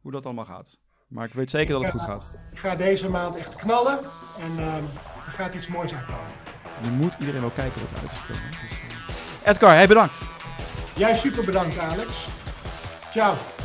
hoe 0.00 0.12
dat 0.12 0.24
allemaal 0.24 0.44
gaat. 0.44 0.78
Maar 1.08 1.26
ik 1.26 1.32
weet 1.32 1.50
zeker 1.50 1.72
dat 1.74 1.82
het 1.82 1.90
goed 1.90 2.00
gaat. 2.00 2.36
Ik 2.52 2.58
ga 2.58 2.76
deze 2.76 3.10
maand 3.10 3.36
echt 3.36 3.56
knallen 3.56 3.98
en 4.38 4.52
uh, 4.58 4.76
er 4.76 5.32
gaat 5.32 5.54
iets 5.54 5.66
moois 5.66 5.94
uitkomen. 5.94 6.32
Nu 6.82 6.90
moet 6.90 7.16
iedereen 7.18 7.40
wel 7.40 7.50
kijken 7.50 7.80
wat 7.80 7.90
eruit 7.90 8.12
is 8.12 8.18
gekomen. 8.18 8.50
Dus, 8.50 8.80
Edgar, 9.44 9.74
hey, 9.74 9.86
bedankt. 9.86 10.22
Jij 10.96 11.14
super 11.14 11.44
bedankt, 11.44 11.78
Alex. 11.78 12.26
Ciao. 13.10 13.55